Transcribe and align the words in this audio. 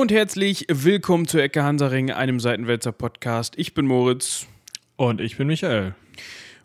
Hallo 0.00 0.06
und 0.06 0.12
herzlich 0.12 0.64
willkommen 0.70 1.28
zu 1.28 1.38
Ecke 1.38 1.62
Hansaring, 1.62 2.10
einem 2.10 2.40
Seitenwälzer 2.40 2.90
Podcast. 2.90 3.52
Ich 3.58 3.74
bin 3.74 3.86
Moritz. 3.86 4.46
Und 4.96 5.20
ich 5.20 5.36
bin 5.36 5.46
Michael. 5.46 5.94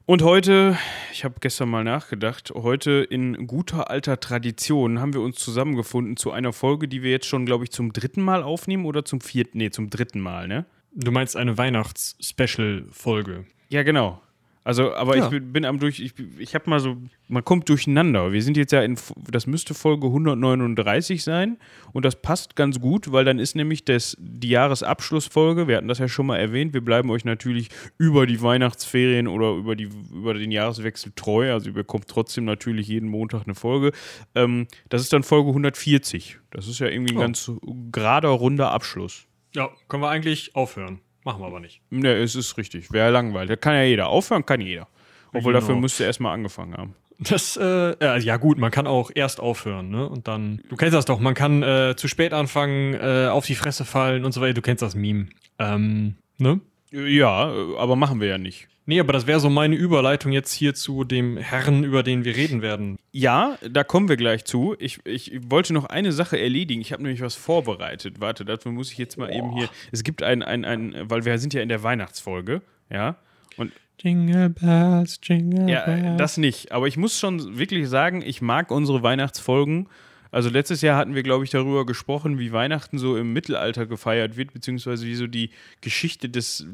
Und 0.05 0.21
heute, 0.21 0.77
ich 1.11 1.25
habe 1.25 1.35
gestern 1.41 1.67
mal 1.67 1.83
nachgedacht, 1.83 2.53
heute 2.55 3.05
in 3.09 3.45
guter 3.45 3.89
alter 3.89 4.21
Tradition 4.21 5.01
haben 5.01 5.13
wir 5.13 5.19
uns 5.19 5.35
zusammengefunden 5.35 6.15
zu 6.15 6.31
einer 6.31 6.53
Folge, 6.53 6.87
die 6.87 7.03
wir 7.03 7.11
jetzt 7.11 7.25
schon, 7.25 7.45
glaube 7.45 7.65
ich, 7.65 7.71
zum 7.71 7.91
dritten 7.91 8.21
Mal 8.21 8.41
aufnehmen 8.41 8.85
oder 8.85 9.03
zum 9.03 9.19
vierten, 9.19 9.57
nee, 9.57 9.69
zum 9.69 9.89
dritten 9.89 10.21
Mal, 10.21 10.47
ne? 10.47 10.65
Du 10.93 11.11
meinst 11.11 11.35
eine 11.35 11.57
Weihnachts-Special-Folge. 11.57 13.43
Ja, 13.67 13.83
genau. 13.83 14.21
Also, 14.67 14.95
aber 14.95 15.15
Ja. 15.15 15.31
ich 15.31 15.41
bin 15.43 15.63
am 15.63 15.77
durch, 15.79 15.99
ich, 15.99 16.13
ich 16.39 16.55
habe 16.55 16.67
mal 16.71 16.79
so, 16.79 16.97
man 17.27 17.45
kommt 17.45 17.69
durcheinander. 17.69 18.33
Wir 18.33 18.41
sind 18.41 18.57
jetzt 18.57 18.71
ja 18.71 18.81
in, 18.81 18.97
das 19.29 19.45
müsste 19.45 19.75
Folge 19.75 20.07
139 20.07 21.23
sein 21.23 21.57
und 21.93 22.03
das 22.03 22.19
passt 22.19 22.55
ganz 22.55 22.81
gut, 22.81 23.11
weil 23.11 23.23
dann 23.25 23.37
ist 23.37 23.55
nämlich 23.55 23.85
das, 23.85 24.17
die 24.19 24.49
Jahresabschlussfolge, 24.49 25.67
wir 25.67 25.77
hatten 25.77 25.87
das 25.87 25.99
ja 25.99 26.07
schon 26.07 26.25
mal 26.25 26.37
erwähnt, 26.37 26.73
wir 26.73 26.81
bleiben 26.83 27.11
euch 27.11 27.25
natürlich 27.25 27.69
über 27.99 28.25
die 28.25 28.41
Weihnachtsferien 28.41 29.27
oder 29.27 29.51
über, 29.53 29.75
die, 29.75 29.87
über 30.11 30.33
den 30.33 30.49
Jahreswechsel 30.51 31.11
treu, 31.15 31.53
also 31.53 31.67
ihr 31.67 31.73
bekommt 31.73 32.07
trotzdem 32.07 32.45
natürlich 32.45 32.87
jeden 32.87 33.07
Montag 33.07 33.43
eine 33.45 33.53
Folge. 33.53 33.91
Ähm, 34.33 34.67
das 34.89 35.01
ist 35.01 35.13
dann 35.13 35.21
Folge 35.21 35.49
140. 35.49 36.39
Das 36.49 36.67
ist 36.67 36.79
ja 36.79 36.87
irgendwie 36.87 37.13
ein 37.13 37.17
Oh. 37.17 37.21
ganz 37.21 37.51
gerader, 37.91 38.29
runder 38.29 38.71
Abschluss. 38.71 39.27
Ja, 39.53 39.69
können 39.87 40.01
wir 40.01 40.09
eigentlich 40.09 40.55
aufhören. 40.55 41.01
Machen 41.25 41.41
wir 41.41 41.47
aber 41.47 41.59
nicht. 41.59 41.81
Ne, 41.89 42.13
es 42.13 42.35
ist 42.35 42.57
richtig. 42.57 42.91
Wäre 42.93 43.11
langweilig. 43.11 43.49
Das 43.49 43.59
kann 43.59 43.73
ja 43.73 43.83
jeder. 43.83 44.07
Aufhören 44.07 44.45
kann 44.45 44.61
jeder. 44.61 44.87
Obwohl 45.33 45.51
Genau. 45.51 45.59
dafür 45.59 45.75
müsste 45.75 46.03
er 46.03 46.07
erstmal 46.07 46.33
angefangen 46.33 46.75
haben. 46.77 46.95
Das, 47.19 47.57
äh, 47.57 48.19
ja 48.19 48.37
gut, 48.37 48.57
man 48.57 48.71
kann 48.71 48.87
auch 48.87 49.09
erst 49.13 49.39
aufhören, 49.39 49.89
ne? 49.89 50.07
Und 50.07 50.27
dann, 50.27 50.61
du 50.69 50.75
kennst 50.75 50.93
das 50.93 51.05
doch, 51.05 51.19
man 51.19 51.33
kann 51.33 51.63
äh, 51.63 51.95
zu 51.97 52.07
spät 52.09 52.33
anfangen, 52.33 52.93
äh, 52.93 53.27
auf 53.29 53.45
die 53.45 53.55
Fresse 53.55 53.85
fallen 53.85 54.23
und 54.25 54.33
so 54.33 54.41
weiter. 54.41 54.53
Du 54.53 54.61
kennst 54.61 54.81
das 54.81 54.95
Meme. 54.95 55.27
Ähm, 55.57 56.15
ne? 56.37 56.59
Ja, 56.91 57.51
aber 57.77 57.95
machen 57.95 58.19
wir 58.21 58.27
ja 58.27 58.37
nicht. 58.37 58.67
Nee, 58.87 58.99
aber 58.99 59.13
das 59.13 59.25
wäre 59.25 59.39
so 59.39 59.49
meine 59.49 59.75
Überleitung 59.75 60.31
jetzt 60.31 60.53
hier 60.53 60.75
zu 60.75 61.03
dem 61.03 61.37
Herrn, 61.37 61.83
über 61.83 62.03
den 62.03 62.23
wir 62.23 62.35
reden 62.35 62.61
werden. 62.61 62.99
Ja, 63.11 63.57
da 63.67 63.83
kommen 63.83 64.09
wir 64.09 64.15
gleich 64.15 64.45
zu. 64.45 64.75
Ich, 64.77 64.99
ich 65.05 65.31
wollte 65.49 65.73
noch 65.73 65.85
eine 65.85 66.11
Sache 66.11 66.39
erledigen. 66.39 66.81
Ich 66.81 66.91
habe 66.91 67.01
nämlich 67.01 67.21
was 67.21 67.35
vorbereitet. 67.35 68.19
Warte, 68.19 68.45
dafür 68.45 68.71
muss 68.71 68.91
ich 68.91 68.97
jetzt 68.99 69.17
mal 69.17 69.33
eben 69.33 69.53
hier. 69.53 69.69
Es 69.91 70.03
gibt 70.03 70.21
ein, 70.21 70.43
ein, 70.43 70.65
ein, 70.65 70.93
weil 71.09 71.25
wir 71.25 71.37
sind 71.39 71.53
ja 71.55 71.61
in 71.61 71.69
der 71.69 71.81
Weihnachtsfolge, 71.81 72.61
ja. 72.91 73.15
Und 73.57 73.71
Jingle 73.99 74.49
Bells, 74.49 75.19
Jingle 75.23 75.69
ja, 75.69 75.85
äh, 75.85 76.17
das 76.17 76.37
nicht. 76.37 76.71
Aber 76.71 76.87
ich 76.87 76.97
muss 76.97 77.19
schon 77.19 77.57
wirklich 77.57 77.89
sagen, 77.89 78.21
ich 78.21 78.41
mag 78.41 78.69
unsere 78.69 79.01
Weihnachtsfolgen. 79.01 79.87
Also 80.35 80.49
letztes 80.49 80.81
Jahr 80.81 80.97
hatten 80.97 81.15
wir, 81.15 81.23
glaube 81.23 81.45
ich, 81.45 81.49
darüber 81.49 81.85
gesprochen, 81.85 82.39
wie 82.39 82.51
Weihnachten 82.51 82.97
so 82.97 83.15
im 83.15 83.31
Mittelalter 83.31 83.85
gefeiert 83.85 84.35
wird, 84.35 84.51
beziehungsweise 84.51 85.05
wie 85.05 85.15
so 85.15 85.27
die 85.27 85.49
Geschichte 85.79 86.27
des, 86.27 86.67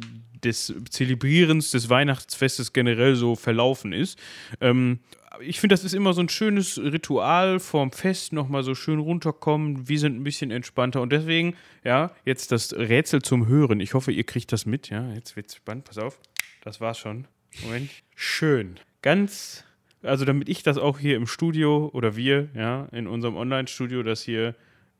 des 0.43 0.73
Zelebrierens 0.89 1.69
des 1.69 1.87
Weihnachtsfestes 1.87 2.73
generell 2.73 3.15
so 3.15 3.35
verlaufen 3.35 3.93
ist. 3.93 4.17
Ähm, 4.61 4.97
ich 5.41 5.59
finde, 5.59 5.75
das 5.75 5.83
ist 5.83 5.93
immer 5.93 6.13
so 6.13 6.21
ein 6.21 6.29
schönes 6.29 6.79
Ritual 6.79 7.59
vorm 7.59 7.91
Fest, 7.91 8.33
nochmal 8.33 8.63
so 8.63 8.73
schön 8.73 8.97
runterkommen. 8.97 9.87
Wir 9.87 9.99
sind 9.99 10.15
ein 10.15 10.23
bisschen 10.23 10.49
entspannter 10.49 10.99
und 10.99 11.11
deswegen, 11.11 11.55
ja, 11.83 12.15
jetzt 12.25 12.51
das 12.51 12.73
Rätsel 12.73 13.21
zum 13.21 13.45
Hören. 13.45 13.79
Ich 13.79 13.93
hoffe, 13.93 14.11
ihr 14.11 14.23
kriegt 14.23 14.51
das 14.51 14.65
mit, 14.65 14.89
ja. 14.89 15.07
Jetzt 15.13 15.35
wird's 15.35 15.55
spannend, 15.55 15.85
pass 15.85 15.99
auf. 15.99 16.19
Das 16.63 16.81
war's 16.81 16.97
schon. 16.97 17.27
Moment. 17.61 17.91
Schön. 18.15 18.79
Ganz, 19.03 19.63
also 20.03 20.25
damit 20.25 20.49
ich 20.49 20.63
das 20.63 20.77
auch 20.77 20.99
hier 20.99 21.15
im 21.15 21.27
Studio 21.27 21.89
oder 21.93 22.15
wir, 22.15 22.49
ja, 22.55 22.87
in 22.91 23.07
unserem 23.07 23.35
Online-Studio 23.35 24.03
das 24.03 24.21
hier 24.21 24.55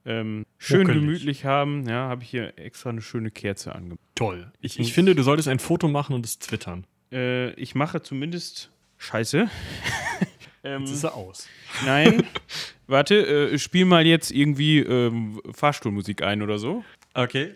ähm, 0.05 0.45
schön 0.57 0.81
Muckelig. 0.81 1.01
gemütlich 1.01 1.45
haben, 1.45 1.87
ja, 1.87 2.07
habe 2.07 2.23
ich 2.23 2.29
hier 2.29 2.57
extra 2.57 2.89
eine 2.89 3.01
schöne 3.01 3.31
Kerze 3.31 3.75
angemacht. 3.75 3.99
Toll. 4.15 4.51
Ich, 4.59 4.79
ich 4.79 4.93
finde, 4.93 5.15
du 5.15 5.23
solltest 5.23 5.47
ein 5.47 5.59
Foto 5.59 5.87
machen 5.87 6.15
und 6.15 6.25
es 6.25 6.39
twittern. 6.39 6.85
Äh, 7.11 7.51
ich 7.53 7.75
mache 7.75 8.01
zumindest 8.01 8.71
Scheiße. 8.97 9.49
ähm, 10.63 10.81
Jetzt 10.85 10.91
ist 10.91 11.03
er 11.03 11.15
aus. 11.15 11.47
nein, 11.85 12.23
warte, 12.87 13.51
äh, 13.51 13.59
spiel 13.59 13.85
mal 13.85 14.05
jetzt 14.05 14.31
irgendwie 14.31 14.79
ähm, 14.79 15.41
Fahrstuhlmusik 15.51 16.23
ein 16.23 16.41
oder 16.41 16.57
so. 16.57 16.83
Okay. 17.13 17.55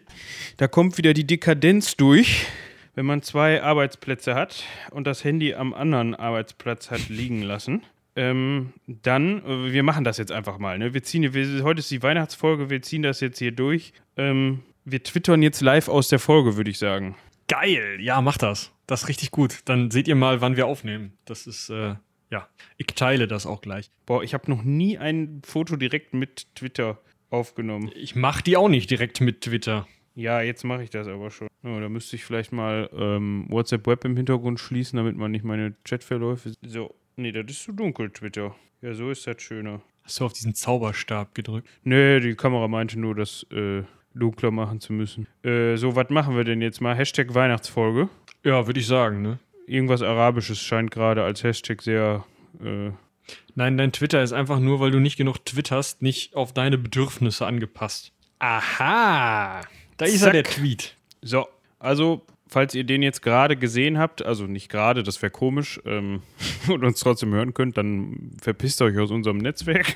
Da 0.57 0.67
kommt 0.67 0.97
wieder 0.97 1.13
die 1.13 1.25
Dekadenz 1.25 1.95
durch, 1.95 2.45
wenn 2.95 3.05
man 3.05 3.21
zwei 3.21 3.61
Arbeitsplätze 3.61 4.33
hat 4.35 4.63
und 4.91 5.05
das 5.05 5.23
Handy 5.23 5.53
am 5.53 5.73
anderen 5.73 6.15
Arbeitsplatz 6.15 6.89
hat 6.89 7.09
liegen 7.09 7.41
lassen. 7.41 7.83
Ähm, 8.15 8.73
dann, 8.87 9.43
äh, 9.45 9.73
wir 9.73 9.83
machen 9.83 10.05
das 10.05 10.17
jetzt 10.17 10.31
einfach 10.31 10.57
mal. 10.57 10.77
Ne? 10.77 10.93
Wir 10.93 11.03
ziehen, 11.03 11.33
wir, 11.33 11.63
heute 11.63 11.79
ist 11.79 11.91
die 11.91 12.01
Weihnachtsfolge, 12.01 12.69
wir 12.69 12.81
ziehen 12.81 13.01
das 13.01 13.19
jetzt 13.19 13.39
hier 13.39 13.51
durch. 13.51 13.91
Ähm, 14.15 14.63
wir 14.85 15.03
twittern 15.03 15.41
jetzt 15.41 15.61
live 15.61 15.89
aus 15.89 16.07
der 16.07 16.19
Folge, 16.19 16.55
würde 16.55 16.71
ich 16.71 16.79
sagen. 16.79 17.15
Geil, 17.49 17.97
ja, 17.99 18.21
mach 18.21 18.37
das. 18.37 18.71
Das 18.87 19.03
ist 19.03 19.09
richtig 19.09 19.31
gut. 19.31 19.59
Dann 19.65 19.91
seht 19.91 20.07
ihr 20.07 20.15
mal, 20.15 20.39
wann 20.39 20.55
wir 20.55 20.65
aufnehmen. 20.65 21.13
Das 21.25 21.45
ist, 21.45 21.69
äh, 21.69 21.95
ja, 22.31 22.47
ich 22.77 22.87
teile 22.87 23.27
das 23.27 23.45
auch 23.45 23.61
gleich. 23.61 23.89
Boah, 24.05 24.23
ich 24.23 24.33
habe 24.33 24.49
noch 24.49 24.63
nie 24.63 24.97
ein 24.97 25.41
Foto 25.45 25.75
direkt 25.75 26.13
mit 26.13 26.47
Twitter 26.55 26.99
aufgenommen. 27.29 27.91
Ich 27.95 28.15
mach 28.15 28.41
die 28.41 28.55
auch 28.55 28.69
nicht 28.69 28.89
direkt 28.89 29.19
mit 29.19 29.41
Twitter. 29.41 29.87
Ja, 30.15 30.41
jetzt 30.41 30.63
mache 30.63 30.83
ich 30.83 30.89
das 30.89 31.07
aber 31.07 31.29
schon. 31.29 31.47
Oh, 31.63 31.79
da 31.79 31.89
müsste 31.89 32.15
ich 32.15 32.23
vielleicht 32.23 32.51
mal 32.53 32.89
ähm, 32.93 33.45
WhatsApp 33.49 33.85
Web 33.85 34.05
im 34.05 34.15
Hintergrund 34.15 34.59
schließen, 34.59 34.97
damit 34.97 35.17
man 35.17 35.31
nicht 35.31 35.43
meine 35.43 35.75
Chatverläufe. 35.83 36.53
So, 36.65 36.95
nee, 37.17 37.31
das 37.31 37.45
ist 37.49 37.63
zu 37.63 37.73
dunkel, 37.73 38.09
Twitter. 38.11 38.55
Ja, 38.81 38.93
so 38.93 39.11
ist 39.11 39.27
das 39.27 39.41
schöner. 39.41 39.81
Hast 40.03 40.19
du 40.19 40.25
auf 40.25 40.33
diesen 40.33 40.55
Zauberstab 40.55 41.35
gedrückt? 41.35 41.67
Nee, 41.83 42.19
die 42.21 42.35
Kamera 42.35 42.67
meinte 42.67 42.99
nur, 42.99 43.15
das 43.15 43.45
äh, 43.51 43.83
dunkler 44.13 44.51
machen 44.51 44.79
zu 44.79 44.93
müssen. 44.93 45.27
Äh, 45.43 45.75
so, 45.75 45.95
was 45.95 46.09
machen 46.09 46.37
wir 46.37 46.43
denn 46.43 46.61
jetzt 46.61 46.81
mal? 46.81 46.95
Hashtag 46.95 47.33
Weihnachtsfolge. 47.33 48.09
Ja, 48.43 48.67
würde 48.67 48.79
ich 48.79 48.87
sagen, 48.87 49.21
ne? 49.21 49.39
Irgendwas 49.67 50.01
Arabisches 50.01 50.61
scheint 50.61 50.91
gerade 50.91 51.23
als 51.23 51.43
Hashtag 51.43 51.81
sehr. 51.81 52.23
Äh, 52.63 52.91
Nein, 53.55 53.77
dein 53.77 53.91
Twitter 53.91 54.21
ist 54.21 54.33
einfach 54.33 54.59
nur, 54.59 54.79
weil 54.79 54.91
du 54.91 54.99
nicht 54.99 55.17
genug 55.17 55.43
twitterst, 55.43 56.03
nicht 56.03 56.35
auf 56.35 56.53
deine 56.53 56.77
Bedürfnisse 56.77 57.45
angepasst. 57.47 58.13
Aha! 58.37 59.61
Da 59.97 60.05
ist 60.05 60.19
Zack. 60.19 60.33
er, 60.33 60.43
der 60.43 60.51
Tweet. 60.51 60.95
So, 61.21 61.47
also, 61.79 62.25
falls 62.47 62.75
ihr 62.75 62.83
den 62.83 63.01
jetzt 63.01 63.21
gerade 63.21 63.55
gesehen 63.55 63.97
habt, 63.97 64.25
also 64.25 64.45
nicht 64.45 64.69
gerade, 64.69 65.03
das 65.03 65.21
wäre 65.21 65.31
komisch, 65.31 65.79
ähm, 65.85 66.21
und 66.67 66.83
uns 66.83 66.99
trotzdem 66.99 67.33
hören 67.33 67.53
könnt, 67.53 67.77
dann 67.77 68.31
verpisst 68.41 68.81
euch 68.81 68.97
aus 68.97 69.11
unserem 69.11 69.37
Netzwerk. 69.37 69.95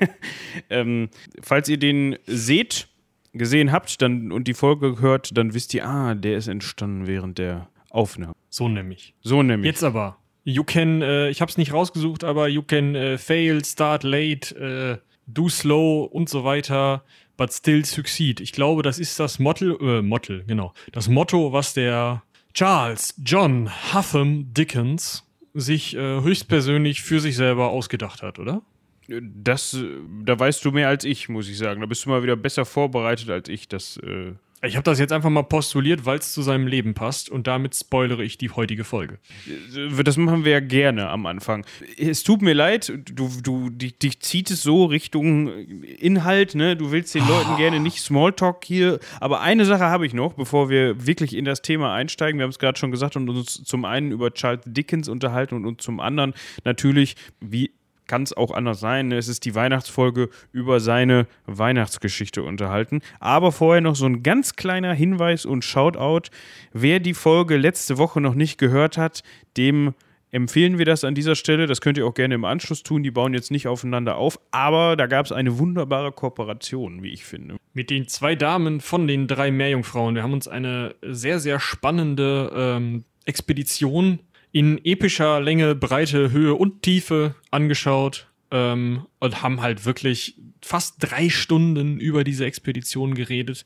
ähm, 0.70 1.08
falls 1.42 1.68
ihr 1.68 1.78
den 1.78 2.16
seht, 2.26 2.88
gesehen 3.32 3.72
habt 3.72 4.00
dann, 4.02 4.32
und 4.32 4.48
die 4.48 4.54
Folge 4.54 5.00
hört, 5.00 5.36
dann 5.36 5.54
wisst 5.54 5.74
ihr, 5.74 5.86
ah, 5.86 6.14
der 6.14 6.36
ist 6.36 6.48
entstanden 6.48 7.06
während 7.06 7.38
der 7.38 7.68
Aufnahme. 7.90 8.34
So 8.50 8.68
nämlich. 8.68 9.14
So 9.22 9.42
nämlich. 9.42 9.66
Jetzt 9.66 9.84
aber. 9.84 10.18
You 10.44 10.64
can, 10.64 11.02
äh, 11.02 11.28
ich 11.28 11.42
hab's 11.42 11.58
nicht 11.58 11.72
rausgesucht, 11.72 12.24
aber 12.24 12.48
you 12.48 12.62
can 12.62 12.94
äh, 12.94 13.18
fail, 13.18 13.62
start 13.64 14.02
late, 14.02 14.54
äh, 14.56 15.06
do 15.26 15.48
slow 15.48 16.04
und 16.04 16.28
so 16.28 16.42
weiter, 16.42 17.04
but 17.38 17.50
still 17.54 17.86
succeed. 17.86 18.40
Ich 18.40 18.52
glaube, 18.52 18.82
das 18.82 18.98
ist 18.98 19.18
das 19.18 19.38
Motto, 19.38 19.78
äh, 19.78 20.02
Motto, 20.02 20.40
genau. 20.46 20.74
Das 20.92 21.08
Motto, 21.08 21.54
was 21.54 21.72
der 21.72 22.22
Charles 22.52 23.14
John 23.24 23.70
Hutham 23.94 24.52
Dickens 24.52 25.24
sich 25.54 25.96
äh, 25.96 26.20
höchstpersönlich 26.20 27.00
für 27.00 27.20
sich 27.20 27.36
selber 27.36 27.70
ausgedacht 27.70 28.22
hat, 28.22 28.38
oder? 28.38 28.60
Das, 29.08 29.72
äh, 29.72 29.86
da 30.24 30.38
weißt 30.38 30.62
du 30.64 30.72
mehr 30.72 30.88
als 30.88 31.04
ich, 31.04 31.30
muss 31.30 31.48
ich 31.48 31.56
sagen. 31.56 31.80
Da 31.80 31.86
bist 31.86 32.04
du 32.04 32.10
mal 32.10 32.22
wieder 32.22 32.36
besser 32.36 32.66
vorbereitet 32.66 33.30
als 33.30 33.48
ich. 33.48 33.68
Das, 33.68 33.96
äh, 33.98 34.32
Ich 34.62 34.74
habe 34.74 34.82
das 34.82 34.98
jetzt 34.98 35.12
einfach 35.12 35.30
mal 35.30 35.44
postuliert, 35.44 36.04
weil 36.04 36.18
es 36.18 36.32
zu 36.32 36.42
seinem 36.42 36.66
Leben 36.66 36.94
passt 36.94 37.30
und 37.30 37.46
damit 37.46 37.76
spoilere 37.76 38.24
ich 38.24 38.38
die 38.38 38.50
heutige 38.50 38.82
Folge. 38.82 39.18
Äh, 39.46 40.02
Das 40.02 40.16
machen 40.16 40.44
wir 40.44 40.52
ja 40.52 40.60
gerne 40.60 41.08
am 41.08 41.26
Anfang. 41.26 41.64
Es 41.96 42.24
tut 42.24 42.42
mir 42.42 42.54
leid, 42.54 42.92
du, 43.12 43.30
du, 43.42 43.70
dich, 43.70 43.98
dich 43.98 44.20
zieht 44.20 44.50
es 44.50 44.62
so 44.62 44.86
Richtung 44.86 45.48
Inhalt, 45.82 46.56
ne? 46.56 46.76
Du 46.76 46.90
willst 46.90 47.14
den 47.14 47.26
Leuten 47.28 47.56
gerne 47.56 47.78
nicht 47.78 48.00
Smalltalk 48.00 48.64
hier. 48.64 48.98
Aber 49.20 49.40
eine 49.42 49.64
Sache 49.64 49.84
habe 49.84 50.06
ich 50.06 50.14
noch, 50.14 50.32
bevor 50.32 50.68
wir 50.68 51.06
wirklich 51.06 51.36
in 51.36 51.44
das 51.44 51.62
Thema 51.62 51.94
einsteigen. 51.94 52.38
Wir 52.38 52.44
haben 52.44 52.50
es 52.50 52.58
gerade 52.58 52.78
schon 52.78 52.90
gesagt 52.90 53.14
und 53.16 53.28
uns 53.28 53.62
zum 53.62 53.84
einen 53.84 54.10
über 54.10 54.34
Charles 54.34 54.62
Dickens 54.66 55.08
unterhalten 55.08 55.54
und 55.54 55.66
uns 55.66 55.84
zum 55.84 56.00
anderen 56.00 56.34
natürlich, 56.64 57.14
wie 57.40 57.70
kann 58.08 58.24
es 58.24 58.36
auch 58.36 58.50
anders 58.50 58.80
sein. 58.80 59.08
ne? 59.08 59.16
Es 59.16 59.28
ist 59.28 59.44
die 59.44 59.54
Weihnachtsfolge 59.54 60.30
über 60.50 60.80
seine 60.80 61.26
Weihnachtsgeschichte 61.46 62.42
unterhalten. 62.42 63.00
Aber 63.20 63.52
vorher 63.52 63.80
noch 63.80 63.94
so 63.94 64.06
ein 64.06 64.24
ganz 64.24 64.56
kleiner 64.56 64.92
Hinweis 64.92 65.46
und 65.46 65.64
Shoutout. 65.64 66.30
Wer 66.72 66.98
die 66.98 67.14
Folge 67.14 67.56
letzte 67.56 67.98
Woche 67.98 68.20
noch 68.20 68.34
nicht 68.34 68.58
gehört 68.58 68.98
hat, 68.98 69.22
dem 69.56 69.94
empfehlen 70.30 70.78
wir 70.78 70.84
das 70.84 71.04
an 71.04 71.14
dieser 71.14 71.36
Stelle. 71.36 71.66
Das 71.66 71.80
könnt 71.80 71.98
ihr 71.98 72.06
auch 72.06 72.14
gerne 72.14 72.34
im 72.34 72.44
Anschluss 72.44 72.82
tun. 72.82 73.02
Die 73.02 73.10
bauen 73.10 73.34
jetzt 73.34 73.50
nicht 73.50 73.66
aufeinander 73.66 74.16
auf. 74.16 74.38
Aber 74.50 74.96
da 74.96 75.06
gab 75.06 75.26
es 75.26 75.32
eine 75.32 75.58
wunderbare 75.58 76.12
Kooperation, 76.12 77.02
wie 77.02 77.10
ich 77.10 77.24
finde. 77.24 77.56
Mit 77.74 77.90
den 77.90 78.08
zwei 78.08 78.34
Damen 78.34 78.80
von 78.80 79.06
den 79.06 79.26
drei 79.26 79.50
Meerjungfrauen. 79.50 80.14
Wir 80.14 80.22
haben 80.22 80.32
uns 80.32 80.48
eine 80.48 80.94
sehr, 81.02 81.38
sehr 81.38 81.60
spannende 81.60 82.52
ähm, 82.54 83.04
Expedition 83.24 84.20
in 84.52 84.80
epischer 84.84 85.40
Länge, 85.40 85.74
Breite, 85.74 86.30
Höhe 86.30 86.54
und 86.54 86.82
Tiefe 86.82 87.34
angeschaut 87.50 88.28
ähm, 88.50 89.06
und 89.20 89.42
haben 89.42 89.60
halt 89.60 89.84
wirklich 89.84 90.36
fast 90.62 90.96
drei 90.98 91.28
Stunden 91.28 92.00
über 92.00 92.24
diese 92.24 92.46
Expedition 92.46 93.14
geredet. 93.14 93.64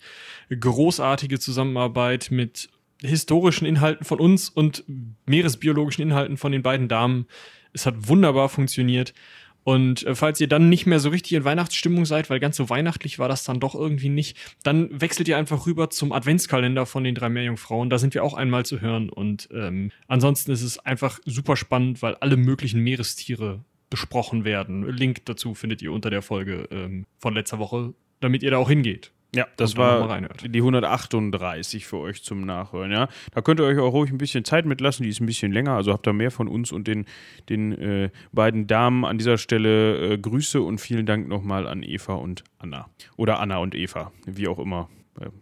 Großartige 0.51 1.39
Zusammenarbeit 1.39 2.29
mit 2.31 2.69
historischen 3.01 3.67
Inhalten 3.67 4.05
von 4.05 4.21
uns 4.21 4.49
und 4.49 4.85
meeresbiologischen 5.27 6.03
Inhalten 6.03 6.37
von 6.37 6.53
den 6.53 6.63
beiden 6.63 6.89
Damen. 6.89 7.27
Es 7.73 7.87
hat 7.87 8.09
wunderbar 8.09 8.49
funktioniert. 8.49 9.15
Und 9.65 10.05
äh, 10.05 10.15
falls 10.15 10.41
ihr 10.41 10.49
dann 10.49 10.69
nicht 10.69 10.87
mehr 10.87 10.99
so 10.99 11.09
richtig 11.09 11.33
in 11.33 11.45
Weihnachtsstimmung 11.45 12.05
seid, 12.05 12.31
weil 12.31 12.41
ganz 12.41 12.57
so 12.57 12.69
weihnachtlich 12.69 13.19
war 13.19 13.29
das 13.29 13.45
dann 13.45 13.61
doch 13.61 13.75
irgendwie 13.75 14.09
nicht, 14.09 14.37
dann 14.63 14.89
wechselt 15.01 15.29
ihr 15.29 15.37
einfach 15.37 15.67
rüber 15.67 15.91
zum 15.91 16.13
Adventskalender 16.13 16.87
von 16.87 17.05
den 17.05 17.15
drei 17.15 17.29
Meerjungfrauen. 17.29 17.91
Da 17.91 17.99
sind 17.99 18.15
wir 18.15 18.25
auch 18.25 18.35
einmal 18.35 18.67
zu 18.67 18.81
hören. 18.81 19.09
Und 19.09 19.49
ähm, 19.53 19.91
ansonsten 20.09 20.51
ist 20.51 20.63
es 20.63 20.79
einfach 20.79 21.21
super 21.25 21.57
spannend, 21.57 22.03
weil 22.03 22.17
alle 22.17 22.37
möglichen 22.37 22.81
Meerestiere 22.81 23.65
besprochen 23.91 24.45
werden. 24.45 24.89
Link 24.89 25.27
dazu 25.27 25.55
findet 25.55 25.83
ihr 25.83 25.93
unter 25.93 26.11
der 26.11 26.23
Folge 26.23 26.67
ähm, 26.71 27.07
von 27.19 27.35
letzter 27.35 27.59
Woche, 27.59 27.95
damit 28.21 28.43
ihr 28.43 28.51
da 28.51 28.57
auch 28.57 28.69
hingeht. 28.69 29.13
Ja, 29.35 29.47
das 29.57 29.79
war 29.79 30.21
die 30.45 30.59
138 30.59 31.87
für 31.87 31.99
euch 31.99 32.23
zum 32.23 32.43
Nachhören, 32.43 32.93
ja. 32.93 33.09
Da 33.33 33.41
könnt 33.41 33.61
ihr 33.61 33.65
euch 33.65 33.79
auch 33.79 33.93
ruhig 33.93 34.11
ein 34.11 34.19
bisschen 34.19 34.45
Zeit 34.45 34.67
mitlassen, 34.67 35.05
die 35.05 35.09
ist 35.09 35.21
ein 35.21 35.27
bisschen 35.27 35.53
länger, 35.53 35.73
also 35.73 35.93
habt 35.93 36.07
ihr 36.07 36.13
mehr 36.13 36.31
von 36.31 36.49
uns 36.49 36.71
und 36.71 36.87
den, 36.87 37.07
den 37.49 37.73
äh, 37.73 38.11
beiden 38.33 38.67
Damen 38.67 39.07
an 39.07 39.17
dieser 39.17 39.39
Stelle 39.39 40.13
äh, 40.13 40.19
Grüße 40.19 40.61
und 40.61 40.81
vielen 40.81 41.07
Dank 41.07 41.29
nochmal 41.29 41.67
an 41.67 41.83
Eva 41.83 42.15
und 42.15 42.45
Anna. 42.59 42.91
Oder 43.17 43.41
Anna 43.41 43.57
und 43.57 43.75
Eva, 43.75 44.13
wie 44.27 44.49
auch 44.49 44.59
immer. 44.59 44.91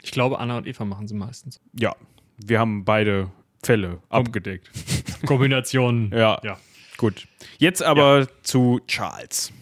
Ich 0.02 0.12
glaube, 0.12 0.38
Anna 0.38 0.58
und 0.58 0.66
Eva 0.66 0.84
machen 0.84 1.08
sie 1.08 1.14
meistens. 1.14 1.60
Ja, 1.78 1.94
wir 2.38 2.60
haben 2.60 2.84
beide 2.84 3.30
Fälle 3.62 3.98
Kom 4.08 4.26
abgedeckt. 4.26 4.70
Kombinationen. 5.26 6.12
ja. 6.12 6.38
ja. 6.42 6.58
Gut. 6.96 7.26
Jetzt 7.56 7.82
aber 7.82 8.20
ja. 8.20 8.26
zu 8.42 8.78
Charles. 8.86 9.52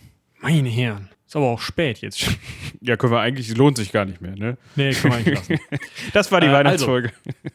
Meine 0.40 0.68
Herren. 0.68 1.08
Ist 1.28 1.36
aber 1.36 1.46
auch 1.46 1.60
spät 1.60 2.00
jetzt 2.00 2.18
schon. 2.20 2.34
Ja, 2.80 2.96
können 2.96 3.12
wir 3.12 3.20
eigentlich, 3.20 3.54
lohnt 3.56 3.76
sich 3.76 3.92
gar 3.92 4.06
nicht 4.06 4.22
mehr, 4.22 4.36
ne? 4.36 4.56
Nee, 4.76 4.94
können 4.94 5.12
wir 5.12 5.18
eigentlich 5.18 5.34
lassen. 5.34 5.58
das 6.14 6.32
war 6.32 6.40
die 6.40 6.46
äh, 6.46 6.52
Weihnachtsfolge. 6.52 7.12
Also. 7.24 7.38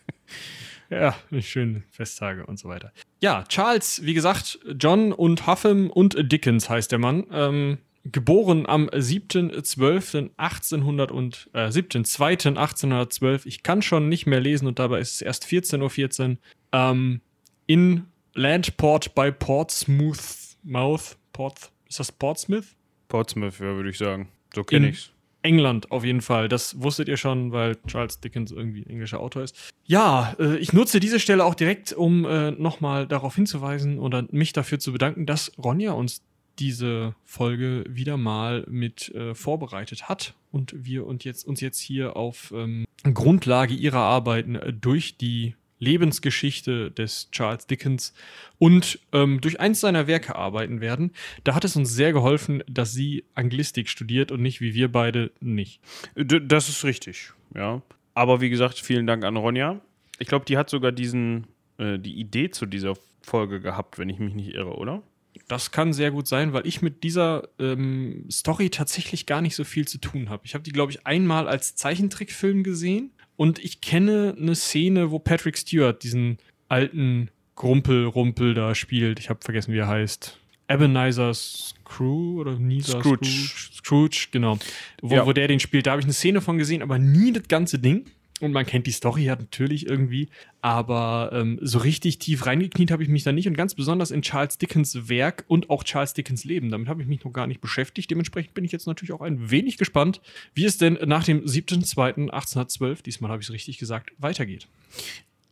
Ja, 0.90 1.16
schöne 1.40 1.84
Festtage 1.90 2.46
und 2.46 2.60
so 2.60 2.68
weiter. 2.70 2.92
Ja, 3.20 3.46
Charles, 3.48 4.06
wie 4.06 4.14
gesagt, 4.14 4.60
John 4.80 5.12
und 5.12 5.48
Huffam 5.48 5.90
und 5.90 6.16
Dickens 6.31 6.70
heißt 6.70 6.92
der 6.92 7.00
Mann. 7.00 7.25
Ähm, 7.31 7.80
geboren 8.04 8.68
am 8.68 8.90
7.12.1800 8.90 11.10
und 11.10 11.50
äh, 11.54 11.69
7.2.1812. 11.69 13.42
Ich 13.46 13.64
kann 13.64 13.81
schon 13.81 14.08
nicht 14.08 14.28
mehr 14.28 14.40
lesen 14.40 14.68
und 14.68 14.78
dabei 14.78 15.00
ist 15.00 15.16
es 15.16 15.24
erst 15.24 15.48
14.14 15.48 16.30
Uhr. 16.30 16.38
Ähm, 16.74 17.22
in 17.66 18.06
Landport 18.36 19.16
bei 19.16 19.31
Portsmouth. 19.31 20.58
Mouth? 20.62 21.18
Port, 21.31 21.72
ist 21.90 22.00
das 22.00 22.12
Portsmouth? 22.12 22.68
Portsmouth, 23.08 23.60
ja, 23.60 23.76
würde 23.76 23.90
ich 23.90 23.98
sagen. 23.98 24.30
So 24.54 24.64
kenne 24.64 24.90
ich's. 24.90 25.12
England 25.44 25.92
auf 25.92 26.04
jeden 26.04 26.22
Fall. 26.22 26.48
Das 26.48 26.82
wusstet 26.82 27.10
ihr 27.10 27.18
schon, 27.18 27.52
weil 27.52 27.76
Charles 27.86 28.20
Dickens 28.20 28.52
irgendwie 28.52 28.82
ein 28.82 28.90
englischer 28.90 29.20
Autor 29.20 29.44
ist. 29.44 29.72
Ja, 29.86 30.36
äh, 30.40 30.58
ich 30.58 30.74
nutze 30.74 31.00
diese 31.00 31.20
Stelle 31.20 31.44
auch 31.44 31.56
direkt, 31.56 31.94
um 31.94 32.26
äh, 32.26 32.52
nochmal 32.52 33.08
darauf 33.08 33.36
hinzuweisen 33.36 34.00
oder 34.00 34.26
mich 34.32 34.54
dafür 34.54 34.80
zu 34.80 34.94
bedanken, 34.94 35.26
dass 35.26 35.52
Ronja 35.58 35.92
uns 35.92 36.22
diese 36.60 37.16
Folge 37.24 37.84
wieder 37.90 38.18
mal 38.18 38.66
mit 38.70 39.14
äh, 39.16 39.36
vorbereitet 39.36 40.08
hat 40.08 40.36
und 40.52 40.74
wir 40.76 41.06
und 41.06 41.24
jetzt, 41.24 41.46
uns 41.46 41.62
jetzt 41.62 41.80
hier 41.80 42.16
auf 42.16 42.54
ähm, 42.56 42.86
Grundlage 43.04 43.74
ihrer 43.74 44.00
Arbeiten 44.00 44.56
äh, 44.56 44.72
durch 44.72 45.18
die 45.18 45.56
Lebensgeschichte 45.83 46.91
des 46.91 47.30
Charles 47.31 47.68
Dickens 47.68 48.13
und 48.57 49.00
ähm, 49.12 49.41
durch 49.41 49.59
eins 49.59 49.81
seiner 49.81 50.07
Werke 50.07 50.35
arbeiten 50.35 50.81
werden. 50.81 51.12
Da 51.44 51.53
hat 51.53 51.65
es 51.65 51.75
uns 51.75 51.94
sehr 51.94 52.13
geholfen, 52.13 52.63
dass 52.68 52.94
sie 52.94 53.25
Anglistik 53.35 53.89
studiert 53.89 54.31
und 54.31 54.41
nicht 54.41 54.62
wie 54.62 54.74
wir 54.74 54.91
beide 54.91 55.31
nicht. 55.39 55.81
Das 56.15 56.69
ist 56.69 56.83
richtig, 56.83 57.31
ja. 57.56 57.81
Aber 58.13 58.41
wie 58.41 58.50
gesagt, 58.50 58.80
vielen 58.80 59.07
Dank 59.07 59.24
an 59.25 59.38
Ronja. 59.38 59.81
Ich 60.19 60.27
glaube, 60.27 60.45
die 60.45 60.57
hat 60.57 60.69
sogar 60.69 60.91
diesen, 60.91 61.47
äh, 61.77 61.97
die 62.00 62.19
Idee 62.19 62.51
zu 62.51 62.65
dieser 62.65 62.94
Folge 63.21 63.59
gehabt, 63.59 63.97
wenn 63.97 64.09
ich 64.09 64.19
mich 64.19 64.35
nicht 64.35 64.53
irre, 64.53 64.75
oder? 64.75 65.01
Das 65.47 65.71
kann 65.71 65.94
sehr 65.94 66.12
gut 66.12 66.27
sein, 66.27 66.53
weil 66.53 66.68
ich 66.68 66.81
mit 66.81 67.03
dieser 67.03 67.50
ähm, 67.57 68.25
Story 68.31 68.69
tatsächlich 68.69 69.25
gar 69.25 69.41
nicht 69.41 69.56
so 69.56 69.63
viel 69.63 69.88
zu 69.88 69.97
tun 69.97 70.30
habe. 70.30 70.45
Ich 70.45 70.53
habe 70.53 70.63
die, 70.63 70.71
glaube 70.71 70.91
ich, 70.91 71.07
einmal 71.07 71.47
als 71.47 71.75
Zeichentrickfilm 71.75 72.63
gesehen 72.63 73.12
und 73.35 73.59
ich 73.59 73.81
kenne 73.81 74.35
eine 74.39 74.56
Szene, 74.56 75.12
wo 75.12 75.19
Patrick 75.19 75.57
Stewart 75.57 76.03
diesen 76.03 76.38
alten 76.69 77.30
Grumpel-Rumpel 77.56 78.53
da 78.53 78.75
spielt. 78.75 79.19
Ich 79.19 79.30
habe 79.30 79.39
vergessen, 79.44 79.74
wie 79.74 79.80
er 79.80 79.88
heißt. 79.88 80.39
Ebenezer 80.69 81.33
Screw 81.33 82.39
oder 82.39 82.57
Nisa 82.57 83.00
Scrooge. 83.00 83.25
Scrooge, 83.25 83.75
Scrooge 83.75 84.27
genau. 84.31 84.57
Wo, 85.01 85.15
ja. 85.15 85.25
wo 85.25 85.33
der 85.33 85.47
den 85.47 85.59
spielt. 85.59 85.85
Da 85.88 85.91
habe 85.91 86.00
ich 86.00 86.06
eine 86.06 86.13
Szene 86.13 86.41
von 86.41 86.57
gesehen, 86.57 86.81
aber 86.81 86.97
nie 86.97 87.31
das 87.31 87.47
ganze 87.47 87.80
Ding. 87.80 88.06
Und 88.44 88.51
man 88.51 88.66
kennt 88.66 88.88
die 88.88 88.92
Story 88.92 89.24
ja 89.24 89.38
natürlich 89.38 89.88
irgendwie, 89.88 90.28
aber 90.62 91.30
ähm, 91.31 91.60
so 91.62 91.78
richtig 91.78 92.19
tief 92.19 92.45
reingekniet 92.45 92.92
habe 92.92 93.01
ich 93.01 93.07
mich 93.07 93.24
da 93.24 93.31
nicht 93.31 93.48
und 93.48 93.56
ganz 93.56 93.74
besonders 93.74 94.12
in 94.12 94.22
Charles 94.22 94.57
Dickens 94.57 95.07
Werk 95.07 95.45
und 95.48 95.69
auch 95.69 95.86
Charles 95.86 96.13
Dickens 96.13 96.44
Leben. 96.44 96.69
Damit 96.69 96.90
habe 96.90 97.01
ich 97.01 97.07
mich 97.07 97.24
noch 97.24 97.31
gar 97.31 97.48
nicht 97.48 97.62
beschäftigt. 97.62 98.12
Dementsprechend 98.12 98.54
bin 98.54 98.66
ich 98.66 98.74
jetzt 98.74 98.86
natürlich 98.86 99.13
auch 99.13 99.22
ein 99.22 99.50
wenig 99.50 99.78
gespannt, 99.78 100.19
wie 100.54 100.66
es 100.66 100.78
denn 100.78 101.00
nach 101.06 101.24
dem 101.24 101.45
7.2.1812, 101.45 103.01
diesmal 103.01 103.31
habe 103.31 103.42
ich 103.42 103.48
es 103.48 103.54
richtig 103.54 103.78
gesagt, 103.78 104.12
weitergeht. 104.18 104.68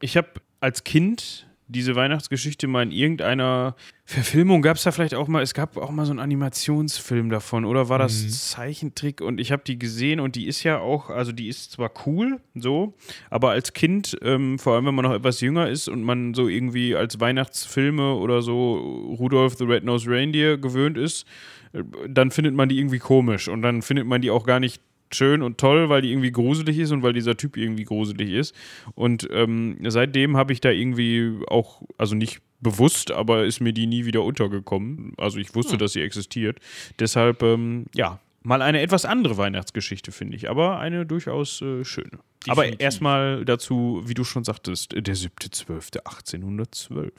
Ich 0.02 0.18
habe 0.18 0.28
als 0.60 0.84
Kind 0.84 1.48
diese 1.72 1.96
Weihnachtsgeschichte 1.96 2.68
mal 2.68 2.84
in 2.84 2.92
irgendeiner 2.92 3.76
Verfilmung 4.06 4.62
gab 4.62 4.78
es 4.78 4.84
da 4.84 4.92
vielleicht 4.92 5.16
auch 5.16 5.28
mal, 5.28 5.42
es 5.42 5.54
gab 5.54 5.78
auch 5.78 5.92
mal 5.92 6.06
so 6.06 6.12
einen 6.12 6.20
Animationsfilm 6.20 7.30
davon, 7.30 7.64
oder 7.64 7.88
war 7.88 7.98
das 7.98 8.24
mhm. 8.24 8.30
Zeichentrick? 8.30 9.22
Und 9.22 9.40
ich 9.40 9.52
habe 9.52 9.64
die 9.66 9.80
gesehen 9.80 10.20
und 10.20 10.36
die 10.36 10.48
ist 10.48 10.64
ja 10.64 10.80
auch, 10.80 11.10
also 11.10 11.32
die 11.32 11.48
ist 11.48 11.72
zwar 11.72 11.92
cool, 12.06 12.42
so, 12.56 12.94
aber 13.30 13.52
als 13.52 13.74
Kind, 13.74 14.18
ähm, 14.22 14.60
vor 14.60 14.76
allem 14.76 14.86
wenn 14.86 14.96
man 14.96 15.06
noch 15.06 15.14
etwas 15.14 15.40
jünger 15.40 15.70
ist 15.70 15.88
und 15.88 16.04
man 16.04 16.34
so 16.34 16.48
irgendwie 16.48 16.96
als 16.96 17.20
Weihnachtsfilme 17.20 18.16
oder 18.16 18.42
so 18.42 18.76
Rudolph 19.18 19.56
the 19.58 19.64
Red-Nosed 19.64 20.08
Reindeer 20.10 20.58
gewöhnt 20.58 20.98
ist, 20.98 21.26
äh, 21.72 21.84
dann 22.08 22.32
findet 22.32 22.54
man 22.54 22.68
die 22.68 22.80
irgendwie 22.80 23.00
komisch 23.00 23.48
und 23.48 23.62
dann 23.62 23.82
findet 23.82 24.08
man 24.08 24.22
die 24.22 24.32
auch 24.32 24.46
gar 24.46 24.60
nicht 24.60 24.82
schön 25.16 25.42
und 25.42 25.58
toll, 25.58 25.90
weil 25.90 26.02
die 26.02 26.12
irgendwie 26.12 26.32
gruselig 26.32 26.78
ist 26.78 26.92
und 26.92 27.04
weil 27.04 27.14
dieser 27.14 27.38
Typ 27.38 27.58
irgendwie 27.58 27.84
gruselig 27.84 28.32
ist. 28.32 28.56
Und 28.96 29.28
ähm, 29.32 29.78
seitdem 29.88 30.38
habe 30.38 30.54
ich 30.54 30.62
da 30.62 30.70
irgendwie 30.70 31.40
auch, 31.48 31.82
also 31.98 32.16
nicht 32.16 32.42
bewusst, 32.60 33.12
aber 33.12 33.46
ist 33.46 33.60
mir 33.60 33.74
die 33.74 33.88
nie 33.88 34.06
wieder 34.06 34.24
untergekommen. 34.24 35.14
Also 35.18 35.40
ich 35.40 35.54
wusste, 35.56 35.74
hm. 35.74 35.80
dass 35.80 35.94
sie 35.94 36.02
existiert. 36.02 36.60
Deshalb, 37.00 37.42
ähm, 37.44 37.86
ja, 37.94 38.20
mal 38.44 38.62
eine 38.62 38.82
etwas 38.82 39.06
andere 39.06 39.38
Weihnachtsgeschichte, 39.38 40.12
finde 40.12 40.36
ich, 40.36 40.50
aber 40.50 40.80
eine 40.80 41.06
durchaus 41.06 41.62
äh, 41.62 41.86
schöne. 41.86 42.20
Definitiv. 42.46 42.52
Aber 42.52 42.80
erstmal 42.80 43.46
dazu, 43.46 44.02
wie 44.06 44.14
du 44.14 44.24
schon 44.24 44.44
sagtest, 44.44 44.94
der 44.94 45.16
7.12.1812. 45.16 47.12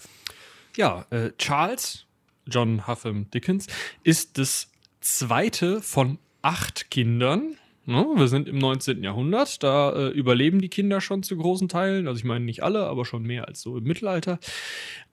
Ja, 0.77 1.07
äh, 1.11 1.31
Charles 1.39 2.07
John 2.47 2.87
Huffam 2.87 3.31
Dickens 3.31 3.67
ist 4.03 4.39
das 4.39 4.71
zweite 5.01 5.81
von 5.81 6.19
acht 6.43 6.91
Kindern 6.91 7.57
Ne? 7.85 8.07
Wir 8.15 8.29
sind 8.29 8.49
im 8.49 8.59
19. 8.59 9.03
Jahrhundert, 9.03 9.63
da 9.63 9.93
äh, 9.93 10.09
überleben 10.09 10.61
die 10.61 10.69
Kinder 10.69 11.01
schon 11.01 11.23
zu 11.23 11.37
großen 11.37 11.69
Teilen. 11.69 12.07
Also 12.07 12.19
ich 12.19 12.25
meine 12.25 12.45
nicht 12.45 12.63
alle, 12.63 12.87
aber 12.87 13.05
schon 13.05 13.25
mehr 13.25 13.49
als 13.49 13.61
so 13.61 13.77
im 13.77 13.85
Mittelalter. 13.85 14.39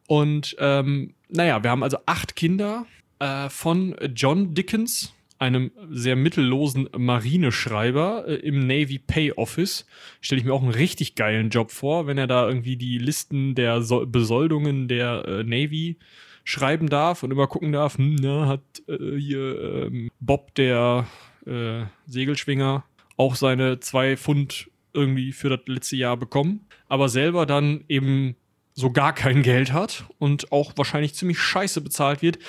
Und 0.08 0.56
ähm, 0.60 1.14
naja, 1.30 1.64
wir 1.64 1.70
haben 1.70 1.84
also 1.84 1.98
acht 2.06 2.36
Kinder 2.36 2.86
äh, 3.20 3.50
von 3.50 3.96
John 4.16 4.54
Dickens, 4.54 5.14
einem 5.40 5.72
sehr 5.90 6.16
mittellosen 6.16 6.90
Marineschreiber 6.96 8.26
äh, 8.28 8.36
im 8.36 8.68
Navy 8.68 9.00
Pay 9.00 9.32
Office. 9.34 9.86
Stelle 10.22 10.40
ich 10.40 10.46
mir 10.46 10.54
auch 10.54 10.62
einen 10.62 10.72
richtig 10.72 11.16
geilen 11.16 11.50
Job 11.50 11.72
vor, 11.72 12.08
wenn 12.08 12.18
er 12.18 12.28
da 12.28 12.48
irgendwie 12.48 12.76
die 12.76 12.98
Listen 12.98 13.56
der 13.56 13.82
so 13.82 14.06
Besoldungen 14.06 14.88
der 14.88 15.26
äh, 15.26 15.44
Navy 15.44 15.98
schreiben 16.44 16.90
darf 16.90 17.24
und 17.24 17.32
immer 17.32 17.48
gucken 17.48 17.72
darf, 17.72 17.98
hm, 17.98 18.16
na, 18.20 18.48
hat 18.48 18.62
äh, 18.88 19.18
hier 19.18 19.88
ähm, 19.88 20.12
Bob 20.20 20.54
der 20.56 21.08
äh, 21.50 21.86
Segelschwinger 22.06 22.84
auch 23.18 23.36
seine 23.36 23.79
zwei 23.79 24.15
Pfund 24.15 24.70
irgendwie 24.94 25.34
für 25.34 25.50
das 25.50 25.60
letzte 25.65 25.98
Jahr 25.98 26.18
bekommen, 26.18 26.65
aber 26.88 27.10
selber 27.10 27.46
dann 27.46 27.84
eben 27.89 28.36
so 28.74 28.91
gar 28.91 29.13
kein 29.13 29.44
Geld 29.44 29.74
hat 29.74 30.06
und 30.20 30.51
auch 30.51 30.74
wahrscheinlich 30.77 31.13
ziemlich 31.13 31.39
scheiße 31.39 31.82
bezahlt 31.82 32.22
wird. 32.22 32.39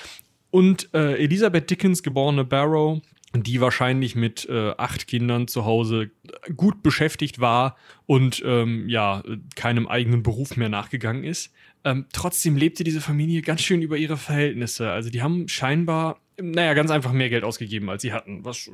Und 0.50 0.92
äh, 0.94 1.14
Elisabeth 1.14 1.70
Dickens, 1.70 2.02
geborene 2.02 2.44
Barrow, 2.44 3.00
die 3.34 3.60
wahrscheinlich 3.60 4.16
mit 4.16 4.48
äh, 4.48 4.72
acht 4.76 5.06
Kindern 5.06 5.48
zu 5.48 5.64
Hause 5.64 6.10
gut 6.56 6.82
beschäftigt 6.82 7.40
war 7.40 7.76
und 8.06 8.42
ähm, 8.44 8.88
ja, 8.88 9.22
keinem 9.54 9.86
eigenen 9.86 10.22
Beruf 10.22 10.56
mehr 10.56 10.68
nachgegangen 10.68 11.24
ist. 11.24 11.52
Ähm, 11.84 12.06
trotzdem 12.12 12.56
lebte 12.56 12.84
diese 12.84 13.00
Familie 13.00 13.42
ganz 13.42 13.62
schön 13.62 13.82
über 13.82 13.96
ihre 13.96 14.16
Verhältnisse. 14.16 14.90
Also 14.90 15.10
die 15.10 15.22
haben 15.22 15.48
scheinbar 15.48 16.20
naja, 16.40 16.74
ganz 16.74 16.90
einfach 16.90 17.12
mehr 17.12 17.28
Geld 17.28 17.44
ausgegeben, 17.44 17.88
als 17.90 18.02
sie 18.02 18.12
hatten. 18.12 18.44
Was 18.44 18.70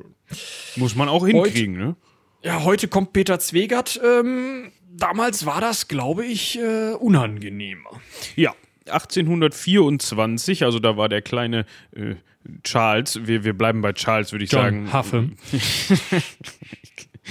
Muss 0.75 0.95
man 0.95 1.09
auch 1.09 1.25
hinkriegen, 1.25 1.77
heute, 1.77 1.87
ne? 1.87 1.95
Ja, 2.43 2.63
heute 2.63 2.87
kommt 2.87 3.13
Peter 3.13 3.39
Zwegert. 3.39 3.99
Ähm, 4.03 4.71
damals 4.89 5.45
war 5.45 5.61
das, 5.61 5.87
glaube 5.87 6.25
ich, 6.25 6.59
äh, 6.59 6.93
unangenehmer. 6.93 8.01
Ja, 8.35 8.53
1824, 8.85 10.63
also 10.63 10.79
da 10.79 10.97
war 10.97 11.09
der 11.09 11.21
kleine 11.21 11.65
äh, 11.95 12.15
Charles, 12.63 13.27
wir, 13.27 13.43
wir 13.43 13.53
bleiben 13.53 13.81
bei 13.81 13.93
Charles, 13.93 14.31
würde 14.31 14.45
ich 14.45 14.51
John 14.51 14.61
sagen. 14.61 14.93
Haffe. 14.93 15.29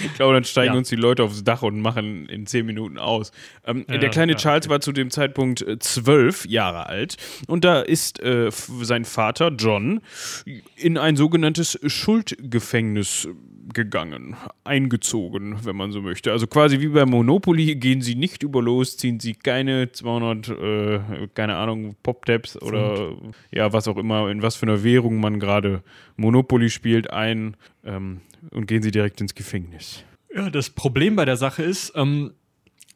Ich 0.04 0.14
glaube, 0.14 0.34
dann 0.34 0.44
steigen 0.44 0.72
Ja. 0.74 0.78
uns 0.78 0.88
die 0.88 0.96
Leute 0.96 1.22
aufs 1.24 1.42
Dach 1.44 1.62
und 1.62 1.80
machen 1.80 2.26
in 2.26 2.46
zehn 2.46 2.66
Minuten 2.66 2.98
aus. 2.98 3.32
Ähm, 3.64 3.84
Ja, 3.88 3.98
der 3.98 4.10
kleine 4.10 4.32
ja, 4.32 4.38
Charles 4.38 4.68
war 4.68 4.80
zu 4.80 4.92
dem 4.92 5.10
Zeitpunkt 5.10 5.62
äh, 5.62 5.78
zwölf 5.78 6.46
Jahre 6.46 6.86
alt 6.88 7.16
und 7.46 7.64
da 7.64 7.80
ist 7.80 8.20
äh, 8.22 8.50
sein 8.50 9.04
Vater 9.04 9.50
John 9.56 10.00
in 10.76 10.98
ein 10.98 11.16
sogenanntes 11.16 11.78
Schuldgefängnis 11.86 13.28
gegangen, 13.76 14.37
eingezogen, 14.64 15.64
wenn 15.64 15.76
man 15.76 15.92
so 15.92 16.00
möchte. 16.00 16.33
Also 16.33 16.47
quasi 16.47 16.80
wie 16.80 16.88
bei 16.88 17.04
Monopoly 17.04 17.76
gehen 17.76 18.00
sie 18.00 18.16
nicht 18.16 18.42
über 18.42 18.62
los, 18.62 18.97
ziehen 18.97 19.21
sie 19.21 19.35
keine 19.35 19.92
200, 19.92 20.49
äh, 20.49 21.28
keine 21.35 21.56
Ahnung, 21.56 21.95
Pop-Tabs 22.02 22.61
oder 22.62 23.14
ja, 23.52 23.73
was 23.73 23.87
auch 23.87 23.99
immer, 23.99 24.30
in 24.30 24.42
was 24.42 24.56
für 24.56 24.66
einer 24.66 24.83
Währung 24.83 25.21
man 25.21 25.38
gerade 25.38 25.83
Monopoly 26.16 26.71
spielt, 26.71 27.11
ein 27.11 27.56
ähm, 27.85 28.23
und 28.50 28.66
gehen 28.66 28.83
sie 28.83 28.90
direkt 28.90 29.21
ins 29.21 29.35
Gefängnis. 29.35 30.02
Ja, 30.35 30.49
das 30.49 30.71
Problem 30.71 31.14
bei 31.14 31.26
der 31.26 31.37
Sache 31.37 31.62
ist, 31.62 31.92
ähm, 31.95 32.33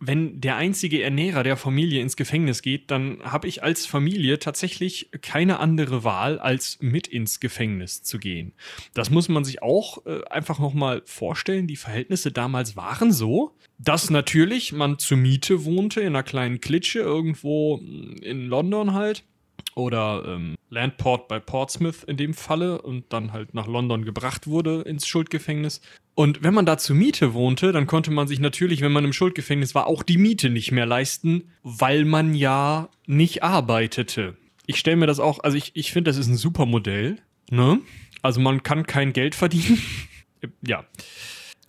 wenn 0.00 0.40
der 0.40 0.56
einzige 0.56 1.02
Ernährer 1.02 1.42
der 1.42 1.58
Familie 1.58 2.00
ins 2.00 2.16
Gefängnis 2.16 2.62
geht, 2.62 2.90
dann 2.90 3.18
habe 3.22 3.46
ich 3.46 3.62
als 3.62 3.84
Familie 3.84 4.38
tatsächlich 4.38 5.10
keine 5.20 5.60
andere 5.60 6.04
Wahl, 6.04 6.38
als 6.38 6.78
mit 6.80 7.06
ins 7.06 7.38
Gefängnis 7.38 8.02
zu 8.02 8.18
gehen. 8.18 8.52
Das 8.94 9.10
muss 9.10 9.28
man 9.28 9.44
sich 9.44 9.62
auch 9.62 10.04
äh, 10.06 10.24
einfach 10.30 10.58
nochmal 10.58 11.02
vorstellen. 11.04 11.66
Die 11.66 11.76
Verhältnisse 11.76 12.32
damals 12.32 12.76
waren 12.76 13.12
so, 13.12 13.54
dass 13.78 14.08
natürlich 14.08 14.72
man 14.72 14.98
zur 14.98 15.18
Miete 15.18 15.66
wohnte 15.66 16.00
in 16.00 16.08
einer 16.08 16.22
kleinen 16.22 16.62
Klitsche 16.62 17.00
irgendwo 17.00 17.76
mh, 17.76 18.22
in 18.22 18.46
London 18.46 18.94
halt 18.94 19.24
oder 19.74 20.24
ähm, 20.26 20.56
Landport 20.70 21.28
bei 21.28 21.38
Portsmouth 21.38 22.04
in 22.04 22.16
dem 22.16 22.34
Falle 22.34 22.80
und 22.80 23.12
dann 23.12 23.32
halt 23.32 23.54
nach 23.54 23.66
London 23.66 24.04
gebracht 24.04 24.46
wurde 24.46 24.82
ins 24.82 25.06
Schuldgefängnis. 25.06 25.80
Und 26.20 26.42
wenn 26.42 26.52
man 26.52 26.66
da 26.66 26.76
zur 26.76 26.96
Miete 26.96 27.32
wohnte, 27.32 27.72
dann 27.72 27.86
konnte 27.86 28.10
man 28.10 28.28
sich 28.28 28.40
natürlich, 28.40 28.82
wenn 28.82 28.92
man 28.92 29.06
im 29.06 29.14
Schuldgefängnis 29.14 29.74
war, 29.74 29.86
auch 29.86 30.02
die 30.02 30.18
Miete 30.18 30.50
nicht 30.50 30.70
mehr 30.70 30.84
leisten, 30.84 31.44
weil 31.62 32.04
man 32.04 32.34
ja 32.34 32.90
nicht 33.06 33.42
arbeitete. 33.42 34.36
Ich 34.66 34.78
stelle 34.78 34.98
mir 34.98 35.06
das 35.06 35.18
auch, 35.18 35.42
also 35.42 35.56
ich, 35.56 35.70
ich 35.72 35.92
finde, 35.92 36.10
das 36.10 36.18
ist 36.18 36.26
ein 36.26 36.36
super 36.36 36.66
Modell. 36.66 37.16
Ne? 37.50 37.80
Also 38.20 38.38
man 38.38 38.62
kann 38.62 38.86
kein 38.86 39.14
Geld 39.14 39.34
verdienen. 39.34 39.80
ja. 40.60 40.84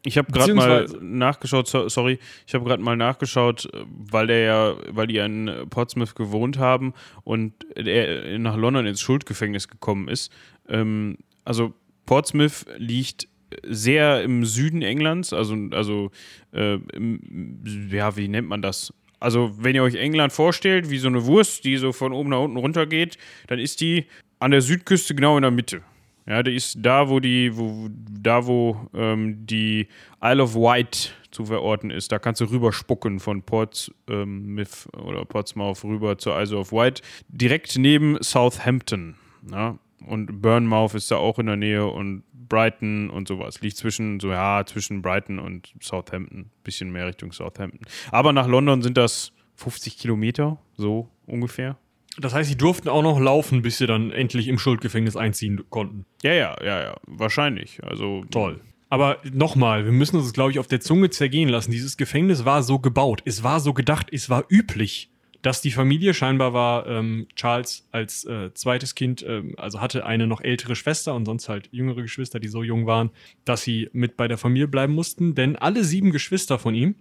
Ich 0.03 0.17
habe 0.17 0.29
gerade 0.34 0.53
mal 0.53 0.86
nachgeschaut, 1.00 1.70
so, 1.70 1.88
sorry, 1.88 2.20
ich 2.46 2.53
habe 2.53 2.65
gerade 2.65 2.84
mal 2.84 2.98
nachgeschaut, 2.98 3.70
weil 3.86 4.27
der 4.27 4.39
ja, 4.39 4.75
weil 4.89 5.08
die 5.08 5.15
in 5.15 5.50
Portsmouth 5.70 6.13
gewohnt 6.13 6.58
haben 6.58 6.93
und 7.24 7.53
er 7.77 8.38
nach 8.38 8.58
London 8.58 8.86
ins 8.86 9.00
Schuldgefängnis 9.00 9.70
gekommen 9.70 10.10
ist. 10.10 10.29
Ähm, 10.67 11.20
also 11.46 11.74
Portsmouth 12.05 12.65
liegt 12.77 13.29
sehr 13.63 14.24
im 14.24 14.46
Süden 14.46 14.81
Englands, 14.81 15.34
also, 15.34 15.55
also 15.72 16.12
äh, 16.53 16.75
im, 16.93 17.60
ja, 17.91 18.15
wie 18.15 18.27
nennt 18.27 18.48
man 18.48 18.62
das? 18.62 18.93
Also, 19.20 19.51
wenn 19.60 19.75
ihr 19.75 19.84
euch 19.84 19.96
England 19.96 20.34
vorstellt, 20.34 20.89
wie 20.89 20.98
so 20.98 21.08
eine 21.08 21.25
Wurst, 21.25 21.63
die 21.63 21.77
so 21.77 21.91
von 21.91 22.12
oben 22.12 22.29
nach 22.31 22.39
unten 22.39 22.58
runter 22.58 22.88
geht, 22.88 23.17
dann 23.48 23.60
ist 23.60 23.79
die 23.79 24.05
an 24.39 24.51
der 24.51 24.62
Südküste 24.62 25.13
genau 25.13 25.38
in 25.38 25.43
der 25.43 25.51
Mitte. 25.51 25.81
Ja, 26.27 26.43
die 26.43 26.55
ist 26.55 26.77
da, 26.81 27.10
wo 27.10 27.20
die, 27.20 27.55
wo, 27.55 27.88
da 27.89 28.46
wo 28.46 28.89
ähm, 28.93 29.46
die 29.46 29.88
Isle 30.24 30.43
of 30.43 30.55
Wight 30.55 31.15
zu 31.31 31.46
verorten 31.46 31.89
ist. 31.89 32.12
Da 32.12 32.20
kannst 32.20 32.41
du 32.41 32.46
rüberspucken 32.46 33.20
von 33.20 33.41
Portsmouth 33.41 34.88
oder 34.98 35.25
Portsmouth 35.25 35.84
rüber 35.84 36.17
zur 36.17 36.39
Isle 36.39 36.58
of 36.58 36.72
Wight. 36.72 37.01
Direkt 37.27 37.77
neben 37.77 38.22
Southampton. 38.22 39.15
Ja? 39.50 39.77
Und 40.05 40.41
Bournemouth 40.41 40.96
ist 40.96 41.12
da 41.12 41.17
auch 41.17 41.39
in 41.39 41.46
der 41.46 41.58
Nähe 41.58 41.86
und 41.86 42.24
Brighton 42.34 43.10
und 43.10 43.27
sowas. 43.27 43.62
Liegt 43.62 43.77
zwischen, 43.77 44.20
so 44.20 44.29
ja, 44.29 44.63
zwischen 44.65 45.01
Brighton 45.01 45.39
und 45.39 45.74
Southampton. 45.81 46.51
Bisschen 46.63 46.91
mehr 46.91 47.08
Richtung 47.08 47.31
Southampton. 47.31 47.86
Aber 48.12 48.34
nach 48.34 48.48
London 48.48 48.81
sind 48.81 48.98
das 48.98 49.31
50 49.55 49.98
Kilometer, 49.98 50.58
so 50.75 51.10
ungefähr. 51.27 51.77
Das 52.17 52.34
heißt, 52.34 52.50
sie 52.50 52.58
durften 52.58 52.89
auch 52.89 53.03
noch 53.03 53.20
laufen, 53.20 53.62
bis 53.62 53.77
sie 53.77 53.88
dann 53.88 54.12
endlich 54.12 54.48
im 54.48 54.60
Schuldgefängnis 54.60 55.15
einziehen 55.15 55.63
konnten. 55.70 56.05
Ja, 56.24 56.34
ja, 56.34 56.55
ja, 56.62 56.81
ja, 56.81 56.96
wahrscheinlich. 57.08 57.81
Also 57.84 58.25
Toll. 58.29 58.60
Aber 58.89 59.20
nochmal, 59.31 59.86
wir 59.86 59.93
müssen 59.93 60.17
uns 60.17 60.25
das, 60.25 60.34
glaube 60.34 60.51
ich, 60.51 60.60
auf 60.60 60.67
der 60.67 60.81
Zunge 60.81 61.10
zergehen 61.10 61.48
lassen. 61.48 61.72
Dieses 61.72 61.96
Gefängnis 61.96 62.43
war 62.43 62.62
so 62.62 62.79
gebaut, 62.79 63.22
es 63.24 63.41
war 63.41 63.62
so 63.62 63.74
gedacht, 63.74 64.08
es 64.12 64.29
war 64.29 64.43
üblich, 64.50 65.11
dass 65.41 65.62
die 65.62 65.71
Familie 65.71 66.13
scheinbar 66.13 66.53
war, 66.53 66.88
ähm, 66.88 67.27
Charles 67.36 67.88
als 67.91 68.25
äh, 68.25 68.53
zweites 68.53 68.95
Kind, 68.95 69.24
ähm, 69.27 69.55
also 69.57 69.81
hatte 69.81 70.05
eine 70.05 70.27
noch 70.27 70.41
ältere 70.41 70.75
Schwester 70.75 71.15
und 71.15 71.25
sonst 71.25 71.50
halt 71.50 71.69
jüngere 71.71 72.01
Geschwister, 72.01 72.39
die 72.39 72.48
so 72.48 72.63
jung 72.63 72.86
waren, 72.86 73.10
dass 73.45 73.63
sie 73.63 73.89
mit 73.93 74.17
bei 74.17 74.27
der 74.27 74.38
Familie 74.38 74.67
bleiben 74.67 74.93
mussten. 74.93 75.36
Denn 75.36 75.55
alle 75.55 75.83
sieben 75.83 76.12
Geschwister 76.12 76.60
von 76.60 76.75
ihm 76.75 76.95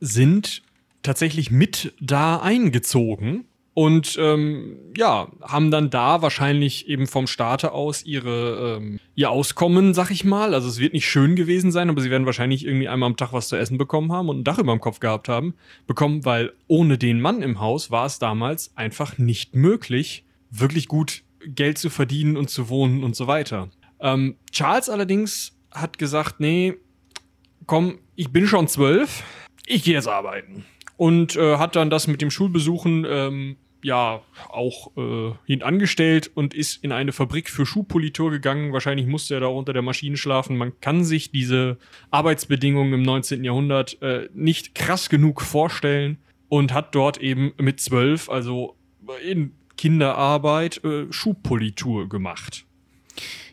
sind 0.00 0.62
tatsächlich 1.02 1.50
mit 1.50 1.92
da 2.00 2.38
eingezogen 2.38 3.44
und 3.74 4.16
ähm, 4.20 4.76
ja, 4.96 5.28
haben 5.42 5.72
dann 5.72 5.90
da 5.90 6.22
wahrscheinlich 6.22 6.88
eben 6.88 7.08
vom 7.08 7.26
Staate 7.26 7.72
aus 7.72 8.04
ihre 8.04 8.78
ähm, 8.78 9.00
ihr 9.16 9.30
Auskommen, 9.30 9.94
sag 9.94 10.12
ich 10.12 10.24
mal. 10.24 10.54
Also 10.54 10.68
es 10.68 10.78
wird 10.78 10.92
nicht 10.92 11.08
schön 11.08 11.34
gewesen 11.34 11.72
sein, 11.72 11.90
aber 11.90 12.00
sie 12.00 12.10
werden 12.10 12.24
wahrscheinlich 12.24 12.64
irgendwie 12.64 12.88
einmal 12.88 13.08
am 13.08 13.16
Tag 13.16 13.32
was 13.32 13.48
zu 13.48 13.56
essen 13.56 13.76
bekommen 13.76 14.12
haben 14.12 14.28
und 14.28 14.38
ein 14.38 14.44
Dach 14.44 14.58
über 14.58 14.72
dem 14.72 14.80
Kopf 14.80 15.00
gehabt 15.00 15.28
haben, 15.28 15.54
bekommen, 15.88 16.24
weil 16.24 16.52
ohne 16.68 16.98
den 16.98 17.20
Mann 17.20 17.42
im 17.42 17.58
Haus 17.58 17.90
war 17.90 18.06
es 18.06 18.20
damals 18.20 18.76
einfach 18.76 19.18
nicht 19.18 19.56
möglich, 19.56 20.24
wirklich 20.50 20.86
gut 20.86 21.24
Geld 21.44 21.76
zu 21.76 21.90
verdienen 21.90 22.36
und 22.36 22.50
zu 22.50 22.68
wohnen 22.68 23.02
und 23.02 23.16
so 23.16 23.26
weiter. 23.26 23.70
Ähm, 23.98 24.36
Charles 24.52 24.88
allerdings 24.88 25.58
hat 25.72 25.98
gesagt, 25.98 26.38
nee, 26.38 26.74
komm, 27.66 27.98
ich 28.14 28.30
bin 28.30 28.46
schon 28.46 28.68
zwölf, 28.68 29.24
ich 29.66 29.82
gehe 29.82 29.94
jetzt 29.94 30.08
arbeiten. 30.08 30.64
Und 30.96 31.34
äh, 31.34 31.56
hat 31.56 31.74
dann 31.74 31.90
das 31.90 32.06
mit 32.06 32.22
dem 32.22 32.30
Schulbesuchen 32.30 33.04
ähm, 33.08 33.56
ja 33.84 34.22
auch 34.48 34.96
äh, 34.96 35.32
hintangestellt 35.46 36.30
und 36.34 36.54
ist 36.54 36.82
in 36.82 36.90
eine 36.90 37.12
Fabrik 37.12 37.50
für 37.50 37.66
Schuhpolitur 37.66 38.30
gegangen. 38.30 38.72
Wahrscheinlich 38.72 39.06
musste 39.06 39.34
er 39.34 39.40
da 39.40 39.46
unter 39.46 39.72
der 39.72 39.82
Maschine 39.82 40.16
schlafen. 40.16 40.56
Man 40.56 40.80
kann 40.80 41.04
sich 41.04 41.30
diese 41.30 41.78
Arbeitsbedingungen 42.10 42.94
im 42.94 43.02
19. 43.02 43.44
Jahrhundert 43.44 44.00
äh, 44.02 44.28
nicht 44.32 44.74
krass 44.74 45.08
genug 45.08 45.42
vorstellen 45.42 46.18
und 46.48 46.72
hat 46.72 46.94
dort 46.94 47.18
eben 47.18 47.52
mit 47.58 47.80
zwölf, 47.80 48.28
also 48.28 48.76
in 49.24 49.52
Kinderarbeit, 49.76 50.82
äh, 50.84 51.12
Schuhpolitur 51.12 52.08
gemacht. 52.08 52.64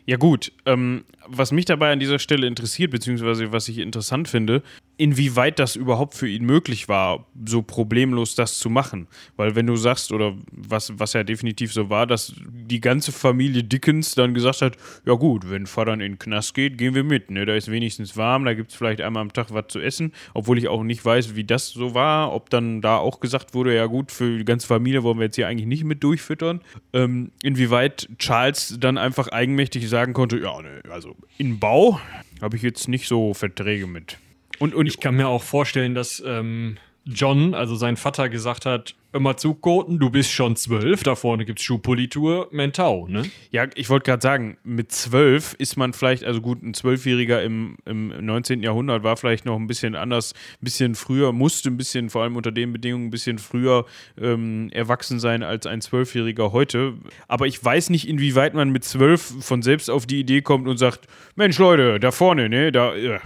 Ja 0.06 0.16
gut, 0.16 0.52
ähm, 0.66 1.04
was 1.26 1.52
mich 1.52 1.64
dabei 1.64 1.92
an 1.92 2.00
dieser 2.00 2.18
Stelle 2.18 2.46
interessiert, 2.46 2.90
beziehungsweise 2.90 3.52
was 3.52 3.68
ich 3.68 3.78
interessant 3.78 4.28
finde, 4.28 4.62
inwieweit 4.96 5.58
das 5.58 5.74
überhaupt 5.74 6.14
für 6.14 6.28
ihn 6.28 6.44
möglich 6.44 6.88
war, 6.88 7.26
so 7.44 7.62
problemlos 7.62 8.34
das 8.34 8.58
zu 8.58 8.70
machen. 8.70 9.08
Weil 9.36 9.56
wenn 9.56 9.66
du 9.66 9.76
sagst, 9.76 10.12
oder 10.12 10.36
was, 10.52 10.92
was 10.98 11.14
ja 11.14 11.24
definitiv 11.24 11.72
so 11.72 11.90
war, 11.90 12.06
dass 12.06 12.34
die 12.46 12.80
ganze 12.80 13.10
Familie 13.10 13.64
Dickens 13.64 14.14
dann 14.14 14.34
gesagt 14.34 14.62
hat, 14.62 14.76
ja 15.04 15.14
gut, 15.14 15.50
wenn 15.50 15.66
Vater 15.66 15.94
in 15.94 16.00
den 16.00 16.18
Knast 16.18 16.54
geht, 16.54 16.78
gehen 16.78 16.94
wir 16.94 17.04
mit. 17.04 17.30
Ne? 17.30 17.46
Da 17.46 17.54
ist 17.54 17.70
wenigstens 17.70 18.16
warm, 18.16 18.44
da 18.44 18.54
gibt 18.54 18.70
es 18.70 18.76
vielleicht 18.76 19.00
einmal 19.00 19.22
am 19.22 19.32
Tag 19.32 19.52
was 19.52 19.68
zu 19.68 19.80
essen, 19.80 20.12
obwohl 20.34 20.58
ich 20.58 20.68
auch 20.68 20.82
nicht 20.82 21.04
weiß, 21.04 21.34
wie 21.34 21.44
das 21.44 21.70
so 21.70 21.94
war, 21.94 22.32
ob 22.32 22.50
dann 22.50 22.80
da 22.80 22.98
auch 22.98 23.20
gesagt 23.20 23.54
wurde, 23.54 23.74
ja 23.74 23.86
gut, 23.86 24.12
für 24.12 24.38
die 24.38 24.44
ganze 24.44 24.66
Familie 24.66 25.02
wollen 25.02 25.18
wir 25.18 25.24
jetzt 25.24 25.36
hier 25.36 25.48
eigentlich 25.48 25.66
nicht 25.66 25.84
mit 25.84 26.04
durchfüttern. 26.04 26.60
Ähm, 26.92 27.32
inwieweit 27.42 28.08
Charles 28.18 28.76
dann 28.78 28.98
einfach 28.98 29.28
eigenmächtig 29.28 29.88
sagen 29.88 30.12
konnte, 30.12 30.38
ja, 30.38 30.60
ne, 30.62 30.82
also 30.90 31.11
in 31.38 31.58
Bau 31.58 32.00
habe 32.40 32.56
ich 32.56 32.62
jetzt 32.62 32.88
nicht 32.88 33.08
so 33.08 33.34
Verträge 33.34 33.86
mit. 33.86 34.18
Und, 34.58 34.74
und 34.74 34.86
Ich 34.86 35.00
kann 35.00 35.16
mir 35.16 35.28
auch 35.28 35.42
vorstellen, 35.42 35.94
dass 35.94 36.22
ähm, 36.24 36.76
John, 37.04 37.54
also 37.54 37.74
sein 37.74 37.96
Vater, 37.96 38.28
gesagt 38.28 38.66
hat: 38.66 38.94
Immer 39.12 39.36
zu, 39.36 39.52
Koten, 39.54 39.98
du 39.98 40.08
bist 40.08 40.30
schon 40.30 40.56
zwölf, 40.56 41.02
da 41.02 41.16
vorne 41.16 41.44
gibt's 41.44 41.62
Schuhpolitur, 41.62 42.48
Mentau, 42.50 43.06
ne? 43.08 43.24
Ja, 43.50 43.66
ich 43.74 43.90
wollte 43.90 44.04
gerade 44.04 44.22
sagen, 44.22 44.56
mit 44.64 44.90
zwölf 44.90 45.54
ist 45.58 45.76
man 45.76 45.92
vielleicht, 45.92 46.24
also 46.24 46.40
gut, 46.40 46.62
ein 46.62 46.72
Zwölfjähriger 46.72 47.42
im, 47.42 47.76
im 47.84 48.08
19. 48.24 48.62
Jahrhundert 48.62 49.02
war 49.02 49.18
vielleicht 49.18 49.44
noch 49.44 49.56
ein 49.56 49.66
bisschen 49.66 49.96
anders, 49.96 50.32
ein 50.32 50.64
bisschen 50.64 50.94
früher, 50.94 51.32
musste 51.32 51.68
ein 51.68 51.76
bisschen, 51.76 52.08
vor 52.08 52.22
allem 52.22 52.36
unter 52.36 52.52
den 52.52 52.72
Bedingungen, 52.72 53.08
ein 53.08 53.10
bisschen 53.10 53.38
früher 53.38 53.84
ähm, 54.18 54.70
erwachsen 54.72 55.20
sein 55.20 55.42
als 55.42 55.66
ein 55.66 55.82
Zwölfjähriger 55.82 56.52
heute. 56.52 56.94
Aber 57.28 57.46
ich 57.46 57.62
weiß 57.62 57.90
nicht, 57.90 58.08
inwieweit 58.08 58.54
man 58.54 58.70
mit 58.70 58.84
zwölf 58.84 59.34
von 59.44 59.60
selbst 59.60 59.90
auf 59.90 60.06
die 60.06 60.20
Idee 60.20 60.40
kommt 60.40 60.68
und 60.68 60.78
sagt, 60.78 61.06
Mensch 61.36 61.58
Leute, 61.58 62.00
da 62.00 62.12
vorne, 62.12 62.48
ne, 62.48 62.72
da 62.72 62.94
äh, 62.94 63.18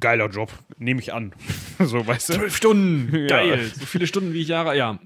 geiler 0.00 0.28
Job, 0.28 0.52
nehme 0.78 1.00
ich 1.00 1.12
an. 1.12 1.32
so, 1.78 2.06
weißt 2.06 2.30
du? 2.30 2.32
Zwölf 2.34 2.56
Stunden, 2.56 3.14
Ja. 3.16 3.26
geil. 3.26 3.70
So 3.74 3.86
viele 3.86 4.06
Stunden 4.06 4.32
wie 4.32 4.40
ich 4.40 4.48
Jahre, 4.48 4.76
ja, 4.76 4.98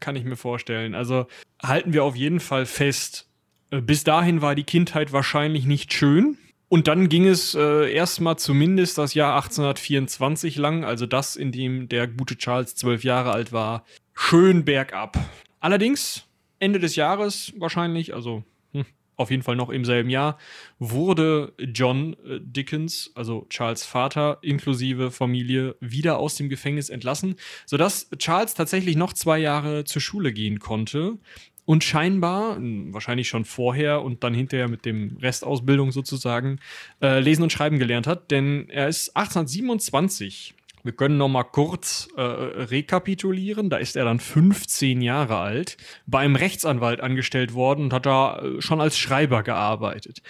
kann 0.00 0.16
ich 0.16 0.24
mir 0.24 0.36
vorstellen. 0.36 0.94
Also 0.94 1.26
halten 1.62 1.92
wir 1.92 2.04
auf 2.04 2.16
jeden 2.16 2.40
Fall 2.40 2.66
fest, 2.66 3.28
äh, 3.70 3.80
bis 3.80 4.04
dahin 4.04 4.42
war 4.42 4.54
die 4.54 4.64
Kindheit 4.64 5.12
wahrscheinlich 5.12 5.64
nicht 5.66 5.92
schön. 5.92 6.38
Und 6.68 6.88
dann 6.88 7.08
ging 7.08 7.26
es 7.28 7.54
äh, 7.54 7.92
erstmal 7.92 8.38
zumindest 8.38 8.98
das 8.98 9.14
Jahr 9.14 9.34
1824 9.36 10.56
lang, 10.56 10.84
also 10.84 11.06
das, 11.06 11.36
in 11.36 11.52
dem 11.52 11.88
der 11.88 12.08
gute 12.08 12.36
Charles 12.36 12.74
zwölf 12.74 13.04
Jahre 13.04 13.30
alt 13.30 13.52
war, 13.52 13.84
schön 14.14 14.64
bergab. 14.64 15.16
Allerdings 15.60 16.24
Ende 16.58 16.80
des 16.80 16.96
Jahres 16.96 17.52
wahrscheinlich, 17.56 18.14
also 18.14 18.42
auf 19.16 19.30
jeden 19.30 19.42
Fall 19.42 19.56
noch 19.56 19.70
im 19.70 19.84
selben 19.84 20.10
Jahr, 20.10 20.38
wurde 20.78 21.54
John 21.58 22.14
äh, 22.24 22.38
Dickens, 22.40 23.10
also 23.14 23.46
Charles 23.48 23.84
Vater, 23.84 24.38
inklusive 24.42 25.10
Familie, 25.10 25.76
wieder 25.80 26.18
aus 26.18 26.36
dem 26.36 26.48
Gefängnis 26.48 26.90
entlassen, 26.90 27.36
sodass 27.64 28.10
Charles 28.18 28.54
tatsächlich 28.54 28.96
noch 28.96 29.12
zwei 29.12 29.38
Jahre 29.38 29.84
zur 29.84 30.02
Schule 30.02 30.32
gehen 30.32 30.58
konnte 30.58 31.18
und 31.66 31.82
scheinbar, 31.82 32.58
wahrscheinlich 32.60 33.28
schon 33.28 33.44
vorher 33.44 34.02
und 34.02 34.22
dann 34.22 34.34
hinterher 34.34 34.68
mit 34.68 34.84
dem 34.84 35.16
Restausbildung 35.20 35.92
sozusagen, 35.92 36.60
äh, 37.02 37.18
lesen 37.18 37.42
und 37.42 37.52
schreiben 37.52 37.78
gelernt 37.78 38.06
hat. 38.06 38.30
Denn 38.30 38.68
er 38.68 38.88
ist 38.88 39.16
1827 39.16 40.54
wir 40.86 40.92
können 40.92 41.18
noch 41.18 41.28
mal 41.28 41.44
kurz 41.44 42.08
äh, 42.16 42.22
rekapitulieren. 42.22 43.68
Da 43.68 43.76
ist 43.76 43.96
er 43.96 44.04
dann 44.04 44.20
15 44.20 45.02
Jahre 45.02 45.38
alt, 45.38 45.76
bei 46.06 46.20
einem 46.20 46.36
Rechtsanwalt 46.36 47.00
angestellt 47.00 47.52
worden 47.52 47.84
und 47.84 47.92
hat 47.92 48.06
da 48.06 48.38
äh, 48.38 48.62
schon 48.62 48.80
als 48.80 48.96
Schreiber 48.96 49.42
gearbeitet. 49.42 50.22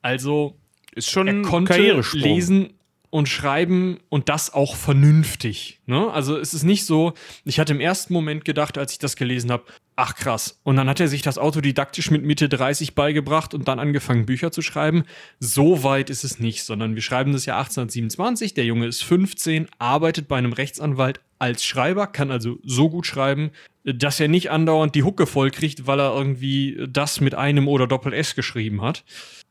Also 0.00 0.56
ist 0.92 1.10
schon 1.10 1.26
er 1.26 1.42
konnte 1.42 2.02
lesen 2.12 2.74
und 3.14 3.28
schreiben 3.28 3.98
und 4.08 4.28
das 4.28 4.52
auch 4.52 4.74
vernünftig. 4.74 5.78
Ne? 5.86 6.10
Also 6.10 6.36
es 6.36 6.52
ist 6.52 6.64
nicht 6.64 6.84
so, 6.84 7.12
ich 7.44 7.60
hatte 7.60 7.72
im 7.72 7.78
ersten 7.78 8.12
Moment 8.12 8.44
gedacht, 8.44 8.76
als 8.76 8.90
ich 8.90 8.98
das 8.98 9.14
gelesen 9.14 9.52
habe, 9.52 9.62
ach 9.94 10.16
krass. 10.16 10.58
Und 10.64 10.74
dann 10.74 10.88
hat 10.88 10.98
er 10.98 11.06
sich 11.06 11.22
das 11.22 11.38
autodidaktisch 11.38 12.10
mit 12.10 12.24
Mitte 12.24 12.48
30 12.48 12.96
beigebracht 12.96 13.54
und 13.54 13.68
dann 13.68 13.78
angefangen, 13.78 14.26
Bücher 14.26 14.50
zu 14.50 14.62
schreiben. 14.62 15.04
So 15.38 15.84
weit 15.84 16.10
ist 16.10 16.24
es 16.24 16.40
nicht, 16.40 16.64
sondern 16.64 16.96
wir 16.96 17.02
schreiben 17.02 17.32
das 17.32 17.46
Jahr 17.46 17.58
1827, 17.58 18.52
der 18.54 18.64
Junge 18.64 18.88
ist 18.88 19.04
15, 19.04 19.68
arbeitet 19.78 20.26
bei 20.26 20.36
einem 20.36 20.52
Rechtsanwalt 20.52 21.20
als 21.38 21.64
Schreiber, 21.64 22.08
kann 22.08 22.32
also 22.32 22.58
so 22.64 22.90
gut 22.90 23.06
schreiben, 23.06 23.52
dass 23.84 24.18
er 24.18 24.26
nicht 24.26 24.50
andauernd 24.50 24.96
die 24.96 25.04
Hucke 25.04 25.26
voll 25.26 25.52
kriegt, 25.52 25.86
weil 25.86 26.00
er 26.00 26.16
irgendwie 26.16 26.84
das 26.88 27.20
mit 27.20 27.36
einem 27.36 27.68
oder 27.68 27.86
Doppel-S 27.86 28.34
geschrieben 28.34 28.82
hat. 28.82 29.04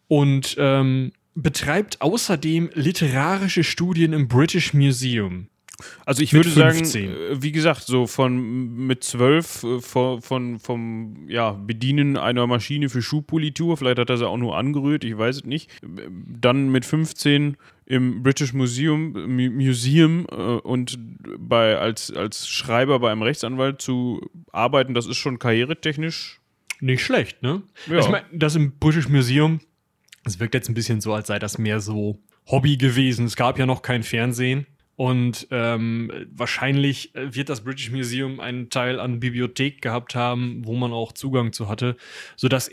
Und 0.09 0.57
ähm, 0.59 1.13
betreibt 1.35 2.01
außerdem 2.01 2.69
literarische 2.73 3.63
Studien 3.63 4.13
im 4.13 4.27
British 4.27 4.73
Museum. 4.73 5.47
Also 6.05 6.21
ich 6.21 6.33
würde 6.33 6.49
sagen, 6.49 6.83
äh, 6.85 7.41
wie 7.41 7.51
gesagt, 7.51 7.83
so 7.83 8.05
von 8.07 8.85
mit 8.85 9.03
zwölf 9.03 9.63
äh, 9.63 9.79
von, 9.79 10.21
von, 10.21 10.59
vom 10.59 11.27
ja, 11.27 11.51
Bedienen 11.51 12.15
einer 12.15 12.45
Maschine 12.47 12.89
für 12.89 13.01
Schuhpolitur, 13.01 13.77
vielleicht 13.77 13.99
hat 13.99 14.09
er 14.09 14.17
sie 14.17 14.27
auch 14.27 14.37
nur 14.37 14.55
angerührt, 14.55 15.03
ich 15.03 15.17
weiß 15.17 15.37
es 15.37 15.43
nicht. 15.45 15.71
Dann 15.81 16.69
mit 16.69 16.85
15 16.85 17.57
im 17.85 18.23
British 18.23 18.53
Museum, 18.53 19.13
Museum 19.35 20.27
äh, 20.31 20.35
und 20.35 20.97
bei, 21.39 21.77
als, 21.77 22.11
als 22.11 22.47
Schreiber 22.47 22.99
bei 22.99 23.11
einem 23.11 23.23
Rechtsanwalt 23.23 23.81
zu 23.81 24.21
arbeiten, 24.51 24.93
das 24.93 25.07
ist 25.07 25.17
schon 25.17 25.39
karrieretechnisch. 25.39 26.39
Nicht 26.79 27.03
schlecht, 27.03 27.41
ne? 27.41 27.61
Ja. 27.87 27.99
Ich 27.99 28.09
meine, 28.09 28.25
das 28.31 28.55
im 28.55 28.73
British 28.77 29.07
Museum, 29.07 29.59
es 30.23 30.39
wirkt 30.39 30.53
jetzt 30.53 30.69
ein 30.69 30.73
bisschen 30.73 31.01
so, 31.01 31.13
als 31.13 31.27
sei 31.27 31.39
das 31.39 31.57
mehr 31.57 31.79
so 31.79 32.19
Hobby 32.47 32.77
gewesen. 32.77 33.25
Es 33.25 33.35
gab 33.35 33.57
ja 33.59 33.65
noch 33.65 33.81
kein 33.81 34.03
Fernsehen. 34.03 34.65
Und 34.95 35.47
ähm, 35.49 36.11
wahrscheinlich 36.31 37.11
wird 37.15 37.49
das 37.49 37.61
British 37.61 37.89
Museum 37.91 38.39
einen 38.39 38.69
Teil 38.69 38.99
an 38.99 39.19
Bibliothek 39.19 39.81
gehabt 39.81 40.13
haben, 40.13 40.61
wo 40.65 40.75
man 40.75 40.93
auch 40.93 41.13
Zugang 41.13 41.51
zu 41.51 41.67
hatte, 41.67 41.97
sodass 42.35 42.69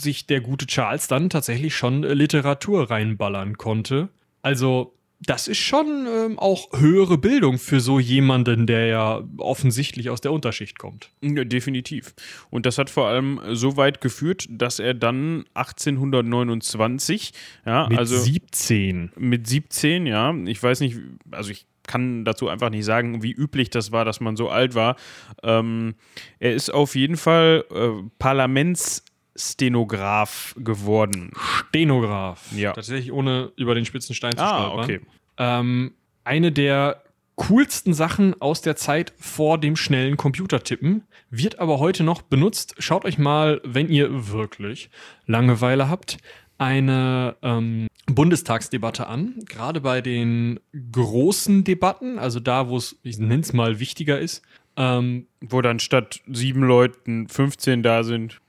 sich 0.00 0.26
der 0.26 0.40
gute 0.40 0.66
Charles 0.66 1.08
dann 1.08 1.30
tatsächlich 1.30 1.74
schon 1.74 2.02
Literatur 2.02 2.90
reinballern 2.90 3.56
konnte. 3.56 4.10
Also 4.42 4.94
das 5.26 5.48
ist 5.48 5.58
schon 5.58 6.06
ähm, 6.06 6.38
auch 6.38 6.68
höhere 6.78 7.18
Bildung 7.18 7.58
für 7.58 7.80
so 7.80 8.00
jemanden, 8.00 8.66
der 8.66 8.86
ja 8.86 9.22
offensichtlich 9.38 10.10
aus 10.10 10.20
der 10.20 10.32
Unterschicht 10.32 10.78
kommt. 10.78 11.10
Ja, 11.20 11.44
definitiv. 11.44 12.14
Und 12.50 12.66
das 12.66 12.78
hat 12.78 12.90
vor 12.90 13.06
allem 13.08 13.40
so 13.52 13.76
weit 13.76 14.00
geführt, 14.00 14.46
dass 14.48 14.78
er 14.78 14.94
dann 14.94 15.44
1829, 15.54 17.32
ja, 17.64 17.88
mit 17.88 17.98
also 17.98 18.18
17. 18.18 19.12
Mit 19.16 19.46
17, 19.46 20.06
ja. 20.06 20.34
Ich 20.46 20.62
weiß 20.62 20.80
nicht, 20.80 20.98
also 21.30 21.50
ich 21.50 21.66
kann 21.86 22.24
dazu 22.24 22.48
einfach 22.48 22.70
nicht 22.70 22.84
sagen, 22.84 23.22
wie 23.22 23.32
üblich 23.32 23.70
das 23.70 23.92
war, 23.92 24.04
dass 24.04 24.20
man 24.20 24.36
so 24.36 24.48
alt 24.48 24.74
war. 24.74 24.96
Ähm, 25.42 25.94
er 26.38 26.54
ist 26.54 26.70
auf 26.70 26.94
jeden 26.94 27.16
Fall 27.16 27.64
äh, 27.70 28.08
Parlaments 28.18 29.04
Stenograf 29.36 30.54
geworden. 30.58 31.32
Stenograf. 31.36 32.52
Ja. 32.54 32.72
Tatsächlich 32.72 33.12
ohne 33.12 33.52
über 33.56 33.74
den 33.74 33.84
spitzen 33.84 34.14
Stein 34.14 34.36
zu 34.36 34.42
ah, 34.42 34.58
stolpern. 34.58 34.84
Okay. 34.84 35.00
Ähm, 35.38 35.94
eine 36.24 36.52
der 36.52 37.02
coolsten 37.36 37.94
Sachen 37.94 38.40
aus 38.40 38.60
der 38.60 38.76
Zeit 38.76 39.12
vor 39.18 39.58
dem 39.58 39.76
schnellen 39.76 40.16
Computertippen, 40.16 41.04
wird 41.30 41.58
aber 41.58 41.78
heute 41.78 42.04
noch 42.04 42.22
benutzt. 42.22 42.74
Schaut 42.78 43.04
euch 43.04 43.18
mal, 43.18 43.60
wenn 43.64 43.88
ihr 43.88 44.30
wirklich 44.30 44.90
Langeweile 45.26 45.88
habt, 45.88 46.18
eine 46.58 47.36
ähm, 47.42 47.88
Bundestagsdebatte 48.06 49.06
an. 49.06 49.36
Gerade 49.48 49.80
bei 49.80 50.00
den 50.00 50.60
großen 50.92 51.64
Debatten, 51.64 52.18
also 52.18 52.38
da, 52.38 52.68
wo 52.68 52.76
es, 52.76 52.98
ich 53.02 53.18
nenne 53.18 53.42
es 53.42 53.52
mal, 53.52 53.80
wichtiger 53.80 54.20
ist. 54.20 54.42
Ähm, 54.74 55.26
wo 55.40 55.60
dann 55.60 55.80
statt 55.80 56.20
sieben 56.26 56.62
Leuten 56.62 57.28
15 57.28 57.82
da 57.82 58.04
sind. 58.04 58.40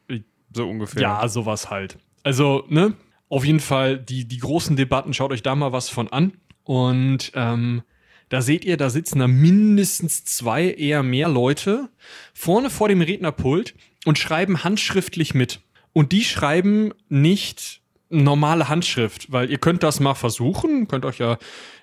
So 0.53 0.69
ungefähr. 0.69 1.01
Ja, 1.01 1.27
sowas 1.27 1.69
halt. 1.69 1.97
Also, 2.23 2.65
ne? 2.69 2.93
Auf 3.29 3.45
jeden 3.45 3.59
Fall, 3.59 3.97
die, 3.97 4.27
die 4.27 4.37
großen 4.37 4.75
Debatten, 4.75 5.13
schaut 5.13 5.31
euch 5.31 5.41
da 5.41 5.55
mal 5.55 5.71
was 5.71 5.89
von 5.89 6.07
an. 6.07 6.33
Und 6.63 7.31
ähm, 7.35 7.81
da 8.29 8.41
seht 8.41 8.65
ihr, 8.65 8.77
da 8.77 8.89
sitzen 8.89 9.19
da 9.19 9.27
mindestens 9.27 10.23
zwei, 10.25 10.71
eher 10.71 11.03
mehr 11.03 11.29
Leute 11.29 11.89
vorne 12.33 12.69
vor 12.69 12.87
dem 12.87 13.01
Rednerpult 13.01 13.75
und 14.05 14.17
schreiben 14.17 14.63
handschriftlich 14.63 15.33
mit. 15.33 15.61
Und 15.93 16.11
die 16.11 16.23
schreiben 16.23 16.93
nicht 17.09 17.81
normale 18.09 18.69
Handschrift, 18.69 19.31
weil 19.31 19.49
ihr 19.49 19.57
könnt 19.57 19.83
das 19.83 19.99
mal 19.99 20.13
versuchen, 20.13 20.87
könnt 20.87 21.05
euch 21.05 21.17
ja, 21.17 21.37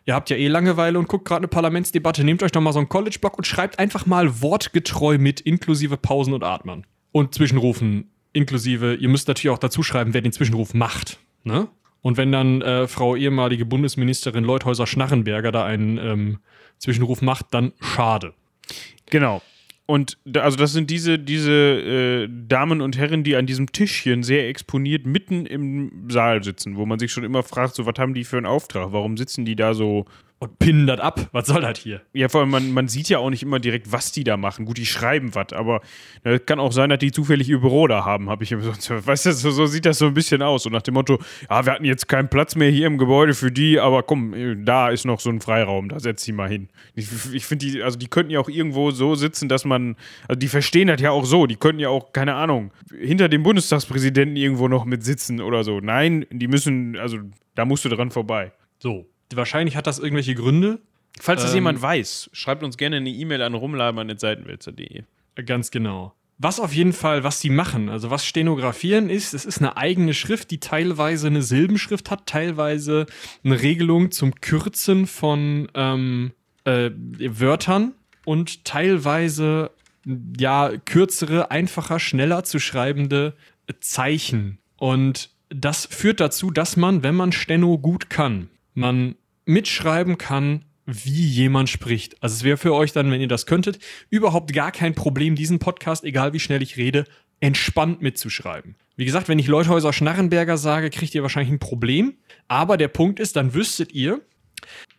ihr 0.07 0.15
habt 0.15 0.31
ja 0.31 0.37
eh 0.37 0.49
Langeweile 0.49 0.99
und 0.99 1.09
guckt 1.09 1.25
gerade 1.25 1.41
eine 1.41 1.49
Parlamentsdebatte, 1.49 2.25
nehmt 2.25 2.43
euch 2.43 2.53
doch 2.53 2.61
mal 2.61 2.73
so 2.73 2.79
einen 2.79 2.89
College-Block 2.89 3.37
und 3.37 3.47
schreibt 3.47 3.79
einfach 3.79 4.07
mal 4.07 4.41
wortgetreu 4.41 5.19
mit, 5.19 5.41
inklusive 5.41 5.97
Pausen 5.97 6.33
und 6.33 6.45
Atmen. 6.45 6.87
Und 7.13 7.35
Zwischenrufen 7.35 8.11
inklusive, 8.33 8.95
ihr 8.95 9.09
müsst 9.09 9.29
natürlich 9.29 9.55
auch 9.55 9.59
dazu 9.59 9.83
schreiben, 9.83 10.15
wer 10.15 10.21
den 10.21 10.33
Zwischenruf 10.33 10.75
macht. 10.75 11.19
Ne? 11.45 11.69
Und 12.03 12.17
wenn 12.17 12.33
dann 12.33 12.63
äh, 12.63 12.87
Frau 12.87 13.17
ehemalige 13.17 13.67
Bundesministerin 13.67 14.45
Leuthäuser-Schnarrenberger 14.45 15.53
da 15.53 15.65
einen 15.65 15.99
ähm, 15.99 16.39
Zwischenruf 16.79 17.23
macht, 17.23 17.47
dann 17.51 17.73
schade. 17.81 18.35
Genau. 19.07 19.43
Und 19.87 20.19
da, 20.25 20.43
also 20.43 20.57
das 20.57 20.73
sind 20.73 20.89
diese, 20.89 21.19
diese 21.19 21.51
äh, 21.53 22.29
Damen 22.31 22.81
und 22.81 22.97
Herren, 22.97 23.25
die 23.25 23.35
an 23.35 23.47
diesem 23.47 23.73
Tischchen 23.73 24.23
sehr 24.23 24.49
exponiert 24.49 25.05
mitten 25.05 25.47
im 25.47 26.09
Saal 26.09 26.45
sitzen, 26.45 26.77
wo 26.77 26.87
man 26.87 27.01
sich 27.01 27.11
schon 27.11 27.25
immer 27.25 27.43
fragt, 27.43 27.75
so 27.75 27.87
was 27.87 27.95
haben 27.99 28.15
die 28.15 28.25
für 28.25 28.37
einen 28.37 28.47
Auftrag? 28.47 28.93
Warum 28.93 29.17
sitzen 29.17 29.45
die 29.45 29.57
da 29.57 29.75
so 29.75 30.07
und 30.41 30.59
pinnen 30.59 30.87
das 30.87 31.01
ab. 31.01 31.29
Was 31.33 31.47
soll 31.47 31.61
das 31.61 31.79
hier? 31.79 32.01
Ja, 32.15 32.31
vor 32.31 32.41
allem, 32.41 32.51
man, 32.51 32.73
man 32.73 32.89
sieht 32.89 33.11
ja 33.11 33.19
auch 33.19 33.29
nicht 33.29 33.43
immer 33.43 33.61
direkt, 33.61 33.93
was 33.93 34.11
die 34.11 34.25
da 34.25 34.39
machen. 34.39 34.65
Gut, 34.65 34.79
die 34.79 34.87
schreiben 34.87 35.35
was, 35.35 35.53
aber 35.53 35.83
es 36.25 36.33
äh, 36.33 36.39
kann 36.39 36.59
auch 36.59 36.73
sein, 36.73 36.89
dass 36.89 36.99
die 36.99 37.13
zufällig 37.13 37.49
ihr 37.51 37.61
Büro 37.61 37.87
da 37.87 38.07
haben, 38.07 38.31
habe 38.31 38.43
ich 38.43 38.53
immer 38.53 38.63
so. 38.63 39.07
Weißt 39.07 39.27
du, 39.27 39.33
so, 39.35 39.51
so, 39.51 39.67
sieht 39.67 39.85
das 39.85 39.99
so 39.99 40.07
ein 40.07 40.15
bisschen 40.15 40.41
aus. 40.41 40.65
Und 40.65 40.73
nach 40.73 40.81
dem 40.81 40.95
Motto, 40.95 41.19
ja, 41.49 41.67
wir 41.67 41.73
hatten 41.75 41.85
jetzt 41.85 42.09
keinen 42.09 42.31
Platz 42.31 42.57
mehr 42.57 42.71
hier 42.71 42.87
im 42.87 42.97
Gebäude 42.97 43.35
für 43.35 43.53
die, 43.53 43.79
aber 43.79 44.03
komm, 44.03 44.65
da 44.65 44.89
ist 44.89 45.05
noch 45.05 45.21
so 45.21 45.29
ein 45.29 45.43
Freiraum, 45.43 45.91
da 45.91 46.01
setz 46.01 46.25
sie 46.25 46.33
mal 46.33 46.49
hin. 46.49 46.71
Ich, 46.95 47.09
ich 47.35 47.45
finde, 47.45 47.67
die, 47.67 47.83
also 47.83 47.99
die 47.99 48.09
könnten 48.09 48.33
ja 48.33 48.41
auch 48.41 48.49
irgendwo 48.49 48.93
so 48.93 49.15
sitzen, 49.17 49.47
dass 49.47 49.67
man, 49.67 49.97
also 50.27 50.39
die 50.39 50.49
verstehen 50.49 50.89
das 50.89 51.03
ja 51.03 51.11
auch 51.11 51.27
so. 51.27 51.47
Die 51.47 51.57
könnten 51.57 51.81
ja 51.81 51.91
auch, 51.91 52.15
keine 52.15 52.35
Ahnung, 52.35 52.71
hinter 52.99 53.29
dem 53.29 53.43
Bundestagspräsidenten 53.43 54.37
irgendwo 54.37 54.69
noch 54.69 54.87
mit 54.87 55.05
sitzen 55.05 55.43
oder 55.43 55.65
so. 55.65 55.81
Nein, 55.81 56.25
die 56.31 56.49
müssen, 56.49 56.97
also 56.97 57.19
da 57.55 57.67
musst 57.67 57.85
du 57.85 57.91
dran 57.91 58.11
vorbei. 58.11 58.53
So, 58.79 59.10
Wahrscheinlich 59.35 59.77
hat 59.77 59.87
das 59.87 59.99
irgendwelche 59.99 60.35
Gründe. 60.35 60.81
Falls 61.21 61.43
das 61.43 61.51
ähm, 61.53 61.59
jemand 61.59 61.83
weiß, 61.83 62.31
schreibt 62.33 62.63
uns 62.63 62.77
gerne 62.77 62.97
eine 62.97 63.11
E-Mail 63.11 63.43
an 63.43 63.55
rumlabern.seitenwälzer.de. 63.55 65.03
Ganz 65.45 65.71
genau. 65.71 66.15
Was 66.39 66.59
auf 66.59 66.73
jeden 66.73 66.95
Fall, 66.95 67.23
was 67.23 67.41
sie 67.41 67.51
machen, 67.51 67.91
also 67.91 68.09
was 68.09 68.25
Stenografieren 68.25 69.11
ist, 69.11 69.35
es 69.35 69.45
ist 69.45 69.59
eine 69.59 69.77
eigene 69.77 70.15
Schrift, 70.15 70.51
die 70.51 70.59
teilweise 70.59 71.27
eine 71.27 71.43
Silbenschrift 71.43 72.11
hat, 72.11 72.25
teilweise 72.27 73.05
eine 73.45 73.61
Regelung 73.61 74.11
zum 74.11 74.35
Kürzen 74.37 75.07
von 75.07 75.69
ähm, 75.75 76.33
äh, 76.65 76.91
Wörtern 76.95 77.93
und 78.25 78.65
teilweise 78.65 79.71
ja 80.39 80.73
kürzere, 80.87 81.51
einfacher, 81.51 82.01
schneller 82.01 82.43
zu 82.45 82.59
schreibende 82.59 83.35
Zeichen. 83.81 84.59
Und 84.79 85.29
das 85.51 85.85
führt 85.85 86.21
dazu, 86.21 86.51
dass 86.51 86.77
man, 86.79 87.03
wenn 87.03 87.17
man 87.17 87.33
Steno 87.33 87.77
gut 87.79 88.09
kann, 88.09 88.49
man 88.73 89.15
mitschreiben 89.45 90.19
kann, 90.19 90.65
wie 90.87 91.27
jemand 91.27 91.69
spricht. 91.69 92.23
Also 92.23 92.35
es 92.35 92.45
wäre 92.45 92.57
für 92.57 92.75
euch 92.75 92.93
dann, 92.93 93.11
wenn 93.11 93.21
ihr 93.21 93.29
das 93.29 93.47
könntet, 93.47 93.79
überhaupt 94.09 94.53
gar 94.53 94.73
kein 94.73 94.95
Problem, 94.95 95.35
diesen 95.35 95.59
Podcast, 95.59 96.05
egal 96.05 96.33
wie 96.33 96.41
schnell 96.41 96.63
ich 96.63 96.77
rede, 96.77 97.05
entspannt 97.41 98.03
mitzuschreiben. 98.03 98.77
Wie 98.97 99.05
gesagt, 99.05 99.29
wenn 99.29 99.39
ich 99.39 99.47
Leuthäuser 99.47 99.93
Schnarrenberger 99.93 100.59
sage, 100.59 100.91
kriegt 100.91 101.15
ihr 101.15 101.23
wahrscheinlich 101.23 101.53
ein 101.53 101.59
Problem. 101.59 102.15
Aber 102.49 102.77
der 102.77 102.89
Punkt 102.89 103.21
ist, 103.21 103.37
dann 103.37 103.55
wüsstet 103.55 103.93
ihr, 103.93 104.21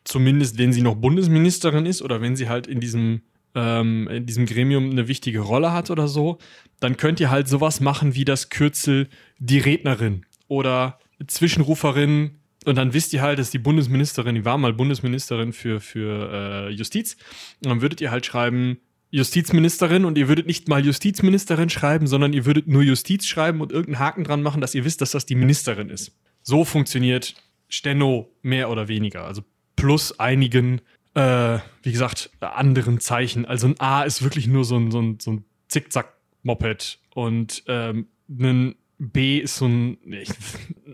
zumindest 0.03 0.57
wenn 0.57 0.73
sie 0.73 0.81
noch 0.81 0.95
Bundesministerin 0.95 1.85
ist 1.85 2.01
oder 2.01 2.21
wenn 2.21 2.35
sie 2.35 2.49
halt 2.49 2.67
in 2.67 2.79
diesem 2.79 3.21
ähm, 3.53 4.07
in 4.07 4.25
diesem 4.25 4.45
Gremium 4.45 4.89
eine 4.89 5.07
wichtige 5.07 5.41
Rolle 5.41 5.73
hat 5.73 5.91
oder 5.91 6.07
so, 6.07 6.37
dann 6.79 6.97
könnt 6.97 7.19
ihr 7.19 7.29
halt 7.29 7.47
sowas 7.47 7.79
machen 7.79 8.15
wie 8.15 8.25
das 8.25 8.49
Kürzel 8.49 9.09
die 9.39 9.59
Rednerin 9.59 10.25
oder 10.47 10.99
Zwischenruferin. 11.27 12.40
Und 12.65 12.77
dann 12.77 12.93
wisst 12.93 13.11
ihr 13.13 13.21
halt, 13.21 13.39
dass 13.39 13.49
die 13.49 13.57
Bundesministerin, 13.57 14.35
die 14.35 14.45
war 14.45 14.57
mal 14.57 14.73
Bundesministerin 14.73 15.51
für, 15.51 15.79
für 15.79 16.67
äh, 16.67 16.69
Justiz. 16.69 17.17
Und 17.63 17.69
dann 17.69 17.81
würdet 17.81 18.01
ihr 18.01 18.11
halt 18.11 18.25
schreiben, 18.25 18.77
Justizministerin 19.09 20.05
und 20.05 20.17
ihr 20.17 20.29
würdet 20.29 20.47
nicht 20.47 20.69
mal 20.69 20.85
Justizministerin 20.85 21.69
schreiben, 21.69 22.07
sondern 22.07 22.31
ihr 22.31 22.45
würdet 22.45 22.67
nur 22.67 22.81
Justiz 22.81 23.25
schreiben 23.25 23.59
und 23.59 23.71
irgendeinen 23.71 23.99
Haken 23.99 24.23
dran 24.23 24.41
machen, 24.41 24.61
dass 24.61 24.73
ihr 24.73 24.85
wisst, 24.85 25.01
dass 25.01 25.11
das 25.11 25.25
die 25.25 25.35
Ministerin 25.35 25.89
ist. 25.89 26.13
So 26.43 26.63
funktioniert 26.63 27.35
Steno 27.67 28.29
mehr 28.41 28.69
oder 28.69 28.87
weniger. 28.87 29.25
Also 29.25 29.43
plus 29.75 30.17
einigen, 30.19 30.79
äh, 31.13 31.59
wie 31.83 31.91
gesagt, 31.91 32.31
anderen 32.39 33.01
Zeichen. 33.01 33.45
Also 33.45 33.67
ein 33.67 33.79
A 33.79 34.03
ist 34.03 34.21
wirklich 34.21 34.47
nur 34.47 34.63
so 34.63 34.77
ein, 34.77 34.91
so 34.91 35.01
ein, 35.01 35.19
so 35.19 35.31
ein 35.33 35.45
Zickzack-Moped 35.67 36.99
und 37.13 37.63
ähm, 37.67 38.07
ein 38.29 38.75
B 39.01 39.39
ist 39.39 39.57
so 39.57 39.65
ein, 39.65 39.97
ein 40.05 40.23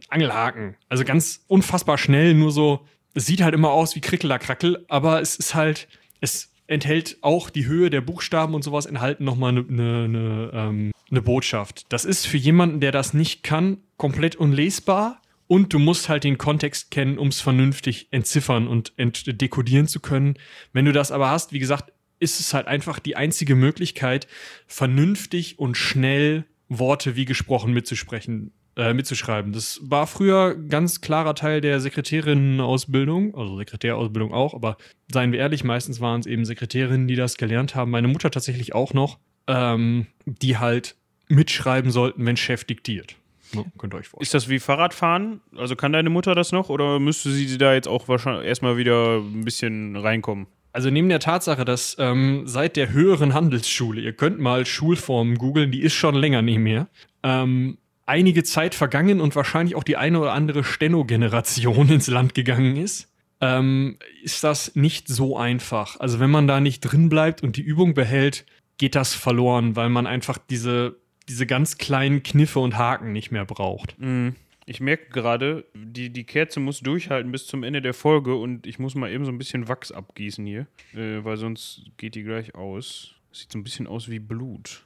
Angelhaken. 0.07 0.75
Also 0.87 1.03
ganz 1.03 1.43
unfassbar 1.47 1.97
schnell, 1.97 2.33
nur 2.33 2.51
so, 2.51 2.85
es 3.13 3.25
sieht 3.25 3.41
halt 3.41 3.53
immer 3.53 3.71
aus 3.71 3.95
wie 3.95 4.01
Krickeler-Krackel, 4.01 4.85
aber 4.87 5.21
es 5.21 5.35
ist 5.35 5.55
halt, 5.55 5.89
es 6.21 6.53
enthält 6.67 7.17
auch 7.21 7.49
die 7.49 7.65
Höhe 7.65 7.89
der 7.89 8.01
Buchstaben 8.01 8.53
und 8.53 8.63
sowas, 8.63 8.85
enthalten 8.85 9.25
nochmal 9.25 9.51
eine 9.51 9.63
ne, 9.63 10.07
ne, 10.07 10.51
ähm, 10.53 10.91
ne 11.09 11.21
Botschaft. 11.21 11.85
Das 11.89 12.05
ist 12.05 12.25
für 12.25 12.37
jemanden, 12.37 12.79
der 12.79 12.93
das 12.93 13.13
nicht 13.13 13.43
kann, 13.43 13.79
komplett 13.97 14.35
unlesbar. 14.37 15.21
Und 15.47 15.73
du 15.73 15.79
musst 15.79 16.09
halt 16.09 16.25
den 16.25 16.37
Kontext 16.37 16.91
kennen, 16.91 17.17
um 17.17 17.29
es 17.29 17.39
vernünftig 17.39 18.09
entziffern 18.11 18.67
und 18.67 18.91
entdekodieren 18.97 19.87
zu 19.87 20.01
können. 20.01 20.37
Wenn 20.73 20.83
du 20.83 20.91
das 20.91 21.11
aber 21.11 21.29
hast, 21.29 21.53
wie 21.53 21.59
gesagt, 21.59 21.93
ist 22.19 22.41
es 22.41 22.53
halt 22.53 22.67
einfach 22.67 22.99
die 22.99 23.15
einzige 23.15 23.55
Möglichkeit, 23.55 24.27
vernünftig 24.67 25.57
und 25.57 25.77
schnell 25.77 26.45
Worte 26.69 27.15
wie 27.15 27.25
gesprochen 27.25 27.73
mitzusprechen, 27.73 28.51
äh, 28.75 28.93
mitzuschreiben. 28.93 29.53
Das 29.53 29.79
war 29.83 30.07
früher 30.07 30.55
ganz 30.55 31.01
klarer 31.01 31.35
Teil 31.35 31.61
der 31.61 31.79
Sekretärinnenausbildung, 31.79 33.35
also 33.35 33.57
Sekretärausbildung 33.57 34.33
auch, 34.33 34.53
aber 34.53 34.77
seien 35.11 35.31
wir 35.31 35.39
ehrlich, 35.39 35.63
meistens 35.63 35.99
waren 36.01 36.19
es 36.19 36.25
eben 36.25 36.45
Sekretärinnen, 36.45 37.07
die 37.07 37.15
das 37.15 37.37
gelernt 37.37 37.75
haben. 37.75 37.91
Meine 37.91 38.07
Mutter 38.07 38.29
tatsächlich 38.29 38.75
auch 38.75 38.93
noch, 38.93 39.17
ähm, 39.47 40.07
die 40.25 40.57
halt 40.57 40.95
mitschreiben 41.27 41.91
sollten, 41.91 42.25
wenn 42.25 42.37
Chef 42.37 42.63
diktiert. 42.63 43.15
Ja, 43.53 43.63
könnt 43.77 43.93
ihr 43.93 43.97
euch 43.97 44.07
vorstellen. 44.07 44.23
Ist 44.23 44.33
das 44.33 44.49
wie 44.49 44.59
Fahrradfahren? 44.59 45.41
Also 45.55 45.75
kann 45.75 45.93
deine 45.93 46.09
Mutter 46.09 46.35
das 46.35 46.51
noch 46.51 46.69
oder 46.69 46.99
müsste 46.99 47.31
sie 47.31 47.57
da 47.57 47.73
jetzt 47.73 47.87
auch 47.87 48.07
wahrscheinlich 48.07 48.45
erstmal 48.45 48.77
wieder 48.77 49.17
ein 49.17 49.45
bisschen 49.45 49.95
reinkommen? 49.95 50.47
Also 50.77 50.91
neben 50.91 51.09
der 51.09 51.19
Tatsache, 51.19 51.65
dass 51.65 51.95
ähm, 51.97 52.43
seit 52.45 52.75
der 52.75 52.91
höheren 52.91 53.33
Handelsschule, 53.33 53.99
ihr 53.99 54.13
könnt 54.13 54.37
mal 54.37 54.63
Schulformen 54.63 55.39
googeln, 55.39 55.71
die 55.71 55.81
ist 55.81 55.95
schon 55.95 56.13
länger 56.13 56.43
nicht 56.43 56.59
mehr, 56.59 56.87
ähm, 57.23 57.79
einige 58.05 58.43
Zeit 58.43 58.75
vergangen 58.75 59.19
und 59.19 59.35
wahrscheinlich 59.35 59.75
auch 59.75 59.83
die 59.83 59.97
eine 59.97 60.19
oder 60.19 60.33
andere 60.33 60.63
Steno-Generation 60.63 61.89
ins 61.93 62.05
Land 62.05 62.35
gegangen 62.35 62.75
ist, 62.75 63.11
ähm, 63.41 63.97
ist 64.21 64.43
das 64.43 64.75
nicht 64.75 65.07
so 65.07 65.35
einfach. 65.35 65.99
Also 65.99 66.19
wenn 66.19 66.29
man 66.29 66.45
da 66.45 66.59
nicht 66.59 66.81
drin 66.81 67.09
bleibt 67.09 67.41
und 67.41 67.57
die 67.57 67.63
Übung 67.63 67.95
behält, 67.95 68.45
geht 68.77 68.93
das 68.93 69.15
verloren, 69.15 69.75
weil 69.75 69.89
man 69.89 70.05
einfach 70.05 70.37
diese, 70.37 70.97
diese 71.27 71.47
ganz 71.47 71.79
kleinen 71.79 72.21
Kniffe 72.21 72.59
und 72.59 72.77
Haken 72.77 73.13
nicht 73.13 73.31
mehr 73.31 73.45
braucht. 73.45 73.99
Mhm. 73.99 74.35
Ich 74.69 74.81
merke 74.81 75.09
gerade, 75.11 75.63
die, 75.73 76.09
die 76.09 76.25
Kerze 76.25 76.59
muss 76.59 76.81
durchhalten 76.81 77.31
bis 77.31 77.47
zum 77.47 77.63
Ende 77.63 77.81
der 77.81 77.93
Folge 77.93 78.35
und 78.35 78.67
ich 78.67 78.79
muss 78.79 78.95
mal 78.95 79.09
eben 79.09 79.23
so 79.23 79.31
ein 79.31 79.37
bisschen 79.37 79.69
Wachs 79.69 79.93
abgießen 79.93 80.45
hier, 80.45 80.67
äh, 80.93 81.23
weil 81.23 81.37
sonst 81.37 81.85
geht 81.95 82.15
die 82.15 82.23
gleich 82.23 82.53
aus. 82.53 83.15
Sieht 83.31 83.49
so 83.49 83.57
ein 83.57 83.63
bisschen 83.63 83.87
aus 83.87 84.09
wie 84.09 84.19
Blut. 84.19 84.83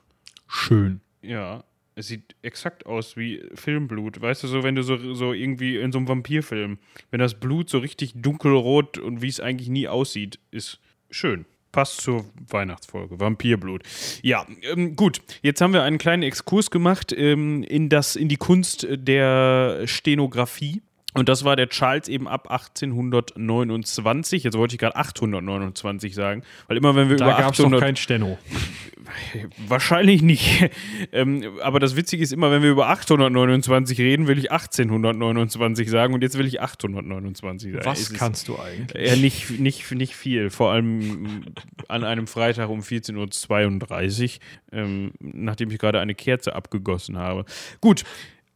Schön. 0.48 1.02
Ja, 1.24 1.64
es 1.96 2.10
sieht 2.10 2.36
exakt 2.44 2.86
aus 2.86 3.18
wie 3.18 3.44
Filmblut. 3.56 4.22
Weißt 4.22 4.44
du, 4.44 4.48
so 4.48 4.62
wenn 4.62 4.76
du 4.76 4.84
so, 4.84 5.16
so 5.16 5.34
irgendwie 5.34 5.78
in 5.78 5.92
so 5.92 5.98
einem 5.98 6.08
Vampirfilm, 6.08 6.78
wenn 7.10 7.20
das 7.20 7.40
Blut 7.40 7.68
so 7.68 7.80
richtig 7.80 8.14
dunkelrot 8.16 9.00
und 9.00 9.24
wie 9.24 9.30
es 9.30 9.40
eigentlich 9.40 9.70
nie 9.70 9.88
aussieht, 9.88 10.38
ist 10.52 10.80
schön. 11.10 11.46
Passt 11.72 12.02
zur 12.02 12.26
Weihnachtsfolge. 12.50 13.20
Vampirblut. 13.20 13.84
Ja, 14.22 14.46
ähm, 14.64 14.96
gut. 14.96 15.22
Jetzt 15.42 15.62
haben 15.62 15.74
wir 15.74 15.84
einen 15.84 15.98
kleinen 15.98 16.24
Exkurs 16.24 16.70
gemacht 16.70 17.14
ähm, 17.16 17.64
in, 17.64 17.90
das, 17.90 18.16
in 18.16 18.28
die 18.28 18.38
Kunst 18.38 18.88
der 18.90 19.84
Stenografie. 19.86 20.82
Und 21.14 21.28
das 21.28 21.44
war 21.44 21.56
der 21.56 21.68
Charles 21.70 22.08
eben 22.08 22.28
ab 22.28 22.50
1829. 22.50 24.44
Jetzt 24.44 24.58
wollte 24.58 24.76
ich 24.76 24.80
gerade 24.80 24.96
829 24.96 26.16
sagen, 26.16 26.44
weil 26.68 26.78
immer 26.78 26.96
wenn 26.96 27.10
wir 27.10 27.18
da 27.18 27.26
über 27.26 27.38
800 27.38 27.58
Da 27.58 27.64
gab 27.64 27.74
es 27.74 27.80
kein 27.82 27.96
Steno. 27.98 28.38
Wahrscheinlich 29.68 30.22
nicht. 30.22 30.70
ähm, 31.12 31.60
aber 31.62 31.80
das 31.80 31.96
Witzige 31.96 32.24
ist 32.24 32.32
immer, 32.32 32.52
wenn 32.52 32.64
wir 32.64 32.72
über 32.72 32.90
829 32.90 34.00
reden, 34.00 34.28
will 34.28 34.38
ich 34.38 34.52
1829 34.52 35.90
sagen 35.90 36.14
und 36.14 36.22
jetzt 36.22 36.38
will 36.38 36.46
ich 36.46 36.62
829 36.62 37.74
sagen. 37.74 37.86
Was 37.86 38.00
es 38.00 38.14
kannst 38.14 38.48
du 38.48 38.58
eigentlich? 38.58 39.10
Ja, 39.10 39.16
nicht, 39.16 39.60
nicht, 39.60 39.92
nicht 39.92 40.16
viel. 40.16 40.50
Vor 40.50 40.72
allem 40.72 41.44
an 41.88 42.04
einem 42.04 42.28
Freitag 42.28 42.70
um 42.70 42.80
14.32 42.82 44.24
Uhr, 44.24 44.40
ähm, 44.72 45.12
nachdem 45.20 45.72
ich 45.72 45.80
gerade 45.80 46.00
eine 46.00 46.16
Kerze 46.16 46.56
abgegossen 46.56 47.18
habe. 47.18 47.46
Gut. 47.82 48.04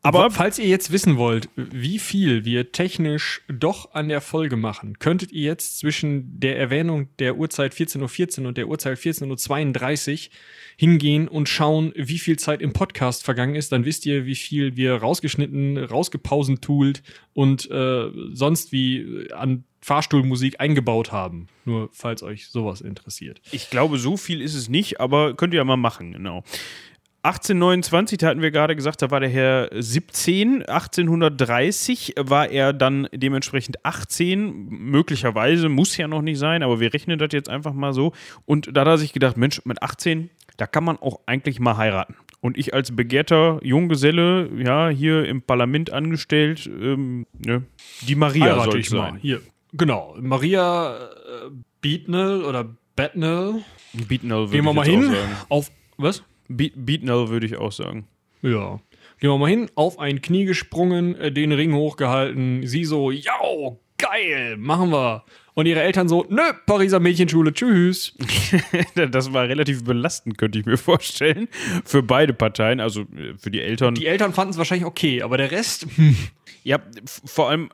Aber 0.06 0.30
falls 0.30 0.60
ihr 0.60 0.68
jetzt 0.68 0.92
wissen 0.92 1.18
wollt, 1.18 1.50
wie 1.56 1.98
viel 1.98 2.46
wir 2.46 2.72
technisch 2.72 3.42
doch 3.48 3.94
an 3.94 4.08
der 4.08 4.22
Folge 4.22 4.56
machen, 4.56 5.00
könntet 5.00 5.32
ihr 5.32 5.44
jetzt 5.44 5.80
zwischen 5.80 6.40
der 6.40 6.60
Erwähnung 6.60 7.10
der 7.18 7.38
Uhrzeit 7.38 7.74
14.14 7.74 8.42
Uhr 8.42 8.48
und 8.50 8.58
der 8.58 8.68
Uhrzeit 8.68 9.00
14.32 9.00 10.12
Uhr 10.12 10.34
hingehen 10.78 11.28
und 11.28 11.50
schauen, 11.50 11.92
wie 11.96 12.20
viel 12.20 12.38
Zeit 12.38 12.62
im 12.62 12.72
Podcast 12.72 13.24
vergangen 13.24 13.56
ist. 13.56 13.72
Dann 13.72 13.86
wisst 13.86 14.06
ihr, 14.06 14.26
wie 14.26 14.36
viel 14.36 14.76
wir 14.78 14.96
rausgeschnitten, 14.96 15.78
rausgepausen 15.78 16.62
toolt 16.62 17.02
und 17.34 17.70
äh, 17.72 18.12
sonst 18.34 18.72
wie 18.72 19.28
an 19.34 19.64
Fahrstuhlmusik 19.82 20.60
eingebaut 20.60 21.12
haben. 21.12 21.48
Nur 21.64 21.90
falls 21.92 22.24
euch 22.24 22.48
sowas 22.48 22.82
interessiert. 22.82 23.40
Ich 23.52 23.70
glaube, 23.70 24.00
so 24.00 24.18
viel 24.18 24.42
ist 24.42 24.56
es 24.56 24.68
nicht, 24.68 25.00
aber 25.00 25.36
könnt 25.36 25.54
ihr 25.54 25.58
ja 25.58 25.64
mal 25.64 25.78
machen, 25.78 26.14
genau. 26.14 26.44
1829, 27.26 28.20
da 28.20 28.28
hatten 28.28 28.44
wir 28.44 28.52
gerade 28.52 28.76
gesagt, 28.76 29.02
da 29.02 29.10
war 29.10 29.20
der 29.20 29.30
Herr 29.30 29.70
17. 29.74 30.62
1830 30.62 32.14
war 32.20 32.50
er 32.50 32.72
dann 32.72 33.08
dementsprechend 33.12 33.84
18. 33.84 34.68
Möglicherweise, 34.70 35.68
muss 35.68 35.98
ja 35.98 36.08
noch 36.08 36.22
nicht 36.22 36.38
sein, 36.38 36.62
aber 36.62 36.80
wir 36.80 36.94
rechnen 36.94 37.18
das 37.18 37.30
jetzt 37.32 37.50
einfach 37.50 37.74
mal 37.74 37.94
so. 37.94 38.14
Und 38.46 38.70
da 38.78 38.82
hat 38.82 38.88
er 38.88 38.98
sich 39.00 39.12
gedacht, 39.12 39.38
Mensch, 39.38 39.60
mit 39.66 39.82
18, 39.82 40.30
da 40.58 40.68
kann 40.68 40.84
man 40.84 40.98
auch 40.98 41.22
eigentlich 41.26 41.60
mal 41.60 41.78
heiraten. 41.78 42.16
Und 42.42 42.60
ich 42.60 42.76
als 42.76 42.96
begehrter 42.96 43.60
Junggeselle, 43.64 44.52
ja, 44.64 44.90
hier 44.90 45.26
im 45.26 45.42
Parlament 45.42 45.92
angestellt, 45.92 46.68
ähm, 46.68 47.26
ne, 47.44 47.64
die 48.08 48.14
Maria 48.14 48.64
soll 48.64 48.82
ich 48.82 48.90
sein. 48.90 49.14
Mal. 49.14 49.20
Hier, 49.20 49.42
genau. 49.74 50.16
Maria 50.22 50.96
äh, 50.96 51.50
Beatnell 51.82 52.44
oder 52.44 52.76
Bettnell. 52.96 53.64
Beatnell 53.94 54.48
Gehen 54.50 54.64
wir 54.64 54.74
mal 54.74 54.86
hin. 54.86 55.12
Auf, 55.50 55.72
was? 55.98 56.24
Be 56.48 56.72
Beatnell 56.76 57.30
würde 57.30 57.46
ich 57.46 57.58
auch 57.58 57.72
sagen. 57.72 58.08
Ja. 58.42 58.80
Gehen 59.20 59.30
wir 59.30 59.38
mal 59.38 59.50
hin, 59.50 59.70
auf 59.76 59.98
ein 59.98 60.22
Knie 60.22 60.46
gesprungen, 60.46 61.16
äh, 61.16 61.32
den 61.32 61.52
Ring 61.52 61.74
hochgehalten. 61.74 62.68
Sie 62.68 62.86
so, 62.86 63.12
ja, 63.12 63.34
geil, 63.98 64.58
machen 64.58 64.92
wir. 64.92 65.24
Und 65.54 65.68
ihre 65.68 65.82
Eltern 65.82 66.10
so, 66.10 66.26
nö, 66.28 66.42
Pariser 66.66 67.00
Mädchenschule, 67.00 67.54
tschüss. 67.54 68.14
das 68.96 69.32
war 69.32 69.48
relativ 69.48 69.86
belastend, 69.86 70.38
könnte 70.38 70.60
ich 70.60 70.66
mir 70.66 70.78
vorstellen. 70.78 71.48
Für 71.86 72.04
beide 72.04 72.34
Parteien, 72.34 72.82
also 72.82 73.02
äh, 73.02 73.36
für 73.38 73.52
die 73.52 73.62
Eltern. 73.62 73.96
Die 73.96 74.06
Eltern 74.06 74.34
fanden 74.34 74.52
es 74.52 74.58
wahrscheinlich 74.58 74.86
okay, 74.86 75.22
aber 75.22 75.38
der 75.38 75.52
Rest. 75.52 75.88
ja, 76.64 76.80
vor 77.24 77.50
allem, 77.50 77.70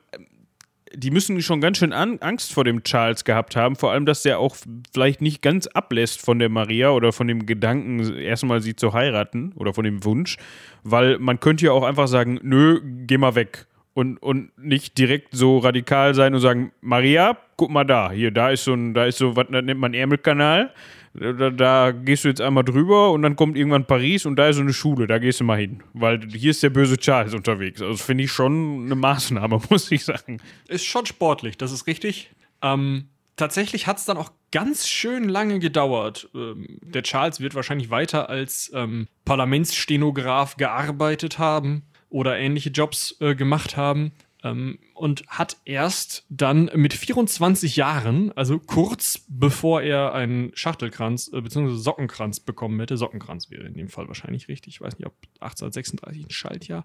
die 0.94 1.10
müssen 1.10 1.40
schon 1.42 1.60
ganz 1.60 1.78
schön 1.78 1.92
an, 1.92 2.18
Angst 2.20 2.52
vor 2.52 2.64
dem 2.64 2.82
Charles 2.82 3.24
gehabt 3.24 3.56
haben. 3.56 3.76
Vor 3.76 3.92
allem, 3.92 4.06
dass 4.06 4.22
der 4.22 4.38
auch 4.38 4.56
vielleicht 4.92 5.20
nicht 5.20 5.42
ganz 5.42 5.66
ablässt 5.66 6.20
von 6.20 6.38
der 6.38 6.48
Maria 6.48 6.90
oder 6.90 7.12
von 7.12 7.28
dem 7.28 7.46
Gedanken, 7.46 8.16
erstmal 8.16 8.60
sie 8.60 8.76
zu 8.76 8.92
heiraten 8.92 9.52
oder 9.56 9.74
von 9.74 9.84
dem 9.84 10.04
Wunsch. 10.04 10.36
Weil 10.84 11.18
man 11.18 11.40
könnte 11.40 11.66
ja 11.66 11.72
auch 11.72 11.84
einfach 11.84 12.08
sagen, 12.08 12.38
nö, 12.42 12.80
geh 13.06 13.18
mal 13.18 13.34
weg. 13.34 13.66
Und, 13.94 14.16
und 14.22 14.56
nicht 14.58 14.96
direkt 14.96 15.28
so 15.32 15.58
radikal 15.58 16.14
sein 16.14 16.34
und 16.34 16.40
sagen, 16.40 16.72
Maria, 16.80 17.36
guck 17.56 17.70
mal 17.70 17.84
da, 17.84 18.10
hier, 18.10 18.30
da 18.30 18.48
ist 18.48 18.64
so 18.64 18.72
ein, 18.72 18.94
da 18.94 19.04
ist 19.04 19.18
so, 19.18 19.36
was 19.36 19.50
nennt 19.50 19.78
man 19.78 19.92
Ärmelkanal 19.92 20.72
da, 21.14 21.50
da, 21.50 21.90
gehst 21.92 22.24
du 22.24 22.28
jetzt 22.28 22.40
einmal 22.40 22.64
drüber 22.64 23.10
und 23.12 23.22
dann 23.22 23.36
kommt 23.36 23.56
irgendwann 23.56 23.86
Paris 23.86 24.24
und 24.24 24.36
da 24.36 24.48
ist 24.48 24.56
so 24.56 24.62
eine 24.62 24.72
Schule, 24.72 25.06
da 25.06 25.18
gehst 25.18 25.40
du 25.40 25.44
mal 25.44 25.58
hin. 25.58 25.82
Weil 25.92 26.26
hier 26.28 26.50
ist 26.50 26.62
der 26.62 26.70
böse 26.70 26.96
Charles 26.96 27.34
unterwegs. 27.34 27.82
Also 27.82 27.96
finde 27.96 28.24
ich 28.24 28.32
schon 28.32 28.86
eine 28.86 28.94
Maßnahme, 28.94 29.60
muss 29.70 29.90
ich 29.90 30.04
sagen. 30.04 30.40
Ist 30.68 30.84
schon 30.84 31.06
sportlich, 31.06 31.58
das 31.58 31.72
ist 31.72 31.86
richtig. 31.86 32.30
Ähm, 32.62 33.08
tatsächlich 33.36 33.86
hat 33.86 33.98
es 33.98 34.06
dann 34.06 34.16
auch 34.16 34.30
ganz 34.52 34.88
schön 34.88 35.28
lange 35.28 35.58
gedauert. 35.58 36.28
Ähm, 36.34 36.78
der 36.80 37.02
Charles 37.02 37.40
wird 37.40 37.54
wahrscheinlich 37.54 37.90
weiter 37.90 38.30
als 38.30 38.70
ähm, 38.74 39.08
Parlamentsstenograf 39.24 40.56
gearbeitet 40.56 41.38
haben 41.38 41.82
oder 42.08 42.38
ähnliche 42.38 42.70
Jobs 42.70 43.16
äh, 43.20 43.34
gemacht 43.34 43.76
haben. 43.76 44.12
Ähm, 44.42 44.78
und 44.94 45.24
hat 45.28 45.56
erst 45.64 46.26
dann 46.28 46.70
mit 46.74 46.94
24 46.94 47.76
Jahren, 47.76 48.32
also 48.32 48.58
kurz 48.58 49.24
bevor 49.28 49.82
er 49.82 50.14
einen 50.14 50.50
Schachtelkranz 50.54 51.30
äh, 51.32 51.40
bzw. 51.40 51.76
Sockenkranz 51.76 52.40
bekommen 52.40 52.78
hätte, 52.80 52.96
Sockenkranz 52.96 53.50
wäre 53.50 53.64
in 53.64 53.74
dem 53.74 53.88
Fall 53.88 54.08
wahrscheinlich 54.08 54.48
richtig, 54.48 54.74
ich 54.74 54.80
weiß 54.80 54.98
nicht, 54.98 55.06
ob 55.06 55.14
1836 55.40 56.26
ein 56.26 56.30
Schaltjahr, 56.30 56.84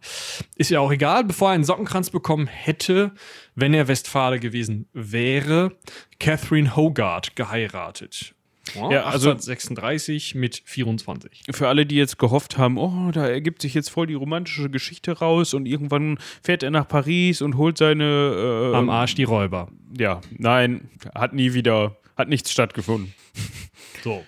ist 0.55 0.71
ja 0.71 0.79
auch 0.79 0.91
egal, 0.91 1.23
bevor 1.23 1.49
er 1.49 1.55
einen 1.55 1.63
Sockenkranz 1.63 2.09
bekommen 2.09 2.47
hätte, 2.47 3.13
wenn 3.55 3.73
er 3.73 3.87
Westfale 3.87 4.39
gewesen 4.39 4.87
wäre, 4.93 5.75
Catherine 6.19 6.75
Hogarth 6.75 7.35
geheiratet. 7.35 8.35
Ja, 8.75 9.03
also 9.03 9.37
36 9.37 10.35
mit 10.35 10.61
24. 10.65 11.43
Für 11.51 11.67
alle, 11.67 11.85
die 11.85 11.95
jetzt 11.95 12.17
gehofft 12.19 12.57
haben, 12.57 12.77
oh, 12.77 13.11
da 13.11 13.27
ergibt 13.27 13.61
sich 13.61 13.73
jetzt 13.73 13.89
voll 13.89 14.07
die 14.07 14.13
romantische 14.13 14.69
Geschichte 14.69 15.19
raus 15.19 15.53
und 15.53 15.65
irgendwann 15.65 16.19
fährt 16.41 16.63
er 16.63 16.71
nach 16.71 16.87
Paris 16.87 17.41
und 17.41 17.57
holt 17.57 17.77
seine. 17.77 18.71
Äh, 18.73 18.75
Am 18.75 18.89
Arsch 18.89 19.15
die 19.15 19.23
Räuber. 19.23 19.69
Ja, 19.97 20.21
nein, 20.37 20.89
hat 21.15 21.33
nie 21.33 21.53
wieder, 21.53 21.97
hat 22.15 22.29
nichts 22.29 22.51
stattgefunden. 22.51 23.13
So. 24.03 24.23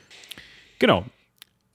Genau. 0.80 1.06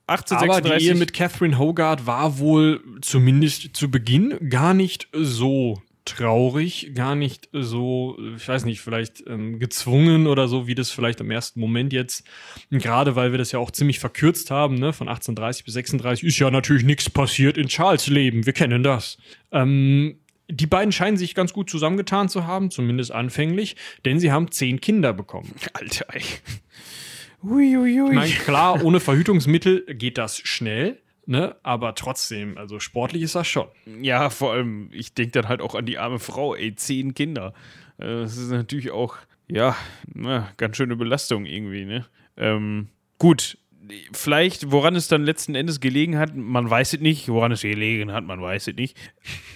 1836. 0.09 0.72
Aber 0.72 0.79
die 0.79 0.85
Ehe 0.85 0.94
mit 0.94 1.12
Catherine 1.12 1.59
Hogarth 1.59 2.07
war 2.07 2.38
wohl 2.38 2.83
zumindest 3.00 3.74
zu 3.74 3.90
Beginn 3.90 4.37
gar 4.50 4.74
nicht 4.74 5.09
so 5.12 5.81
traurig, 6.05 6.93
gar 6.95 7.14
nicht 7.14 7.49
so, 7.53 8.19
ich 8.37 8.47
weiß 8.47 8.64
nicht, 8.67 8.81
vielleicht 8.81 9.25
ähm, 9.27 9.59
gezwungen 9.59 10.27
oder 10.27 10.49
so, 10.49 10.67
wie 10.67 10.75
das 10.75 10.90
vielleicht 10.90 11.21
im 11.21 11.31
ersten 11.31 11.61
Moment 11.61 11.93
jetzt, 11.93 12.25
gerade 12.71 13.17
weil 13.17 13.33
wir 13.33 13.38
das 13.38 13.53
ja 13.53 13.59
auch 13.59 13.71
ziemlich 13.71 13.99
verkürzt 13.99 14.51
haben, 14.51 14.75
ne, 14.75 14.93
von 14.93 15.09
1830 15.09 15.64
bis 15.64 15.75
36, 15.75 16.25
ist 16.25 16.38
ja 16.38 16.51
natürlich 16.51 16.85
nichts 16.85 17.09
passiert 17.09 17.57
in 17.57 17.69
Charles 17.69 18.07
Leben, 18.07 18.45
wir 18.45 18.53
kennen 18.53 18.83
das. 18.83 19.17
Ähm, 19.51 20.19
die 20.49 20.67
beiden 20.67 20.93
scheinen 20.93 21.17
sich 21.17 21.35
ganz 21.35 21.53
gut 21.53 21.71
zusammengetan 21.71 22.29
zu 22.29 22.47
haben, 22.47 22.71
zumindest 22.71 23.12
anfänglich, 23.12 23.77
denn 24.05 24.21
sie 24.21 24.31
haben 24.31 24.51
zehn 24.51 24.81
Kinder 24.81 25.12
bekommen. 25.12 25.55
Alter, 25.73 26.07
ey. 26.12 26.23
Uiuiui. 27.43 28.09
Ich 28.09 28.14
meine, 28.14 28.33
klar, 28.33 28.85
ohne 28.85 29.01
Verhütungsmittel 29.01 29.85
geht 29.95 30.19
das 30.19 30.38
schnell. 30.38 31.01
Ne? 31.26 31.56
Aber 31.62 31.94
trotzdem, 31.94 32.58
also 32.58 32.80
sportlich 32.80 33.22
ist 33.22 33.34
das 33.34 33.46
schon. 33.48 33.68
Ja, 34.02 34.30
vor 34.30 34.52
allem, 34.52 34.90
ich 34.92 35.14
denke 35.14 35.32
dann 35.32 35.48
halt 35.48 35.60
auch 35.60 35.74
an 35.74 35.87
die 35.87 35.98
arme 35.98 36.18
Frau, 36.18 36.54
ey, 36.54 36.74
zehn 36.74 37.14
Kinder. 37.14 37.54
Äh, 37.98 38.22
das 38.22 38.37
ist 38.37 38.50
natürlich 38.50 38.90
auch, 38.90 39.16
ja, 39.48 39.76
ganz 40.56 40.76
schöne 40.76 40.96
Belastung 40.96 41.46
irgendwie, 41.46 41.84
ne? 41.84 42.06
Ähm, 42.37 42.88
gut, 43.18 43.58
vielleicht, 44.12 44.70
woran 44.70 44.94
es 44.97 45.09
dann 45.09 45.25
letzten 45.25 45.55
Endes 45.55 45.81
gelegen 45.81 46.18
hat, 46.18 46.35
man 46.37 46.68
weiß 46.68 46.94
es 46.94 47.01
nicht, 47.01 47.29
woran 47.29 47.53
es 47.53 47.62
gelegen 47.62 48.12
hat, 48.12 48.25
man 48.25 48.40
weiß 48.40 48.68
es 48.68 48.77
nicht. 48.77 48.97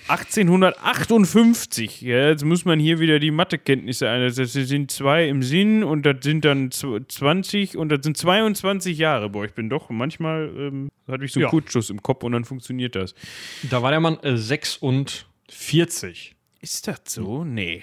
1858, 0.09 2.01
ja, 2.03 2.29
jetzt 2.29 2.45
muss 2.45 2.65
man 2.65 2.79
hier 2.79 2.99
wieder 3.01 3.19
die 3.19 3.31
Mathekenntnisse 3.31 4.09
ein. 4.09 4.21
Das 4.23 4.53
sind 4.53 4.91
zwei 4.91 5.29
im 5.29 5.43
Sinn 5.43 5.85
und 5.85 6.05
das 6.05 6.17
sind 6.23 6.45
dann 6.45 6.71
20 6.71 7.77
und 7.77 7.89
das 7.91 8.01
sind 8.03 8.17
22 8.17 8.99
Jahre. 8.99 9.31
Boah, 9.31 9.45
ich 9.45 9.53
bin 9.53 9.69
doch, 9.69 9.91
manchmal 9.91 10.51
ähm, 10.57 10.91
hatte 11.07 11.25
ich 11.25 11.33
so 11.33 11.41
einen 11.41 11.45
ja. 11.47 11.51
Kurzschuss 11.51 11.91
im 11.91 12.03
Kopf 12.03 12.25
und 12.25 12.33
dann 12.33 12.45
funktioniert 12.45 12.95
das. 12.97 13.15
Da 13.71 13.83
war 13.83 13.91
der 13.91 14.01
Mann 14.01 14.19
äh, 14.23 14.37
46. 14.37 16.35
Ist 16.61 16.89
das 16.89 17.01
so? 17.07 17.45
Nee. 17.45 17.83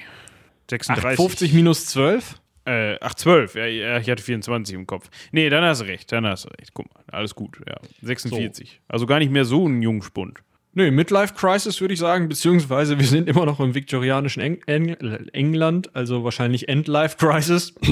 36. 0.69 1.05
Ach, 1.05 1.15
50 1.15 1.53
minus 1.53 1.85
12? 1.87 2.35
Äh, 2.65 2.97
ach, 2.99 3.13
12. 3.13 3.55
Ja, 3.55 3.97
ich 3.99 4.09
hatte 4.09 4.23
24 4.23 4.75
im 4.75 4.87
Kopf. 4.87 5.09
Nee, 5.31 5.49
dann 5.49 5.63
hast 5.63 5.81
du 5.81 5.85
recht. 5.85 6.11
Dann 6.11 6.25
hast 6.25 6.45
du 6.45 6.49
recht. 6.49 6.73
Guck 6.73 6.93
mal, 6.93 7.03
alles 7.11 7.35
gut. 7.35 7.59
Ja, 7.67 7.77
46. 8.01 8.69
So. 8.69 8.75
Also 8.87 9.05
gar 9.05 9.19
nicht 9.19 9.31
mehr 9.31 9.45
so 9.45 9.67
ein 9.67 9.81
Jungspund. 9.81 10.39
Nee, 10.73 10.91
Midlife 10.91 11.33
Crisis 11.35 11.79
würde 11.79 11.93
ich 11.93 11.99
sagen, 12.01 12.27
beziehungsweise 12.27 12.99
wir 12.99 13.05
sind 13.05 13.29
immer 13.29 13.45
noch 13.45 13.61
im 13.61 13.73
viktorianischen 13.73 14.41
Eng 14.41 14.61
Eng 14.65 14.89
England, 15.31 15.95
also 15.95 16.25
wahrscheinlich 16.25 16.67
Endlife 16.67 17.15
Crisis. 17.15 17.73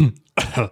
Vor 0.44 0.70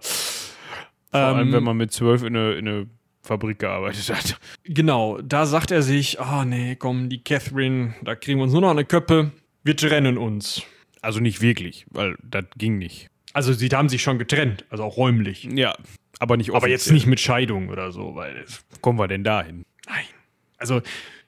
allem, 1.12 1.48
ähm, 1.48 1.52
wenn 1.54 1.64
man 1.64 1.76
mit 1.78 1.90
12 1.90 2.24
in 2.24 2.36
eine, 2.36 2.52
in 2.52 2.68
eine 2.68 2.86
Fabrik 3.22 3.60
gearbeitet 3.60 4.10
hat. 4.10 4.38
Genau, 4.64 5.20
da 5.22 5.46
sagt 5.46 5.70
er 5.70 5.82
sich, 5.82 6.18
oh 6.20 6.44
nee, 6.44 6.76
komm, 6.76 7.08
die 7.08 7.22
Catherine, 7.22 7.94
da 8.02 8.14
kriegen 8.14 8.38
wir 8.40 8.44
uns 8.44 8.52
nur 8.52 8.62
noch 8.62 8.70
eine 8.70 8.84
Köppe, 8.84 9.30
wir 9.64 9.76
trennen 9.76 10.18
uns. 10.18 10.62
Also 11.00 11.20
nicht 11.20 11.40
wirklich, 11.40 11.86
weil 11.90 12.16
das 12.22 12.44
ging 12.56 12.78
nicht. 12.78 13.08
Also 13.32 13.52
sie 13.52 13.68
haben 13.68 13.88
sich 13.88 14.02
schon 14.02 14.18
getrennt, 14.18 14.64
also 14.70 14.84
auch 14.84 14.96
räumlich. 14.96 15.44
Ja, 15.44 15.74
aber 16.18 16.36
nicht 16.36 16.50
offiziell. 16.50 16.56
Aber 16.56 16.68
jetzt 16.68 16.90
nicht 16.90 17.06
mit 17.06 17.20
Scheidung 17.20 17.68
oder 17.68 17.92
so, 17.92 18.14
weil. 18.14 18.44
Kommen 18.80 18.98
wir 18.98 19.08
denn 19.08 19.24
dahin? 19.24 19.64
Nein. 19.86 20.04
Also 20.58 20.82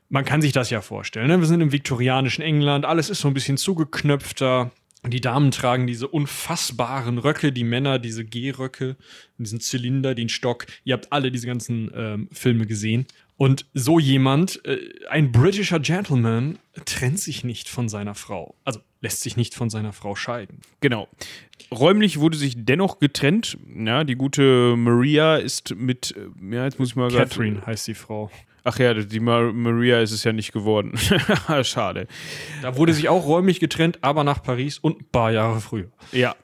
man 0.08 0.24
kann 0.24 0.42
sich 0.42 0.52
das 0.52 0.70
ja 0.70 0.80
vorstellen. 0.80 1.26
Ne? 1.26 1.40
Wir 1.40 1.46
sind 1.46 1.60
im 1.60 1.72
viktorianischen 1.72 2.44
England, 2.44 2.84
alles 2.84 3.10
ist 3.10 3.20
so 3.20 3.28
ein 3.28 3.34
bisschen 3.34 3.56
zugeknöpfter. 3.56 4.70
Die 5.06 5.20
Damen 5.20 5.50
tragen 5.50 5.86
diese 5.86 6.08
unfassbaren 6.08 7.18
Röcke, 7.18 7.52
die 7.52 7.64
Männer 7.64 7.98
diese 7.98 8.24
Gehröcke, 8.24 8.96
diesen 9.36 9.60
Zylinder, 9.60 10.14
den 10.14 10.30
Stock. 10.30 10.66
Ihr 10.84 10.94
habt 10.94 11.12
alle 11.12 11.30
diese 11.30 11.46
ganzen 11.46 11.90
ähm, 11.94 12.28
Filme 12.32 12.66
gesehen. 12.66 13.06
Und 13.36 13.66
so 13.74 13.98
jemand, 13.98 14.64
äh, 14.64 14.78
ein 15.10 15.32
britischer 15.32 15.80
Gentleman, 15.80 16.58
trennt 16.86 17.18
sich 17.18 17.44
nicht 17.44 17.68
von 17.68 17.88
seiner 17.88 18.14
Frau. 18.14 18.54
Also 18.64 18.80
lässt 19.04 19.20
sich 19.20 19.36
nicht 19.36 19.54
von 19.54 19.68
seiner 19.68 19.92
Frau 19.92 20.16
scheiden. 20.16 20.60
Genau. 20.80 21.08
Räumlich 21.70 22.20
wurde 22.20 22.38
sich 22.38 22.54
dennoch 22.56 22.98
getrennt. 22.98 23.58
Ja, 23.76 24.02
die 24.02 24.14
gute 24.14 24.76
Maria 24.76 25.36
ist 25.36 25.74
mit, 25.76 26.14
ja, 26.50 26.64
jetzt 26.64 26.78
muss 26.78 26.88
ich 26.88 26.96
mal 26.96 27.10
Catherine 27.10 27.56
grad, 27.56 27.66
heißt 27.66 27.86
die 27.86 27.94
Frau. 27.94 28.30
Ach 28.64 28.78
ja, 28.78 28.94
die 28.94 29.20
Maria 29.20 30.00
ist 30.00 30.12
es 30.12 30.24
ja 30.24 30.32
nicht 30.32 30.52
geworden. 30.52 30.94
Schade. 31.64 32.06
Da 32.62 32.78
wurde 32.78 32.94
sich 32.94 33.10
auch 33.10 33.26
räumlich 33.26 33.60
getrennt, 33.60 33.98
aber 34.00 34.24
nach 34.24 34.42
Paris 34.42 34.78
und 34.78 35.02
ein 35.02 35.06
paar 35.12 35.30
Jahre 35.32 35.60
früher. 35.60 35.90
Ja. 36.12 36.34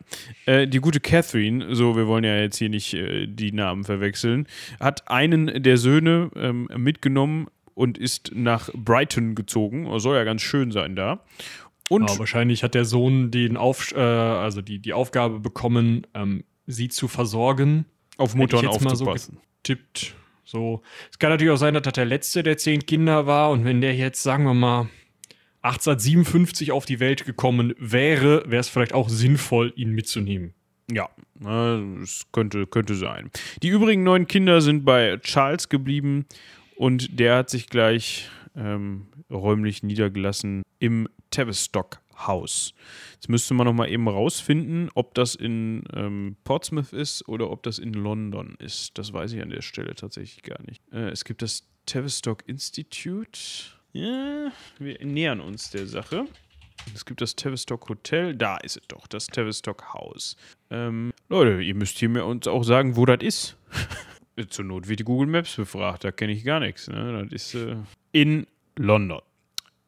Äh, 0.45 0.69
die 0.69 0.81
gute 0.81 1.01
Catherine, 1.01 1.75
so, 1.75 1.97
wir 1.97 2.07
wollen 2.07 2.25
ja 2.25 2.37
jetzt 2.37 2.59
hier 2.59 2.69
nicht 2.69 2.93
äh, 2.93 3.27
die 3.27 3.53
Namen 3.53 3.85
verwechseln, 3.85 4.47
hat 4.79 5.09
einen 5.09 5.63
der 5.63 5.79
Söhne 5.79 6.31
ähm, 6.37 6.69
mitgenommen 6.77 7.47
und 7.73 7.97
ist 7.97 8.33
nach 8.35 8.69
Brighton 8.75 9.35
gezogen. 9.35 9.89
Soll 9.99 10.17
ja 10.17 10.25
ganz 10.25 10.43
schön 10.43 10.73
sein 10.73 10.97
da. 10.97 11.25
Und 11.91 12.09
ja, 12.09 12.19
wahrscheinlich 12.21 12.63
hat 12.63 12.75
der 12.75 12.85
Sohn 12.85 13.33
den 13.33 13.57
Auf, 13.57 13.93
äh, 13.93 13.99
also 13.99 14.63
die, 14.63 14.79
die 14.79 14.93
Aufgabe 14.93 15.41
bekommen, 15.41 16.07
ähm, 16.15 16.45
sie 16.67 16.89
zu 16.89 17.09
versorgen. 17.09 17.85
Auf 18.17 18.37
Mutter 18.37 18.61
und 18.61 18.69
aufzupassen. 18.69 19.35
So 19.35 19.43
getippt. 19.63 20.15
So. 20.45 20.83
Es 21.11 21.19
kann 21.19 21.31
natürlich 21.31 21.53
auch 21.53 21.59
sein, 21.59 21.75
dass 21.75 21.83
das 21.83 21.95
der 21.95 22.05
letzte 22.05 22.45
der 22.45 22.57
zehn 22.59 22.87
Kinder 22.87 23.27
war 23.27 23.51
und 23.51 23.65
wenn 23.65 23.81
der 23.81 23.95
jetzt, 23.97 24.23
sagen 24.23 24.45
wir 24.45 24.55
mal, 24.55 24.89
1857 25.63 26.73
auf 26.73 26.87
die 26.87 27.01
Welt 27.01 27.27
gekommen 27.27 27.75
wäre, 27.79 28.45
wäre 28.47 28.61
es 28.61 28.69
vielleicht 28.69 28.95
auch 28.95 29.09
sinnvoll, 29.09 29.73
ihn 29.75 29.91
mitzunehmen. 29.91 30.55
Ja, 30.91 31.09
es 32.03 32.27
könnte, 32.33 32.67
könnte 32.67 32.95
sein. 32.95 33.31
Die 33.63 33.69
übrigen 33.69 34.05
neun 34.05 34.27
Kinder 34.29 34.61
sind 34.61 34.85
bei 34.85 35.19
Charles 35.19 35.69
geblieben 35.69 36.27
und 36.77 37.19
der 37.19 37.37
hat 37.37 37.51
sich 37.51 37.69
gleich 37.69 38.29
ähm, 38.57 39.07
räumlich 39.31 39.83
niedergelassen 39.83 40.63
im 40.79 41.09
Tavistock 41.31 42.01
House. 42.27 42.75
Jetzt 43.15 43.29
müsste 43.29 43.55
man 43.55 43.67
noch 43.67 43.73
mal 43.73 43.89
eben 43.89 44.09
rausfinden, 44.09 44.91
ob 44.95 45.15
das 45.15 45.35
in 45.35 45.85
ähm, 45.95 46.37
Portsmouth 46.45 46.93
ist 46.93 47.27
oder 47.29 47.51
ob 47.51 47.63
das 47.63 47.79
in 47.79 47.95
London 47.95 48.57
ist. 48.59 48.99
Das 48.99 49.13
weiß 49.13 49.33
ich 49.33 49.43
an 49.43 49.51
der 49.51 49.63
Stelle 49.63 49.95
tatsächlich 49.95 50.43
gar 50.43 50.61
nicht. 50.63 50.83
Äh, 50.93 51.09
es 51.11 51.25
gibt 51.25 51.43
das 51.43 51.65
Tavistock 51.87 52.47
Institute. 52.47 53.41
Ja, 53.93 54.53
wir 54.79 55.05
nähern 55.05 55.41
uns 55.41 55.71
der 55.71 55.87
Sache. 55.87 56.27
Es 56.95 57.05
gibt 57.05 57.21
das 57.21 57.37
Tavistock 57.37 57.89
Hotel. 57.89 58.35
Da 58.35 58.57
ist 58.59 58.77
es 58.77 58.87
doch, 58.89 59.07
das 59.07 59.27
Tavistock 59.27 59.93
House. 59.93 60.37
Ähm, 60.71 61.13
Leute, 61.29 61.63
ihr 61.63 61.75
müsst 61.75 61.99
hier 61.99 62.09
mir 62.09 62.25
uns 62.25 62.47
auch 62.47 62.63
sagen, 62.63 62.97
wo 62.97 63.07
das 63.07 63.23
ist. 63.23 63.57
Zur 64.49 64.65
Not 64.65 64.89
wird 64.89 65.01
die 65.01 65.05
Google 65.05 65.27
Maps 65.27 65.57
befragt, 65.57 66.05
da 66.05 66.13
kenne 66.13 66.33
ich 66.33 66.45
gar 66.45 66.61
nichts. 66.61 66.89
Ne? 66.89 67.27
Das 67.29 67.33
ist 67.33 67.55
äh, 67.55 67.77
in 68.13 68.47
London. 68.77 69.21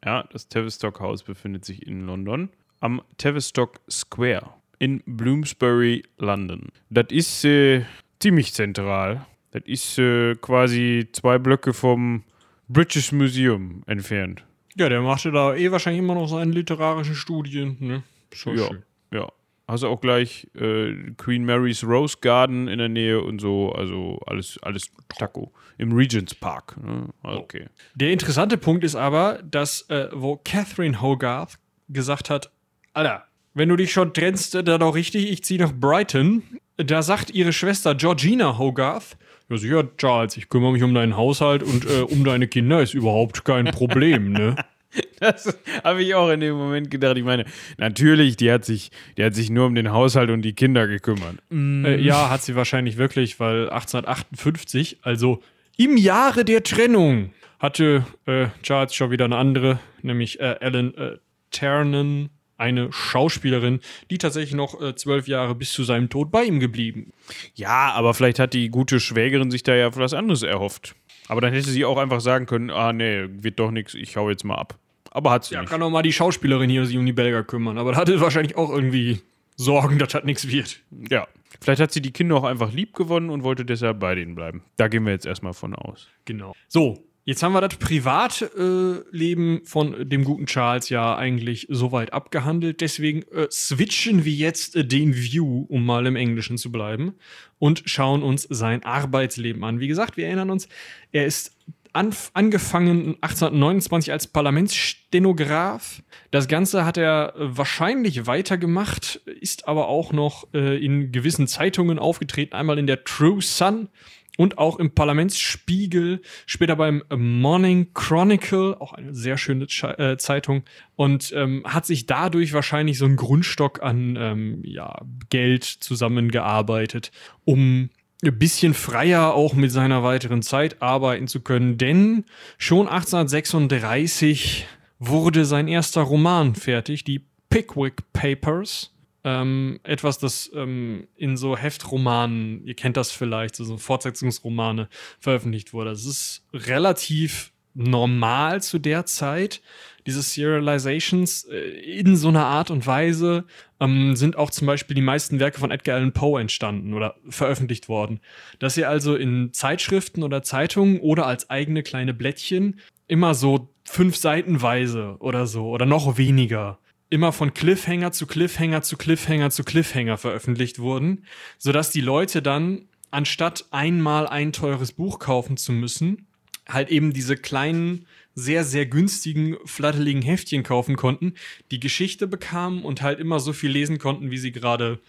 Ja, 0.05 0.23
das 0.31 0.47
Tavistock 0.49 0.99
House 0.99 1.23
befindet 1.23 1.65
sich 1.65 1.87
in 1.87 2.05
London 2.05 2.49
am 2.81 3.01
Tavistock 3.17 3.79
Square 3.89 4.49
in 4.79 5.01
Bloomsbury, 5.05 6.03
London. 6.17 6.67
Das 6.89 7.05
ist 7.09 7.45
äh, 7.45 7.85
ziemlich 8.19 8.53
zentral. 8.53 9.25
Das 9.51 9.63
ist 9.65 9.97
äh, 9.97 10.35
quasi 10.35 11.07
zwei 11.13 11.37
Blöcke 11.37 11.73
vom 11.73 12.23
British 12.67 13.13
Museum 13.13 13.83
entfernt. 13.85 14.43
Ja, 14.75 14.89
der 14.89 15.01
machte 15.01 15.31
da 15.31 15.55
eh 15.55 15.71
wahrscheinlich 15.71 16.01
immer 16.03 16.15
noch 16.15 16.27
seine 16.27 16.51
literarischen 16.51 17.15
Studien. 17.15 17.77
Ne? 17.79 18.03
Schon 18.33 18.57
ja, 18.57 18.67
schön. 18.67 18.83
ja. 19.11 19.31
Hast 19.73 19.81
du 19.81 19.87
auch 19.87 20.01
gleich 20.01 20.47
äh, 20.53 20.93
Queen 21.17 21.45
Mary's 21.45 21.83
Rose 21.83 22.17
Garden 22.21 22.67
in 22.67 22.77
der 22.77 22.89
Nähe 22.89 23.19
und 23.19 23.41
so, 23.41 23.71
also 23.71 24.19
alles, 24.27 24.59
alles 24.61 24.91
Taco. 25.17 25.51
Im 25.79 25.93
Regents 25.93 26.35
Park. 26.35 26.77
Ne? 26.79 27.09
Okay. 27.23 27.65
Der 27.95 28.11
interessante 28.11 28.59
Punkt 28.59 28.83
ist 28.83 28.93
aber, 28.93 29.41
dass, 29.41 29.89
äh, 29.89 30.09
wo 30.11 30.35
Catherine 30.35 31.01
Hogarth 31.01 31.57
gesagt 31.89 32.29
hat, 32.29 32.51
Alter, 32.93 33.25
wenn 33.55 33.67
du 33.67 33.75
dich 33.75 33.91
schon 33.91 34.13
trennst, 34.13 34.53
dann 34.53 34.83
auch 34.83 34.93
richtig, 34.93 35.31
ich 35.31 35.43
ziehe 35.43 35.59
nach 35.59 35.73
Brighton. 35.73 36.43
Da 36.77 37.01
sagt 37.01 37.31
ihre 37.31 37.51
Schwester 37.51 37.95
Georgina 37.95 38.59
Hogarth, 38.59 39.17
ja 39.49 39.57
sicher, 39.57 39.97
Charles, 39.97 40.37
ich 40.37 40.49
kümmere 40.49 40.73
mich 40.73 40.83
um 40.83 40.93
deinen 40.93 41.17
Haushalt 41.17 41.63
und 41.63 41.85
äh, 41.85 42.01
um 42.01 42.23
deine 42.23 42.47
Kinder 42.47 42.79
ist 42.79 42.93
überhaupt 42.93 43.43
kein 43.43 43.65
Problem, 43.65 44.33
ne? 44.33 44.55
Das 45.19 45.57
habe 45.85 46.03
ich 46.03 46.15
auch 46.15 46.29
in 46.29 46.41
dem 46.41 46.55
Moment 46.55 46.91
gedacht. 46.91 47.17
Ich 47.17 47.23
meine, 47.23 47.45
natürlich, 47.77 48.35
die 48.35 48.51
hat 48.51 48.65
sich, 48.65 48.91
die 49.17 49.23
hat 49.23 49.33
sich 49.33 49.49
nur 49.49 49.67
um 49.67 49.75
den 49.75 49.91
Haushalt 49.91 50.29
und 50.29 50.41
die 50.41 50.53
Kinder 50.53 50.85
gekümmert. 50.85 51.37
Äh, 51.49 52.01
ja, 52.01 52.29
hat 52.29 52.41
sie 52.41 52.55
wahrscheinlich 52.55 52.97
wirklich, 52.97 53.39
weil 53.39 53.69
1858, 53.69 54.97
also 55.01 55.41
im 55.77 55.95
Jahre 55.95 56.43
der 56.43 56.63
Trennung, 56.63 57.31
hatte 57.59 58.05
äh, 58.25 58.47
Charles 58.61 58.93
schon 58.93 59.11
wieder 59.11 59.23
eine 59.23 59.37
andere, 59.37 59.79
nämlich 60.01 60.41
äh, 60.41 60.57
Ellen 60.59 60.93
äh, 60.97 61.17
Ternan, 61.51 62.29
eine 62.57 62.91
Schauspielerin, 62.91 63.79
die 64.11 64.17
tatsächlich 64.17 64.53
noch 64.53 64.81
äh, 64.81 64.95
zwölf 64.95 65.27
Jahre 65.27 65.55
bis 65.55 65.71
zu 65.71 65.83
seinem 65.83 66.09
Tod 66.09 66.31
bei 66.31 66.43
ihm 66.43 66.59
geblieben. 66.59 67.13
Ja, 67.55 67.91
aber 67.93 68.13
vielleicht 68.13 68.39
hat 68.39 68.53
die 68.53 68.69
gute 68.69 68.99
Schwägerin 68.99 69.49
sich 69.49 69.63
da 69.63 69.75
ja 69.75 69.95
was 69.95 70.13
anderes 70.13 70.43
erhofft. 70.43 70.95
Aber 71.27 71.41
dann 71.41 71.53
hätte 71.53 71.69
sie 71.69 71.85
auch 71.85 71.97
einfach 71.97 72.19
sagen 72.19 72.45
können, 72.45 72.69
ah 72.69 72.91
nee, 72.91 73.27
wird 73.29 73.59
doch 73.59 73.71
nichts, 73.71 73.93
ich 73.93 74.17
hau 74.17 74.29
jetzt 74.29 74.43
mal 74.43 74.55
ab. 74.55 74.77
Aber 75.13 75.31
hat 75.31 75.45
sie 75.45 75.53
Ja, 75.55 75.61
nicht. 75.61 75.69
kann 75.69 75.81
auch 75.81 75.89
mal 75.89 76.01
die 76.01 76.11
Schauspielerin 76.13 76.69
hier 76.69 76.85
sich 76.85 76.97
um 76.97 77.05
die 77.05 77.13
Belger 77.13 77.43
kümmern, 77.43 77.77
aber 77.77 77.91
da 77.93 77.97
hatte 77.99 78.19
wahrscheinlich 78.19 78.57
auch 78.57 78.69
irgendwie 78.69 79.21
Sorgen, 79.55 79.99
dass 79.99 80.09
das 80.09 80.23
nichts 80.23 80.47
wird. 80.47 80.79
Ja. 81.09 81.27
Vielleicht 81.61 81.81
hat 81.81 81.91
sie 81.93 82.01
die 82.01 82.11
Kinder 82.11 82.35
auch 82.35 82.43
einfach 82.43 82.73
lieb 82.73 82.93
gewonnen 82.95 83.29
und 83.29 83.43
wollte 83.43 83.63
deshalb 83.63 83.99
bei 83.99 84.15
denen 84.15 84.33
bleiben. 84.35 84.63
Da 84.77 84.87
gehen 84.87 85.05
wir 85.05 85.13
jetzt 85.13 85.25
erstmal 85.27 85.53
von 85.53 85.75
aus. 85.75 86.07
Genau. 86.25 86.53
So, 86.67 87.05
jetzt 87.25 87.43
haben 87.43 87.53
wir 87.53 87.61
das 87.61 87.75
Privatleben 87.77 89.61
von 89.63 90.09
dem 90.09 90.23
guten 90.23 90.47
Charles 90.47 90.89
ja 90.89 91.15
eigentlich 91.15 91.67
soweit 91.69 92.11
abgehandelt. 92.11 92.81
Deswegen 92.81 93.21
äh, 93.31 93.47
switchen 93.51 94.25
wir 94.25 94.33
jetzt 94.33 94.75
äh, 94.75 94.83
den 94.85 95.15
View, 95.15 95.65
um 95.69 95.85
mal 95.85 96.05
im 96.07 96.15
Englischen 96.15 96.57
zu 96.57 96.71
bleiben, 96.71 97.13
und 97.59 97.83
schauen 97.85 98.23
uns 98.23 98.47
sein 98.49 98.83
Arbeitsleben 98.83 99.63
an. 99.63 99.79
Wie 99.79 99.87
gesagt, 99.87 100.17
wir 100.17 100.25
erinnern 100.25 100.49
uns, 100.49 100.67
er 101.11 101.25
ist 101.25 101.55
angefangen 101.93 103.15
1829 103.21 104.11
als 104.11 104.27
Parlamentsstenograf. 104.27 106.01
Das 106.31 106.47
Ganze 106.47 106.85
hat 106.85 106.97
er 106.97 107.35
äh, 107.35 107.57
wahrscheinlich 107.57 108.25
weitergemacht, 108.25 109.21
ist 109.39 109.67
aber 109.67 109.87
auch 109.87 110.11
noch 110.11 110.47
äh, 110.53 110.83
in 110.83 111.11
gewissen 111.11 111.47
Zeitungen 111.47 111.99
aufgetreten. 111.99 112.55
Einmal 112.55 112.79
in 112.79 112.87
der 112.87 113.03
True 113.03 113.41
Sun 113.41 113.89
und 114.37 114.57
auch 114.57 114.79
im 114.79 114.95
Parlamentsspiegel, 114.95 116.21
später 116.47 116.75
beim 116.75 117.03
Morning 117.15 117.93
Chronicle, 117.93 118.75
auch 118.79 118.93
eine 118.93 119.13
sehr 119.13 119.37
schöne 119.37 119.65
äh, 119.65 120.17
Zeitung, 120.17 120.63
und 120.95 121.31
ähm, 121.35 121.63
hat 121.65 121.85
sich 121.85 122.07
dadurch 122.07 122.53
wahrscheinlich 122.53 122.97
so 122.97 123.05
einen 123.05 123.15
Grundstock 123.15 123.83
an 123.83 124.17
ähm, 124.19 124.61
ja, 124.63 125.01
Geld 125.29 125.63
zusammengearbeitet, 125.63 127.11
um 127.45 127.89
ein 128.31 128.39
bisschen 128.39 128.73
freier 128.73 129.33
auch 129.33 129.53
mit 129.53 129.71
seiner 129.71 130.03
weiteren 130.03 130.41
Zeit 130.41 130.81
arbeiten 130.81 131.27
zu 131.27 131.41
können, 131.41 131.77
denn 131.77 132.25
schon 132.57 132.87
1836 132.87 134.67
wurde 134.99 135.45
sein 135.45 135.67
erster 135.67 136.01
Roman 136.01 136.55
fertig, 136.55 137.03
die 137.03 137.25
Pickwick 137.49 138.13
Papers. 138.13 138.91
Ähm, 139.25 139.79
etwas, 139.83 140.19
das 140.19 140.51
ähm, 140.53 141.07
in 141.15 141.37
so 141.37 141.55
Heftromanen, 141.55 142.65
ihr 142.65 142.73
kennt 142.73 142.97
das 142.97 143.11
vielleicht, 143.11 143.55
so, 143.55 143.63
so 143.63 143.77
Fortsetzungsromane 143.77 144.89
veröffentlicht 145.19 145.71
wurde. 145.71 145.91
Das 145.91 146.05
ist 146.05 146.45
relativ 146.53 147.53
normal 147.73 148.61
zu 148.61 148.79
der 148.79 149.05
Zeit. 149.05 149.61
Diese 150.05 150.21
Serializations 150.21 151.45
äh, 151.45 151.57
in 151.99 152.15
so 152.15 152.29
einer 152.29 152.45
Art 152.45 152.71
und 152.71 152.85
Weise 152.85 153.45
ähm, 153.79 154.15
sind 154.15 154.37
auch 154.37 154.51
zum 154.51 154.67
Beispiel 154.67 154.95
die 154.95 155.01
meisten 155.01 155.39
Werke 155.39 155.59
von 155.59 155.71
Edgar 155.71 155.97
Allan 155.97 156.13
Poe 156.13 156.39
entstanden 156.39 156.93
oder 156.93 157.15
veröffentlicht 157.29 157.89
worden. 157.89 158.19
Dass 158.59 158.77
ihr 158.77 158.89
also 158.89 159.15
in 159.15 159.53
Zeitschriften 159.53 160.23
oder 160.23 160.43
Zeitungen 160.43 160.99
oder 160.99 161.25
als 161.25 161.49
eigene 161.49 161.83
kleine 161.83 162.13
Blättchen 162.13 162.79
immer 163.07 163.33
so 163.33 163.69
fünf 163.85 164.15
Seitenweise 164.15 165.17
oder 165.19 165.47
so 165.47 165.69
oder 165.69 165.85
noch 165.85 166.17
weniger 166.17 166.79
immer 167.13 167.31
von 167.31 167.53
Cliffhanger 167.53 168.11
zu 168.11 168.25
Cliffhanger 168.25 168.81
zu 168.81 168.97
Cliffhanger 168.97 169.51
zu 169.51 169.63
Cliffhanger 169.63 170.17
veröffentlicht 170.17 170.79
wurden, 170.79 171.25
sodass 171.59 171.91
die 171.91 172.01
Leute 172.01 172.41
dann, 172.41 172.87
anstatt 173.11 173.65
einmal 173.69 174.25
ein 174.25 174.51
teures 174.51 174.93
Buch 174.93 175.19
kaufen 175.19 175.55
zu 175.55 175.73
müssen, 175.73 176.25
halt 176.67 176.89
eben 176.89 177.13
diese 177.13 177.37
kleinen, 177.37 178.07
sehr, 178.35 178.63
sehr 178.63 178.85
günstigen, 178.85 179.57
flatteligen 179.65 180.21
Heftchen 180.21 180.63
kaufen 180.63 180.95
konnten, 180.95 181.33
die 181.71 181.79
Geschichte 181.79 182.27
bekamen 182.27 182.83
und 182.83 183.01
halt 183.01 183.19
immer 183.19 183.39
so 183.39 183.53
viel 183.53 183.71
lesen 183.71 183.99
konnten, 183.99 184.31
wie 184.31 184.37
sie 184.37 184.51
gerade 184.51 184.99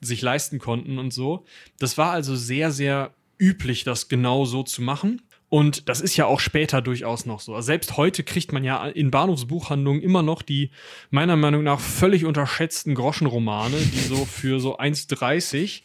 sich 0.00 0.20
leisten 0.22 0.58
konnten 0.58 0.98
und 0.98 1.12
so. 1.12 1.44
Das 1.78 1.96
war 1.96 2.12
also 2.12 2.36
sehr, 2.36 2.70
sehr 2.70 3.14
üblich, 3.38 3.84
das 3.84 4.08
genau 4.08 4.44
so 4.44 4.62
zu 4.62 4.82
machen. 4.82 5.22
Und 5.48 5.88
das 5.88 6.00
ist 6.00 6.16
ja 6.16 6.26
auch 6.26 6.40
später 6.40 6.82
durchaus 6.82 7.26
noch 7.26 7.38
so. 7.38 7.54
Also 7.54 7.66
selbst 7.66 7.96
heute 7.96 8.24
kriegt 8.24 8.52
man 8.52 8.64
ja 8.64 8.88
in 8.88 9.12
Bahnhofsbuchhandlungen 9.12 10.02
immer 10.02 10.22
noch 10.22 10.42
die 10.42 10.70
meiner 11.10 11.36
Meinung 11.36 11.62
nach 11.62 11.78
völlig 11.78 12.24
unterschätzten 12.24 12.94
Groschenromane, 12.96 13.76
die 13.76 14.00
so 14.00 14.24
für 14.24 14.58
so 14.58 14.78
1,30 14.78 15.82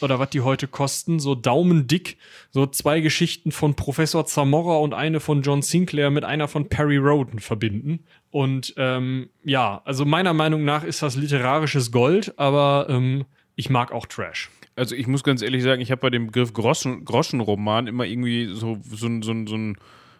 oder 0.00 0.18
was 0.18 0.30
die 0.30 0.40
heute 0.40 0.68
kosten, 0.68 1.18
so 1.20 1.34
daumendick, 1.34 2.16
so 2.50 2.66
zwei 2.66 3.00
Geschichten 3.00 3.52
von 3.52 3.74
Professor 3.74 4.24
Zamora 4.26 4.76
und 4.78 4.94
eine 4.94 5.20
von 5.20 5.42
John 5.42 5.62
Sinclair 5.62 6.10
mit 6.10 6.24
einer 6.24 6.48
von 6.48 6.68
Perry 6.68 6.96
Roden 6.98 7.38
verbinden. 7.38 8.00
Und 8.30 8.74
ähm, 8.76 9.30
ja, 9.44 9.80
also 9.84 10.04
meiner 10.04 10.34
Meinung 10.34 10.64
nach 10.64 10.84
ist 10.84 11.02
das 11.02 11.16
literarisches 11.16 11.90
Gold, 11.92 12.38
aber 12.38 12.86
ähm, 12.88 13.24
ich 13.56 13.70
mag 13.70 13.90
auch 13.92 14.06
Trash. 14.06 14.50
Also 14.76 14.94
ich 14.94 15.06
muss 15.08 15.24
ganz 15.24 15.42
ehrlich 15.42 15.62
sagen, 15.64 15.80
ich 15.82 15.90
habe 15.90 16.00
bei 16.02 16.10
dem 16.10 16.26
Begriff 16.26 16.52
Groschen, 16.52 17.04
Groschenroman 17.04 17.86
immer 17.88 18.04
irgendwie 18.04 18.46
so, 18.54 18.78
so, 18.88 19.06
ein- 19.06 19.22
so, 19.22 19.32
ein- 19.32 19.46
so 19.48 19.56
ein, 19.56 19.76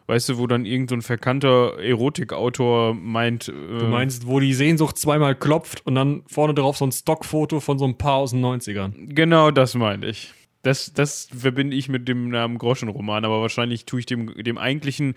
weißt 0.08 0.30
du, 0.30 0.38
wo 0.38 0.46
dann 0.46 0.64
irgend 0.64 0.90
so 0.90 1.00
verkannter 1.00 1.78
Erotikautor 1.78 2.94
meint, 2.94 3.48
äh, 3.48 3.52
Du 3.52 3.86
meinst, 3.86 4.26
wo 4.26 4.40
die 4.40 4.54
Sehnsucht 4.54 4.98
zweimal 4.98 5.36
klopft 5.36 5.86
und 5.86 5.94
dann 5.94 6.22
vorne 6.26 6.54
drauf 6.54 6.78
so 6.78 6.86
ein 6.86 6.92
Stockfoto 6.92 7.60
von 7.60 7.78
so 7.78 7.84
einem 7.84 7.96
Paar 7.96 8.16
aus 8.16 8.32
den 8.32 8.44
90ern. 8.44 9.14
genau 9.14 9.50
das 9.50 9.74
meine 9.74 10.06
ich. 10.06 10.32
Das, 10.62 10.92
das 10.92 11.28
verbinde 11.32 11.76
ich 11.76 11.88
mit 11.88 12.08
dem 12.08 12.30
Namen 12.30 12.58
Groschenroman, 12.58 13.24
aber 13.24 13.40
wahrscheinlich 13.40 13.84
tue 13.84 14.00
ich 14.00 14.06
dem, 14.06 14.34
dem 14.42 14.58
eigentlichen 14.58 15.14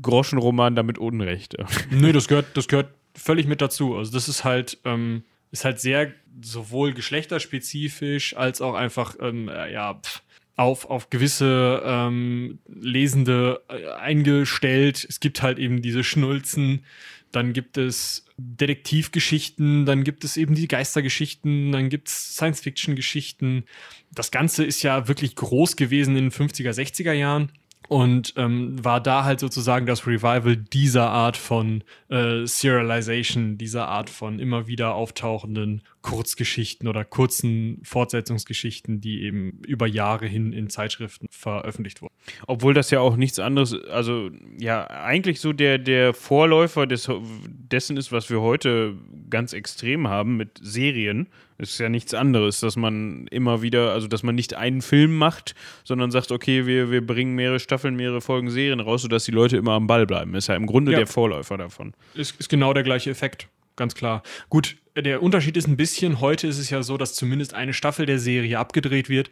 Groschenroman 0.00 0.76
damit 0.76 0.98
Unrecht. 0.98 1.56
Nö, 1.90 2.12
das 2.12 2.28
gehört, 2.28 2.56
das 2.56 2.68
gehört 2.68 2.90
völlig 3.14 3.46
mit 3.46 3.60
dazu. 3.60 3.96
Also 3.96 4.12
das 4.12 4.28
ist 4.28 4.44
halt, 4.44 4.78
ähm, 4.84 5.24
ist 5.50 5.64
halt 5.64 5.80
sehr 5.80 6.12
sowohl 6.42 6.92
geschlechterspezifisch 6.92 8.36
als 8.36 8.60
auch 8.60 8.74
einfach, 8.74 9.16
ähm, 9.20 9.48
äh, 9.48 9.72
ja, 9.72 9.94
pff, 9.94 10.22
auf, 10.56 10.88
auf 10.88 11.10
gewisse 11.10 11.82
ähm, 11.84 12.58
Lesende 12.68 13.62
äh, 13.68 13.88
eingestellt. 13.92 15.04
Es 15.08 15.20
gibt 15.20 15.42
halt 15.42 15.58
eben 15.58 15.82
diese 15.82 16.04
Schnulzen, 16.04 16.84
dann 17.32 17.52
gibt 17.52 17.76
es 17.76 18.26
Detektivgeschichten, 18.36 19.86
dann 19.86 20.04
gibt 20.04 20.22
es 20.24 20.36
eben 20.36 20.54
die 20.54 20.68
Geistergeschichten, 20.68 21.72
dann 21.72 21.88
gibt 21.88 22.08
es 22.08 22.36
Science-Fiction-Geschichten. 22.36 23.64
Das 24.12 24.30
Ganze 24.30 24.64
ist 24.64 24.82
ja 24.82 25.08
wirklich 25.08 25.34
groß 25.34 25.76
gewesen 25.76 26.16
in 26.16 26.30
den 26.30 26.32
50er, 26.32 26.70
60er 26.70 27.12
Jahren 27.12 27.50
und 27.88 28.34
ähm, 28.36 28.82
war 28.82 29.00
da 29.00 29.24
halt 29.24 29.40
sozusagen 29.40 29.86
das 29.86 30.06
Revival 30.06 30.56
dieser 30.56 31.10
Art 31.10 31.36
von 31.36 31.84
äh, 32.08 32.46
Serialization, 32.46 33.58
dieser 33.58 33.88
Art 33.88 34.08
von 34.08 34.38
immer 34.38 34.66
wieder 34.66 34.94
auftauchenden 34.94 35.82
Kurzgeschichten 36.00 36.88
oder 36.88 37.04
kurzen 37.04 37.80
Fortsetzungsgeschichten, 37.82 39.00
die 39.00 39.22
eben 39.22 39.60
über 39.66 39.86
Jahre 39.86 40.26
hin 40.26 40.52
in 40.52 40.70
Zeitschriften 40.70 41.26
veröffentlicht 41.30 42.02
wurden. 42.02 42.14
Obwohl 42.46 42.74
das 42.74 42.90
ja 42.90 43.00
auch 43.00 43.16
nichts 43.16 43.38
anderes, 43.38 43.74
also 43.90 44.30
ja, 44.58 44.86
eigentlich 44.86 45.40
so 45.40 45.52
der, 45.52 45.78
der 45.78 46.14
Vorläufer 46.14 46.86
des, 46.86 47.10
dessen 47.44 47.96
ist, 47.96 48.12
was 48.12 48.30
wir 48.30 48.40
heute 48.40 48.96
ganz 49.30 49.52
extrem 49.52 50.08
haben 50.08 50.36
mit 50.36 50.58
Serien. 50.62 51.28
Ist 51.56 51.78
ja 51.78 51.88
nichts 51.88 52.14
anderes, 52.14 52.60
dass 52.60 52.74
man 52.76 53.26
immer 53.28 53.62
wieder, 53.62 53.92
also 53.92 54.08
dass 54.08 54.22
man 54.24 54.34
nicht 54.34 54.54
einen 54.54 54.82
Film 54.82 55.16
macht, 55.16 55.54
sondern 55.84 56.10
sagt, 56.10 56.32
okay, 56.32 56.66
wir, 56.66 56.90
wir 56.90 57.06
bringen 57.06 57.34
mehrere 57.34 57.60
Staffeln, 57.60 57.94
mehrere 57.94 58.20
Folgen 58.20 58.50
Serien 58.50 58.80
raus, 58.80 59.02
sodass 59.02 59.24
die 59.24 59.30
Leute 59.30 59.56
immer 59.56 59.72
am 59.72 59.86
Ball 59.86 60.04
bleiben. 60.06 60.34
Ist 60.34 60.48
ja 60.48 60.56
im 60.56 60.66
Grunde 60.66 60.92
Ja. 60.92 60.98
der 60.98 61.06
Vorläufer 61.06 61.56
davon. 61.56 61.94
Ist, 62.14 62.38
ist 62.40 62.48
genau 62.48 62.72
der 62.72 62.82
gleiche 62.82 63.10
Effekt, 63.10 63.48
ganz 63.76 63.94
klar. 63.94 64.22
Gut, 64.48 64.76
der 64.96 65.22
Unterschied 65.22 65.56
ist 65.56 65.68
ein 65.68 65.76
bisschen, 65.76 66.20
heute 66.20 66.46
ist 66.48 66.58
es 66.58 66.70
ja 66.70 66.82
so, 66.82 66.96
dass 66.96 67.14
zumindest 67.14 67.54
eine 67.54 67.72
Staffel 67.72 68.04
der 68.06 68.18
Serie 68.18 68.58
abgedreht 68.58 69.08
wird. 69.08 69.30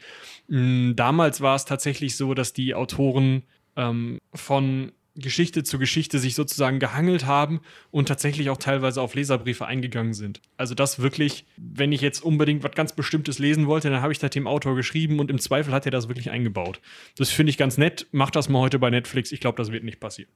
Mm, 0.48 0.92
Damals 0.94 1.40
war 1.40 1.56
es 1.56 1.64
tatsächlich 1.64 2.16
so, 2.16 2.34
dass 2.34 2.52
die 2.52 2.74
Autoren 2.74 3.42
ähm, 3.76 4.18
von 4.34 4.92
Geschichte 5.14 5.62
zu 5.62 5.78
Geschichte 5.78 6.18
sich 6.18 6.34
sozusagen 6.34 6.78
gehangelt 6.78 7.26
haben 7.26 7.60
und 7.90 8.08
tatsächlich 8.08 8.48
auch 8.50 8.56
teilweise 8.56 9.02
auf 9.02 9.14
Leserbriefe 9.14 9.66
eingegangen 9.66 10.14
sind. 10.14 10.40
Also 10.56 10.74
das 10.74 11.00
wirklich, 11.00 11.44
wenn 11.56 11.92
ich 11.92 12.00
jetzt 12.00 12.24
unbedingt 12.24 12.62
was 12.62 12.72
ganz 12.72 12.94
Bestimmtes 12.94 13.38
lesen 13.38 13.66
wollte, 13.66 13.90
dann 13.90 14.00
habe 14.02 14.12
ich 14.12 14.18
das 14.18 14.30
dem 14.30 14.46
Autor 14.46 14.74
geschrieben 14.74 15.18
und 15.20 15.30
im 15.30 15.38
Zweifel 15.38 15.72
hat 15.74 15.84
er 15.84 15.92
das 15.92 16.08
wirklich 16.08 16.30
eingebaut. 16.30 16.80
Das 17.16 17.30
finde 17.30 17.50
ich 17.50 17.58
ganz 17.58 17.76
nett. 17.76 18.06
Macht 18.12 18.36
das 18.36 18.48
mal 18.48 18.60
heute 18.60 18.78
bei 18.78 18.90
Netflix. 18.90 19.32
Ich 19.32 19.40
glaube, 19.40 19.56
das 19.56 19.70
wird 19.70 19.84
nicht 19.84 20.00
passieren. 20.00 20.30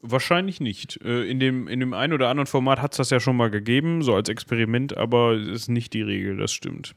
Wahrscheinlich 0.00 0.60
nicht. 0.60 1.00
Äh, 1.04 1.28
In 1.28 1.40
dem, 1.40 1.66
in 1.68 1.80
dem 1.80 1.92
einen 1.92 2.12
oder 2.12 2.28
anderen 2.28 2.46
Format 2.46 2.80
hat 2.80 2.92
es 2.92 2.98
das 2.98 3.10
ja 3.10 3.20
schon 3.20 3.36
mal 3.36 3.50
gegeben, 3.50 4.02
so 4.02 4.14
als 4.14 4.28
Experiment, 4.28 4.96
aber 4.96 5.32
es 5.32 5.48
ist 5.48 5.68
nicht 5.68 5.92
die 5.92 6.02
Regel, 6.02 6.36
das 6.36 6.52
stimmt. 6.52 6.94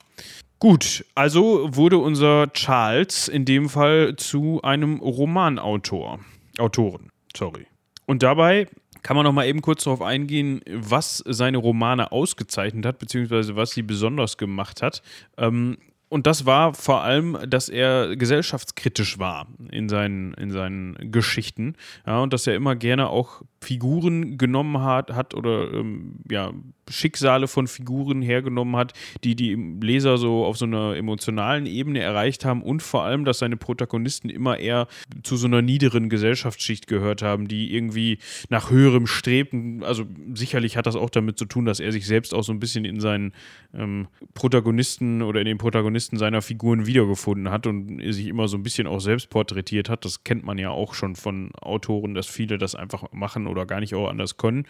Gut, 0.60 1.04
also 1.16 1.76
wurde 1.76 1.98
unser 1.98 2.54
Charles 2.54 3.28
in 3.28 3.46
dem 3.46 3.70
Fall 3.70 4.16
zu 4.18 4.62
einem 4.62 5.00
Romanautor. 5.00 6.20
Autoren, 6.62 7.12
sorry. 7.36 7.68
Und 8.06 8.24
dabei 8.24 8.68
kann 9.04 9.16
man 9.16 9.26
noch 9.26 9.34
mal 9.34 9.48
eben 9.48 9.62
kurz 9.62 9.84
darauf 9.84 10.02
eingehen, 10.02 10.62
was 10.70 11.24
seine 11.26 11.58
Romane 11.58 12.12
ausgezeichnet 12.12 12.86
hat, 12.86 13.00
beziehungsweise 13.00 13.56
was 13.56 13.72
sie 13.72 13.82
besonders 13.82 14.38
gemacht 14.38 14.82
hat. 14.82 15.02
Ähm, 15.38 15.78
und 16.10 16.28
das 16.28 16.46
war 16.46 16.74
vor 16.74 17.04
allem, 17.04 17.38
dass 17.48 17.70
er 17.70 18.18
gesellschaftskritisch 18.18 19.18
war 19.18 19.48
in 19.72 19.88
seinen, 19.88 20.34
in 20.34 20.52
seinen 20.52 21.12
Geschichten. 21.12 21.76
Ja, 22.06 22.20
und 22.20 22.34
dass 22.34 22.48
er 22.48 22.56
immer 22.56 22.76
gerne 22.76 23.10
auch 23.10 23.44
Figuren 23.64 24.38
genommen 24.38 24.82
hat, 24.82 25.12
hat 25.12 25.36
oder 25.36 25.72
ähm, 25.72 26.16
ja, 26.30 26.52
Schicksale 26.90 27.48
von 27.48 27.68
Figuren 27.68 28.22
hergenommen 28.22 28.76
hat, 28.76 28.94
die 29.24 29.36
die 29.36 29.56
Leser 29.56 30.18
so 30.18 30.46
auf 30.46 30.58
so 30.58 30.66
einer 30.66 30.96
emotionalen 30.96 31.66
Ebene 31.66 32.00
erreicht 32.00 32.44
haben 32.44 32.64
und 32.64 32.82
vor 32.82 33.04
allem, 33.04 33.24
dass 33.24 33.40
seine 33.40 33.58
Protagonisten 33.58 34.30
immer 34.30 34.58
eher 34.58 34.88
zu 35.24 35.38
so 35.38 35.48
einer 35.48 35.62
niederen 35.62 36.10
Gesellschaftsschicht 36.10 36.88
gehört 36.88 37.22
haben, 37.22 37.48
die 37.48 37.74
irgendwie 37.74 38.18
nach 38.50 38.72
höherem 38.72 39.08
strebten. 39.08 39.84
Also 39.84 40.06
sicherlich 40.34 40.76
hat 40.76 40.88
das 40.88 40.96
auch 40.96 41.10
damit 41.10 41.38
zu 41.38 41.46
tun, 41.46 41.66
dass 41.66 41.80
er 41.80 41.92
sich 41.92 42.06
selbst 42.06 42.34
auch 42.34 42.44
so 42.44 42.52
ein 42.52 42.60
bisschen 42.60 42.84
in 42.84 43.00
seinen 43.00 43.34
ähm, 43.74 44.08
Protagonisten 44.34 45.22
oder 45.22 45.40
in 45.40 45.46
den 45.46 45.58
Protagonisten 45.60 46.18
seiner 46.18 46.42
Figuren 46.42 46.88
wiedergefunden 46.88 47.52
hat 47.52 47.68
und 47.68 48.02
sich 48.12 48.28
immer 48.28 48.48
so 48.48 48.58
ein 48.58 48.64
bisschen 48.64 48.88
auch 48.88 49.00
selbst 49.00 49.30
porträtiert 49.30 49.88
hat. 49.88 50.04
Das 50.04 50.24
kennt 50.24 50.44
man 50.44 50.58
ja 50.58 50.72
auch 50.72 50.94
schon 50.94 51.16
von 51.16 51.52
Autoren, 51.56 52.16
dass 52.16 52.28
viele 52.28 52.58
das 52.58 52.76
einfach 52.76 53.12
machen 53.12 53.48
oder 53.52 53.66
gar 53.66 53.80
nicht 53.80 53.94
auch 53.94 54.10
anders 54.10 54.38
können. 54.38 54.66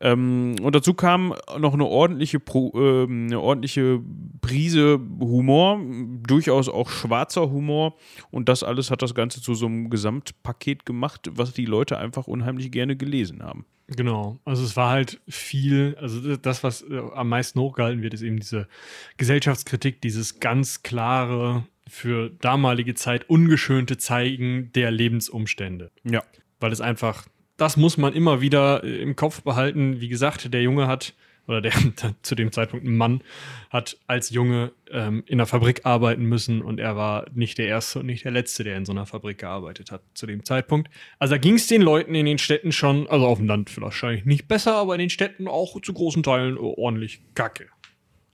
Ähm, 0.00 0.56
und 0.62 0.74
dazu 0.74 0.94
kam 0.94 1.34
noch 1.58 1.74
eine 1.74 1.86
ordentliche, 1.86 2.38
Pro, 2.38 2.72
äh, 2.74 3.04
eine 3.04 3.40
ordentliche 3.40 4.00
Prise 4.40 5.00
Humor, 5.18 5.80
durchaus 6.26 6.68
auch 6.68 6.90
schwarzer 6.90 7.50
Humor. 7.50 7.96
Und 8.30 8.48
das 8.48 8.62
alles 8.62 8.90
hat 8.90 9.02
das 9.02 9.14
Ganze 9.14 9.42
zu 9.42 9.54
so 9.54 9.66
einem 9.66 9.90
Gesamtpaket 9.90 10.86
gemacht, 10.86 11.30
was 11.32 11.52
die 11.52 11.66
Leute 11.66 11.98
einfach 11.98 12.26
unheimlich 12.26 12.70
gerne 12.70 12.96
gelesen 12.96 13.42
haben. 13.42 13.66
Genau, 13.88 14.38
also 14.44 14.62
es 14.62 14.76
war 14.76 14.90
halt 14.90 15.20
viel, 15.28 15.96
also 16.00 16.36
das, 16.36 16.62
was 16.62 16.82
äh, 16.82 17.00
am 17.12 17.28
meisten 17.28 17.58
hochgehalten 17.58 18.02
wird, 18.02 18.14
ist 18.14 18.22
eben 18.22 18.38
diese 18.38 18.68
Gesellschaftskritik, 19.16 20.00
dieses 20.00 20.38
ganz 20.38 20.84
klare, 20.84 21.64
für 21.90 22.30
damalige 22.30 22.94
Zeit 22.94 23.28
ungeschönte 23.28 23.98
Zeigen 23.98 24.70
der 24.74 24.92
Lebensumstände. 24.92 25.90
Ja. 26.04 26.22
Weil 26.60 26.72
es 26.72 26.80
einfach, 26.80 27.26
das 27.60 27.76
muss 27.76 27.96
man 27.96 28.14
immer 28.14 28.40
wieder 28.40 28.82
äh, 28.84 29.02
im 29.02 29.16
Kopf 29.16 29.42
behalten. 29.42 30.00
Wie 30.00 30.08
gesagt, 30.08 30.52
der 30.52 30.62
Junge 30.62 30.86
hat 30.86 31.14
oder 31.46 31.60
der 31.60 31.72
zu 32.22 32.34
dem 32.34 32.52
Zeitpunkt 32.52 32.86
ein 32.86 32.96
Mann, 32.96 33.22
hat 33.70 33.98
als 34.06 34.30
Junge 34.30 34.72
ähm, 34.90 35.24
in 35.26 35.34
einer 35.34 35.46
Fabrik 35.46 35.84
arbeiten 35.84 36.24
müssen 36.24 36.62
und 36.62 36.80
er 36.80 36.96
war 36.96 37.26
nicht 37.34 37.58
der 37.58 37.66
Erste 37.66 38.00
und 38.00 38.06
nicht 38.06 38.24
der 38.24 38.32
Letzte, 38.32 38.64
der 38.64 38.76
in 38.76 38.84
so 38.84 38.92
einer 38.92 39.04
Fabrik 39.04 39.38
gearbeitet 39.38 39.90
hat 39.90 40.02
zu 40.14 40.26
dem 40.26 40.44
Zeitpunkt. 40.44 40.88
Also 41.18 41.34
da 41.34 41.38
ging 41.38 41.54
es 41.54 41.66
den 41.66 41.82
Leuten 41.82 42.14
in 42.14 42.26
den 42.26 42.38
Städten 42.38 42.72
schon, 42.72 43.08
also 43.08 43.26
auf 43.26 43.38
dem 43.38 43.48
Land 43.48 43.78
wahrscheinlich 43.80 44.24
nicht 44.24 44.48
besser, 44.48 44.76
aber 44.76 44.94
in 44.94 45.00
den 45.00 45.10
Städten 45.10 45.48
auch 45.48 45.80
zu 45.82 45.92
großen 45.92 46.22
Teilen 46.22 46.56
ordentlich 46.56 47.20
kacke. 47.34 47.66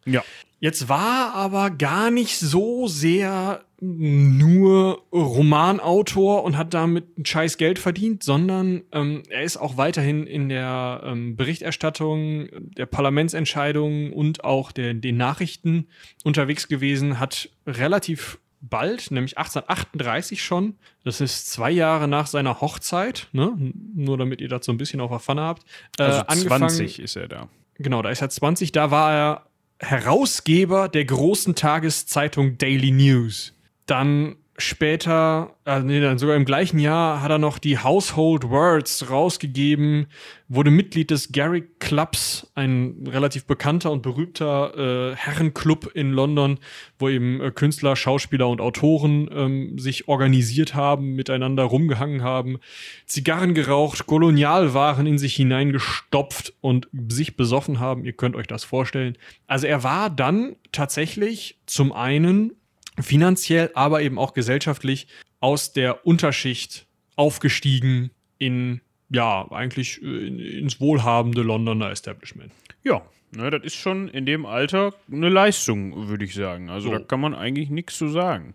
Ja. 0.04 0.22
Jetzt 0.66 0.88
war 0.88 1.32
aber 1.34 1.70
gar 1.70 2.10
nicht 2.10 2.40
so 2.40 2.88
sehr 2.88 3.62
nur 3.80 5.04
Romanautor 5.12 6.42
und 6.42 6.56
hat 6.56 6.74
damit 6.74 7.16
ein 7.16 7.24
scheiß 7.24 7.56
Geld 7.56 7.78
verdient, 7.78 8.24
sondern 8.24 8.82
ähm, 8.90 9.22
er 9.28 9.42
ist 9.42 9.58
auch 9.58 9.76
weiterhin 9.76 10.26
in 10.26 10.48
der 10.48 11.02
ähm, 11.04 11.36
Berichterstattung 11.36 12.48
der 12.76 12.86
Parlamentsentscheidungen 12.86 14.12
und 14.12 14.42
auch 14.42 14.72
der, 14.72 14.94
den 14.94 15.16
Nachrichten 15.16 15.86
unterwegs 16.24 16.66
gewesen, 16.66 17.20
hat 17.20 17.48
relativ 17.64 18.40
bald, 18.60 19.12
nämlich 19.12 19.38
1838 19.38 20.42
schon, 20.42 20.74
das 21.04 21.20
ist 21.20 21.48
zwei 21.48 21.70
Jahre 21.70 22.08
nach 22.08 22.26
seiner 22.26 22.60
Hochzeit, 22.60 23.28
ne? 23.30 23.52
nur 23.94 24.18
damit 24.18 24.40
ihr 24.40 24.48
das 24.48 24.66
so 24.66 24.72
ein 24.72 24.78
bisschen 24.78 25.00
auf 25.00 25.10
der 25.12 25.20
Pfanne 25.20 25.42
habt. 25.42 25.62
Äh, 25.96 26.02
also 26.26 26.48
20 26.48 26.98
ist 26.98 27.14
er 27.14 27.28
da. 27.28 27.48
Genau, 27.78 28.02
da 28.02 28.10
ist 28.10 28.20
er 28.20 28.30
20, 28.30 28.72
da 28.72 28.90
war 28.90 29.12
er 29.12 29.45
Herausgeber 29.78 30.88
der 30.88 31.04
großen 31.04 31.54
Tageszeitung 31.54 32.58
Daily 32.58 32.90
News. 32.90 33.54
Dann 33.86 34.36
später, 34.58 35.56
äh, 35.64 35.80
nee, 35.80 36.00
dann 36.00 36.18
sogar 36.18 36.36
im 36.36 36.44
gleichen 36.44 36.78
Jahr 36.78 37.20
hat 37.20 37.30
er 37.30 37.38
noch 37.38 37.58
die 37.58 37.78
Household 37.78 38.48
Words 38.48 39.10
rausgegeben, 39.10 40.06
wurde 40.48 40.70
Mitglied 40.70 41.10
des 41.10 41.32
Gary 41.32 41.64
Clubs, 41.78 42.50
ein 42.54 43.06
relativ 43.06 43.46
bekannter 43.46 43.90
und 43.90 44.02
berühmter 44.02 45.12
äh, 45.12 45.16
Herrenclub 45.16 45.90
in 45.94 46.12
London, 46.12 46.58
wo 46.98 47.08
eben 47.08 47.40
äh, 47.40 47.50
Künstler, 47.50 47.96
Schauspieler 47.96 48.48
und 48.48 48.60
Autoren 48.60 49.28
ähm, 49.32 49.78
sich 49.78 50.08
organisiert 50.08 50.74
haben, 50.74 51.14
miteinander 51.14 51.64
rumgehangen 51.64 52.22
haben, 52.22 52.58
Zigarren 53.06 53.54
geraucht, 53.54 54.06
Kolonialwaren 54.06 55.06
in 55.06 55.18
sich 55.18 55.34
hineingestopft 55.36 56.54
und 56.60 56.88
sich 57.08 57.36
besoffen 57.36 57.80
haben. 57.80 58.04
Ihr 58.04 58.14
könnt 58.14 58.36
euch 58.36 58.46
das 58.46 58.64
vorstellen. 58.64 59.18
Also 59.46 59.66
er 59.66 59.82
war 59.82 60.10
dann 60.10 60.56
tatsächlich 60.72 61.58
zum 61.66 61.92
einen 61.92 62.52
finanziell, 63.00 63.70
aber 63.74 64.02
eben 64.02 64.18
auch 64.18 64.34
gesellschaftlich 64.34 65.06
aus 65.40 65.72
der 65.72 66.06
Unterschicht 66.06 66.86
aufgestiegen 67.16 68.10
in, 68.38 68.80
ja, 69.10 69.46
eigentlich 69.50 70.02
äh, 70.02 70.26
in, 70.26 70.38
ins 70.38 70.80
wohlhabende 70.80 71.42
Londoner 71.42 71.90
Establishment. 71.90 72.52
Ja, 72.84 73.02
ne, 73.32 73.50
das 73.50 73.62
ist 73.64 73.74
schon 73.74 74.08
in 74.08 74.26
dem 74.26 74.46
Alter 74.46 74.94
eine 75.10 75.28
Leistung, 75.28 76.08
würde 76.08 76.24
ich 76.24 76.34
sagen. 76.34 76.70
Also 76.70 76.88
so. 76.88 76.98
da 76.98 77.04
kann 77.04 77.20
man 77.20 77.34
eigentlich 77.34 77.70
nichts 77.70 77.96
zu 77.96 78.08
sagen. 78.08 78.54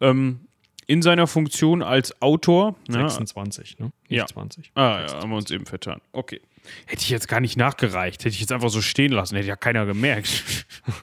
Ähm, 0.00 0.40
in 0.86 1.02
seiner 1.02 1.26
Funktion 1.26 1.82
als 1.82 2.20
Autor. 2.20 2.76
26, 2.88 3.78
ne? 3.78 3.86
ne? 3.86 3.92
Ja. 4.08 4.26
20. 4.26 4.72
Ah, 4.74 4.98
26. 4.98 5.14
ja, 5.14 5.22
haben 5.22 5.30
wir 5.30 5.36
uns 5.36 5.50
eben 5.50 5.66
vertan. 5.66 6.00
Okay. 6.12 6.40
Hätte 6.86 7.02
ich 7.02 7.10
jetzt 7.10 7.28
gar 7.28 7.40
nicht 7.40 7.56
nachgereicht. 7.56 8.20
Hätte 8.24 8.34
ich 8.34 8.40
jetzt 8.40 8.52
einfach 8.52 8.68
so 8.68 8.80
stehen 8.80 9.12
lassen. 9.12 9.36
Hätte 9.36 9.48
ja 9.48 9.56
keiner 9.56 9.86
gemerkt. 9.86 10.44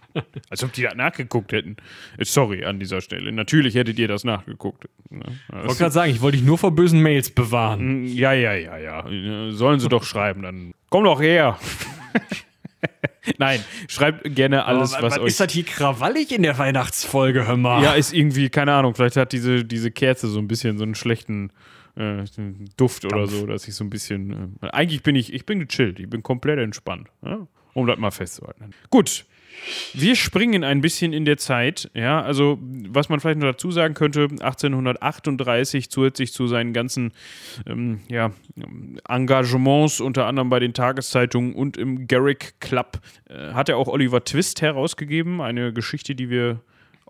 Als 0.50 0.64
ob 0.64 0.74
die 0.74 0.84
da 0.84 0.94
nachgeguckt 0.94 1.52
hätten. 1.52 1.78
Äh, 2.18 2.26
sorry 2.26 2.66
an 2.66 2.80
dieser 2.80 3.02
Stelle. 3.02 3.32
Natürlich 3.32 3.76
hättet 3.76 4.00
ihr 4.00 4.08
das 4.08 4.24
nachgeguckt. 4.24 4.86
Ne? 5.10 5.24
Ich 5.50 5.56
wollte 5.56 5.76
gerade 5.76 5.92
sagen, 5.92 6.12
ich 6.12 6.22
wollte 6.22 6.38
dich 6.38 6.46
nur 6.46 6.58
vor 6.58 6.72
bösen 6.72 7.02
Mails 7.02 7.30
bewahren. 7.30 8.04
Mm, 8.04 8.06
ja, 8.06 8.34
ja, 8.34 8.54
ja, 8.54 8.78
ja. 8.78 9.52
Sollen 9.52 9.80
sie 9.80 9.90
doch 9.90 10.04
schreiben. 10.04 10.42
Dann 10.42 10.74
komm 10.90 11.04
doch 11.04 11.22
her. 11.22 11.60
Nein, 13.38 13.64
schreibt 13.88 14.36
gerne 14.36 14.66
alles, 14.66 14.94
was, 14.94 15.02
was 15.02 15.20
euch. 15.20 15.28
Ist 15.28 15.40
das 15.40 15.52
hier 15.52 15.64
krawallig 15.64 16.32
in 16.32 16.44
der 16.44 16.58
Weihnachtsfolge, 16.58 17.48
hör 17.48 17.58
mal? 17.58 17.84
Ja, 17.84 17.94
ist 17.94 18.14
irgendwie, 18.14 18.50
keine 18.50 18.74
Ahnung, 18.74 18.96
vielleicht 18.96 19.18
hat 19.18 19.32
diese, 19.32 19.64
diese 19.64 19.92
Kerze 19.92 20.28
so 20.28 20.40
ein 20.40 20.48
bisschen 20.48 20.78
so 20.78 20.84
einen 20.84 20.96
schlechten 20.96 21.52
äh, 21.96 22.24
Duft 22.78 23.04
Dampf. 23.04 23.14
oder 23.14 23.28
so, 23.28 23.46
dass 23.46 23.68
ich 23.68 23.76
so 23.76 23.84
ein 23.84 23.90
bisschen. 23.90 24.58
Äh, 24.62 24.68
eigentlich 24.70 25.04
bin 25.04 25.16
ich, 25.16 25.34
ich 25.34 25.46
bin 25.46 25.60
gechillt, 25.60 26.00
ich 26.00 26.10
bin 26.10 26.24
komplett 26.24 26.60
entspannt. 26.60 27.10
Ja? 27.24 27.48
Um 27.74 27.88
das 27.88 27.98
mal 27.98 28.12
festzuhalten. 28.12 28.72
Gut. 28.90 29.26
Wir 29.94 30.16
springen 30.16 30.64
ein 30.64 30.82
bisschen 30.82 31.14
in 31.14 31.26
der 31.26 31.38
Zeit, 31.38 31.90
ja, 31.94 32.22
also 32.22 32.58
was 32.62 33.10
man 33.10 33.20
vielleicht 33.20 33.40
noch 33.40 33.52
dazu 33.52 33.72
sagen 33.72 33.94
könnte, 33.94 34.24
1838 34.24 35.90
zusätzlich 35.90 36.34
zu 36.34 36.48
seinen 36.48 36.74
ganzen 36.74 37.14
ähm, 37.66 38.02
ja, 38.10 38.32
Engagements, 39.08 40.00
unter 40.00 40.26
anderem 40.26 40.50
bei 40.50 40.60
den 40.60 40.74
Tageszeitungen 40.74 41.54
und 41.54 41.78
im 41.78 42.08
Garrick 42.08 42.60
Club, 42.60 43.00
äh, 43.30 43.54
hat 43.54 43.70
er 43.70 43.78
auch 43.78 43.88
Oliver 43.88 44.24
Twist 44.24 44.62
herausgegeben, 44.62 45.42
eine 45.42 45.74
Geschichte, 45.74 46.16
die 46.16 46.30
wir 46.30 46.62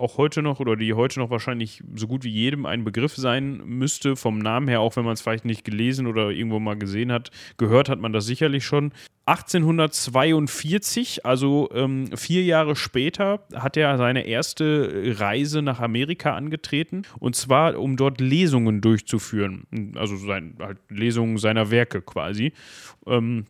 auch 0.02 0.18
heute 0.18 0.41
noch 0.41 0.60
oder 0.60 0.76
die 0.76 0.93
heute 0.93 1.20
noch 1.20 1.30
wahrscheinlich 1.30 1.84
so 1.95 2.08
gut 2.08 2.24
wie 2.24 2.30
jedem 2.30 2.66
ein 2.66 2.84
Begriff 2.84 3.16
sein 3.16 3.62
müsste, 3.66 4.16
vom 4.16 4.39
Namen 4.39 4.68
her, 4.68 4.82
auch 4.82 4.95
wenn 4.95 5.06
man 5.06 5.14
es 5.14 5.22
vielleicht 5.22 5.45
nicht 5.45 5.64
gelesen 5.64 6.08
oder 6.08 6.30
irgendwo 6.30 6.60
mal 6.60 6.78
gesehen 6.78 7.12
hat, 7.12 7.32
gehört 7.58 7.89
hat 7.89 7.99
man 7.99 8.14
das 8.14 8.26
sicherlich 8.26 8.66
schon. 8.66 8.91
1842, 9.26 11.26
also 11.26 11.70
ähm, 11.74 12.10
vier 12.18 12.43
Jahre 12.43 12.76
später, 12.76 13.45
hat 13.54 13.78
er 13.78 13.97
seine 13.97 14.26
erste 14.26 15.16
Reise 15.20 15.62
nach 15.62 15.80
Amerika 15.80 16.36
angetreten 16.36 17.04
und 17.20 17.36
zwar, 17.36 17.80
um 17.80 17.97
dort 17.97 18.20
Lesungen 18.20 18.82
durchzuführen, 18.82 19.68
also 19.95 20.18
sein, 20.18 20.56
halt 20.60 20.80
Lesungen 20.89 21.38
seiner 21.38 21.72
Werke 21.72 22.02
quasi. 22.02 22.54
Ähm, 23.06 23.45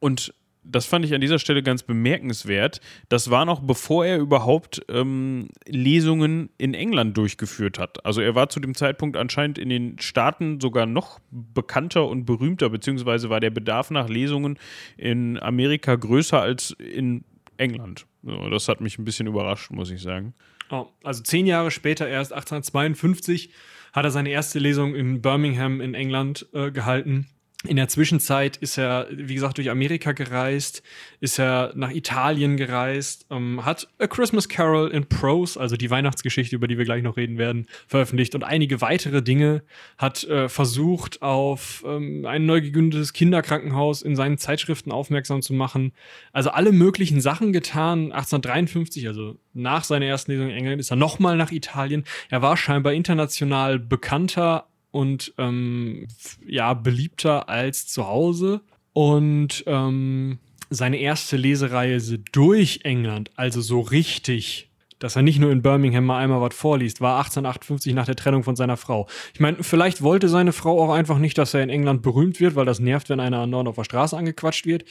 und 0.00 0.34
das 0.68 0.86
fand 0.86 1.04
ich 1.04 1.14
an 1.14 1.20
dieser 1.20 1.38
Stelle 1.38 1.62
ganz 1.62 1.82
bemerkenswert. 1.82 2.80
Das 3.08 3.30
war 3.30 3.44
noch 3.44 3.60
bevor 3.60 4.04
er 4.04 4.18
überhaupt 4.18 4.82
ähm, 4.88 5.48
Lesungen 5.66 6.50
in 6.58 6.74
England 6.74 7.16
durchgeführt 7.16 7.78
hat. 7.78 8.04
Also 8.04 8.20
er 8.20 8.34
war 8.34 8.48
zu 8.48 8.60
dem 8.60 8.74
Zeitpunkt 8.74 9.16
anscheinend 9.16 9.58
in 9.58 9.68
den 9.68 9.98
Staaten 9.98 10.60
sogar 10.60 10.86
noch 10.86 11.20
bekannter 11.30 12.08
und 12.08 12.24
berühmter, 12.24 12.70
beziehungsweise 12.70 13.30
war 13.30 13.40
der 13.40 13.50
Bedarf 13.50 13.90
nach 13.90 14.08
Lesungen 14.08 14.58
in 14.96 15.38
Amerika 15.40 15.94
größer 15.94 16.40
als 16.40 16.70
in 16.72 17.24
England. 17.56 18.06
das 18.22 18.68
hat 18.68 18.80
mich 18.80 18.98
ein 18.98 19.04
bisschen 19.04 19.26
überrascht, 19.26 19.70
muss 19.70 19.90
ich 19.90 20.02
sagen. 20.02 20.34
Oh, 20.70 20.86
also 21.04 21.22
zehn 21.22 21.46
Jahre 21.46 21.70
später, 21.70 22.08
erst 22.08 22.32
1852, 22.32 23.50
hat 23.92 24.04
er 24.04 24.10
seine 24.10 24.30
erste 24.30 24.58
Lesung 24.58 24.94
in 24.94 25.22
Birmingham 25.22 25.80
in 25.80 25.94
England 25.94 26.46
äh, 26.52 26.70
gehalten 26.70 27.28
In 27.66 27.76
der 27.76 27.88
Zwischenzeit 27.88 28.56
ist 28.56 28.78
er, 28.78 29.08
wie 29.10 29.34
gesagt, 29.34 29.58
durch 29.58 29.70
Amerika 29.70 30.12
gereist, 30.12 30.82
ist 31.20 31.38
er 31.38 31.72
nach 31.74 31.90
Italien 31.90 32.56
gereist, 32.56 33.26
ähm, 33.30 33.64
hat 33.64 33.88
A 33.98 34.06
Christmas 34.06 34.48
Carol 34.48 34.90
in 34.90 35.06
Prose, 35.06 35.58
also 35.58 35.76
die 35.76 35.90
Weihnachtsgeschichte, 35.90 36.54
über 36.54 36.68
die 36.68 36.78
wir 36.78 36.84
gleich 36.84 37.02
noch 37.02 37.16
reden 37.16 37.38
werden, 37.38 37.66
veröffentlicht 37.86 38.34
und 38.34 38.44
einige 38.44 38.80
weitere 38.80 39.22
Dinge, 39.22 39.62
hat 39.98 40.24
äh, 40.24 40.48
versucht, 40.48 41.22
auf 41.22 41.84
ähm, 41.86 42.24
ein 42.26 42.46
neu 42.46 42.60
gegründetes 42.60 43.12
Kinderkrankenhaus 43.12 44.02
in 44.02 44.16
seinen 44.16 44.38
Zeitschriften 44.38 44.92
aufmerksam 44.92 45.42
zu 45.42 45.52
machen. 45.52 45.92
Also 46.32 46.50
alle 46.50 46.72
möglichen 46.72 47.20
Sachen 47.20 47.52
getan. 47.52 48.12
1853, 48.12 49.08
also 49.08 49.36
nach 49.54 49.84
seiner 49.84 50.06
ersten 50.06 50.32
Lesung 50.32 50.48
in 50.48 50.56
England, 50.56 50.80
ist 50.80 50.90
er 50.90 50.96
nochmal 50.96 51.36
nach 51.36 51.52
Italien. 51.52 52.04
Er 52.30 52.42
war 52.42 52.56
scheinbar 52.56 52.92
international 52.92 53.78
bekannter 53.78 54.66
und 54.96 55.34
ähm, 55.36 56.08
ja, 56.46 56.72
beliebter 56.72 57.50
als 57.50 57.86
zu 57.86 58.06
Hause. 58.06 58.62
Und 58.94 59.62
ähm, 59.66 60.38
seine 60.70 60.96
erste 60.96 61.36
Lesereise 61.36 62.18
durch 62.32 62.80
England, 62.84 63.30
also 63.36 63.60
so 63.60 63.80
richtig, 63.80 64.70
dass 64.98 65.14
er 65.14 65.20
nicht 65.20 65.38
nur 65.38 65.52
in 65.52 65.60
Birmingham 65.60 66.06
mal 66.06 66.18
einmal 66.18 66.40
was 66.40 66.56
vorliest, 66.56 67.02
war 67.02 67.18
1858 67.18 67.92
nach 67.92 68.06
der 68.06 68.16
Trennung 68.16 68.42
von 68.42 68.56
seiner 68.56 68.78
Frau. 68.78 69.06
Ich 69.34 69.40
meine, 69.40 69.62
vielleicht 69.62 70.00
wollte 70.00 70.30
seine 70.30 70.52
Frau 70.52 70.82
auch 70.82 70.94
einfach 70.94 71.18
nicht, 71.18 71.36
dass 71.36 71.52
er 71.52 71.62
in 71.62 71.68
England 71.68 72.00
berühmt 72.00 72.40
wird, 72.40 72.56
weil 72.56 72.64
das 72.64 72.80
nervt, 72.80 73.10
wenn 73.10 73.20
einer 73.20 73.40
andauernd 73.40 73.68
auf 73.68 73.76
der 73.76 73.84
Straße 73.84 74.16
angequatscht 74.16 74.64
wird. 74.64 74.84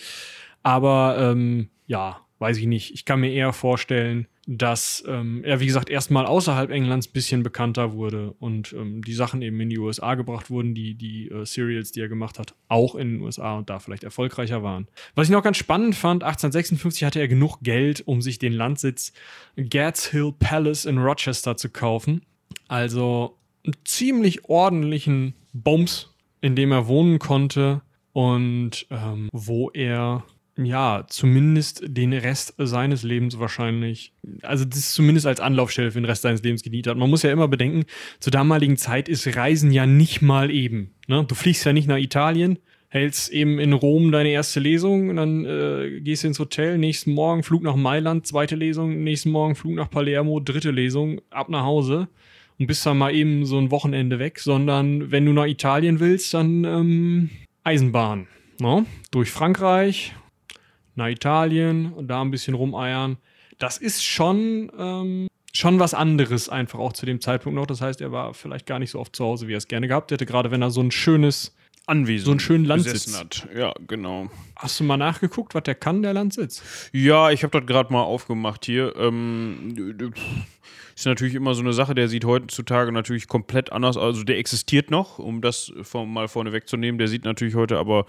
Aber 0.62 1.18
ähm, 1.20 1.70
ja, 1.88 2.22
weiß 2.38 2.58
ich 2.58 2.68
nicht. 2.68 2.94
Ich 2.94 3.06
kann 3.06 3.22
mir 3.22 3.32
eher 3.32 3.54
vorstellen, 3.54 4.28
dass 4.48 5.04
ähm, 5.08 5.44
er, 5.44 5.60
wie 5.60 5.66
gesagt, 5.66 5.90
erstmal 5.90 6.28
außerhalb 6.28 6.70
Englands 6.70 7.08
ein 7.08 7.14
bisschen 7.14 7.42
bekannter 7.42 7.94
wurde 7.94 8.32
und 8.40 8.74
ähm, 8.74 9.04
die 9.04 9.14
Sachen 9.14 9.42
eben 9.42 9.60
in 9.60 9.70
die 9.70 9.80
USA 9.80 10.14
gebracht 10.14 10.52
wurden, 10.52 10.76
die, 10.76 10.94
die 10.94 11.30
äh, 11.30 11.46
Serials, 11.46 11.92
die 11.92 12.02
er 12.02 12.10
gemacht 12.10 12.38
hat, 12.38 12.54
auch 12.68 12.94
in 12.94 13.14
den 13.14 13.22
USA 13.22 13.58
und 13.58 13.70
da 13.72 13.80
vielleicht 13.80 14.04
erfolgreicher 14.04 14.62
waren. 14.62 14.88
Was 15.16 15.28
ich 15.28 15.32
noch 15.32 15.44
ganz 15.44 15.58
spannend 15.58 15.96
fand, 15.96 16.24
1856 16.24 17.04
hatte 17.04 17.20
er 17.20 17.28
genug 17.28 17.58
Geld, 17.62 18.04
um 18.06 18.22
sich 18.22 18.38
den 18.38 18.54
Landsitz 18.54 19.14
Gads 19.56 20.08
Hill 20.12 20.34
Palace 20.38 20.86
in 20.86 21.00
Rochester 21.00 21.58
zu 21.58 21.70
kaufen. 21.70 22.22
Also 22.68 23.40
einen 23.64 23.76
ziemlich 23.84 24.46
ordentlichen 24.46 25.34
Bums, 25.54 26.14
in 26.42 26.56
dem 26.56 26.72
er 26.72 26.88
wohnen 26.88 27.18
konnte 27.18 27.82
und 28.14 28.86
ähm, 28.92 29.30
wo 29.34 29.72
er 29.72 30.24
ja, 30.58 31.06
zumindest 31.10 31.84
den 31.86 32.14
Rest 32.14 32.54
seines 32.58 33.04
Lebens 33.04 33.40
wahrscheinlich, 33.40 34.14
also 34.42 34.64
das 34.64 34.94
zumindest 34.94 35.28
als 35.28 35.40
Anlaufstelle 35.40 35.92
für 35.92 36.00
den 36.00 36.06
Rest 36.06 36.22
seines 36.22 36.44
Lebens 36.44 36.64
gedient 36.64 36.88
hat. 36.88 36.98
Man 36.98 37.10
muss 37.10 37.24
ja 37.24 37.32
immer 37.32 37.48
bedenken, 37.48 37.84
zur 38.20 38.32
damaligen 38.32 38.78
Zeit 38.78 39.10
ist 39.10 39.36
Reisen 39.36 39.72
ja 39.72 39.86
nicht 39.86 40.22
mal 40.22 40.50
eben. 40.52 40.92
Ne? 41.08 41.26
Du 41.28 41.36
fliegst 41.36 41.66
ja 41.66 41.74
nicht 41.74 41.90
nach 41.90 41.98
Italien, 41.98 42.58
hältst 42.88 43.34
eben 43.34 43.60
in 43.60 43.74
Rom 43.74 44.14
deine 44.14 44.30
erste 44.30 44.62
Lesung 44.62 45.14
dann 45.18 45.46
äh, 45.46 46.00
gehst 46.00 46.24
du 46.24 46.28
ins 46.28 46.40
Hotel, 46.40 46.78
nächsten 46.78 47.12
Morgen 47.12 47.44
Flug 47.44 47.62
nach 47.62 47.76
Mailand, 47.76 48.26
zweite 48.26 48.56
Lesung, 48.56 49.04
nächsten 49.04 49.32
Morgen 49.32 49.56
Flug 49.56 49.74
nach 49.74 49.90
Palermo, 49.90 50.40
dritte 50.40 50.72
Lesung, 50.72 51.20
ab 51.32 51.50
nach 51.50 51.64
Hause 51.64 52.08
und 52.58 52.68
bist 52.68 52.86
dann 52.86 52.98
mal 52.98 53.14
eben 53.14 53.46
so 53.46 53.58
ein 53.58 53.72
Wochenende 53.72 54.20
weg, 54.20 54.40
sondern 54.40 55.12
wenn 55.12 55.26
du 55.26 55.34
nach 55.34 55.48
Italien 55.48 56.00
willst, 56.00 56.34
dann 56.34 56.64
ähm, 56.64 57.30
Eisenbahn. 57.66 58.28
Ne? 58.62 58.86
Durch 59.12 59.32
Frankreich, 59.32 60.14
nach 60.96 61.08
Italien 61.08 61.94
und 61.94 62.08
da 62.08 62.22
ein 62.22 62.32
bisschen 62.32 62.54
rumeiern. 62.54 63.18
Das 63.58 63.78
ist 63.78 64.04
schon, 64.04 64.72
ähm, 64.78 65.28
schon 65.54 65.80
was 65.80 65.94
anderes 65.94 66.50
einfach 66.50 66.80
auch 66.80 66.94
zu 66.94 67.06
dem 67.06 67.22
Zeitpunkt 67.22 67.56
noch. 67.56 67.68
Das 67.68 67.82
heißt, 67.82 68.02
er 68.02 68.12
war 68.12 68.34
vielleicht 68.34 68.66
gar 68.66 68.80
nicht 68.80 68.92
so 68.92 69.00
oft 69.00 69.16
zu 69.16 69.24
Hause, 69.24 69.48
wie 69.48 69.54
er 69.54 69.58
es 69.58 69.68
gerne 69.68 69.88
gehabt 69.88 70.12
hätte, 70.12 70.26
gerade 70.26 70.52
wenn 70.52 70.62
er 70.62 70.72
so 70.72 70.82
ein 70.82 70.92
schönes 70.92 71.56
Anwesen 71.88 72.26
so 72.26 72.32
einen 72.32 72.40
schönen 72.40 72.66
Landsitz 72.66 73.18
hat. 73.18 73.48
Ja, 73.56 73.74
genau. 73.88 74.30
Hast 74.56 74.80
du 74.80 74.84
mal 74.84 74.98
nachgeguckt, 74.98 75.54
was 75.54 75.64
der 75.64 75.76
kann, 75.76 76.02
der 76.02 76.14
Landsitz? 76.14 76.64
Ja, 76.92 77.30
ich 77.30 77.44
habe 77.44 77.60
das 77.60 77.68
gerade 77.68 77.94
mal 77.94 78.02
aufgemacht 78.02 78.66
hier. 78.66 78.96
Ähm, 78.96 79.76
ist 80.96 81.06
natürlich 81.06 81.36
immer 81.36 81.54
so 81.54 81.62
eine 81.62 81.74
Sache, 81.74 81.94
der 81.94 82.08
sieht 82.08 82.26
heutzutage 82.26 82.92
natürlich 82.92 83.28
komplett 83.28 83.72
anders 83.72 83.98
aus. 83.98 84.16
Also 84.16 84.24
der 84.24 84.38
existiert 84.40 84.90
noch, 84.90 85.20
um 85.20 85.42
das 85.42 85.72
von, 85.84 86.12
mal 86.12 86.28
vorne 86.28 86.54
wegzunehmen. 86.54 86.98
Der 86.98 87.08
sieht 87.08 87.24
natürlich 87.24 87.54
heute 87.54 87.78
aber 87.78 88.06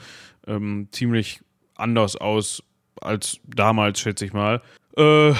ähm, 0.46 0.88
ziemlich 0.92 1.40
anders 1.74 2.16
aus 2.16 2.62
als 3.00 3.40
damals, 3.44 4.00
schätze 4.00 4.24
ich 4.24 4.32
mal. 4.32 4.62
Äh, 4.96 5.32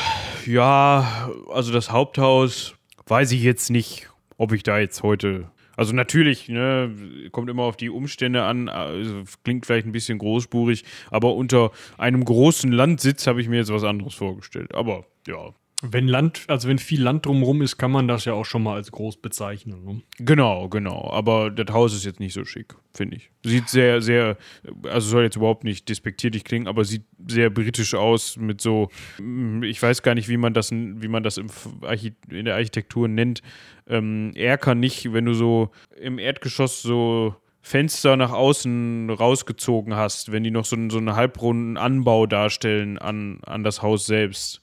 ja, 0.47 1.31
also 1.51 1.73
das 1.73 1.91
Haupthaus 1.91 2.75
weiß 3.07 3.33
ich 3.33 3.43
jetzt 3.43 3.71
nicht, 3.71 4.09
ob 4.37 4.53
ich 4.53 4.63
da 4.63 4.79
jetzt 4.79 5.03
heute. 5.03 5.51
Also 5.77 5.95
natürlich, 5.95 6.49
ne, 6.49 6.91
kommt 7.33 7.51
immer 7.51 7.65
auf 7.65 7.77
die 7.77 7.91
Umstände 7.91 8.45
an, 8.45 8.69
also 8.69 9.23
klingt 9.45 9.67
vielleicht 9.67 9.87
ein 9.87 9.93
bisschen 9.93 10.19
großspurig, 10.19 10.85
aber 11.11 11.35
unter 11.35 11.71
einem 11.99 12.25
großen 12.25 12.73
Landsitz 12.73 13.27
habe 13.27 13.43
ich 13.43 13.49
mir 13.49 13.57
jetzt 13.57 13.73
was 13.73 13.85
anderes 13.85 14.15
vorgestellt. 14.15 14.75
Aber 14.75 15.05
ja, 15.27 15.53
wenn 15.83 16.09
Land, 16.09 16.45
also 16.49 16.68
wenn 16.68 16.79
viel 16.79 17.03
Land 17.03 17.27
drumherum 17.27 17.61
ist, 17.61 17.77
kann 17.77 17.91
man 17.91 18.09
das 18.09 18.24
ja 18.24 18.33
auch 18.33 18.47
schon 18.47 18.62
mal 18.62 18.77
als 18.77 18.91
groß 18.91 19.18
bezeichnen. 19.18 19.85
Ne? 19.85 20.03
Genau, 20.18 20.68
genau. 20.68 21.11
Aber 21.11 21.51
das 21.51 21.72
Haus 21.74 21.95
ist 21.95 22.07
jetzt 22.07 22.18
nicht 22.18 22.33
so 22.33 22.47
schick, 22.47 22.74
finde 22.95 23.16
ich. 23.16 23.31
Sieht 23.45 23.68
sehr, 23.68 24.01
sehr, 24.01 24.39
also 24.85 25.09
soll 25.09 25.24
jetzt 25.24 25.37
überhaupt 25.37 25.64
nicht 25.64 25.89
despektierlich 25.91 26.45
klingen, 26.45 26.66
aber 26.66 26.85
sieht 26.85 27.05
sehr 27.29 27.51
britisch 27.51 27.95
aus 27.95 28.39
mit 28.39 28.62
so, 28.62 28.89
hm, 29.18 29.62
ich 29.64 29.83
weiß 29.83 30.03
gar 30.03 30.14
nicht, 30.14 30.29
wie 30.29 30.39
man 30.39 30.55
das, 30.55 30.72
wie 30.72 31.09
man 31.09 31.22
das 31.22 31.37
in 31.37 32.45
der 32.47 32.55
Architektur 32.55 33.07
nennt. 33.07 33.43
Ähm, 33.87 34.33
Erker 34.35 34.74
nicht, 34.74 35.12
wenn 35.12 35.27
du 35.27 35.35
so 35.35 35.70
im 36.01 36.18
Erdgeschoss 36.18 36.81
so 36.81 37.37
Fenster 37.61 38.16
nach 38.16 38.33
außen 38.33 39.11
rausgezogen 39.11 39.95
hast, 39.95 40.33
wenn 40.33 40.43
die 40.43 40.51
noch 40.51 40.64
so, 40.64 40.77
so 40.89 40.99
einen 40.99 41.16
halbrunden 41.16 41.77
Anbau 41.77 42.27
darstellen 42.27 42.97
an, 42.97 43.41
an 43.45 43.62
das 43.62 43.83
Haus 43.83 44.07
selbst 44.07 44.62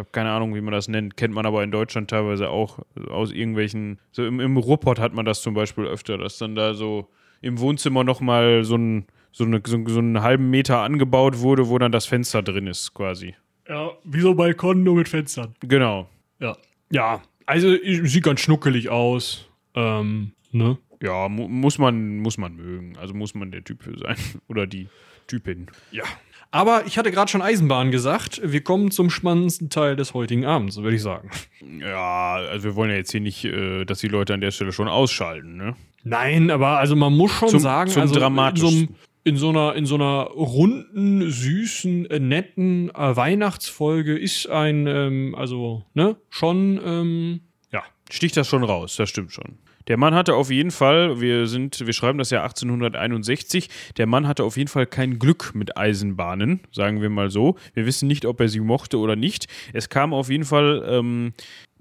habe 0.00 0.10
keine 0.10 0.30
Ahnung, 0.30 0.54
wie 0.54 0.60
man 0.60 0.72
das 0.72 0.88
nennt. 0.88 1.16
Kennt 1.16 1.32
man 1.32 1.46
aber 1.46 1.62
in 1.62 1.70
Deutschland 1.70 2.10
teilweise 2.10 2.50
auch 2.50 2.80
aus 3.08 3.30
irgendwelchen. 3.30 4.00
So 4.10 4.26
im, 4.26 4.40
im 4.40 4.56
Ruhrpott 4.56 4.98
hat 4.98 5.14
man 5.14 5.24
das 5.24 5.42
zum 5.42 5.54
Beispiel 5.54 5.84
öfter, 5.84 6.18
dass 6.18 6.38
dann 6.38 6.56
da 6.56 6.74
so 6.74 7.08
im 7.40 7.60
Wohnzimmer 7.60 8.04
nochmal 8.04 8.64
so, 8.64 8.76
ein, 8.76 9.06
so, 9.32 9.44
eine, 9.44 9.62
so, 9.64 9.82
so 9.86 9.98
einen 9.98 10.22
halben 10.22 10.50
Meter 10.50 10.80
angebaut 10.80 11.38
wurde, 11.38 11.68
wo 11.68 11.78
dann 11.78 11.92
das 11.92 12.06
Fenster 12.06 12.42
drin 12.42 12.66
ist, 12.66 12.94
quasi. 12.94 13.34
Ja, 13.68 13.92
wie 14.04 14.20
so 14.20 14.34
Balkon 14.34 14.82
nur 14.82 14.96
mit 14.96 15.08
Fenstern. 15.08 15.54
Genau. 15.60 16.08
Ja. 16.40 16.56
Ja, 16.90 17.22
also 17.46 17.74
sieht 17.84 18.24
ganz 18.24 18.40
schnuckelig 18.40 18.88
aus. 18.88 19.48
Ähm, 19.74 20.32
ne? 20.50 20.76
Ja, 21.02 21.28
mu 21.28 21.48
muss 21.48 21.78
man, 21.78 22.18
muss 22.18 22.36
man 22.36 22.56
mögen. 22.56 22.96
Also 22.98 23.14
muss 23.14 23.34
man 23.34 23.50
der 23.52 23.64
Typ 23.64 23.82
für 23.82 23.96
sein. 23.98 24.16
Oder 24.48 24.66
die 24.66 24.88
Typin. 25.26 25.68
Ja. 25.92 26.04
Aber 26.52 26.84
ich 26.86 26.98
hatte 26.98 27.12
gerade 27.12 27.30
schon 27.30 27.42
Eisenbahn 27.42 27.90
gesagt. 27.90 28.40
Wir 28.44 28.62
kommen 28.62 28.90
zum 28.90 29.08
spannendsten 29.08 29.70
Teil 29.70 29.94
des 29.94 30.14
heutigen 30.14 30.44
Abends, 30.44 30.76
würde 30.78 30.96
ich 30.96 31.02
sagen. 31.02 31.30
Ja, 31.78 32.34
also 32.34 32.64
wir 32.64 32.74
wollen 32.74 32.90
ja 32.90 32.96
jetzt 32.96 33.12
hier 33.12 33.20
nicht, 33.20 33.44
äh, 33.44 33.84
dass 33.84 34.00
die 34.00 34.08
Leute 34.08 34.34
an 34.34 34.40
der 34.40 34.50
Stelle 34.50 34.72
schon 34.72 34.88
ausschalten, 34.88 35.56
ne? 35.56 35.76
Nein, 36.02 36.50
aber 36.50 36.78
also 36.78 36.96
man 36.96 37.16
muss 37.16 37.30
schon 37.30 37.50
zum, 37.50 37.60
sagen, 37.60 37.90
zum 37.90 38.02
also 38.02 38.14
dramatischsten. 38.14 38.96
in 39.22 39.36
so, 39.36 39.50
in 39.50 39.54
so 39.54 39.60
einer 39.60 39.74
in 39.76 39.86
so 39.86 39.94
einer 39.96 40.22
runden, 40.24 41.30
süßen, 41.30 42.06
äh, 42.10 42.18
netten 42.18 42.90
äh, 42.90 43.16
Weihnachtsfolge 43.16 44.18
ist 44.18 44.48
ein 44.48 44.86
ähm, 44.86 45.34
also 45.36 45.84
ne 45.94 46.16
schon 46.30 46.80
ähm, 46.84 47.40
ja 47.70 47.82
sticht 48.10 48.36
das 48.36 48.48
schon 48.48 48.64
raus. 48.64 48.96
Das 48.96 49.10
stimmt 49.10 49.32
schon. 49.32 49.58
Der 49.88 49.96
Mann 49.96 50.14
hatte 50.14 50.34
auf 50.34 50.50
jeden 50.50 50.70
Fall, 50.70 51.20
wir 51.20 51.46
sind, 51.46 51.84
wir 51.84 51.92
schreiben 51.92 52.18
das 52.18 52.30
Jahr 52.30 52.42
1861, 52.42 53.68
der 53.96 54.06
Mann 54.06 54.28
hatte 54.28 54.44
auf 54.44 54.56
jeden 54.56 54.68
Fall 54.68 54.86
kein 54.86 55.18
Glück 55.18 55.52
mit 55.54 55.76
Eisenbahnen, 55.76 56.60
sagen 56.72 57.00
wir 57.00 57.10
mal 57.10 57.30
so. 57.30 57.56
Wir 57.74 57.86
wissen 57.86 58.06
nicht, 58.06 58.26
ob 58.26 58.40
er 58.40 58.48
sie 58.48 58.60
mochte 58.60 58.98
oder 58.98 59.16
nicht. 59.16 59.46
Es 59.72 59.88
kam 59.88 60.12
auf 60.12 60.28
jeden 60.28 60.44
Fall 60.44 60.84
ähm, 60.86 61.32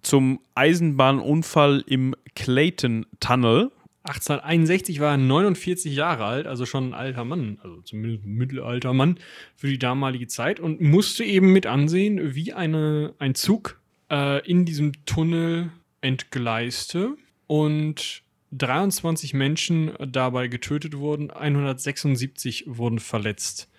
zum 0.02 0.40
Eisenbahnunfall 0.56 1.84
im 1.88 2.16
Clayton 2.36 3.06
Tunnel. 3.20 3.72
1861 4.04 5.02
war 5.02 5.12
er 5.12 5.18
49 5.18 5.94
Jahre 5.94 6.24
alt, 6.26 6.48
also 6.48 6.66
schon 6.66 6.90
ein 6.90 6.94
alter 6.94 7.26
Mann, 7.26 7.60
also 7.62 7.82
zumindest 7.82 8.26
ein 8.26 8.34
mittelalter 8.34 8.94
Mann 8.94 9.20
für 9.56 9.68
die 9.68 9.78
damalige 9.78 10.28
Zeit 10.28 10.60
und 10.60 10.80
musste 10.80 11.24
eben 11.26 11.52
mit 11.52 11.68
ansehen, 11.68 12.34
wie 12.34 12.54
eine, 12.54 13.14
ein 13.20 13.36
Zug 13.36 13.80
äh, 14.10 14.44
in 14.50 14.66
diesem 14.66 15.06
Tunnel 15.06 15.72
entgleiste 16.02 17.18
und 17.50 18.22
23 18.52 19.34
Menschen 19.34 19.92
dabei 20.08 20.48
getötet 20.48 20.98
wurden, 20.98 21.32
176 21.32 22.66
wurden 22.68 23.00
verletzt. 23.00 23.70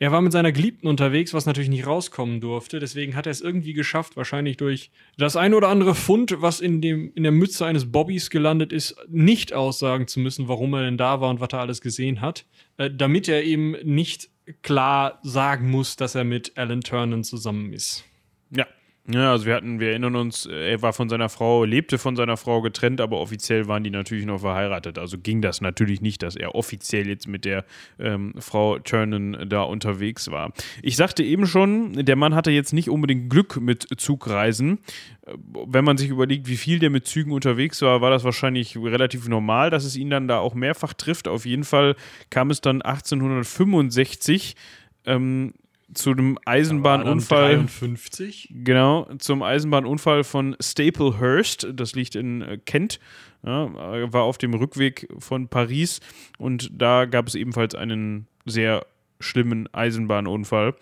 Er 0.00 0.10
war 0.10 0.20
mit 0.20 0.32
seiner 0.32 0.50
Geliebten 0.50 0.88
unterwegs, 0.88 1.32
was 1.32 1.46
natürlich 1.46 1.70
nicht 1.70 1.86
rauskommen 1.86 2.40
durfte. 2.40 2.80
Deswegen 2.80 3.14
hat 3.14 3.26
er 3.26 3.30
es 3.30 3.40
irgendwie 3.40 3.72
geschafft, 3.72 4.16
wahrscheinlich 4.16 4.56
durch 4.56 4.90
das 5.16 5.36
ein 5.36 5.54
oder 5.54 5.68
andere 5.68 5.94
Fund, 5.94 6.34
was 6.38 6.60
in, 6.60 6.80
dem, 6.80 7.12
in 7.14 7.22
der 7.22 7.30
Mütze 7.30 7.66
eines 7.66 7.92
Bobbys 7.92 8.30
gelandet 8.30 8.72
ist, 8.72 8.96
nicht 9.08 9.52
aussagen 9.52 10.08
zu 10.08 10.18
müssen, 10.18 10.48
warum 10.48 10.74
er 10.74 10.82
denn 10.82 10.98
da 10.98 11.20
war 11.20 11.30
und 11.30 11.38
was 11.38 11.50
er 11.52 11.60
alles 11.60 11.80
gesehen 11.80 12.20
hat. 12.20 12.46
Äh, 12.78 12.90
damit 12.92 13.28
er 13.28 13.44
eben 13.44 13.76
nicht 13.84 14.28
klar 14.62 15.20
sagen 15.22 15.70
muss, 15.70 15.94
dass 15.94 16.16
er 16.16 16.24
mit 16.24 16.56
Alan 16.56 16.80
Turner 16.80 17.22
zusammen 17.22 17.72
ist. 17.72 18.04
Ja, 18.50 18.66
Ja, 19.08 19.32
also 19.32 19.46
wir 19.46 19.54
hatten, 19.54 19.80
wir 19.80 19.90
erinnern 19.90 20.14
uns, 20.14 20.46
er 20.46 20.82
war 20.82 20.92
von 20.92 21.08
seiner 21.08 21.28
Frau, 21.28 21.64
lebte 21.64 21.98
von 21.98 22.16
seiner 22.16 22.36
Frau 22.36 22.60
getrennt, 22.60 23.00
aber 23.00 23.18
offiziell 23.18 23.66
waren 23.66 23.82
die 23.82 23.90
natürlich 23.90 24.26
noch 24.26 24.40
verheiratet. 24.40 24.98
Also 24.98 25.18
ging 25.18 25.40
das 25.40 25.60
natürlich 25.60 26.00
nicht, 26.00 26.22
dass 26.22 26.36
er 26.36 26.54
offiziell 26.54 27.08
jetzt 27.08 27.26
mit 27.26 27.44
der 27.44 27.64
ähm, 27.98 28.34
Frau 28.38 28.78
Turnen 28.78 29.48
da 29.48 29.62
unterwegs 29.62 30.30
war. 30.30 30.52
Ich 30.82 30.96
sagte 30.96 31.24
eben 31.24 31.46
schon, 31.46 32.04
der 32.04 32.14
Mann 32.14 32.34
hatte 32.34 32.50
jetzt 32.50 32.72
nicht 32.72 32.90
unbedingt 32.90 33.30
Glück 33.30 33.60
mit 33.60 33.86
Zugreisen. 33.96 34.78
Wenn 35.66 35.84
man 35.84 35.96
sich 35.96 36.10
überlegt, 36.10 36.46
wie 36.46 36.56
viel 36.56 36.78
der 36.78 36.90
mit 36.90 37.06
Zügen 37.06 37.32
unterwegs 37.32 37.82
war, 37.82 38.00
war 38.00 38.10
das 38.10 38.22
wahrscheinlich 38.22 38.76
relativ 38.76 39.28
normal, 39.28 39.70
dass 39.70 39.84
es 39.84 39.96
ihn 39.96 40.10
dann 40.10 40.28
da 40.28 40.38
auch 40.38 40.54
mehrfach 40.54 40.92
trifft. 40.92 41.26
Auf 41.26 41.46
jeden 41.46 41.64
Fall 41.64 41.96
kam 42.28 42.50
es 42.50 42.60
dann 42.60 42.82
1865 42.82 44.56
ähm, 45.06 45.54
zu 45.94 46.14
dem 46.14 46.38
Eisenbahnunfall. 46.44 47.56
53. 47.56 48.48
Genau, 48.52 49.08
zum 49.18 49.42
Eisenbahnunfall 49.42 50.24
von 50.24 50.56
Staplehurst, 50.60 51.68
das 51.72 51.94
liegt 51.94 52.14
in 52.14 52.42
äh, 52.42 52.58
Kent, 52.58 53.00
ja, 53.44 53.72
war 54.12 54.22
auf 54.22 54.38
dem 54.38 54.54
Rückweg 54.54 55.08
von 55.18 55.48
Paris 55.48 56.00
und 56.38 56.70
da 56.72 57.06
gab 57.06 57.26
es 57.26 57.34
ebenfalls 57.34 57.74
einen 57.74 58.26
sehr 58.44 58.84
schlimmen 59.18 59.72
Eisenbahnunfall. 59.72 60.74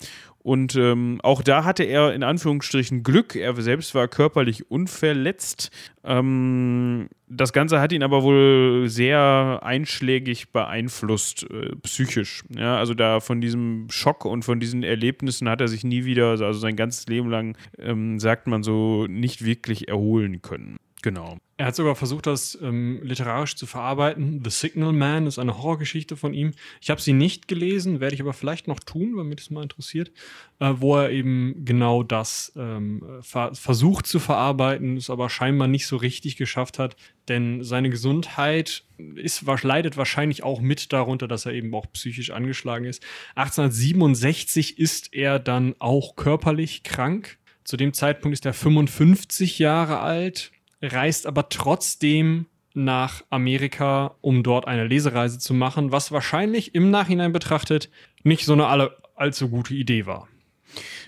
Und 0.43 0.77
ähm, 0.77 1.21
auch 1.23 1.43
da 1.43 1.65
hatte 1.65 1.85
er 1.85 2.15
in 2.15 2.23
Anführungsstrichen 2.23 3.03
Glück. 3.03 3.35
Er 3.35 3.61
selbst 3.61 3.95
war 3.95 4.09
körperlich 4.09 4.71
unverletzt. 4.71 5.71
Ähm, 6.05 7.09
das 7.29 7.53
Ganze 7.53 7.81
hat 7.81 7.93
ihn 7.93 8.03
aber 8.03 8.23
wohl 8.23 8.89
sehr 8.89 9.61
einschlägig 9.63 10.53
beeinflusst, 10.53 11.47
äh, 11.51 11.75
psychisch. 11.83 12.45
Ja, 12.57 12.79
also 12.79 12.95
da 12.95 13.21
von 13.21 13.41
diesem 13.41 13.89
Schock 13.91 14.25
und 14.25 14.45
von 14.45 14.61
diesen 14.61 14.83
Erlebnissen 14.83 15.49
hat 15.49 15.61
er 15.61 15.69
sich 15.69 15.85
nie 15.85 16.05
wieder, 16.05 16.31
also 16.31 16.53
sein 16.53 16.77
ganzes 16.77 17.07
Leben 17.09 17.29
lang, 17.29 17.57
ähm, 17.79 18.19
sagt 18.19 18.47
man 18.47 18.63
so, 18.63 19.07
nicht 19.07 19.45
wirklich 19.45 19.89
erholen 19.89 20.41
können. 20.41 20.79
Genau. 21.03 21.39
Er 21.61 21.67
hat 21.67 21.75
sogar 21.75 21.97
versucht, 21.97 22.27
das 22.27 22.57
ähm, 22.63 23.01
literarisch 23.03 23.57
zu 23.57 23.67
verarbeiten. 23.67 24.43
The 24.45 24.51
Signal 24.51 24.93
Man 24.93 25.27
ist 25.27 25.41
eine 25.41 25.59
Horrorgeschichte 25.59 26.17
von 26.17 26.33
ihm. 26.33 26.53
Ich 26.81 26.89
habe 26.89 27.01
sie 27.01 27.13
nicht 27.13 27.49
gelesen, 27.49 27.99
werde 27.99 28.15
ich 28.15 28.21
aber 28.21 28.33
vielleicht 28.33 28.69
noch 28.69 28.79
tun, 28.79 29.17
weil 29.17 29.25
mich 29.25 29.39
das 29.39 29.51
mal 29.51 29.65
interessiert, 29.65 30.13
äh, 30.61 30.75
wo 30.77 30.97
er 30.97 31.11
eben 31.11 31.65
genau 31.65 32.05
das 32.05 32.53
ähm, 32.57 33.03
ver 33.23 33.57
versucht 33.57 34.07
zu 34.07 34.21
verarbeiten, 34.21 34.97
es 34.97 35.11
aber 35.11 35.29
scheinbar 35.29 35.67
nicht 35.67 35.89
so 35.89 35.97
richtig 35.97 36.37
geschafft 36.37 36.79
hat. 36.79 36.95
Denn 37.27 37.65
seine 37.65 37.91
Gesundheit 37.91 38.85
ist, 39.17 39.45
leidet 39.65 39.97
wahrscheinlich 39.97 40.45
auch 40.45 40.61
mit 40.61 40.93
darunter, 40.93 41.27
dass 41.27 41.45
er 41.45 41.55
eben 41.55 41.75
auch 41.75 41.87
psychisch 41.93 42.31
angeschlagen 42.31 42.85
ist. 42.85 43.03
1867 43.35 44.79
ist 44.79 45.13
er 45.13 45.41
dann 45.41 45.75
auch 45.81 46.15
körperlich 46.15 46.85
krank. 46.85 47.37
Zu 47.65 47.77
dem 47.77 47.93
Zeitpunkt 47.95 48.35
ist 48.35 48.47
er 48.47 48.55
55 48.55 49.59
Jahre 49.59 49.99
alt 49.99 50.53
reist 50.83 51.27
aber 51.27 51.49
trotzdem 51.49 52.47
nach 52.75 53.23
Amerika, 53.31 54.15
um 54.21 54.43
dort 54.43 54.67
eine 54.67 54.87
Lesereise 54.87 55.39
zu 55.39 55.55
machen, 55.55 55.91
was 55.93 56.13
wahrscheinlich 56.13 56.75
im 56.75 56.91
Nachhinein 56.91 57.33
betrachtet 57.33 57.91
nicht 58.23 58.45
so 58.45 58.53
eine 58.53 58.91
allzu 59.17 59.49
gute 59.49 59.75
Idee 59.75 60.07
war. 60.07 60.29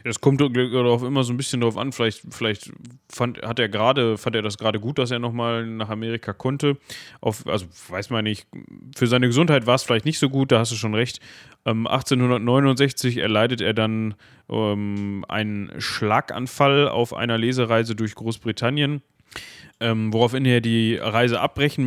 Es 0.05 0.21
kommt 0.21 0.41
darauf 0.41 1.03
immer 1.03 1.23
so 1.23 1.33
ein 1.33 1.37
bisschen 1.37 1.61
drauf 1.61 1.77
an. 1.77 1.93
Vielleicht, 1.93 2.23
vielleicht 2.31 2.73
fand, 3.11 3.43
hat 3.43 3.59
er 3.59 3.69
gerade, 3.69 4.17
fand 4.17 4.35
er 4.35 4.43
das 4.43 4.57
gerade 4.57 4.81
gut, 4.81 4.99
dass 4.99 5.11
er 5.11 5.19
nochmal 5.19 5.67
nach 5.67 5.91
Amerika 5.91 6.33
konnte. 6.33 6.79
Auf, 7.21 7.47
also 7.47 7.67
weiß 7.89 8.11
man 8.11 8.25
nicht. 8.25 8.47
Für 8.97 9.07
seine 9.07 9.27
Gesundheit 9.27 9.67
war 9.67 9.75
es 9.75 9.83
vielleicht 9.83 10.07
nicht 10.07 10.19
so 10.19 10.31
gut, 10.31 10.53
da 10.53 10.61
hast 10.61 10.73
du 10.73 10.77
schon 10.77 10.95
recht. 10.95 11.21
Ähm, 11.67 11.87
1869 11.87 13.19
erleidet 13.19 13.61
er 13.61 13.75
dann 13.75 14.15
ähm, 14.49 15.25
einen 15.29 15.73
Schlaganfall 15.79 16.89
auf 16.89 17.13
einer 17.13 17.37
Lesereise 17.37 17.95
durch 17.95 18.15
Großbritannien 18.15 19.03
ähm, 19.81 20.13
woraufhin 20.13 20.45
er 20.45 20.61
die 20.61 20.97
Reise 20.97 21.41
abbrechen 21.41 21.87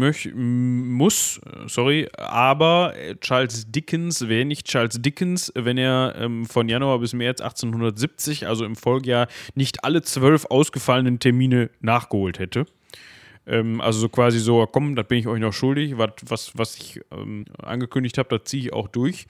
muss, 0.90 1.40
sorry, 1.68 2.10
aber 2.18 2.94
Charles 3.22 3.72
Dickens 3.72 4.28
wäre 4.28 4.46
nicht 4.46 4.68
Charles 4.68 5.02
Dickens, 5.02 5.52
wenn 5.56 5.78
er 5.78 6.16
ähm, 6.18 6.46
von 6.46 6.68
Januar 6.70 7.00
bis 7.00 7.14
März 7.14 7.40
1870, 7.42 8.48
also 8.48 8.66
im 8.66 8.76
Folgejahr, 8.76 9.28
nicht 9.56 9.84
alle 9.84 10.02
zwölf 10.02 10.46
ausgefallenen 10.46 11.20
Termine 11.20 11.70
nachgeholt 11.82 12.40
hätte. 12.40 12.66
Ähm, 13.46 13.82
also 13.82 14.00
so 14.00 14.10
quasi 14.10 14.40
so, 14.40 14.66
komm, 14.66 14.96
das 14.96 15.08
bin 15.08 15.20
ich 15.20 15.28
euch 15.28 15.40
noch 15.40 15.54
schuldig, 15.54 15.98
was, 15.98 16.12
was, 16.26 16.52
was 16.58 16.76
ich 16.76 17.02
ähm, 17.12 17.46
angekündigt 17.62 18.18
habe, 18.18 18.38
das 18.38 18.50
ziehe 18.50 18.64
ich 18.64 18.74
auch 18.74 18.88
durch. 18.88 19.28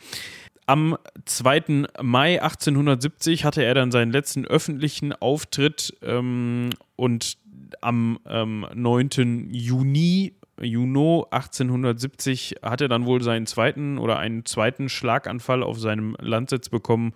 Am 0.65 0.97
2. 1.25 1.87
Mai 2.01 2.41
1870 2.41 3.43
hatte 3.43 3.63
er 3.63 3.73
dann 3.73 3.91
seinen 3.91 4.11
letzten 4.11 4.45
öffentlichen 4.45 5.11
Auftritt 5.11 5.93
ähm, 6.01 6.69
und 6.95 7.37
am 7.81 8.19
ähm, 8.27 8.65
9. 8.73 9.49
Juni 9.51 10.33
Juno 10.61 11.27
1870 11.31 12.57
hat 12.61 12.81
er 12.81 12.87
dann 12.87 13.05
wohl 13.05 13.21
seinen 13.21 13.47
zweiten 13.47 13.97
oder 13.97 14.19
einen 14.19 14.45
zweiten 14.45 14.87
Schlaganfall 14.87 15.63
auf 15.63 15.79
seinem 15.79 16.15
Landsitz 16.19 16.69
bekommen, 16.69 17.13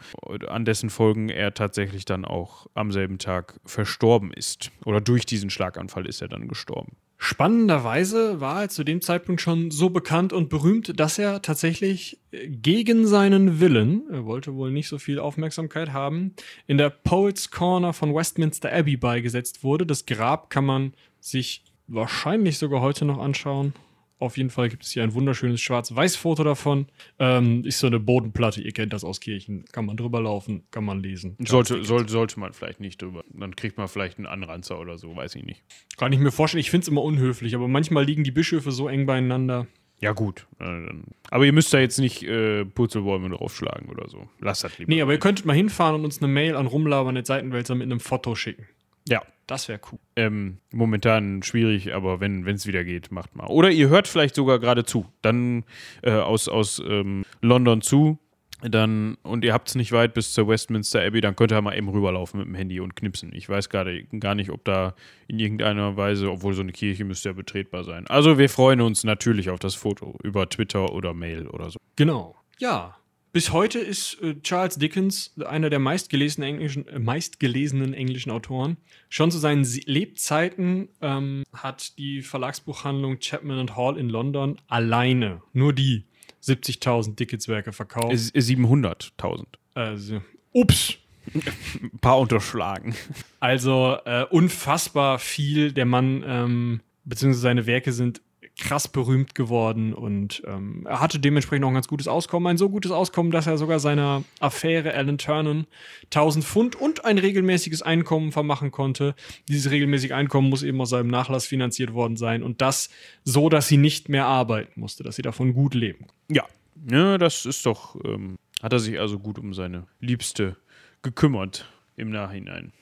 an 0.48 0.66
dessen 0.66 0.90
Folgen 0.90 1.30
er 1.30 1.54
tatsächlich 1.54 2.06
dann 2.06 2.26
auch 2.26 2.68
am 2.74 2.92
selben 2.92 3.20
Tag 3.20 3.60
verstorben 3.66 4.32
ist. 4.32 4.72
Oder 4.86 5.02
durch 5.02 5.26
diesen 5.26 5.50
Schlaganfall 5.50 6.08
ist 6.08 6.22
er 6.22 6.28
dann 6.28 6.48
gestorben. 6.48 6.98
Spannenderweise 7.20 8.40
war 8.42 8.64
er 8.64 8.70
zu 8.70 8.84
dem 8.84 9.02
Zeitpunkt 9.02 9.42
schon 9.42 9.72
so 9.72 9.90
bekannt 9.90 10.34
und 10.34 10.50
berühmt, 10.50 11.00
dass 11.00 11.18
er 11.18 11.42
tatsächlich 11.42 12.20
gegen 12.32 13.08
seinen 13.08 13.60
Willen, 13.60 14.04
er 14.12 14.26
wollte 14.26 14.54
wohl 14.54 14.72
nicht 14.72 14.88
so 14.88 15.00
viel 15.00 15.18
Aufmerksamkeit 15.18 15.94
haben, 15.94 16.36
in 16.68 16.78
der 16.78 16.92
Poets 16.92 17.50
Corner 17.50 17.94
von 17.94 18.14
Westminster 18.14 18.72
Abbey 18.72 18.98
beigesetzt 18.98 19.64
wurde. 19.64 19.88
Das 19.88 20.06
Grab 20.06 20.52
kann 20.52 20.66
man 20.66 20.94
sich 21.20 21.64
wahrscheinlich 21.88 22.60
sogar 22.60 22.82
heute 22.82 23.04
noch 23.04 23.18
anschauen. 23.18 23.74
Auf 24.20 24.38
jeden 24.38 24.50
Fall 24.50 24.70
gibt 24.70 24.84
es 24.84 24.92
hier 24.92 25.04
ein 25.04 25.14
wunderschönes 25.14 25.62
Schwarz-Weiß-Foto 25.62 26.44
davon. 26.44 26.88
Ähm, 27.20 27.64
ist 27.64 27.80
so 27.80 27.88
eine 27.88 28.00
Bodenplatte, 28.00 28.62
ihr 28.62 28.72
kennt 28.72 28.94
das 28.94 29.04
aus 29.04 29.20
Kirchen. 29.20 29.66
Kann 29.72 29.86
man 29.86 29.96
drüber 29.96 30.22
laufen, 30.22 30.64
kann 30.72 30.86
man 30.86 31.02
lesen. 31.02 31.36
Sollte, 31.40 31.84
soll, 31.84 32.10
sollte 32.10 32.40
man 32.40 32.54
vielleicht 32.54 32.80
nicht 32.80 33.02
drüber. 33.02 33.24
Dann 33.30 33.56
kriegt 33.56 33.78
man 33.78 33.88
vielleicht 33.88 34.18
einen 34.18 34.26
Anranzer 34.26 34.80
oder 34.80 34.98
so, 34.98 35.16
weiß 35.16 35.36
ich 35.36 35.44
nicht. 35.44 35.64
Kann 35.98 36.14
ich 36.14 36.20
mir 36.20 36.32
vorstellen, 36.32 36.62
ich 36.62 36.72
finde 36.72 36.86
es 36.86 36.88
immer 36.88 37.04
unhöflich, 37.04 37.54
aber 37.54 37.68
manchmal 37.68 38.06
liegen 38.06 38.24
die 38.24 38.32
Bischöfe 38.32 38.72
so 38.72 38.88
eng 38.88 39.06
beieinander. 39.06 39.68
Ja, 40.00 40.14
gut. 40.14 40.46
Äh, 40.60 40.90
aber 41.30 41.46
ihr 41.46 41.54
müsst 41.54 41.74
da 41.74 41.80
jetzt 41.80 42.00
nicht 42.00 42.24
äh, 42.24 42.66
Purzelbäume 42.66 43.30
draufschlagen 43.30 43.90
oder 43.90 44.08
so. 44.10 44.28
Lasst 44.40 44.64
das 44.64 44.78
lieber. 44.78 44.92
Nee, 44.94 45.02
aber 45.02 45.12
ihr 45.12 45.20
könntet 45.20 45.46
mal 45.46 45.56
hinfahren 45.56 45.96
und 45.96 46.06
uns 46.06 46.22
eine 46.22 46.32
Mail 46.32 46.56
an 46.56 46.68
rumlabern 46.68 47.24
Seitenwälzer 47.24 47.76
mit 47.76 47.86
einem 47.86 48.00
Foto 48.00 48.36
schicken. 48.36 48.68
Ja. 49.08 49.22
Das 49.48 49.70
wäre 49.70 49.80
cool. 49.92 50.00
Ähm, 50.18 50.58
momentan 50.74 51.42
schwierig, 51.42 51.94
aber 51.94 52.20
wenn 52.20 52.46
es 52.46 52.68
wieder 52.68 52.84
geht, 52.84 53.12
macht 53.12 53.34
mal. 53.36 53.48
Oder 53.48 53.72
ihr 53.72 53.88
hört 53.88 54.10
vielleicht 54.10 54.36
sogar 54.36 54.60
gerade 54.60 54.84
zu. 54.84 55.06
Dann 55.22 55.64
äh, 56.04 56.12
aus, 56.12 56.50
aus 56.50 56.84
ähm, 56.86 57.24
London 57.42 57.82
zu. 57.82 58.20
Dann, 58.62 59.18
und 59.22 59.46
ihr 59.46 59.54
habt 59.54 59.70
es 59.70 59.76
nicht 59.76 59.92
weit 59.92 60.16
bis 60.16 60.34
zur 60.34 60.48
Westminster 60.48 61.02
Abbey, 61.02 61.22
dann 61.22 61.36
könnt 61.36 61.52
ihr 61.52 61.62
mal 61.62 61.78
eben 61.78 61.90
rüberlaufen 61.90 62.40
mit 62.40 62.48
dem 62.48 62.56
Handy 62.56 62.80
und 62.80 62.96
knipsen. 62.96 63.32
Ich 63.34 63.48
weiß 63.48 63.70
gerade 63.70 64.04
gar 64.20 64.34
nicht, 64.34 64.50
ob 64.50 64.66
da 64.66 64.96
in 65.28 65.38
irgendeiner 65.38 65.96
Weise, 65.96 66.32
obwohl 66.32 66.54
so 66.54 66.64
eine 66.64 66.72
Kirche 66.72 67.06
müsste 67.06 67.30
ja 67.30 67.34
betretbar 67.34 67.84
sein. 67.84 68.08
Also 68.08 68.40
wir 68.40 68.50
freuen 68.50 68.82
uns 68.82 69.04
natürlich 69.04 69.52
auf 69.52 69.60
das 69.60 69.76
Foto 69.76 70.18
über 70.24 70.50
Twitter 70.50 70.92
oder 70.92 71.14
Mail 71.14 71.48
oder 71.48 71.70
so. 71.70 71.78
Genau. 71.96 72.36
Ja, 72.58 72.97
bis 73.38 73.52
heute 73.52 73.78
ist 73.78 74.20
äh, 74.24 74.34
Charles 74.42 74.80
Dickens 74.80 75.32
einer 75.46 75.70
der 75.70 75.78
meistgelesenen 75.78 76.50
englischen, 76.50 76.88
äh, 76.88 76.98
meistgelesenen 76.98 77.94
englischen 77.94 78.32
Autoren. 78.32 78.78
Schon 79.10 79.30
zu 79.30 79.38
seinen 79.38 79.64
Lebzeiten 79.86 80.90
ähm, 81.04 81.44
hat 81.54 82.00
die 82.00 82.24
Verlagsbuchhandlung 82.24 83.20
Chapman 83.20 83.76
Hall 83.76 84.00
in 84.00 84.10
London 84.10 84.60
alleine, 84.68 85.44
nur 85.54 85.72
die, 85.72 86.06
70.000 86.44 87.14
Dickens-Werke 87.14 87.74
verkauft. 87.74 88.12
700.000. 88.12 89.46
Also, 89.76 90.24
ups. 90.52 90.96
Ein 91.36 92.00
paar 92.02 92.18
unterschlagen. 92.18 92.96
Also 93.40 93.98
äh, 94.06 94.26
unfassbar 94.32 95.20
viel. 95.20 95.74
Der 95.74 95.86
Mann, 95.86 96.24
ähm, 96.26 96.82
beziehungsweise 97.06 97.42
seine 97.42 97.68
Werke 97.68 97.92
sind 97.92 98.20
krass 98.58 98.88
berühmt 98.88 99.36
geworden 99.36 99.94
und 99.94 100.42
ähm, 100.48 100.86
er 100.88 101.00
hatte 101.00 101.20
dementsprechend 101.20 101.64
auch 101.66 101.70
ein 101.70 101.76
ganz 101.76 101.88
gutes 101.88 102.08
Auskommen. 102.08 102.48
Ein 102.48 102.58
so 102.58 102.70
gutes 102.70 102.92
Auskommen, 102.92 103.32
dass 103.32 103.46
er 103.46 103.58
sogar 103.58 103.80
seiner 103.80 104.24
Affäre 104.40 104.94
Alan 104.94 105.18
Turnen 105.18 105.68
1000 106.06 106.44
Pfund 106.44 106.76
und 106.76 107.06
ein 107.06 107.20
regelmäßiges 107.20 107.84
Einkommen 107.84 108.32
vermachen 108.32 108.72
konnte. 108.72 109.16
Dieses 109.48 109.72
regelmäßige 109.72 110.12
Einkommen 110.12 110.50
muss 110.50 110.64
eben 110.64 110.82
aus 110.82 110.90
seinem 110.90 111.10
Nachlass 111.10 111.46
finanziert 111.46 111.94
worden 111.94 112.18
sein 112.18 112.42
und 112.42 112.62
das 112.62 112.90
so, 113.24 113.50
dass 113.50 113.68
sie 113.68 113.78
nicht 113.78 114.10
mehr 114.10 114.26
arbeiten 114.26 114.80
musste, 114.80 115.04
dass 115.04 115.16
sie 115.16 115.22
davon 115.22 115.54
gut 115.54 115.76
leben. 115.76 116.08
Ja, 116.30 116.46
ja 116.90 117.18
das 117.18 117.46
ist 117.46 117.66
doch, 117.66 117.96
ähm, 118.06 118.38
hat 118.62 118.74
er 118.74 118.80
sich 118.80 119.00
also 119.00 119.20
gut 119.20 119.38
um 119.38 119.54
seine 119.54 119.86
Liebste 120.00 120.58
gekümmert 121.04 121.72
im 121.96 122.10
Nachhinein. 122.10 122.74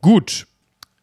Gut, 0.00 0.46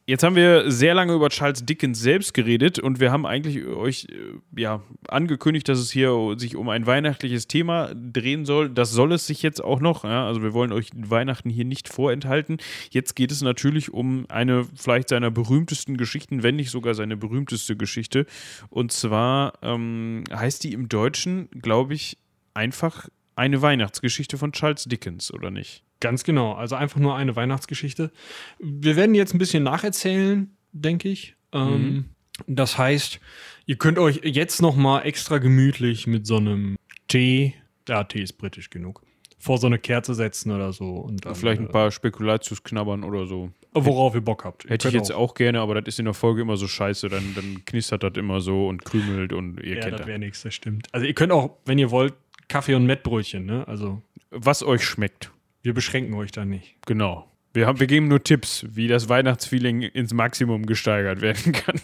Jetzt 0.09 0.23
haben 0.23 0.35
wir 0.35 0.71
sehr 0.71 0.95
lange 0.95 1.13
über 1.13 1.29
Charles 1.29 1.63
Dickens 1.63 1.99
selbst 1.99 2.33
geredet 2.33 2.79
und 2.79 2.99
wir 2.99 3.11
haben 3.11 3.27
eigentlich 3.27 3.63
euch 3.67 4.07
äh, 4.09 4.59
ja, 4.59 4.81
angekündigt, 5.07 5.69
dass 5.69 5.77
es 5.77 5.91
hier 5.91 6.33
sich 6.35 6.55
um 6.55 6.67
ein 6.69 6.87
weihnachtliches 6.87 7.45
Thema 7.47 7.93
drehen 7.93 8.43
soll. 8.43 8.71
Das 8.71 8.89
soll 8.89 9.11
es 9.11 9.27
sich 9.27 9.43
jetzt 9.43 9.63
auch 9.63 9.79
noch. 9.79 10.05
Ja? 10.05 10.25
Also 10.25 10.41
wir 10.41 10.51
wollen 10.55 10.71
euch 10.71 10.89
Weihnachten 10.95 11.51
hier 11.51 11.63
nicht 11.63 11.89
vorenthalten. 11.89 12.57
Jetzt 12.89 13.15
geht 13.15 13.31
es 13.31 13.43
natürlich 13.43 13.93
um 13.93 14.25
eine 14.29 14.65
vielleicht 14.73 15.09
seiner 15.09 15.29
berühmtesten 15.29 15.95
Geschichten, 15.95 16.41
wenn 16.41 16.55
nicht 16.55 16.71
sogar 16.71 16.95
seine 16.95 17.15
berühmteste 17.15 17.77
Geschichte. 17.77 18.25
Und 18.71 18.91
zwar 18.91 19.59
ähm, 19.61 20.23
heißt 20.33 20.63
die 20.63 20.73
im 20.73 20.89
Deutschen, 20.89 21.49
glaube 21.51 21.93
ich, 21.93 22.17
einfach 22.55 23.09
eine 23.39 23.61
Weihnachtsgeschichte 23.61 24.37
von 24.37 24.51
Charles 24.51 24.83
Dickens, 24.83 25.33
oder 25.33 25.49
nicht? 25.49 25.83
Ganz 26.01 26.23
genau. 26.23 26.53
Also 26.53 26.75
einfach 26.75 26.99
nur 26.99 27.15
eine 27.15 27.35
Weihnachtsgeschichte. 27.35 28.11
Wir 28.59 28.95
werden 28.95 29.15
jetzt 29.15 29.33
ein 29.33 29.39
bisschen 29.39 29.63
nacherzählen, 29.63 30.55
denke 30.71 31.09
ich. 31.09 31.35
Ähm, 31.53 31.81
mhm. 31.81 32.05
Das 32.47 32.77
heißt, 32.77 33.19
ihr 33.65 33.77
könnt 33.77 33.97
euch 33.97 34.21
jetzt 34.23 34.61
noch 34.61 34.75
mal 34.75 35.01
extra 35.01 35.39
gemütlich 35.39 36.05
mit 36.05 36.27
so 36.27 36.37
einem 36.37 36.75
Tee, 37.07 37.55
der 37.87 38.07
Tee 38.07 38.21
ist 38.21 38.33
britisch 38.33 38.69
genug, 38.69 39.01
vor 39.39 39.57
so 39.57 39.67
eine 39.67 39.79
Kerze 39.79 40.13
setzen 40.13 40.51
oder 40.51 40.71
so. 40.73 40.97
Und 40.97 41.25
dann, 41.25 41.35
Vielleicht 41.35 41.61
ein 41.61 41.67
äh, 41.67 41.71
paar 41.71 41.91
Spekulatius 41.91 42.63
knabbern 42.63 43.03
oder 43.03 43.25
so. 43.25 43.51
Worauf 43.73 44.15
ihr 44.15 44.21
Bock 44.21 44.45
habt. 44.45 44.69
Hätte 44.69 44.87
ich 44.87 44.93
jetzt 44.93 45.11
auch. 45.11 45.29
auch. 45.29 45.33
gerne, 45.33 45.61
aber 45.61 45.75
das 45.75 45.93
ist 45.93 45.99
in 45.99 46.05
der 46.05 46.13
Folge 46.13 46.41
immer 46.41 46.57
so 46.57 46.67
scheiße. 46.67 47.07
Dann, 47.07 47.35
dann 47.35 47.63
knistert 47.65 48.03
das 48.03 48.13
immer 48.15 48.41
so 48.41 48.67
und 48.67 48.83
krümelt 48.83 49.31
und 49.31 49.59
ihr 49.61 49.75
ja, 49.75 49.81
kennt 49.81 49.99
das. 49.99 50.07
wäre 50.07 50.19
nichts, 50.19 50.41
das 50.41 50.53
stimmt. 50.55 50.87
Also 50.91 51.05
ihr 51.05 51.13
könnt 51.13 51.31
auch, 51.31 51.57
wenn 51.65 51.77
ihr 51.77 51.91
wollt, 51.91 52.13
Kaffee 52.49 52.75
und 52.75 52.85
Mettbrötchen, 52.85 53.45
ne? 53.45 53.67
Also. 53.67 54.01
Was 54.31 54.63
euch 54.63 54.83
schmeckt. 54.83 55.31
Wir 55.61 55.73
beschränken 55.73 56.13
euch 56.15 56.31
da 56.31 56.45
nicht. 56.45 56.75
Genau. 56.85 57.29
Wir, 57.53 57.65
haben, 57.65 57.79
wir 57.79 57.87
geben 57.87 58.07
nur 58.07 58.23
Tipps, 58.23 58.65
wie 58.69 58.87
das 58.87 59.09
Weihnachtsfeeling 59.09 59.81
ins 59.81 60.13
Maximum 60.13 60.65
gesteigert 60.65 61.21
werden 61.21 61.53
kann. 61.53 61.79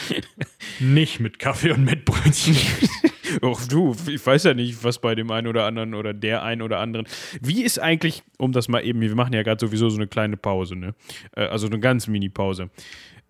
nicht 0.80 1.20
mit 1.20 1.38
Kaffee 1.38 1.72
und 1.72 1.84
Mettbrötchen. 1.84 2.56
Och 3.40 3.66
du, 3.66 3.96
ich 4.08 4.24
weiß 4.24 4.44
ja 4.44 4.54
nicht, 4.54 4.84
was 4.84 5.00
bei 5.00 5.14
dem 5.14 5.30
einen 5.30 5.46
oder 5.46 5.64
anderen 5.64 5.94
oder 5.94 6.12
der 6.12 6.42
einen 6.42 6.60
oder 6.60 6.80
anderen. 6.80 7.06
Wie 7.40 7.62
ist 7.62 7.78
eigentlich, 7.78 8.22
um 8.36 8.52
das 8.52 8.68
mal 8.68 8.84
eben, 8.84 9.00
wir 9.00 9.14
machen 9.14 9.32
ja 9.32 9.42
gerade 9.42 9.64
sowieso 9.64 9.88
so 9.88 9.96
eine 9.96 10.06
kleine 10.06 10.36
Pause, 10.36 10.76
ne? 10.76 10.94
Äh, 11.34 11.44
also 11.46 11.66
eine 11.66 11.80
ganz 11.80 12.06
Mini-Pause. 12.08 12.70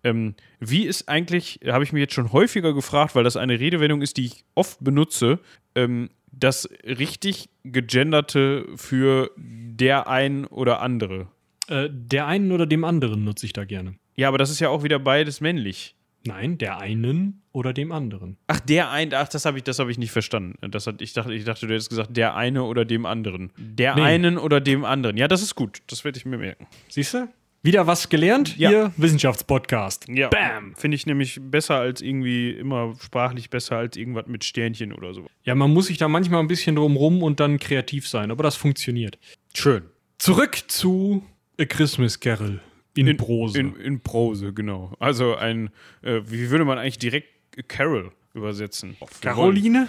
Ähm, 0.03 0.35
wie 0.59 0.85
ist 0.85 1.07
eigentlich, 1.07 1.59
habe 1.65 1.83
ich 1.83 1.93
mir 1.93 1.99
jetzt 1.99 2.13
schon 2.13 2.31
häufiger 2.31 2.73
gefragt, 2.73 3.15
weil 3.15 3.23
das 3.23 3.37
eine 3.37 3.59
Redewendung 3.59 4.01
ist, 4.01 4.17
die 4.17 4.25
ich 4.25 4.43
oft 4.55 4.83
benutze, 4.83 5.39
ähm, 5.75 6.09
das 6.31 6.69
richtig 6.83 7.49
gegenderte 7.63 8.65
für 8.75 9.31
der 9.37 10.07
ein 10.07 10.45
oder 10.45 10.81
andere? 10.81 11.27
Äh, 11.67 11.89
der 11.91 12.27
einen 12.27 12.51
oder 12.51 12.65
dem 12.65 12.83
anderen 12.83 13.23
nutze 13.23 13.45
ich 13.45 13.53
da 13.53 13.63
gerne. 13.63 13.95
Ja, 14.15 14.27
aber 14.27 14.37
das 14.37 14.49
ist 14.49 14.59
ja 14.59 14.69
auch 14.69 14.83
wieder 14.83 14.99
beides 14.99 15.41
männlich. 15.41 15.95
Nein, 16.25 16.57
der 16.57 16.77
einen 16.77 17.41
oder 17.51 17.73
dem 17.73 17.91
anderen. 17.91 18.37
Ach, 18.47 18.59
der 18.61 18.91
ein, 18.91 19.13
ach, 19.13 19.27
das 19.27 19.45
habe 19.45 19.59
ich, 19.59 19.63
hab 19.65 19.89
ich 19.89 19.97
nicht 19.97 20.11
verstanden. 20.11 20.55
Das 20.71 20.87
hat, 20.87 21.01
ich, 21.01 21.13
dachte, 21.13 21.33
ich 21.33 21.43
dachte, 21.43 21.67
du 21.67 21.73
hättest 21.73 21.89
gesagt, 21.89 22.15
der 22.15 22.35
eine 22.35 22.63
oder 22.63 22.85
dem 22.85 23.05
anderen. 23.05 23.51
Der 23.57 23.95
nee. 23.95 24.01
einen 24.01 24.37
oder 24.37 24.61
dem 24.61 24.85
anderen. 24.85 25.17
Ja, 25.17 25.27
das 25.27 25.41
ist 25.41 25.55
gut. 25.55 25.81
Das 25.87 26.05
werde 26.05 26.17
ich 26.17 26.25
mir 26.25 26.37
merken. 26.37 26.67
Siehst 26.87 27.13
du? 27.13 27.27
Wieder 27.65 27.87
was 27.87 28.09
gelernt? 28.09 28.57
Ja. 28.57 28.69
Hier, 28.69 28.93
Wissenschaftspodcast. 28.97 30.07
Ja. 30.09 30.27
Bam! 30.27 30.75
Finde 30.75 30.95
ich 30.95 31.05
nämlich 31.05 31.39
besser 31.41 31.75
als 31.75 32.01
irgendwie, 32.01 32.51
immer 32.51 32.93
sprachlich 33.01 33.49
besser 33.49 33.77
als 33.77 33.95
irgendwas 33.95 34.27
mit 34.27 34.43
Sternchen 34.43 34.91
oder 34.91 35.13
so. 35.13 35.27
Ja, 35.45 35.55
man 35.55 35.71
muss 35.71 35.87
sich 35.87 35.97
da 35.97 36.09
manchmal 36.09 36.41
ein 36.41 36.49
bisschen 36.49 36.75
drum 36.75 36.97
rum 36.97 37.23
und 37.23 37.39
dann 37.39 37.59
kreativ 37.59 38.05
sein, 38.05 38.31
aber 38.31 38.43
das 38.43 38.57
funktioniert. 38.57 39.17
Schön. 39.55 39.83
Zurück 40.17 40.61
zu 40.67 41.23
A 41.57 41.63
Christmas 41.63 42.19
Carol 42.19 42.59
in, 42.95 43.07
in 43.07 43.15
Prose. 43.15 43.57
In, 43.57 43.75
in, 43.77 43.99
Prose, 44.01 44.51
genau. 44.51 44.93
Also 44.99 45.35
ein, 45.35 45.69
äh, 46.01 46.19
wie 46.25 46.49
würde 46.49 46.65
man 46.65 46.77
eigentlich 46.77 46.99
direkt 46.99 47.29
Carol 47.69 48.11
übersetzen? 48.33 48.97
Caroline? 49.21 49.87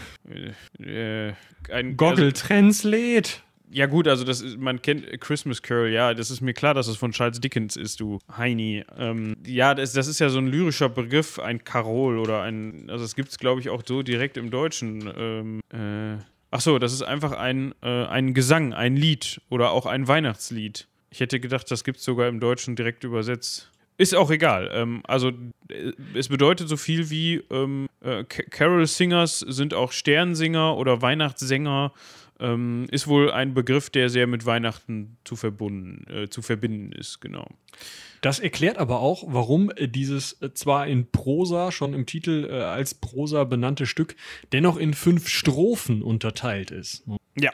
Äh, 0.79 1.33
ein, 1.73 1.97
Goggle 1.97 2.27
also, 2.27 2.47
Translate. 2.47 3.31
Ja, 3.75 3.87
gut, 3.87 4.07
also 4.07 4.23
das 4.23 4.41
ist, 4.41 4.57
man 4.57 4.81
kennt 4.83 5.21
Christmas 5.21 5.61
Carol, 5.61 5.89
ja, 5.89 6.15
das 6.15 6.31
ist 6.31 6.41
mir 6.41 6.55
klar, 6.55 6.75
dass 6.75 6.87
es 6.87 6.97
von 6.97 7.11
Charles 7.11 7.41
Dickens 7.41 7.75
ist, 7.75 7.99
du 7.99 8.21
Heini. 8.37 8.85
Ähm, 8.97 9.35
ja, 9.45 9.75
das, 9.75 9.93
das, 9.93 10.07
ist 10.07 10.21
ja 10.21 10.29
so 10.29 10.39
ein 10.39 10.47
lyrischer 10.47 10.89
Begriff, 10.89 11.41
ein 11.41 11.65
Karol 11.65 12.21
oder 12.21 12.43
ein, 12.43 12.89
also 12.89 13.05
das 13.05 13.17
gibt 13.17 13.31
es, 13.31 13.39
glaube 13.39 13.61
ich, 13.61 13.71
auch 13.71 13.83
so 13.85 14.05
direkt 14.05 14.37
im 14.37 14.53
Deutschen. 14.53 15.13
Ähm, 15.19 15.61
äh, 15.73 16.23
ach 16.53 16.61
so, 16.61 16.79
das 16.79 16.93
ist 16.93 17.03
einfach 17.03 17.33
ein, 17.33 17.75
äh, 17.83 18.05
ein 18.07 18.33
Gesang, 18.33 18.75
ein 18.75 18.95
Lied 18.95 19.41
oder 19.51 19.73
auch 19.73 19.87
ein 19.87 20.07
Weihnachtslied. 20.07 20.87
Ich 21.11 21.19
hätte 21.19 21.41
gedacht, 21.41 21.69
das 21.69 21.83
gibt 21.83 21.99
es 21.99 22.05
sogar 22.05 22.29
im 22.29 22.39
Deutschen 22.39 22.77
direkt 22.77 23.03
übersetzt. 23.03 23.73
Ist 23.97 24.15
auch 24.15 24.31
egal. 24.31 24.71
Ähm, 24.73 25.03
also 25.09 25.33
äh, 25.69 25.91
es 26.15 26.29
bedeutet 26.29 26.69
so 26.69 26.77
viel 26.77 27.11
wie 27.11 27.43
ähm, 27.51 27.89
äh, 28.03 28.23
Carol 28.23 28.87
Singers 28.87 29.41
sind 29.41 29.75
auch 29.75 29.91
Sternsinger 29.91 30.77
oder 30.77 31.03
Weihnachtssänger 31.03 31.93
ähm, 32.41 32.87
ist 32.91 33.07
wohl 33.07 33.31
ein 33.31 33.55
Begriff, 33.55 33.91
der 33.91 34.09
sehr 34.09 34.27
mit 34.27 34.47
Weihnachten 34.47 35.17
zu, 35.25 35.37
verbunden, 35.37 36.07
äh, 36.11 36.29
zu 36.29 36.43
verbinden 36.43 36.93
ist, 36.93 37.21
genau. 37.21 37.49
Das 38.21 38.39
erklärt 38.39 38.79
aber 38.79 39.01
auch, 39.01 39.25
warum 39.27 39.71
dieses 39.79 40.41
äh, 40.41 40.53
zwar 40.55 40.87
in 40.87 41.11
Prosa, 41.11 41.71
schon 41.73 41.93
im 41.95 42.07
Titel 42.07 42.49
äh, 42.51 42.55
als 42.55 42.95
Prosa 42.95 43.45
benannte 43.45 43.87
Stück, 43.87 44.17
dennoch 44.53 44.77
in 44.77 44.95
fünf 44.95 45.29
Strophen 45.29 46.03
unterteilt 46.03 46.71
ist. 46.71 47.05
Ja, 47.37 47.53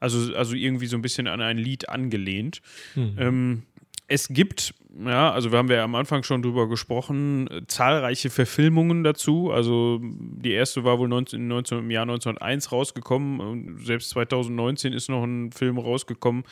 also, 0.00 0.34
also 0.34 0.54
irgendwie 0.54 0.86
so 0.86 0.96
ein 0.96 1.02
bisschen 1.02 1.26
an 1.26 1.40
ein 1.40 1.58
Lied 1.58 1.88
angelehnt. 1.88 2.62
Mhm. 2.94 3.16
Ähm, 3.18 3.62
es 4.08 4.28
gibt, 4.28 4.74
ja, 4.98 5.30
also 5.32 5.52
wir 5.52 5.58
haben 5.58 5.70
ja 5.70 5.84
am 5.84 5.94
Anfang 5.94 6.22
schon 6.22 6.42
drüber 6.42 6.68
gesprochen, 6.68 7.48
zahlreiche 7.66 8.30
Verfilmungen 8.30 9.04
dazu. 9.04 9.50
Also 9.50 10.00
die 10.02 10.52
erste 10.52 10.84
war 10.84 10.98
wohl 10.98 11.08
19, 11.08 11.46
19, 11.46 11.78
im 11.78 11.90
Jahr 11.90 12.02
1901 12.02 12.72
rausgekommen 12.72 13.40
und 13.40 13.84
selbst 13.84 14.10
2019 14.10 14.92
ist 14.92 15.08
noch 15.08 15.24
ein 15.24 15.50
Film 15.52 15.78
rausgekommen. 15.78 16.44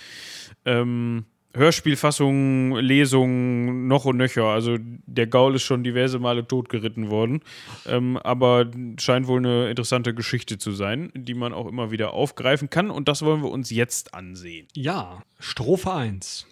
Ähm, 0.64 1.24
Hörspielfassungen, 1.52 2.76
Lesungen, 2.76 3.88
noch 3.88 4.04
und 4.04 4.16
nöcher. 4.16 4.44
Also 4.44 4.76
der 4.78 5.26
Gaul 5.26 5.56
ist 5.56 5.62
schon 5.62 5.82
diverse 5.82 6.18
Male 6.18 6.46
totgeritten 6.46 7.10
worden. 7.10 7.40
Ähm, 7.86 8.16
aber 8.18 8.70
scheint 8.98 9.26
wohl 9.26 9.40
eine 9.40 9.68
interessante 9.68 10.14
Geschichte 10.14 10.58
zu 10.58 10.70
sein, 10.72 11.10
die 11.14 11.34
man 11.34 11.52
auch 11.52 11.66
immer 11.66 11.90
wieder 11.90 12.12
aufgreifen 12.12 12.70
kann. 12.70 12.90
Und 12.90 13.08
das 13.08 13.22
wollen 13.22 13.42
wir 13.42 13.50
uns 13.50 13.70
jetzt 13.70 14.14
ansehen. 14.14 14.68
Ja, 14.74 15.22
Strophe 15.40 15.92
1. 15.92 16.46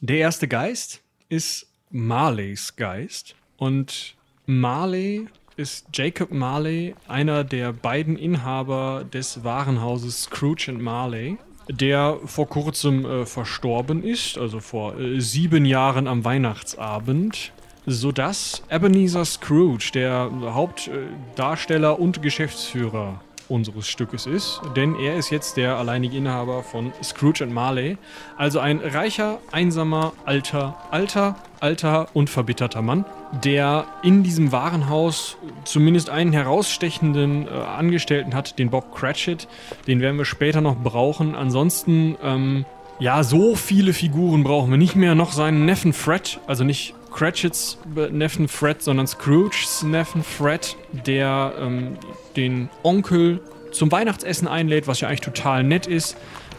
Der 0.00 0.18
erste 0.18 0.46
Geist 0.46 1.02
ist 1.28 1.66
Marleys 1.90 2.76
Geist. 2.76 3.34
Und 3.56 4.14
Marley 4.46 5.26
ist 5.56 5.86
Jacob 5.94 6.30
Marley, 6.30 6.94
einer 7.08 7.44
der 7.44 7.72
beiden 7.72 8.16
Inhaber 8.16 9.04
des 9.10 9.42
Warenhauses 9.42 10.24
Scrooge 10.24 10.66
and 10.68 10.82
Marley, 10.82 11.38
der 11.68 12.18
vor 12.24 12.48
kurzem 12.48 13.04
äh, 13.04 13.26
verstorben 13.26 14.04
ist, 14.04 14.38
also 14.38 14.60
vor 14.60 14.98
äh, 14.98 15.20
sieben 15.20 15.64
Jahren 15.64 16.06
am 16.06 16.24
Weihnachtsabend, 16.24 17.52
sodass 17.86 18.62
Ebenezer 18.70 19.24
Scrooge, 19.24 19.90
der 19.94 20.30
Hauptdarsteller 20.52 21.98
und 21.98 22.22
Geschäftsführer 22.22 23.20
unseres 23.48 23.88
Stückes 23.88 24.26
ist, 24.26 24.60
denn 24.76 24.94
er 24.96 25.16
ist 25.16 25.30
jetzt 25.30 25.56
der 25.56 25.76
alleinige 25.76 26.16
Inhaber 26.16 26.62
von 26.62 26.92
Scrooge 27.02 27.44
and 27.44 27.52
Marley, 27.52 27.98
also 28.36 28.58
ein 28.58 28.78
reicher, 28.78 29.38
einsamer, 29.52 30.12
alter, 30.24 30.76
alter, 30.90 31.36
alter 31.60 32.08
und 32.14 32.30
verbitterter 32.30 32.82
Mann, 32.82 33.04
der 33.44 33.86
in 34.02 34.22
diesem 34.22 34.52
Warenhaus 34.52 35.36
zumindest 35.64 36.10
einen 36.10 36.32
herausstechenden 36.32 37.46
äh, 37.46 37.50
Angestellten 37.50 38.34
hat, 38.34 38.58
den 38.58 38.70
Bob 38.70 38.94
Cratchit, 38.94 39.48
den 39.86 40.00
werden 40.00 40.18
wir 40.18 40.24
später 40.24 40.60
noch 40.60 40.76
brauchen. 40.76 41.34
Ansonsten, 41.34 42.16
ähm, 42.22 42.64
ja, 42.98 43.22
so 43.22 43.56
viele 43.56 43.92
Figuren 43.92 44.42
brauchen 44.42 44.70
wir 44.70 44.78
nicht 44.78 44.96
mehr, 44.96 45.14
noch 45.14 45.32
seinen 45.32 45.66
Neffen 45.66 45.92
Fred, 45.92 46.40
also 46.46 46.64
nicht 46.64 46.94
Cratchits 47.16 47.78
Neffen 48.10 48.46
Fred, 48.46 48.82
sondern 48.82 49.06
Scrooges 49.06 49.82
Neffen 49.82 50.22
Fred, 50.22 50.76
der 50.92 51.54
ähm, 51.58 51.96
den 52.36 52.68
Onkel 52.82 53.40
zum 53.72 53.90
Weihnachtsessen 53.90 54.46
einlädt, 54.46 54.86
was 54.86 55.00
ja 55.00 55.08
eigentlich 55.08 55.22
total 55.22 55.64
nett 55.64 55.86
ist. 55.86 56.16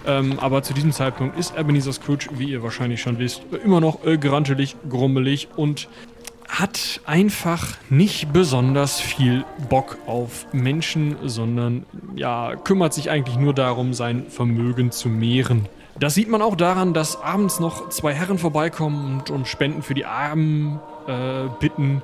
Ähm, 0.08 0.40
aber 0.40 0.64
zu 0.64 0.74
diesem 0.74 0.92
Zeitpunkt 0.92 1.38
ist 1.38 1.56
Ebenezer 1.56 1.94
Scrooge, 1.94 2.30
wie 2.38 2.50
ihr 2.50 2.64
wahrscheinlich 2.64 3.02
schon 3.02 3.20
wisst, 3.20 3.44
immer 3.64 3.80
noch 3.80 4.04
äh, 4.04 4.18
grantelig, 4.18 4.76
grummelig 4.90 5.48
und 5.56 5.90
hat 6.48 7.02
einfach 7.06 7.78
nicht 7.90 8.34
besonders 8.34 9.00
viel 9.00 9.46
Bock 9.70 9.98
auf 10.08 10.48
Menschen, 10.54 11.18
sondern 11.24 11.86
ja, 12.16 12.56
kümmert 12.56 12.96
sich 12.96 13.12
eigentlich 13.12 13.38
nur 13.38 13.54
darum, 13.54 13.94
sein 13.94 14.26
Vermögen 14.30 14.92
zu 14.92 15.08
mehren. 15.08 15.68
Das 16.00 16.14
sieht 16.14 16.30
man 16.30 16.42
auch 16.42 16.56
daran, 16.56 16.94
dass 16.94 17.22
abends 17.22 17.60
noch 17.60 17.90
zwei 17.90 18.14
Herren 18.14 18.38
vorbeikommen 18.38 19.20
und 19.20 19.30
um 19.30 19.46
Spenden 19.46 19.82
für 19.82 19.94
die 19.94 20.06
Armen 20.06 20.80
äh, 21.08 21.50
bitten. 21.60 22.02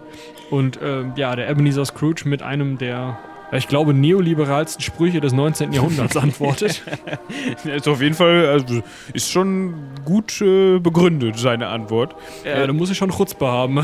Und 0.49 0.81
äh, 0.81 1.03
ja, 1.15 1.35
der 1.35 1.49
Ebenezer 1.49 1.85
Scrooge 1.85 2.27
mit 2.27 2.41
einem 2.41 2.77
der 2.77 3.17
ich 3.57 3.67
glaube, 3.67 3.93
neoliberalsten 3.93 4.81
Sprüche 4.81 5.21
des 5.21 5.33
19. 5.33 5.73
Jahrhunderts 5.73 6.17
antwortet. 6.17 6.83
ist 7.63 7.87
auf 7.87 8.01
jeden 8.01 8.15
Fall, 8.15 8.47
also, 8.47 8.81
ist 9.13 9.31
schon 9.31 9.75
gut 10.03 10.41
äh, 10.41 10.79
begründet, 10.79 11.37
seine 11.37 11.67
Antwort. 11.67 12.15
Ja, 12.43 12.65
da 12.65 12.73
muss 12.73 12.89
ich 12.89 12.97
schon 12.97 13.11
Chutzpe 13.11 13.45
haben. 13.45 13.83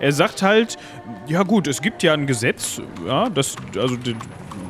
Er 0.00 0.12
sagt 0.12 0.42
halt, 0.42 0.76
ja 1.26 1.42
gut, 1.42 1.66
es 1.66 1.80
gibt 1.80 2.02
ja 2.02 2.12
ein 2.12 2.26
Gesetz, 2.26 2.80
ja, 3.06 3.28
das, 3.28 3.56
also 3.78 3.96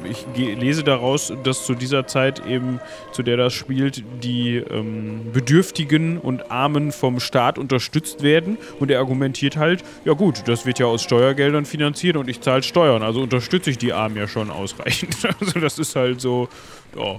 ich 0.07 0.27
lese 0.37 0.85
daraus, 0.85 1.33
dass 1.45 1.65
zu 1.65 1.75
dieser 1.75 2.07
Zeit 2.07 2.45
eben, 2.47 2.81
zu 3.13 3.23
der 3.23 3.37
das 3.37 3.53
spielt, 3.53 4.03
die 4.23 4.57
ähm, 4.57 5.33
Bedürftigen 5.33 6.19
und 6.19 6.51
Armen 6.51 6.93
vom 6.93 7.21
Staat 7.21 7.59
unterstützt 7.59 8.23
werden. 8.23 8.59
Und 8.81 8.91
er 8.91 8.99
argumentiert 8.99 9.57
halt, 9.57 9.85
ja 10.05 10.13
gut, 10.13 10.43
das 10.47 10.67
wird 10.67 10.79
ja 10.79 10.87
aus 10.87 11.03
Steuergeldern 11.03 11.65
finanziert 11.65 12.17
und 12.17 12.29
ich 12.29 12.41
zahle 12.41 12.63
Steuern, 12.63 13.03
also 13.03 13.21
unterstütze 13.21 13.71
ich 13.71 13.79
die 13.79 13.93
Armen 13.93 14.17
ja 14.17 14.29
schon 14.29 14.51
ausreichend. 14.51 15.17
Also 15.41 15.61
das 15.61 15.79
ist 15.79 15.95
halt 15.97 16.21
so, 16.21 16.49
oh, 16.97 17.19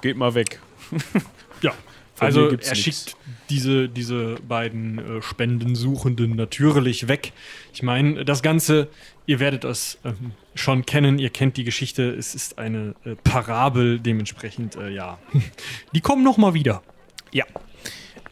geht 0.00 0.16
mal 0.16 0.34
weg. 0.34 0.60
ja, 1.62 1.72
also 2.18 2.46
er 2.46 2.52
nichts. 2.52 2.78
schickt 2.78 3.16
diese, 3.48 3.88
diese 3.88 4.36
beiden 4.46 4.98
äh, 4.98 5.22
Spendensuchenden 5.22 6.36
natürlich 6.36 7.08
weg. 7.08 7.32
Ich 7.74 7.82
meine, 7.82 8.24
das 8.24 8.42
Ganze, 8.42 8.88
ihr 9.30 9.38
werdet 9.38 9.62
es 9.62 9.96
ähm, 10.04 10.32
schon 10.56 10.84
kennen, 10.84 11.20
ihr 11.20 11.30
kennt 11.30 11.56
die 11.56 11.62
Geschichte, 11.62 12.02
es 12.10 12.34
ist 12.34 12.58
eine 12.58 12.96
äh, 13.04 13.14
Parabel, 13.14 14.00
dementsprechend, 14.00 14.74
äh, 14.74 14.90
ja. 14.90 15.18
die 15.94 16.00
kommen 16.00 16.24
nochmal 16.24 16.52
wieder. 16.52 16.82
Ja. 17.30 17.44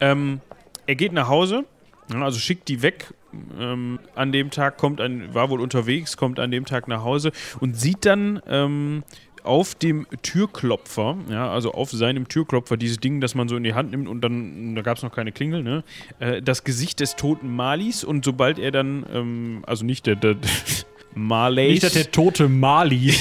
Ähm, 0.01 0.41
er 0.89 0.97
geht 0.97 1.13
nach 1.13 1.29
Hause, 1.29 1.65
also 2.13 2.41
schickt 2.41 2.67
die 2.67 2.83
weg. 2.83 3.15
Ähm, 3.57 4.01
an 4.17 4.33
dem 4.33 4.51
Tag 4.51 4.77
kommt 4.77 5.01
ein, 5.01 5.33
war 5.35 5.51
wohl 5.51 5.61
unterwegs, 5.61 6.17
kommt 6.17 6.41
an 6.41 6.51
dem 6.51 6.65
Tag 6.65 6.89
nach 6.89 7.05
Hause 7.05 7.31
und 7.61 7.79
sieht 7.79 8.05
dann 8.05 8.43
ähm, 8.49 9.05
auf 9.49 9.75
dem 9.75 10.07
Türklopfer, 10.23 11.17
ja, 11.31 11.51
also 11.51 11.73
auf 11.73 11.91
seinem 11.91 12.29
Türklopfer, 12.29 12.77
dieses 12.77 12.99
Ding, 12.99 13.21
das 13.21 13.35
man 13.35 13.49
so 13.49 13.57
in 13.57 13.65
die 13.65 13.75
Hand 13.75 13.91
nimmt 13.91 14.07
und 14.07 14.21
dann, 14.21 14.75
da 14.75 14.83
gab 14.83 14.99
es 14.99 15.03
noch 15.03 15.13
keine 15.13 15.33
Klingel, 15.33 15.63
ne, 15.63 15.85
äh, 16.21 16.43
das 16.43 16.65
Gesicht 16.65 17.01
des 17.01 17.17
toten 17.17 17.57
Malis 17.57 18.05
und 18.05 18.25
sobald 18.25 18.59
er 18.59 18.71
dann, 18.71 19.07
ähm, 19.13 19.63
also 19.67 19.85
nicht 19.85 20.07
der, 20.07 20.17
der 20.17 20.37
Marleys. 21.15 21.71
Nicht, 21.71 21.83
dass 21.85 21.93
der 21.95 22.11
tote 22.11 22.49
Mali 22.49 23.15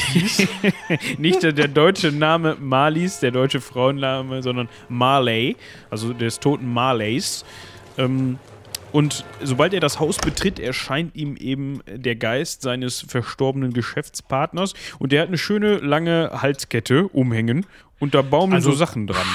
Nicht 1.18 1.44
der, 1.44 1.54
der, 1.54 1.70
deutsche 1.70 2.12
Name 2.12 2.58
Malis, 2.60 3.22
der 3.22 3.32
deutsche 3.32 3.62
Frauenname, 3.62 4.44
sondern 4.44 4.68
Marley, 4.90 5.56
also 5.90 6.14
des 6.14 6.40
toten 6.40 6.72
Marleys. 6.72 7.46
Ähm, 7.98 8.38
und 8.92 9.26
sobald 9.44 9.74
er 9.74 9.80
das 9.80 10.00
Haus 10.00 10.18
betritt, 10.18 10.60
erscheint 10.60 11.16
ihm 11.16 11.36
eben 11.36 11.82
der 11.88 12.16
Geist 12.16 12.62
seines 12.62 13.02
verstorbenen 13.02 13.74
Geschäftspartners. 13.74 14.74
Und 15.00 15.12
der 15.12 15.22
hat 15.22 15.28
eine 15.28 15.38
schöne 15.38 15.78
lange 15.78 16.32
Halskette 16.42 17.08
umhängen. 17.08 17.66
Und 18.00 18.16
da 18.16 18.22
baumeln 18.22 18.56
also 18.56 18.72
so 18.72 18.78
Sachen 18.78 19.08
dran. 19.08 19.26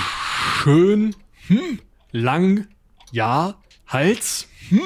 Schön, 0.63 1.15
hm, 1.49 1.81
lang, 2.13 2.67
ja, 3.11 3.55
Hals, 3.87 4.49
hm. 4.69 4.81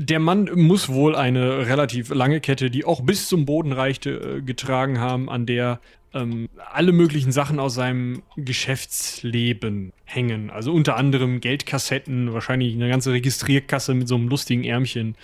Der 0.00 0.20
Mann 0.20 0.48
muss 0.54 0.88
wohl 0.88 1.16
eine 1.16 1.66
relativ 1.66 2.10
lange 2.14 2.40
Kette, 2.40 2.70
die 2.70 2.84
auch 2.84 3.00
bis 3.00 3.28
zum 3.28 3.44
Boden 3.44 3.72
reichte, 3.72 4.10
äh, 4.10 4.42
getragen 4.42 5.00
haben, 5.00 5.28
an 5.28 5.44
der 5.44 5.80
ähm, 6.14 6.48
alle 6.72 6.92
möglichen 6.92 7.32
Sachen 7.32 7.58
aus 7.58 7.74
seinem 7.74 8.22
Geschäftsleben 8.36 9.92
hängen. 10.04 10.50
Also 10.50 10.72
unter 10.72 10.96
anderem 10.96 11.40
Geldkassetten, 11.40 12.32
wahrscheinlich 12.32 12.74
eine 12.74 12.88
ganze 12.88 13.12
Registrierkasse 13.12 13.92
mit 13.94 14.06
so 14.06 14.14
einem 14.14 14.28
lustigen 14.28 14.62
Ärmchen, 14.62 15.16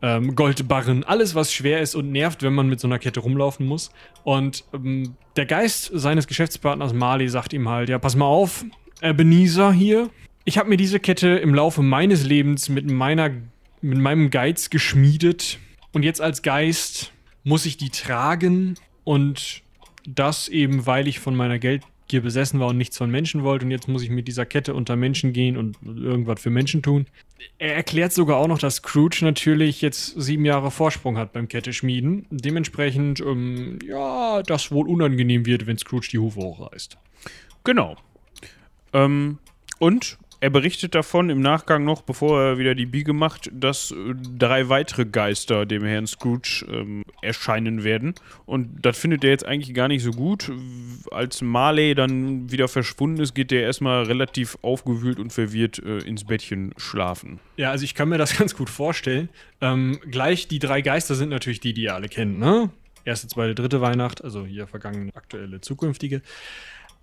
ähm, 0.00 0.34
Goldbarren, 0.34 1.04
alles 1.04 1.34
was 1.34 1.52
schwer 1.52 1.80
ist 1.80 1.94
und 1.94 2.10
nervt, 2.10 2.42
wenn 2.42 2.54
man 2.54 2.68
mit 2.68 2.80
so 2.80 2.88
einer 2.88 2.98
Kette 2.98 3.20
rumlaufen 3.20 3.66
muss. 3.66 3.90
Und 4.22 4.64
ähm, 4.72 5.16
der 5.36 5.44
Geist 5.44 5.90
seines 5.92 6.26
Geschäftspartners 6.26 6.94
Marley 6.94 7.28
sagt 7.28 7.52
ihm 7.52 7.68
halt, 7.68 7.90
ja, 7.90 7.98
pass 7.98 8.16
mal 8.16 8.26
auf, 8.26 8.64
Ebenezer 9.02 9.70
hier. 9.70 10.08
Ich 10.46 10.56
habe 10.56 10.70
mir 10.70 10.76
diese 10.78 10.98
Kette 10.98 11.28
im 11.28 11.54
Laufe 11.54 11.82
meines 11.82 12.24
Lebens 12.24 12.70
mit 12.70 12.90
meiner 12.90 13.30
mit 13.84 13.98
meinem 13.98 14.30
Geiz 14.30 14.70
geschmiedet 14.70 15.58
und 15.92 16.02
jetzt 16.02 16.20
als 16.20 16.42
Geist 16.42 17.12
muss 17.44 17.66
ich 17.66 17.76
die 17.76 17.90
tragen 17.90 18.76
und 19.04 19.62
das 20.06 20.48
eben, 20.48 20.86
weil 20.86 21.06
ich 21.06 21.20
von 21.20 21.36
meiner 21.36 21.58
Geldgier 21.58 22.22
besessen 22.22 22.60
war 22.60 22.68
und 22.68 22.78
nichts 22.78 22.96
von 22.96 23.10
Menschen 23.10 23.44
wollte. 23.44 23.64
Und 23.64 23.70
jetzt 23.70 23.88
muss 23.88 24.02
ich 24.02 24.10
mit 24.10 24.26
dieser 24.28 24.46
Kette 24.46 24.74
unter 24.74 24.96
Menschen 24.96 25.32
gehen 25.32 25.56
und 25.56 25.76
irgendwas 25.82 26.40
für 26.40 26.50
Menschen 26.50 26.82
tun. 26.82 27.06
Er 27.58 27.74
erklärt 27.74 28.12
sogar 28.12 28.38
auch 28.38 28.48
noch, 28.48 28.58
dass 28.58 28.76
Scrooge 28.76 29.18
natürlich 29.22 29.82
jetzt 29.82 30.20
sieben 30.20 30.44
Jahre 30.44 30.70
Vorsprung 30.70 31.18
hat 31.18 31.32
beim 31.32 31.48
Kette 31.48 31.72
schmieden. 31.72 32.26
Dementsprechend, 32.30 33.20
ähm, 33.20 33.78
ja, 33.86 34.42
das 34.42 34.70
wohl 34.70 34.88
unangenehm 34.88 35.46
wird, 35.46 35.66
wenn 35.66 35.78
Scrooge 35.78 36.08
die 36.10 36.18
Hufe 36.18 36.40
hochreißt. 36.40 36.96
Genau. 37.64 37.96
Ähm, 38.92 39.38
und 39.78 40.18
er 40.44 40.50
berichtet 40.50 40.94
davon 40.94 41.30
im 41.30 41.40
Nachgang 41.40 41.84
noch, 41.84 42.02
bevor 42.02 42.38
er 42.38 42.58
wieder 42.58 42.74
die 42.74 42.84
Biege 42.84 43.14
macht, 43.14 43.48
dass 43.50 43.92
äh, 43.92 43.94
drei 44.38 44.68
weitere 44.68 45.06
Geister 45.06 45.64
dem 45.64 45.82
Herrn 45.82 46.06
Scrooge 46.06 46.66
ähm, 46.70 47.02
erscheinen 47.22 47.82
werden. 47.82 48.14
Und 48.44 48.68
das 48.84 48.98
findet 48.98 49.24
er 49.24 49.30
jetzt 49.30 49.46
eigentlich 49.46 49.74
gar 49.74 49.88
nicht 49.88 50.02
so 50.02 50.10
gut. 50.10 50.52
Als 51.10 51.40
Marley 51.40 51.94
dann 51.94 52.52
wieder 52.52 52.68
verschwunden 52.68 53.22
ist, 53.22 53.34
geht 53.34 53.52
er 53.52 53.62
erstmal 53.62 54.02
relativ 54.02 54.58
aufgewühlt 54.60 55.18
und 55.18 55.32
verwirrt 55.32 55.78
äh, 55.78 56.00
ins 56.00 56.24
Bettchen 56.24 56.74
schlafen. 56.76 57.40
Ja, 57.56 57.70
also 57.70 57.84
ich 57.84 57.94
kann 57.94 58.10
mir 58.10 58.18
das 58.18 58.36
ganz 58.38 58.54
gut 58.54 58.68
vorstellen. 58.68 59.30
Ähm, 59.62 59.98
gleich 60.10 60.46
die 60.46 60.58
drei 60.58 60.82
Geister 60.82 61.14
sind 61.14 61.30
natürlich 61.30 61.60
die, 61.60 61.72
die 61.72 61.84
ihr 61.84 61.94
alle 61.94 62.10
kennt, 62.10 62.38
ne? 62.38 62.68
Erste, 63.06 63.28
zweite, 63.28 63.54
dritte 63.54 63.80
Weihnacht, 63.80 64.22
also 64.22 64.44
hier 64.44 64.66
vergangene, 64.66 65.10
aktuelle, 65.14 65.62
zukünftige. 65.62 66.20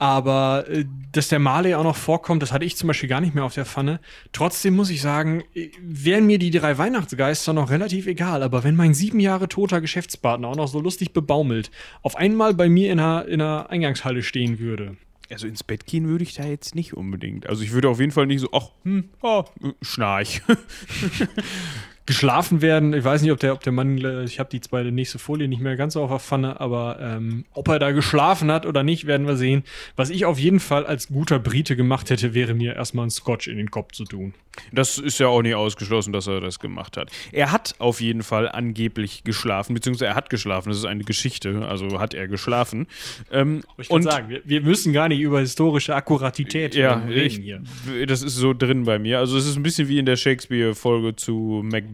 Aber 0.01 0.65
äh, 0.67 0.85
dass 1.11 1.27
der 1.27 1.37
Marley 1.37 1.75
auch 1.75 1.83
noch 1.83 1.95
vorkommt, 1.95 2.41
das 2.41 2.51
hatte 2.51 2.65
ich 2.65 2.75
zum 2.75 2.87
Beispiel 2.87 3.07
gar 3.07 3.21
nicht 3.21 3.35
mehr 3.35 3.43
auf 3.43 3.53
der 3.53 3.67
Pfanne. 3.67 3.99
Trotzdem 4.31 4.75
muss 4.75 4.89
ich 4.89 4.99
sagen, 4.99 5.43
äh, 5.53 5.69
wären 5.79 6.25
mir 6.25 6.39
die 6.39 6.49
drei 6.49 6.79
Weihnachtsgeister 6.79 7.53
noch 7.53 7.69
relativ 7.69 8.07
egal. 8.07 8.41
Aber 8.41 8.63
wenn 8.63 8.75
mein 8.75 8.95
sieben 8.95 9.19
Jahre 9.19 9.47
toter 9.47 9.79
Geschäftspartner 9.79 10.47
auch 10.47 10.55
noch 10.55 10.69
so 10.69 10.79
lustig 10.79 11.13
bebaumelt, 11.13 11.69
auf 12.01 12.15
einmal 12.15 12.55
bei 12.55 12.67
mir 12.67 12.91
in 12.91 12.99
einer, 12.99 13.27
in 13.27 13.41
einer 13.41 13.69
Eingangshalle 13.69 14.23
stehen 14.23 14.57
würde. 14.57 14.97
Also 15.29 15.45
ins 15.45 15.61
Bett 15.63 15.85
gehen 15.85 16.07
würde 16.07 16.23
ich 16.23 16.33
da 16.33 16.45
jetzt 16.45 16.73
nicht 16.73 16.95
unbedingt. 16.95 17.47
Also 17.47 17.61
ich 17.61 17.71
würde 17.71 17.87
auf 17.87 17.99
jeden 17.99 18.11
Fall 18.11 18.25
nicht 18.25 18.39
so, 18.39 18.49
ach, 18.53 18.69
hm, 18.83 19.07
oh, 19.21 19.43
schnarch. 19.83 20.41
geschlafen 22.05 22.61
werden. 22.61 22.93
Ich 22.93 23.03
weiß 23.03 23.21
nicht, 23.21 23.31
ob 23.31 23.39
der, 23.39 23.53
ob 23.53 23.63
der 23.63 23.73
Mann, 23.73 23.97
ich 24.25 24.39
habe 24.39 24.49
die 24.49 24.61
zweite 24.61 24.91
nächste 24.91 25.19
Folie 25.19 25.47
nicht 25.47 25.61
mehr 25.61 25.75
ganz 25.75 25.93
so 25.93 26.03
auf 26.03 26.09
der 26.09 26.19
Pfanne, 26.19 26.59
aber 26.59 26.97
ähm, 26.99 27.45
ob 27.53 27.67
er 27.67 27.79
da 27.79 27.91
geschlafen 27.91 28.51
hat 28.51 28.65
oder 28.65 28.83
nicht, 28.83 29.07
werden 29.07 29.27
wir 29.27 29.37
sehen. 29.37 29.63
Was 29.95 30.09
ich 30.09 30.25
auf 30.25 30.39
jeden 30.39 30.59
Fall 30.59 30.85
als 30.85 31.07
guter 31.07 31.39
Brite 31.39 31.75
gemacht 31.75 32.09
hätte, 32.09 32.33
wäre 32.33 32.53
mir 32.53 32.75
erstmal 32.75 33.03
einen 33.03 33.11
Scotch 33.11 33.47
in 33.47 33.57
den 33.57 33.71
Kopf 33.71 33.93
zu 33.93 34.05
tun. 34.05 34.33
Das 34.73 34.97
ist 34.97 35.17
ja 35.19 35.27
auch 35.27 35.41
nicht 35.41 35.55
ausgeschlossen, 35.55 36.11
dass 36.11 36.27
er 36.27 36.41
das 36.41 36.59
gemacht 36.59 36.97
hat. 36.97 37.09
Er 37.31 37.53
hat 37.53 37.75
auf 37.79 38.01
jeden 38.01 38.21
Fall 38.21 38.49
angeblich 38.49 39.23
geschlafen, 39.23 39.73
beziehungsweise 39.73 40.07
er 40.07 40.15
hat 40.15 40.29
geschlafen. 40.29 40.69
Das 40.69 40.77
ist 40.77 40.85
eine 40.85 41.05
Geschichte, 41.05 41.65
also 41.65 41.99
hat 41.99 42.13
er 42.13 42.27
geschlafen. 42.27 42.87
Ähm, 43.31 43.63
ich 43.77 43.89
und 43.89 44.03
sagen, 44.03 44.27
wir, 44.27 44.41
wir, 44.43 44.61
müssen 44.61 44.91
gar 44.91 45.07
nicht 45.07 45.21
über 45.21 45.39
historische 45.39 45.95
Akkuratität 45.95 46.75
ja, 46.75 46.95
reden 46.95 47.41
hier. 47.41 47.61
Das 48.05 48.21
ist 48.21 48.35
so 48.35 48.53
drin 48.53 48.83
bei 48.83 48.99
mir. 48.99 49.19
Also 49.19 49.37
es 49.37 49.47
ist 49.47 49.55
ein 49.55 49.63
bisschen 49.63 49.87
wie 49.87 49.99
in 49.99 50.05
der 50.05 50.17
Shakespeare-Folge 50.17 51.15
zu 51.15 51.61
Macbeth. 51.63 51.90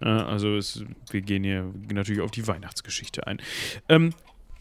Also 0.00 0.56
es, 0.56 0.84
wir 1.10 1.20
gehen 1.20 1.44
hier 1.44 1.72
natürlich 1.92 2.20
auf 2.20 2.30
die 2.30 2.46
Weihnachtsgeschichte 2.46 3.26
ein. 3.26 3.40
Ähm, 3.88 4.14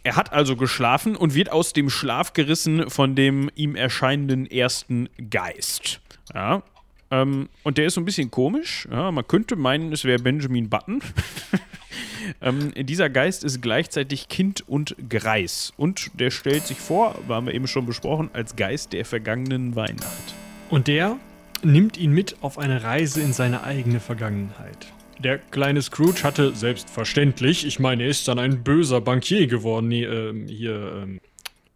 er 0.03 0.15
hat 0.15 0.33
also 0.33 0.55
geschlafen 0.55 1.15
und 1.15 1.35
wird 1.35 1.51
aus 1.51 1.73
dem 1.73 1.89
Schlaf 1.89 2.33
gerissen 2.33 2.89
von 2.89 3.15
dem 3.15 3.49
ihm 3.55 3.75
erscheinenden 3.75 4.49
ersten 4.49 5.09
Geist. 5.29 6.01
Ja, 6.33 6.63
ähm, 7.11 7.49
und 7.63 7.77
der 7.77 7.85
ist 7.87 7.95
so 7.95 8.01
ein 8.01 8.05
bisschen 8.05 8.31
komisch. 8.31 8.87
Ja, 8.89 9.11
man 9.11 9.27
könnte 9.27 9.55
meinen, 9.55 9.91
es 9.91 10.05
wäre 10.05 10.19
Benjamin 10.19 10.69
Button. 10.69 11.01
ähm, 12.41 12.71
dieser 12.75 13.09
Geist 13.09 13.43
ist 13.43 13.61
gleichzeitig 13.61 14.29
Kind 14.29 14.67
und 14.67 14.95
Greis. 15.09 15.73
Und 15.77 16.09
der 16.19 16.31
stellt 16.31 16.65
sich 16.65 16.77
vor, 16.77 17.15
haben 17.27 17.47
wir 17.47 17.53
eben 17.53 17.67
schon 17.67 17.85
besprochen, 17.85 18.29
als 18.33 18.55
Geist 18.55 18.93
der 18.93 19.05
vergangenen 19.05 19.75
Weihnacht. 19.75 20.33
Und 20.69 20.87
der 20.87 21.17
nimmt 21.63 21.97
ihn 21.97 22.11
mit 22.11 22.37
auf 22.41 22.57
eine 22.57 22.83
Reise 22.83 23.21
in 23.21 23.33
seine 23.33 23.63
eigene 23.63 23.99
Vergangenheit. 23.99 24.87
Der 25.19 25.37
kleine 25.37 25.81
Scrooge 25.81 26.23
hatte 26.23 26.55
selbstverständlich, 26.55 27.65
ich 27.65 27.79
meine, 27.79 28.03
er 28.03 28.09
ist 28.09 28.27
dann 28.27 28.39
ein 28.39 28.63
böser 28.63 29.01
Bankier 29.01 29.47
geworden, 29.47 29.87
nee, 29.87 30.03
ähm, 30.03 30.47
hier 30.47 31.03
ähm, 31.03 31.19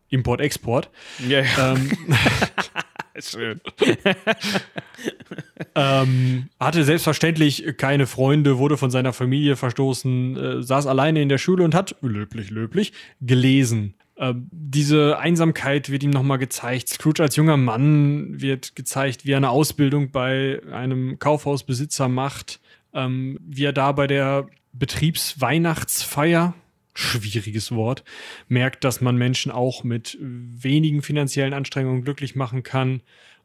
Import-Export. 0.10 0.90
Ja, 1.28 1.42
ja. 1.42 1.74
Ähm, 1.74 1.92
Schön. 3.20 3.62
ähm, 5.76 6.50
hatte 6.60 6.84
selbstverständlich 6.84 7.78
keine 7.78 8.08
Freunde, 8.08 8.58
wurde 8.58 8.78
von 8.78 8.92
seiner 8.92 9.14
Familie 9.14 9.56
verstoßen, 9.56 10.38
äh, 10.38 10.64
saß 10.64 10.86
alleine 10.88 11.22
in 11.22 11.30
der 11.30 11.38
Schule 11.38 11.64
und 11.64 11.76
hat, 11.76 11.96
löblich, 12.02 12.50
löblich, 12.50 12.92
gelesen. 13.22 13.94
Ähm, 14.18 14.48
diese 14.52 15.18
Einsamkeit 15.20 15.90
wird 15.90 16.04
ihm 16.04 16.12
nochmal 16.12 16.38
gezeigt. 16.38 16.90
Scrooge 16.90 17.24
als 17.24 17.36
junger 17.36 17.58
Mann 17.58 18.42
wird 18.42 18.76
gezeigt, 18.76 19.26
wie 19.26 19.32
er 19.32 19.38
eine 19.38 19.50
Ausbildung 19.50 20.12
bei 20.12 20.62
einem 20.72 21.20
Kaufhausbesitzer 21.20 22.08
macht, 22.08 22.60
ähm, 22.94 23.38
wie 23.42 23.66
er 23.66 23.74
da 23.74 23.92
bei 23.92 24.08
der 24.08 24.48
Betriebsweihnachtsfeier 24.74 26.54
schwieriges 26.96 27.74
Wort, 27.74 28.04
merkt, 28.48 28.84
dass 28.84 29.02
man 29.02 29.18
Menschen 29.18 29.52
auch 29.52 29.84
mit 29.84 30.18
wenigen 30.20 31.02
finanziellen 31.02 31.54
Anstrengungen 31.54 32.04
glücklich 32.04 32.36
machen 32.36 32.64
kann, 32.64 33.02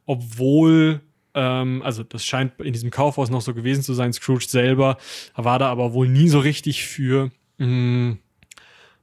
obwohl, 0.07 1.01
ähm, 1.35 1.83
also 1.83 2.05
das 2.05 2.25
scheint 2.25 2.61
in 2.61 2.73
diesem 2.73 2.91
Kaufhaus 2.91 3.29
noch 3.29 3.41
so 3.41 3.53
gewesen 3.53 3.83
zu 3.83 3.93
sein, 3.93 4.13
Scrooge 4.13 4.47
selber 4.47 4.99
war 5.35 5.59
da 5.59 5.69
aber 5.69 5.93
wohl 5.93 6.09
nie 6.09 6.29
so 6.29 6.39
richtig 6.39 6.85
für. 6.85 7.31
Mm. 7.59 8.13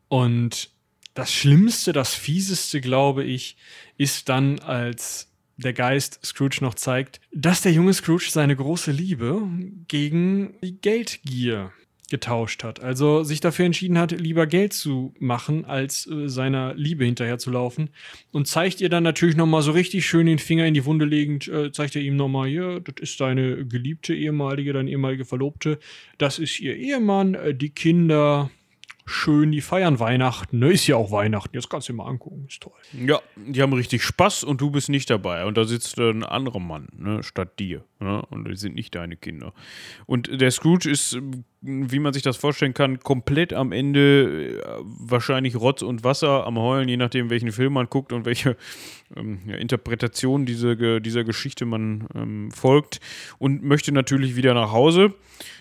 Und 0.08 0.70
das 1.18 1.34
Schlimmste, 1.34 1.94
das 1.94 2.14
Fieseste, 2.14 2.80
glaube 2.80 3.24
ich, 3.24 3.58
ist 3.98 4.30
dann, 4.30 4.60
als 4.60 5.34
der 5.58 5.74
Geist 5.74 6.24
Scrooge 6.24 6.60
noch 6.62 6.76
zeigt, 6.76 7.20
dass 7.34 7.62
der 7.62 7.72
junge 7.72 7.94
Scrooge 7.94 8.28
seine 8.30 8.56
große 8.56 8.92
Liebe 8.92 9.42
gegen 9.88 10.54
die 10.62 10.80
Geldgier 10.80 11.72
getauscht 12.12 12.64
hat. 12.64 12.82
Also 12.82 13.24
sich 13.24 13.40
dafür 13.40 13.66
entschieden 13.66 13.98
hat, 13.98 14.12
lieber 14.12 14.46
Geld 14.46 14.74
zu 14.74 15.14
machen, 15.20 15.66
als 15.66 16.08
äh, 16.08 16.30
seiner 16.30 16.76
Liebe 16.76 17.04
hinterherzulaufen. 17.04 17.90
Und 18.32 18.48
zeigt 18.48 18.80
ihr 18.80 18.90
dann 18.90 19.04
natürlich 19.04 19.36
nochmal 19.36 19.64
so 19.64 19.72
richtig 19.72 20.06
schön 20.06 20.28
den 20.28 20.40
Finger 20.40 20.68
in 20.68 20.76
die 20.76 20.86
Wunde 20.86 21.06
legend, 21.06 21.48
äh, 21.48 21.72
zeigt 21.72 21.96
er 21.96 22.04
ihm 22.04 22.16
nochmal, 22.16 22.48
hier, 22.48 22.80
das 22.80 22.96
ist 23.02 23.20
deine 23.20 23.66
geliebte 23.66 24.14
ehemalige, 24.14 24.72
deine 24.72 24.92
ehemalige 24.92 25.26
Verlobte, 25.26 25.80
das 26.20 26.38
ist 26.38 26.60
ihr 26.60 26.78
Ehemann, 26.78 27.34
äh, 27.34 27.56
die 27.56 27.72
Kinder, 27.72 28.52
schön, 29.08 29.52
die 29.52 29.62
feiern 29.62 30.00
Weihnachten. 30.00 30.60
Ne? 30.60 30.72
Ist 30.72 30.86
ja 30.88 30.96
auch 30.96 31.12
Weihnachten, 31.12 31.56
jetzt 31.56 31.70
kannst 31.70 31.88
du 31.88 31.94
dir 31.94 31.98
mal 31.98 32.08
angucken, 32.08 32.46
ist 32.48 32.62
toll. 32.62 32.74
Ja, 32.94 33.20
die 33.36 33.62
haben 33.62 33.74
richtig 33.74 34.04
Spaß 34.04 34.44
und 34.44 34.62
du 34.62 34.70
bist 34.70 34.90
nicht 34.90 35.10
dabei. 35.10 35.46
Und 35.46 35.58
da 35.58 35.64
sitzt 35.64 35.98
ein 35.98 36.24
anderer 36.24 36.60
Mann, 36.60 36.90
ne, 36.96 37.24
statt 37.24 37.58
dir. 37.58 37.84
Ne? 38.00 38.22
Und 38.30 38.48
die 38.48 38.56
sind 38.56 38.76
nicht 38.76 38.94
deine 38.96 39.18
Kinder. 39.18 39.54
Und 40.06 40.42
der 40.42 40.52
Scrooge 40.52 40.90
ist, 40.90 41.18
wie 41.62 42.00
man 42.00 42.14
sich 42.14 42.24
das 42.24 42.38
vorstellen 42.38 42.74
kann, 42.74 43.00
komplett 43.00 43.54
am 43.54 43.72
Ende 43.72 44.60
äh, 44.60 44.62
wahrscheinlich 44.84 45.56
Rotz 45.56 45.82
und 45.82 46.04
Wasser 46.04 46.46
am 46.46 46.58
Heulen, 46.60 46.88
je 46.88 46.98
nachdem, 46.98 47.30
welchen 47.30 47.52
Film 47.52 47.74
man 47.74 47.88
guckt 47.88 48.14
und 48.14 48.26
welche 48.26 48.56
ähm, 49.16 49.40
ja, 49.48 49.56
Interpretation 49.56 50.46
diese, 50.46 51.02
dieser 51.02 51.24
Geschichte 51.24 51.66
man 51.66 52.08
ähm, 52.14 52.52
folgt. 52.52 53.00
Und 53.40 53.64
möchte 53.64 53.92
natürlich 53.92 54.36
wieder 54.36 54.54
nach 54.54 54.72
Hause. 54.72 55.14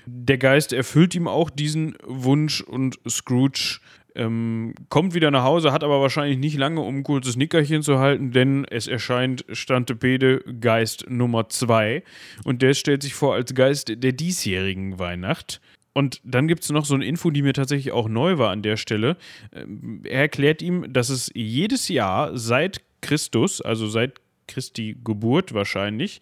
Der 0.05 0.39
Geist 0.39 0.72
erfüllt 0.72 1.14
ihm 1.14 1.28
auch 1.28 1.51
diesen 1.51 1.97
Wunsch 2.05 2.61
und 2.61 2.99
Scrooge 3.09 3.80
ähm, 4.17 4.75
kommt 4.89 5.14
wieder 5.14 5.31
nach 5.31 5.45
Hause, 5.45 5.73
hat 5.73 5.85
aber 5.85 6.01
wahrscheinlich 6.01 6.39
nicht 6.39 6.57
lange, 6.57 6.81
um 6.81 6.99
ein 6.99 7.03
kurzes 7.03 7.37
Nickerchen 7.37 7.83
zu 7.83 7.99
halten, 7.99 8.33
denn 8.33 8.64
es 8.64 8.87
erscheint 8.87 9.45
Stantepede 9.53 10.41
Geist 10.61 11.07
Nummer 11.09 11.49
2 11.49 12.03
und 12.45 12.62
der 12.62 12.75
stellt 12.75 13.03
sich 13.03 13.14
vor 13.14 13.35
als 13.35 13.55
Geist 13.55 13.93
der 14.03 14.12
diesjährigen 14.12 14.99
Weihnacht. 14.99 15.61
Und 15.93 16.21
dann 16.25 16.47
gibt 16.47 16.62
es 16.62 16.71
noch 16.71 16.85
so 16.85 16.95
eine 16.95 17.07
Info, 17.07 17.31
die 17.31 17.41
mir 17.41 17.55
tatsächlich 17.55 17.93
auch 17.93 18.09
neu 18.09 18.37
war 18.37 18.51
an 18.51 18.62
der 18.62 18.77
Stelle. 18.77 19.17
Ähm, 19.55 20.03
er 20.05 20.21
erklärt 20.21 20.61
ihm, 20.61 20.93
dass 20.93 21.09
es 21.09 21.31
jedes 21.35 21.89
Jahr 21.89 22.37
seit 22.37 22.83
Christus, 23.01 23.61
also 23.62 23.87
seit 23.87 24.21
Christi 24.47 24.97
Geburt 25.03 25.55
wahrscheinlich, 25.55 26.21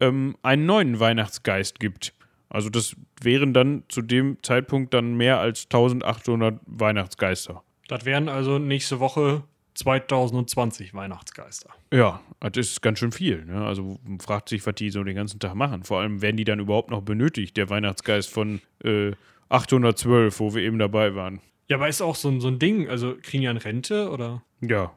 ähm, 0.00 0.36
einen 0.42 0.66
neuen 0.66 1.00
Weihnachtsgeist 1.00 1.80
gibt. 1.80 2.12
Also 2.56 2.70
das 2.70 2.96
wären 3.20 3.52
dann 3.52 3.82
zu 3.88 4.00
dem 4.00 4.38
Zeitpunkt 4.42 4.94
dann 4.94 5.14
mehr 5.14 5.40
als 5.40 5.64
1800 5.64 6.58
Weihnachtsgeister. 6.64 7.62
Das 7.86 8.06
wären 8.06 8.30
also 8.30 8.58
nächste 8.58 8.98
Woche 8.98 9.42
2020 9.74 10.94
Weihnachtsgeister. 10.94 11.68
Ja, 11.92 12.22
das 12.40 12.68
ist 12.68 12.80
ganz 12.80 12.98
schön 12.98 13.12
viel. 13.12 13.44
Ne? 13.44 13.62
Also 13.62 14.00
man 14.04 14.20
fragt 14.20 14.48
sich, 14.48 14.66
was 14.66 14.74
die 14.74 14.88
so 14.88 15.04
den 15.04 15.16
ganzen 15.16 15.38
Tag 15.38 15.54
machen. 15.54 15.82
Vor 15.82 16.00
allem, 16.00 16.22
werden 16.22 16.38
die 16.38 16.44
dann 16.44 16.58
überhaupt 16.58 16.90
noch 16.90 17.02
benötigt, 17.02 17.58
der 17.58 17.68
Weihnachtsgeist 17.68 18.32
von 18.32 18.62
äh, 18.82 19.12
812, 19.50 20.40
wo 20.40 20.54
wir 20.54 20.62
eben 20.62 20.78
dabei 20.78 21.14
waren. 21.14 21.42
Ja, 21.68 21.76
aber 21.76 21.88
ist 21.88 22.00
auch 22.00 22.16
so, 22.16 22.40
so 22.40 22.48
ein 22.48 22.58
Ding, 22.58 22.88
also 22.88 23.16
kriegen 23.20 23.42
die 23.42 23.48
eine 23.48 23.62
Rente 23.62 24.08
oder? 24.08 24.42
Ja, 24.62 24.94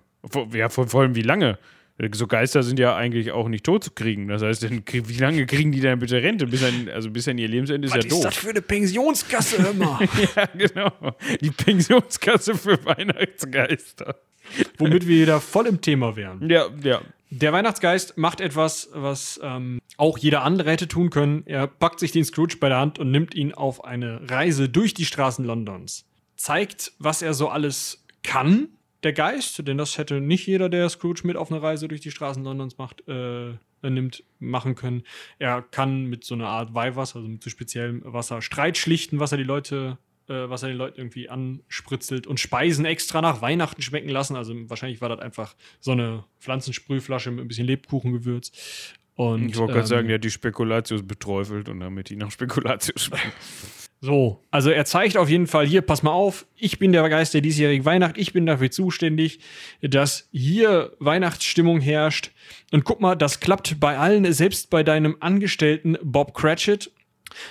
ja 0.53 0.69
vor, 0.69 0.87
vor 0.87 1.01
allem 1.01 1.15
wie 1.15 1.23
lange? 1.23 1.59
So 2.13 2.27
Geister 2.27 2.63
sind 2.63 2.79
ja 2.79 2.95
eigentlich 2.95 3.31
auch 3.31 3.49
nicht 3.49 3.65
tot 3.65 3.83
zu 3.83 3.91
kriegen. 3.91 4.29
Das 4.29 4.41
heißt, 4.41 4.69
wie 4.69 5.17
lange 5.17 5.45
kriegen 5.45 5.73
die 5.73 5.81
denn 5.81 5.99
bitte 5.99 6.21
Rente? 6.21 6.47
Bis 6.47 6.63
an, 6.63 6.89
also 6.93 7.09
bis 7.09 7.27
an 7.27 7.37
ihr 7.37 7.49
Lebensende 7.49 7.87
ist 7.87 7.93
Was 7.93 8.03
ja 8.03 8.09
doof. 8.09 8.19
Was 8.19 8.25
ist 8.25 8.25
das 8.25 8.37
für 8.37 8.49
eine 8.51 8.61
Pensionskasse 8.61 9.55
immer? 9.57 9.99
ja, 10.35 10.45
genau. 10.53 10.91
Die 11.41 11.51
Pensionskasse 11.51 12.55
für 12.55 12.83
Weihnachtsgeister. 12.85 14.15
Womit 14.77 15.07
wir 15.07 15.21
wieder 15.23 15.41
voll 15.41 15.67
im 15.67 15.81
Thema 15.81 16.15
wären. 16.15 16.49
Ja, 16.49 16.67
ja. 16.81 17.01
Der 17.31 17.51
Weihnachtsgeist 17.51 18.17
macht 18.17 18.39
etwas, 18.39 18.89
was 18.93 19.39
ähm, 19.43 19.79
auch 19.97 20.17
jeder 20.17 20.43
andere 20.43 20.71
hätte 20.71 20.87
tun 20.87 21.09
können. 21.09 21.43
Er 21.45 21.67
packt 21.67 21.99
sich 21.99 22.13
den 22.13 22.23
Scrooge 22.23 22.57
bei 22.59 22.69
der 22.69 22.79
Hand 22.79 22.97
und 22.97 23.11
nimmt 23.11 23.35
ihn 23.35 23.53
auf 23.53 23.83
eine 23.83 24.21
Reise 24.29 24.69
durch 24.69 24.93
die 24.93 25.05
Straßen 25.05 25.43
Londons. 25.43 26.05
Zeigt, 26.37 26.93
was 26.97 27.21
er 27.21 27.33
so 27.33 27.49
alles 27.49 28.05
kann 28.23 28.69
der 29.03 29.13
Geist, 29.13 29.65
denn 29.67 29.77
das 29.77 29.97
hätte 29.97 30.19
nicht 30.19 30.45
jeder, 30.47 30.69
der 30.69 30.89
Scrooge 30.89 31.21
mit 31.23 31.37
auf 31.37 31.51
eine 31.51 31.61
Reise 31.61 31.87
durch 31.87 32.01
die 32.01 32.11
Straßen 32.11 32.43
Londons 32.43 32.77
macht, 32.77 33.07
äh, 33.07 33.53
nimmt, 33.81 34.23
machen 34.39 34.75
können. 34.75 35.03
Er 35.37 35.61
kann 35.61 36.05
mit 36.05 36.25
so 36.25 36.35
einer 36.35 36.47
Art 36.47 36.73
Weihwasser, 36.73 37.17
also 37.17 37.29
mit 37.29 37.41
so 37.43 37.49
speziellem 37.49 38.01
Wasser, 38.05 38.41
Streit 38.41 38.77
schlichten, 38.77 39.19
was 39.19 39.31
er 39.31 39.37
die 39.37 39.45
Leute, 39.45 39.97
äh, 40.27 40.49
was 40.49 40.63
er 40.63 40.69
den 40.69 40.77
Leuten 40.77 40.99
irgendwie 40.99 41.29
anspritzelt 41.29 42.27
und 42.27 42.39
Speisen 42.39 42.85
extra 42.85 43.21
nach 43.21 43.41
Weihnachten 43.41 43.81
schmecken 43.81 44.09
lassen. 44.09 44.35
Also 44.35 44.53
wahrscheinlich 44.69 44.99
war 45.01 45.09
das 45.09 45.19
einfach 45.19 45.55
so 45.79 45.91
eine 45.91 46.25
Pflanzensprühflasche 46.39 47.31
mit 47.31 47.45
ein 47.45 47.47
bisschen 47.47 47.67
Lebkuchengewürz. 47.67 48.51
Und, 49.15 49.49
ich 49.49 49.57
wollte 49.57 49.71
ähm, 49.71 49.75
gerade 49.75 49.87
sagen, 49.87 50.07
der 50.07 50.15
hat 50.15 50.23
die 50.23 50.31
Spekulatius 50.31 51.03
beträufelt 51.03 51.67
und 51.69 51.79
damit 51.79 52.09
die 52.09 52.15
nach 52.15 52.31
Spekulatius 52.31 53.05
schmecken. 53.05 53.31
So, 54.01 54.45
also 54.49 54.69
er 54.69 54.85
zeigt 54.85 55.17
auf 55.17 55.29
jeden 55.29 55.47
Fall 55.47 55.67
hier, 55.67 55.81
pass 55.81 56.03
mal 56.03 56.11
auf, 56.11 56.45
ich 56.55 56.79
bin 56.79 56.93
der 56.93 57.07
Geist 57.09 57.33
der 57.33 57.41
diesjährigen 57.41 57.83
Weihnacht, 57.83 58.17
ich 58.17 58.31
bin 58.31 58.45
dafür 58.45 58.71
zuständig, 58.71 59.41
dass 59.81 60.29
hier 60.31 60.93
Weihnachtsstimmung 60.99 61.81
herrscht. 61.81 62.31
Und 62.71 62.85
guck 62.85 63.01
mal, 63.01 63.15
das 63.15 63.41
klappt 63.41 63.79
bei 63.81 63.97
allen, 63.97 64.31
selbst 64.31 64.69
bei 64.69 64.83
deinem 64.83 65.17
Angestellten 65.19 65.97
Bob 66.01 66.33
Cratchit, 66.33 66.91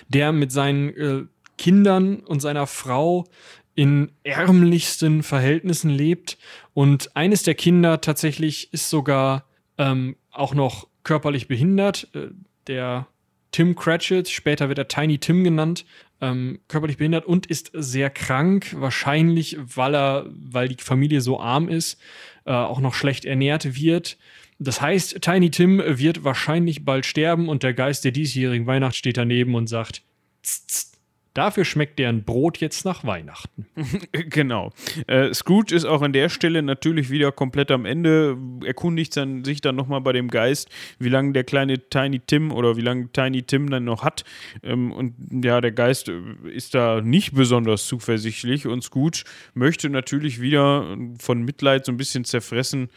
der 0.09 0.33
mit 0.33 0.51
seinen 0.51 0.89
äh, 0.97 1.25
Kindern 1.59 2.21
und 2.21 2.41
seiner 2.41 2.67
Frau 2.67 3.27
in 3.75 4.13
ärmlichsten 4.23 5.23
Verhältnissen 5.23 5.91
lebt. 5.91 6.39
Und 6.73 7.15
eines 7.15 7.43
der 7.43 7.57
Kinder 7.57 8.01
tatsächlich 8.01 8.73
ist 8.73 8.89
sogar 8.89 9.45
ähm, 9.77 10.17
auch 10.31 10.55
noch 10.55 10.89
körperlich 11.05 11.47
behindert. 11.47 12.09
Äh, 12.15 12.29
der 12.67 13.07
Tim 13.51 13.75
Cratchit, 13.75 14.29
später 14.29 14.69
wird 14.69 14.79
er 14.79 14.89
Tiny 14.89 15.19
Tim 15.19 15.45
genannt, 15.45 15.85
ähm, 16.21 16.61
körperlich 16.69 16.97
behindert 16.97 17.27
und 17.27 17.47
ist 17.47 17.71
sehr 17.75 18.11
krank, 18.11 18.75
wahrscheinlich, 18.79 19.57
weil 19.59 19.95
er, 19.95 20.27
weil 20.29 20.69
die 20.69 20.83
Familie 20.83 21.21
so 21.21 21.41
arm 21.41 21.69
ist, 21.69 21.99
äh, 22.45 22.53
auch 22.53 22.81
noch 22.81 22.95
schlecht 22.95 23.25
ernährt 23.25 23.81
wird. 23.81 24.19
Das 24.59 24.81
heißt, 24.81 25.21
Tiny 25.23 25.51
Tim 25.51 25.81
wird 25.85 26.25
wahrscheinlich 26.25 26.85
bald 26.85 27.07
sterben 27.07 27.49
und 27.49 27.63
der 27.63 27.75
Geist 27.75 28.05
der 28.05 28.11
diesjährigen 28.11 28.67
Weihnacht 28.67 28.97
steht 28.97 29.17
daneben 29.17 29.55
und 29.55 29.69
sagt, 29.69 30.03
tss, 30.43 30.67
tss, 30.67 30.93
Dafür 31.39 31.65
schmeckt 31.65 32.01
deren 32.01 32.25
Brot 32.25 32.59
jetzt 32.59 32.85
nach 32.85 33.05
Weihnachten. 33.05 33.65
genau. 34.11 34.73
Äh, 35.07 35.33
Scrooge 35.33 35.73
ist 35.73 35.85
auch 35.85 36.03
an 36.03 36.13
der 36.13 36.31
Stelle 36.31 36.63
natürlich 36.63 37.11
wieder 37.11 37.31
komplett 37.31 37.71
am 37.71 37.85
Ende, 37.85 38.37
erkundigt 38.65 39.17
dann, 39.17 39.45
sich 39.45 39.61
dann 39.61 39.77
nochmal 39.77 40.01
bei 40.01 40.13
dem 40.13 40.27
Geist, 40.27 40.69
wie 40.99 41.09
lange 41.09 41.35
der 41.35 41.45
kleine 41.45 41.79
Tiny 41.91 42.19
Tim 42.19 42.51
oder 42.51 42.77
wie 42.77 42.81
lange 42.81 43.13
Tiny 43.13 43.45
Tim 43.45 43.71
dann 43.71 43.85
noch 43.85 44.03
hat. 44.03 44.25
Ähm, 44.65 44.91
und 44.91 45.15
ja, 45.45 45.61
der 45.61 45.71
Geist 45.71 46.09
äh, 46.09 46.21
ist 46.53 46.75
da 46.75 47.01
nicht 47.03 47.35
besonders 47.35 47.87
zuversichtlich 47.87 48.67
und 48.67 48.83
Scrooge 48.83 49.23
möchte 49.55 49.91
natürlich 49.91 50.41
wieder 50.41 50.97
von 51.21 51.45
Mitleid 51.45 51.85
so 51.85 51.93
ein 51.93 51.99
bisschen 51.99 52.25
zerfressen 52.25 52.89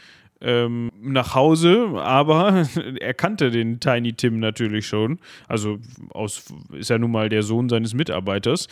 ähm, 0.42 0.92
nach 1.02 1.36
Hause, 1.36 1.88
aber 1.96 2.68
er 3.00 3.14
kannte 3.14 3.52
den 3.52 3.80
Tiny 3.80 4.14
Tim 4.14 4.39
natürlich 4.39 4.88
schon. 4.88 5.20
Also 5.48 5.80
aus, 6.10 6.46
ist 6.74 6.89
ja 6.89 6.98
nun 6.98 7.12
mal 7.12 7.30
der 7.30 7.44
Sohn 7.44 7.70
seines 7.70 7.94
Mitarbeiters. 7.94 8.68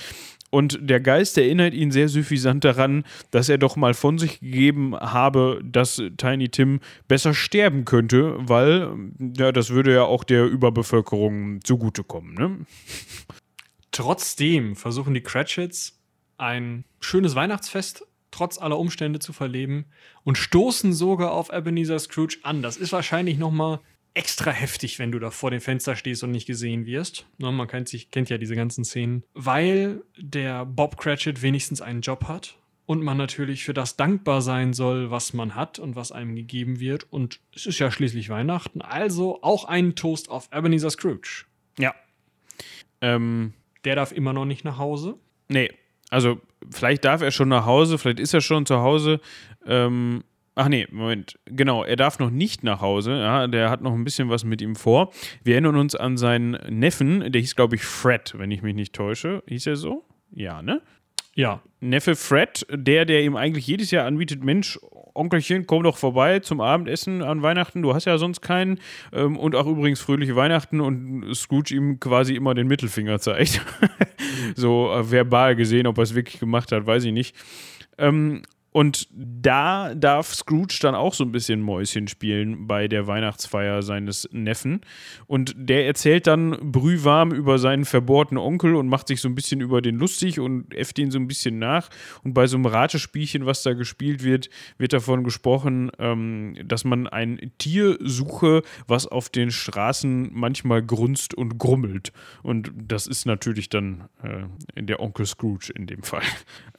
Und 0.52 0.80
der 0.82 1.00
Geist 1.00 1.38
erinnert 1.38 1.74
ihn 1.74 1.92
sehr 1.92 2.10
suffisant 2.10 2.64
daran, 2.66 3.04
dass 3.30 3.50
er 3.50 3.60
doch 3.60 3.76
mal 3.76 3.94
von 3.94 4.18
sich 4.18 4.40
gegeben 4.40 4.96
habe, 4.96 5.62
dass 5.64 6.02
Tiny 6.18 6.50
Tim 6.50 6.80
besser 7.08 7.34
sterben 7.34 7.86
könnte, 7.86 8.36
weil 8.40 8.92
ja, 9.38 9.52
das 9.52 9.70
würde 9.70 9.94
ja 9.94 10.04
auch 10.04 10.24
der 10.24 10.46
Überbevölkerung 10.46 11.64
zugutekommen. 11.64 12.34
Ne? 12.34 12.58
Trotzdem 13.92 14.76
versuchen 14.76 15.14
die 15.14 15.22
Cratchits 15.22 16.00
ein 16.38 16.84
schönes 17.00 17.36
Weihnachtsfest 17.36 18.06
trotz 18.32 18.58
aller 18.58 18.78
Umstände 18.78 19.20
zu 19.20 19.34
verleben 19.34 19.86
und 20.24 20.38
stoßen 20.38 20.94
sogar 20.94 21.32
auf 21.32 21.52
Ebenezer 21.52 22.00
Scrooge 22.00 22.38
an. 22.44 22.62
Das 22.62 22.78
ist 22.78 22.92
wahrscheinlich 22.92 23.38
noch 23.38 23.52
mal 23.52 23.80
extra 24.14 24.52
heftig, 24.52 25.00
wenn 25.00 25.12
du 25.12 25.20
da 25.20 25.32
vor 25.32 25.52
dem 25.52 25.62
Fenster 25.62 25.96
stehst 25.96 26.24
und 26.24 26.32
nicht 26.32 26.46
gesehen 26.46 26.86
wirst. 26.86 27.26
Ne, 27.38 27.52
man 27.52 27.68
kennt, 27.68 27.88
sich, 27.88 28.12
kennt 28.12 28.30
ja 28.30 28.38
diese 28.38 28.56
ganzen 28.56 28.84
Szenen. 28.84 29.24
Weil 29.34 30.02
der 30.18 30.66
Bob 30.66 30.98
Cratchit 30.98 31.42
wenigstens 31.42 31.82
einen 31.82 32.02
Job 32.02 32.28
hat 32.28 32.58
und 32.86 33.04
man 33.04 33.18
natürlich 33.18 33.64
für 33.64 33.74
das 33.74 33.98
dankbar 33.98 34.42
sein 34.42 34.74
soll, 34.74 35.12
was 35.12 35.34
man 35.34 35.56
hat 35.56 35.80
und 35.80 35.96
was 35.96 36.12
einem 36.12 36.36
gegeben 36.36 36.80
wird. 36.80 37.06
Und 37.12 37.40
es 37.56 37.66
ist 37.66 37.80
ja 37.80 37.92
schließlich 37.92 38.30
Weihnachten, 38.30 38.82
also 38.82 39.42
auch 39.44 39.66
einen 39.66 39.96
Toast 39.96 40.30
auf 40.30 40.50
Ebenezer 40.52 40.90
Scrooge. 40.90 41.46
Ja. 41.78 41.94
Ähm, 43.02 43.54
der 43.86 43.96
darf 43.96 44.12
immer 44.12 44.34
noch 44.34 44.46
nicht 44.46 44.66
nach 44.66 44.78
Hause. 44.78 45.18
Nee, 45.48 45.72
Also, 46.10 46.40
vielleicht 46.70 47.06
darf 47.06 47.22
er 47.22 47.32
schon 47.32 47.50
nach 47.50 47.66
Hause, 47.66 47.98
vielleicht 47.98 48.20
ist 48.20 48.34
er 48.34 48.42
schon 48.42 48.66
zu 48.66 48.80
Hause. 48.80 49.20
Ähm, 49.66 50.24
Ach 50.62 50.68
nee, 50.68 50.88
Moment. 50.92 51.40
Genau, 51.46 51.86
er 51.86 51.96
darf 51.96 52.20
noch 52.20 52.32
nicht 52.32 52.66
nach 52.66 52.82
Hause. 52.82 53.14
Ja, 53.14 53.48
der 53.48 53.70
hat 53.70 53.82
noch 53.82 53.94
ein 53.94 54.04
bisschen 54.04 54.30
was 54.30 54.44
mit 54.44 54.62
ihm 54.62 54.76
vor. 54.76 55.10
Wir 55.42 55.54
erinnern 55.54 55.78
uns 55.78 55.96
an 55.96 56.18
seinen 56.18 56.58
Neffen, 56.68 57.32
der 57.32 57.40
hieß, 57.40 57.56
glaube 57.56 57.78
ich, 57.78 57.84
Fred, 57.86 58.34
wenn 58.38 58.52
ich 58.52 58.62
mich 58.62 58.76
nicht 58.76 58.94
täusche. 58.94 59.42
Hieß 59.48 59.68
er 59.68 59.78
so? 59.78 60.04
Ja, 60.32 60.62
ne? 60.62 60.82
Ja. 61.40 61.62
Neffe 61.80 62.18
Fred, 62.18 62.68
der, 62.70 63.06
der 63.06 63.24
ihm 63.24 63.38
eigentlich 63.38 63.66
jedes 63.66 63.92
Jahr 63.92 64.06
anbietet, 64.06 64.44
Mensch, 64.44 64.78
Onkelchen, 65.14 65.66
komm 65.66 65.84
doch 65.84 65.96
vorbei 65.96 66.40
zum 66.40 66.60
Abendessen 66.60 67.22
an 67.22 67.42
Weihnachten, 67.42 67.82
du 67.82 67.94
hast 67.94 68.04
ja 68.04 68.18
sonst 68.18 68.42
keinen. 68.42 68.82
Ähm, 69.14 69.38
und 69.38 69.56
auch 69.56 69.66
übrigens 69.66 70.02
fröhliche 70.02 70.36
Weihnachten 70.36 70.82
und 70.82 71.34
Scrooge 71.34 71.74
ihm 71.74 71.98
quasi 72.02 72.36
immer 72.36 72.56
den 72.56 72.68
Mittelfinger 72.68 73.20
zeigt. 73.20 73.62
so 74.58 74.92
äh, 74.92 75.10
verbal 75.10 75.56
gesehen, 75.56 75.88
ob 75.88 75.98
er 75.98 76.04
es 76.04 76.14
wirklich 76.14 76.42
gemacht 76.42 76.74
hat, 76.74 76.86
weiß 76.86 77.06
ich 77.06 77.14
nicht. 77.14 77.34
Und 78.72 79.08
da 79.12 79.96
darf 79.96 80.34
Scrooge 80.34 80.78
dann 80.82 80.94
auch 80.96 81.14
so 81.14 81.24
ein 81.24 81.32
bisschen 81.32 81.62
Mäuschen 81.62 82.08
spielen 82.08 82.68
bei 82.68 82.88
der 82.88 83.08
Weihnachtsfeier 83.08 83.82
seines 83.82 84.30
Neffen. 84.32 84.82
Und 85.26 85.54
der 85.58 85.88
erzählt 85.88 86.28
dann 86.28 86.72
brühwarm 86.72 87.32
über 87.32 87.58
seinen 87.58 87.86
verbohrten 87.86 88.38
Onkel 88.38 88.76
und 88.76 88.88
macht 88.88 89.08
sich 89.08 89.22
so 89.22 89.28
ein 89.28 89.36
bisschen 89.36 89.62
über 89.62 89.82
den 89.82 89.96
lustig 89.96 90.40
und 90.40 90.74
äfft 90.74 91.00
ihn 91.00 91.10
so 91.10 91.18
ein 91.18 91.28
bisschen 91.28 91.58
nach. 91.58 91.90
Und 92.24 92.34
bei 92.34 92.46
so 92.46 92.58
einem 92.58 92.68
Ratespielchen, 92.68 93.46
was 93.46 93.64
da 93.64 93.74
gespielt 93.74 94.24
wird, 94.24 94.50
wird 94.78 94.94
davon 94.94 95.24
gesprochen, 95.24 95.92
ähm, 95.98 96.56
dass 96.64 96.84
man 96.84 97.08
ein 97.08 97.52
Tier 97.58 97.98
suche, 98.02 98.62
was 98.88 99.08
auf 99.08 99.30
den 99.30 99.50
Straßen 99.52 100.30
manchmal 100.32 100.84
grunzt 100.84 101.34
und 101.34 101.58
grummelt. 101.58 102.14
Und 102.44 102.72
das 102.76 103.08
ist 103.08 103.26
natürlich 103.26 103.70
dann 103.70 104.10
äh, 104.22 104.84
der 104.84 105.00
Onkel 105.00 105.26
Scrooge 105.26 105.72
in 105.74 105.88
dem 105.88 106.04
Fall. 106.04 106.24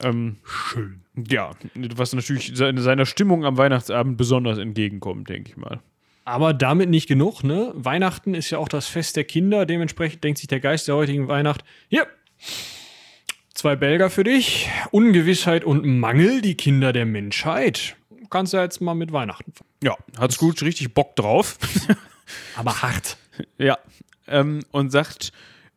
Ähm, 0.03 0.37
Schön. 0.43 1.01
Ja, 1.15 1.51
was 1.95 2.13
natürlich 2.13 2.51
seiner 2.55 3.05
Stimmung 3.05 3.45
am 3.45 3.57
Weihnachtsabend 3.57 4.17
besonders 4.17 4.57
entgegenkommt, 4.57 5.29
denke 5.29 5.51
ich 5.51 5.57
mal. 5.57 5.81
Aber 6.23 6.53
damit 6.53 6.89
nicht 6.89 7.07
genug, 7.07 7.43
ne? 7.43 7.71
Weihnachten 7.75 8.35
ist 8.35 8.49
ja 8.51 8.57
auch 8.59 8.69
das 8.69 8.87
Fest 8.87 9.15
der 9.15 9.23
Kinder. 9.23 9.65
Dementsprechend 9.65 10.23
denkt 10.23 10.39
sich 10.39 10.47
der 10.47 10.59
Geist 10.59 10.87
der 10.87 10.95
heutigen 10.95 11.27
Weihnacht: 11.27 11.63
Hier, 11.89 12.07
zwei 13.53 13.75
Belger 13.75 14.09
für 14.09 14.23
dich. 14.23 14.69
Ungewissheit 14.91 15.63
und 15.63 15.85
Mangel, 15.85 16.41
die 16.41 16.55
Kinder 16.55 16.93
der 16.93 17.05
Menschheit. 17.05 17.97
Kannst 18.29 18.53
du 18.53 18.57
ja 18.57 18.63
jetzt 18.63 18.79
mal 18.81 18.93
mit 18.93 19.11
Weihnachten. 19.11 19.51
fangen. 19.51 19.69
Ja, 19.83 19.97
hat 20.17 20.31
Scrooge 20.31 20.63
richtig 20.63 20.93
Bock 20.93 21.15
drauf. 21.15 21.57
Aber 22.55 22.81
hart. 22.81 23.17
ja. 23.57 23.77
Ähm, 24.27 24.63
und 24.71 24.91
sagt, 24.91 25.33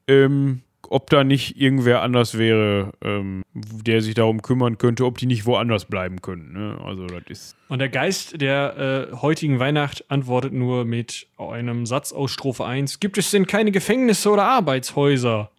ähm, 0.07 0.63
ob 0.91 1.11
da 1.11 1.25
nicht 1.25 1.61
irgendwer 1.61 2.03
anders 2.03 2.39
wäre, 2.39 2.93
ähm, 3.03 3.43
der 3.55 4.01
sich 4.03 4.15
darum 4.15 4.43
kümmern 4.43 4.79
könnte, 4.79 5.05
ob 5.05 5.19
die 5.19 5.27
nicht 5.27 5.47
woanders 5.47 5.85
bleiben 5.85 6.23
können. 6.23 6.53
Ne? 6.53 6.79
Also, 6.85 7.07
das 7.07 7.23
ist. 7.29 7.57
Und 7.69 7.79
der 7.79 7.89
Geist 7.89 8.41
der 8.41 9.11
äh, 9.13 9.17
heutigen 9.17 9.59
Weihnacht 9.59 10.11
antwortet 10.11 10.53
nur 10.53 10.85
mit 10.85 11.27
einem 11.37 11.87
Satz 11.87 12.13
aus 12.13 12.31
Strophe 12.31 12.65
1. 12.65 13.01
Gibt 13.01 13.19
es 13.19 13.31
denn 13.31 13.47
keine 13.47 13.71
Gefängnisse 13.71 14.31
oder 14.31 14.45
Arbeitshäuser? 14.45 15.51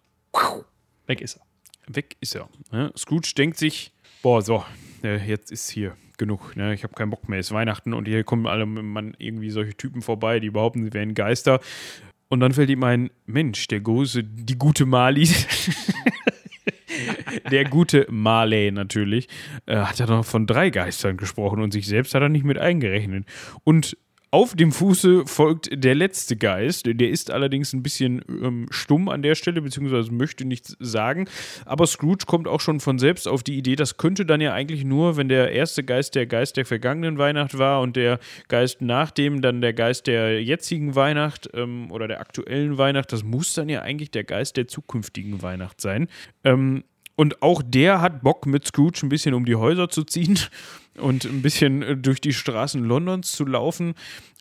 Weg 1.06 1.20
ist 1.20 1.36
er. 1.36 1.94
Weg 1.94 2.16
ist 2.20 2.34
er. 2.34 2.48
Ne? 2.72 2.92
Scrooge 2.96 3.32
denkt 3.36 3.58
sich, 3.58 3.92
boah, 4.22 4.42
so, 4.42 4.64
äh, 5.02 5.16
jetzt 5.24 5.52
ist 5.52 5.70
hier 5.70 5.96
genug. 6.18 6.56
Ne? 6.56 6.74
Ich 6.74 6.82
habe 6.82 6.94
keinen 6.94 7.10
Bock 7.10 7.28
mehr. 7.28 7.38
Es 7.38 7.48
ist 7.48 7.52
Weihnachten 7.52 7.92
und 7.92 8.06
hier 8.08 8.24
kommen 8.24 8.46
alle 8.46 8.66
Mann 8.66 9.14
irgendwie 9.18 9.50
solche 9.50 9.76
Typen 9.76 10.02
vorbei, 10.02 10.40
die 10.40 10.50
behaupten, 10.50 10.84
sie 10.84 10.92
wären 10.92 11.14
Geister. 11.14 11.60
Und 12.28 12.40
dann 12.40 12.52
fällt 12.52 12.70
ihm 12.70 12.82
ein, 12.82 13.10
Mensch, 13.26 13.68
der 13.68 13.80
große, 13.80 14.24
die 14.24 14.58
gute 14.58 14.84
Mali, 14.84 15.28
der 17.50 17.64
gute 17.64 18.06
Marley 18.10 18.72
natürlich, 18.72 19.28
äh, 19.66 19.76
hat 19.76 19.98
ja 19.98 20.06
noch 20.06 20.24
von 20.24 20.46
drei 20.46 20.70
Geistern 20.70 21.16
gesprochen 21.16 21.60
und 21.60 21.72
sich 21.72 21.86
selbst 21.86 22.14
hat 22.14 22.22
er 22.22 22.28
nicht 22.28 22.44
mit 22.44 22.58
eingerechnet. 22.58 23.26
Und 23.62 23.96
auf 24.30 24.54
dem 24.54 24.72
Fuße 24.72 25.24
folgt 25.26 25.68
der 25.72 25.94
letzte 25.94 26.36
Geist. 26.36 26.86
Der 26.86 27.08
ist 27.08 27.30
allerdings 27.30 27.72
ein 27.72 27.82
bisschen 27.82 28.22
ähm, 28.28 28.66
stumm 28.70 29.08
an 29.08 29.22
der 29.22 29.34
Stelle, 29.34 29.62
beziehungsweise 29.62 30.12
möchte 30.12 30.44
nichts 30.44 30.76
sagen. 30.80 31.28
Aber 31.64 31.86
Scrooge 31.86 32.26
kommt 32.26 32.48
auch 32.48 32.60
schon 32.60 32.80
von 32.80 32.98
selbst 32.98 33.28
auf 33.28 33.42
die 33.42 33.56
Idee, 33.56 33.76
das 33.76 33.96
könnte 33.96 34.26
dann 34.26 34.40
ja 34.40 34.52
eigentlich 34.52 34.84
nur, 34.84 35.16
wenn 35.16 35.28
der 35.28 35.52
erste 35.52 35.84
Geist 35.84 36.14
der 36.14 36.26
Geist 36.26 36.56
der 36.56 36.66
vergangenen 36.66 37.18
Weihnacht 37.18 37.58
war 37.58 37.80
und 37.80 37.96
der 37.96 38.18
Geist 38.48 38.82
nach 38.82 39.10
dem 39.10 39.42
dann 39.42 39.60
der 39.60 39.72
Geist 39.72 40.06
der 40.06 40.42
jetzigen 40.42 40.94
Weihnacht 40.94 41.48
ähm, 41.54 41.90
oder 41.90 42.08
der 42.08 42.20
aktuellen 42.20 42.78
Weihnacht, 42.78 43.12
das 43.12 43.22
muss 43.22 43.54
dann 43.54 43.68
ja 43.68 43.82
eigentlich 43.82 44.10
der 44.10 44.24
Geist 44.24 44.56
der 44.56 44.68
zukünftigen 44.68 45.42
Weihnacht 45.42 45.80
sein. 45.80 46.08
Ähm, 46.44 46.84
und 47.16 47.42
auch 47.42 47.62
der 47.64 48.00
hat 48.00 48.22
Bock, 48.22 48.46
mit 48.46 48.66
Scrooge 48.66 49.00
ein 49.02 49.08
bisschen 49.08 49.34
um 49.34 49.44
die 49.44 49.56
Häuser 49.56 49.88
zu 49.88 50.04
ziehen 50.04 50.38
und 50.98 51.24
ein 51.24 51.42
bisschen 51.42 51.82
äh, 51.82 51.96
durch 51.96 52.20
die 52.20 52.32
Straßen 52.32 52.84
Londons 52.84 53.32
zu 53.32 53.44
laufen. 53.44 53.94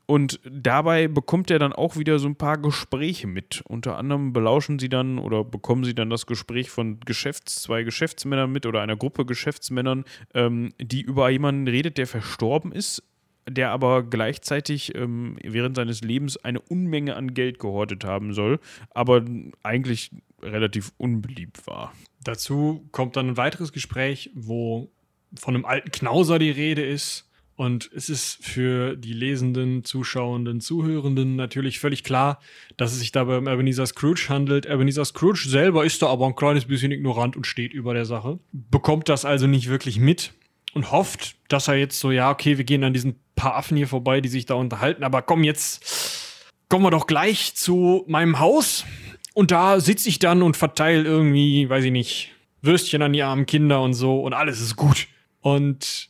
Und 0.08 0.40
dabei 0.48 1.08
bekommt 1.08 1.50
er 1.50 1.58
dann 1.58 1.74
auch 1.74 1.98
wieder 1.98 2.20
so 2.20 2.28
ein 2.28 2.36
paar 2.36 2.60
Gespräche 2.60 3.26
mit. 3.26 3.64
Unter 3.68 3.98
anderem 3.98 4.34
belauschen 4.34 4.78
sie 4.78 4.90
dann 4.90 5.18
oder 5.18 5.44
bekommen 5.44 5.84
sie 5.84 5.96
dann 5.96 6.12
das 6.12 6.28
Gespräch 6.28 6.70
von 6.70 7.00
Geschäfts-, 7.00 7.64
zwei 7.64 7.82
Geschäftsmännern 7.82 8.52
mit 8.52 8.68
oder 8.68 8.82
einer 8.82 8.98
Gruppe 8.98 9.26
Geschäftsmännern, 9.26 10.06
ähm, 10.36 10.74
die 10.80 11.02
über 11.02 11.30
jemanden 11.30 11.68
redet, 11.68 11.98
der 11.98 12.06
verstorben 12.06 12.72
ist, 12.72 13.02
der 13.50 13.72
aber 13.72 14.04
gleichzeitig 14.04 14.94
ähm, 14.94 15.38
während 15.42 15.76
seines 15.76 16.02
Lebens 16.02 16.38
eine 16.38 16.62
Unmenge 16.62 17.16
an 17.16 17.34
Geld 17.34 17.58
gehortet 17.58 18.04
haben 18.04 18.34
soll, 18.34 18.60
aber 18.92 19.26
eigentlich 19.64 20.12
relativ 20.44 20.92
unbeliebt 20.98 21.66
war. 21.66 21.94
Dazu 22.26 22.88
kommt 22.92 23.16
dann 23.16 23.30
ein 23.30 23.38
weiteres 23.38 23.72
Gespräch, 23.72 24.32
wo 24.34 24.92
von 25.36 25.56
einem 25.56 25.64
alten 25.64 25.92
Knauser 25.92 26.40
die 26.40 26.52
Rede 26.52 26.84
ist. 26.84 27.30
Und 27.56 27.90
es 27.96 28.10
ist 28.10 28.44
für 28.44 28.98
die 28.98 29.14
Lesenden, 29.14 29.86
Zuschauenden, 29.86 30.60
Zuhörenden 30.60 31.38
natürlich 31.38 31.80
völlig 31.80 32.04
klar, 32.04 32.42
dass 32.76 32.92
es 32.92 33.00
sich 33.00 33.14
dabei 33.14 33.38
um 33.38 33.48
Ebenezer 33.48 33.86
Scrooge 33.86 34.26
handelt. 34.28 34.66
Ebenezer 34.66 35.06
Scrooge 35.06 35.48
selber 35.48 35.86
ist 35.86 36.02
da 36.02 36.08
aber 36.08 36.26
ein 36.26 36.36
kleines 36.36 36.66
bisschen 36.66 36.92
ignorant 36.92 37.38
und 37.38 37.48
steht 37.48 37.74
über 37.74 37.94
der 37.94 38.06
Sache. 38.06 38.40
Bekommt 38.52 39.08
das 39.08 39.24
also 39.24 39.48
nicht 39.48 39.70
wirklich 39.70 40.00
mit 40.00 40.34
und 40.74 40.92
hofft, 40.92 41.36
dass 41.48 41.70
er 41.70 41.76
jetzt 41.76 42.00
so, 42.00 42.12
ja, 42.12 42.30
okay, 42.30 42.58
wir 42.58 42.66
gehen 42.66 42.84
an 42.84 42.94
diesen 42.94 43.16
paar 43.36 43.56
Affen 43.56 43.78
hier 43.78 43.88
vorbei, 43.88 44.20
die 44.20 44.30
sich 44.30 44.46
da 44.46 44.56
unterhalten, 44.56 45.04
aber 45.04 45.22
komm, 45.22 45.44
jetzt 45.44 46.36
kommen 46.68 46.84
wir 46.84 46.92
doch 46.92 47.08
gleich 47.08 47.56
zu 47.56 48.04
meinem 48.08 48.40
Haus. 48.40 48.84
Und 49.36 49.52
da 49.52 49.82
sitze 49.82 50.08
ich 50.08 50.18
dann 50.18 50.42
und 50.42 50.56
verteile 50.56 51.04
irgendwie, 51.04 51.70
weiß 51.70 51.84
ich 51.84 51.92
nicht, 51.92 52.32
Würstchen 52.62 53.02
an 53.02 53.12
die 53.12 53.22
armen 53.22 53.46
Kinder 53.46 53.82
und 53.82 53.94
so 53.94 54.22
und 54.22 54.34
alles 54.34 54.62
ist 54.62 54.78
gut. 54.78 55.08
Und 55.42 56.10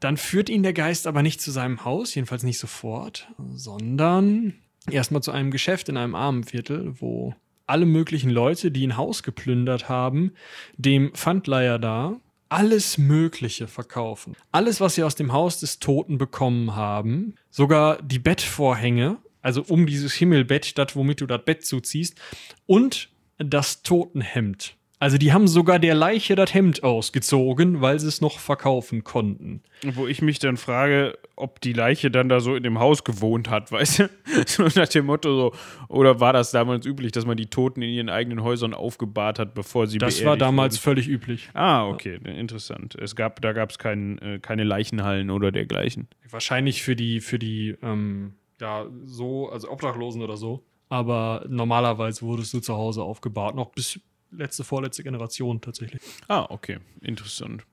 dann 0.00 0.16
führt 0.16 0.48
ihn 0.48 0.62
der 0.62 0.72
Geist 0.72 1.06
aber 1.06 1.22
nicht 1.22 1.42
zu 1.42 1.50
seinem 1.50 1.84
Haus, 1.84 2.14
jedenfalls 2.14 2.44
nicht 2.44 2.58
sofort, 2.58 3.28
sondern 3.54 4.54
erstmal 4.90 5.22
zu 5.22 5.32
einem 5.32 5.50
Geschäft 5.50 5.90
in 5.90 5.98
einem 5.98 6.14
Armenviertel, 6.14 6.98
wo 6.98 7.34
alle 7.66 7.84
möglichen 7.84 8.30
Leute, 8.30 8.70
die 8.70 8.86
ein 8.86 8.96
Haus 8.96 9.22
geplündert 9.22 9.90
haben, 9.90 10.32
dem 10.78 11.12
Pfandleiher 11.12 11.78
da 11.78 12.16
alles 12.48 12.96
Mögliche 12.96 13.68
verkaufen. 13.68 14.34
Alles, 14.50 14.80
was 14.80 14.94
sie 14.94 15.02
aus 15.02 15.14
dem 15.14 15.32
Haus 15.32 15.60
des 15.60 15.78
Toten 15.78 16.16
bekommen 16.16 16.74
haben, 16.74 17.34
sogar 17.50 18.00
die 18.00 18.18
Bettvorhänge, 18.18 19.18
also 19.46 19.62
um 19.68 19.86
dieses 19.86 20.12
Himmelbett, 20.12 20.76
das 20.76 20.96
womit 20.96 21.20
du 21.20 21.26
das 21.26 21.44
Bett 21.44 21.64
zuziehst, 21.64 22.20
und 22.66 23.10
das 23.38 23.82
Totenhemd. 23.84 24.74
Also 24.98 25.18
die 25.18 25.32
haben 25.32 25.46
sogar 25.46 25.78
der 25.78 25.94
Leiche 25.94 26.34
das 26.34 26.52
Hemd 26.52 26.82
ausgezogen, 26.82 27.80
weil 27.80 28.00
sie 28.00 28.08
es 28.08 28.20
noch 28.20 28.40
verkaufen 28.40 29.04
konnten. 29.04 29.62
Wo 29.94 30.08
ich 30.08 30.20
mich 30.20 30.40
dann 30.40 30.56
frage, 30.56 31.16
ob 31.36 31.60
die 31.60 31.74
Leiche 31.74 32.10
dann 32.10 32.28
da 32.28 32.40
so 32.40 32.56
in 32.56 32.64
dem 32.64 32.80
Haus 32.80 33.04
gewohnt 33.04 33.48
hat, 33.48 33.70
weißt 33.72 34.00
du? 34.00 34.10
So 34.46 34.64
nach 34.74 34.88
dem 34.88 35.06
Motto 35.06 35.36
so, 35.36 35.54
oder 35.88 36.18
war 36.18 36.32
das 36.32 36.50
damals 36.50 36.84
üblich, 36.84 37.12
dass 37.12 37.24
man 37.24 37.36
die 37.36 37.46
Toten 37.46 37.82
in 37.82 37.90
ihren 37.90 38.08
eigenen 38.08 38.42
Häusern 38.42 38.74
aufgebahrt 38.74 39.38
hat, 39.38 39.54
bevor 39.54 39.86
sie 39.86 39.98
Das 39.98 40.24
war 40.24 40.36
damals 40.36 40.74
wurden? 40.74 40.82
völlig 40.82 41.08
üblich. 41.08 41.50
Ah, 41.54 41.86
okay, 41.86 42.18
interessant. 42.24 42.96
Es 42.96 43.14
gab, 43.14 43.40
da 43.42 43.52
gab 43.52 43.70
es 43.70 43.78
kein, 43.78 44.18
äh, 44.18 44.38
keine 44.40 44.64
Leichenhallen 44.64 45.30
oder 45.30 45.52
dergleichen. 45.52 46.08
Wahrscheinlich 46.28 46.82
für 46.82 46.96
die, 46.96 47.20
für 47.20 47.38
die, 47.38 47.76
ähm, 47.80 48.32
ja, 48.60 48.86
so, 49.04 49.48
also 49.48 49.70
Obdachlosen 49.70 50.22
oder 50.22 50.36
so. 50.36 50.64
Aber 50.88 51.44
normalerweise 51.48 52.22
wurdest 52.22 52.54
du 52.54 52.60
zu 52.60 52.74
Hause 52.76 53.02
aufgebahrt, 53.02 53.56
noch 53.56 53.72
bis 53.72 54.00
letzte, 54.30 54.64
vorletzte 54.64 55.02
Generation 55.02 55.60
tatsächlich. 55.60 56.00
Ah, 56.28 56.46
okay, 56.48 56.78
interessant. 57.00 57.64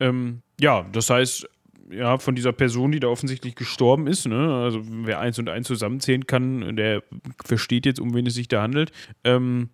Ähm, 0.00 0.42
ja, 0.60 0.82
das 0.92 1.10
heißt, 1.10 1.48
ja, 1.90 2.18
von 2.18 2.34
dieser 2.34 2.52
Person, 2.52 2.92
die 2.92 3.00
da 3.00 3.08
offensichtlich 3.08 3.54
gestorben 3.54 4.06
ist, 4.06 4.26
ne, 4.26 4.54
also 4.54 4.80
wer 4.84 5.20
eins 5.20 5.38
und 5.38 5.48
eins 5.48 5.68
zusammenzählen 5.68 6.26
kann, 6.26 6.76
der 6.76 7.02
versteht 7.44 7.86
jetzt, 7.86 8.00
um 8.00 8.14
wen 8.14 8.26
es 8.26 8.34
sich 8.34 8.48
da 8.48 8.62
handelt. 8.62 8.90
Ähm, 9.22 9.70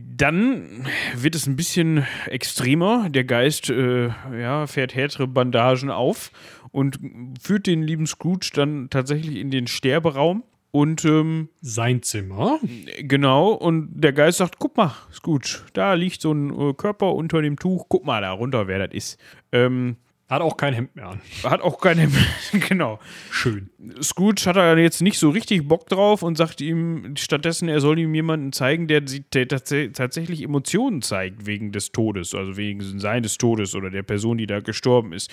dann 0.00 0.86
wird 1.14 1.34
es 1.34 1.46
ein 1.46 1.56
bisschen 1.56 2.06
extremer. 2.26 3.08
Der 3.10 3.24
Geist 3.24 3.68
äh, 3.70 4.08
ja, 4.08 4.66
fährt 4.66 4.94
härtere 4.94 5.26
Bandagen 5.26 5.90
auf 5.90 6.30
und 6.72 6.98
führt 7.40 7.66
den 7.66 7.82
lieben 7.82 8.06
Scrooge 8.06 8.50
dann 8.54 8.90
tatsächlich 8.90 9.36
in 9.36 9.50
den 9.50 9.66
Sterberaum. 9.66 10.44
Und 10.70 11.02
ähm, 11.06 11.48
sein 11.62 12.02
Zimmer. 12.02 12.60
Genau, 13.00 13.52
und 13.52 13.88
der 13.94 14.12
Geist 14.12 14.36
sagt: 14.36 14.58
Guck 14.58 14.76
mal, 14.76 14.94
gut. 15.22 15.64
Da 15.72 15.94
liegt 15.94 16.20
so 16.20 16.30
ein 16.30 16.50
äh, 16.50 16.74
Körper 16.74 17.14
unter 17.14 17.40
dem 17.40 17.58
Tuch. 17.58 17.86
Guck 17.88 18.04
mal 18.04 18.20
da 18.20 18.32
runter, 18.32 18.68
wer 18.68 18.86
das 18.86 18.94
ist. 18.94 19.20
Ähm, 19.50 19.96
hat 20.28 20.42
auch 20.42 20.58
kein 20.58 20.74
Hemd 20.74 20.94
mehr 20.94 21.08
an. 21.08 21.20
Hat 21.42 21.62
auch 21.62 21.80
kein 21.80 21.96
Hemd. 21.96 22.14
genau. 22.68 22.98
Schön. 23.30 23.70
Scrooge 24.02 24.42
hat 24.44 24.56
da 24.56 24.76
jetzt 24.76 25.00
nicht 25.00 25.18
so 25.18 25.30
richtig 25.30 25.66
Bock 25.66 25.88
drauf 25.88 26.22
und 26.22 26.36
sagt 26.36 26.60
ihm 26.60 27.14
stattdessen, 27.16 27.68
er 27.68 27.80
soll 27.80 27.98
ihm 27.98 28.14
jemanden 28.14 28.52
zeigen, 28.52 28.88
der, 28.88 29.00
der 29.00 29.48
tatsächlich 29.48 30.42
Emotionen 30.42 31.00
zeigt 31.00 31.46
wegen 31.46 31.72
des 31.72 31.92
Todes, 31.92 32.34
also 32.34 32.58
wegen 32.58 32.98
seines 32.98 33.38
Todes 33.38 33.74
oder 33.74 33.88
der 33.88 34.02
Person, 34.02 34.36
die 34.36 34.46
da 34.46 34.60
gestorben 34.60 35.14
ist. 35.14 35.30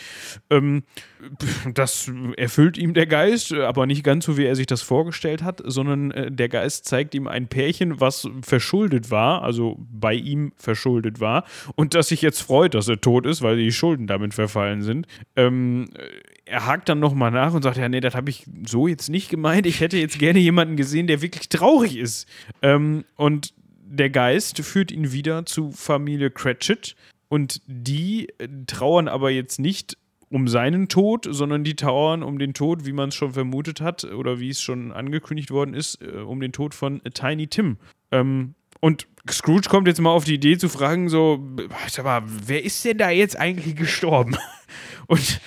Ähm, 0.50 0.84
das 1.74 2.10
erfüllt 2.38 2.78
ihm 2.78 2.94
der 2.94 3.08
Geist, 3.08 3.52
aber 3.52 3.88
nicht 3.88 4.04
ganz 4.04 4.26
so, 4.26 4.38
wie 4.38 4.46
er 4.46 4.56
sich 4.56 4.68
das 4.68 4.82
vorgestellt 4.82 5.44
hat, 5.44 5.62
sondern 5.66 6.12
äh, 6.12 6.32
der 6.32 6.48
Geist 6.48 6.86
zeigt 6.86 7.16
ihm 7.16 7.28
ein 7.28 7.48
Pärchen, 7.48 8.00
was 8.00 8.30
verschuldet 8.42 9.12
war, 9.12 9.42
also 9.42 9.78
bei 9.92 10.14
ihm 10.14 10.54
verschuldet 10.56 11.20
war 11.20 11.44
und 11.76 11.96
das 11.96 12.08
sich 12.08 12.22
jetzt 12.22 12.42
freut, 12.42 12.76
dass 12.76 12.88
er 12.88 13.02
tot 13.02 13.26
ist, 13.26 13.42
weil 13.42 13.58
die 13.58 13.74
Schulden 13.74 14.08
damit 14.08 14.34
verfallen 14.34 14.85
sind. 14.86 15.08
Ähm, 15.36 15.90
er 16.46 16.66
hakt 16.66 16.88
dann 16.88 17.00
nochmal 17.00 17.32
nach 17.32 17.54
und 17.54 17.64
sagt, 17.64 17.78
ja, 17.78 17.90
nee, 17.90 18.00
das 18.00 18.16
habe 18.16 18.30
ich 18.30 18.46
so 18.66 18.88
jetzt 18.88 19.10
nicht 19.10 19.30
gemeint. 19.30 19.66
Ich 19.66 19.82
hätte 19.82 19.98
jetzt 19.98 20.20
gerne 20.20 20.40
jemanden 20.40 20.78
gesehen, 20.78 21.08
der 21.08 21.22
wirklich 21.22 21.50
traurig 21.50 21.98
ist. 21.98 22.28
Ähm, 22.62 23.04
und 23.16 23.54
der 23.86 24.10
Geist 24.10 24.60
führt 24.60 24.92
ihn 24.92 25.12
wieder 25.12 25.46
zu 25.46 25.72
Familie 25.72 26.32
Cratchit 26.32 26.96
und 27.28 27.62
die 27.68 28.28
trauern 28.68 29.08
aber 29.08 29.32
jetzt 29.32 29.60
nicht 29.60 29.98
um 30.30 30.48
seinen 30.48 30.90
Tod, 30.90 31.28
sondern 31.30 31.64
die 31.64 31.76
trauern 31.76 32.24
um 32.24 32.40
den 32.40 32.54
Tod, 32.54 32.86
wie 32.86 32.92
man 32.92 33.10
es 33.10 33.16
schon 33.16 33.34
vermutet 33.34 33.80
hat 33.80 34.04
oder 34.04 34.40
wie 34.40 34.50
es 34.50 34.62
schon 34.62 34.92
angekündigt 34.92 35.52
worden 35.52 35.74
ist, 35.74 36.02
äh, 36.02 36.20
um 36.20 36.40
den 36.40 36.52
Tod 36.52 36.74
von 36.74 37.02
Tiny 37.14 37.48
Tim. 37.48 37.78
Ähm, 38.12 38.56
und 38.82 39.08
Scrooge 39.30 39.70
kommt 39.70 39.88
jetzt 39.88 40.00
mal 40.00 40.12
auf 40.12 40.26
die 40.26 40.36
Idee 40.36 40.58
zu 40.58 40.70
fragen, 40.70 41.10
so, 41.10 41.44
sag 41.88 42.06
mal, 42.06 42.24
wer 42.26 42.64
ist 42.64 42.84
denn 42.86 42.98
da 42.98 43.10
jetzt 43.10 43.38
eigentlich 43.38 43.76
gestorben? 43.76 44.38
Und 45.08 45.42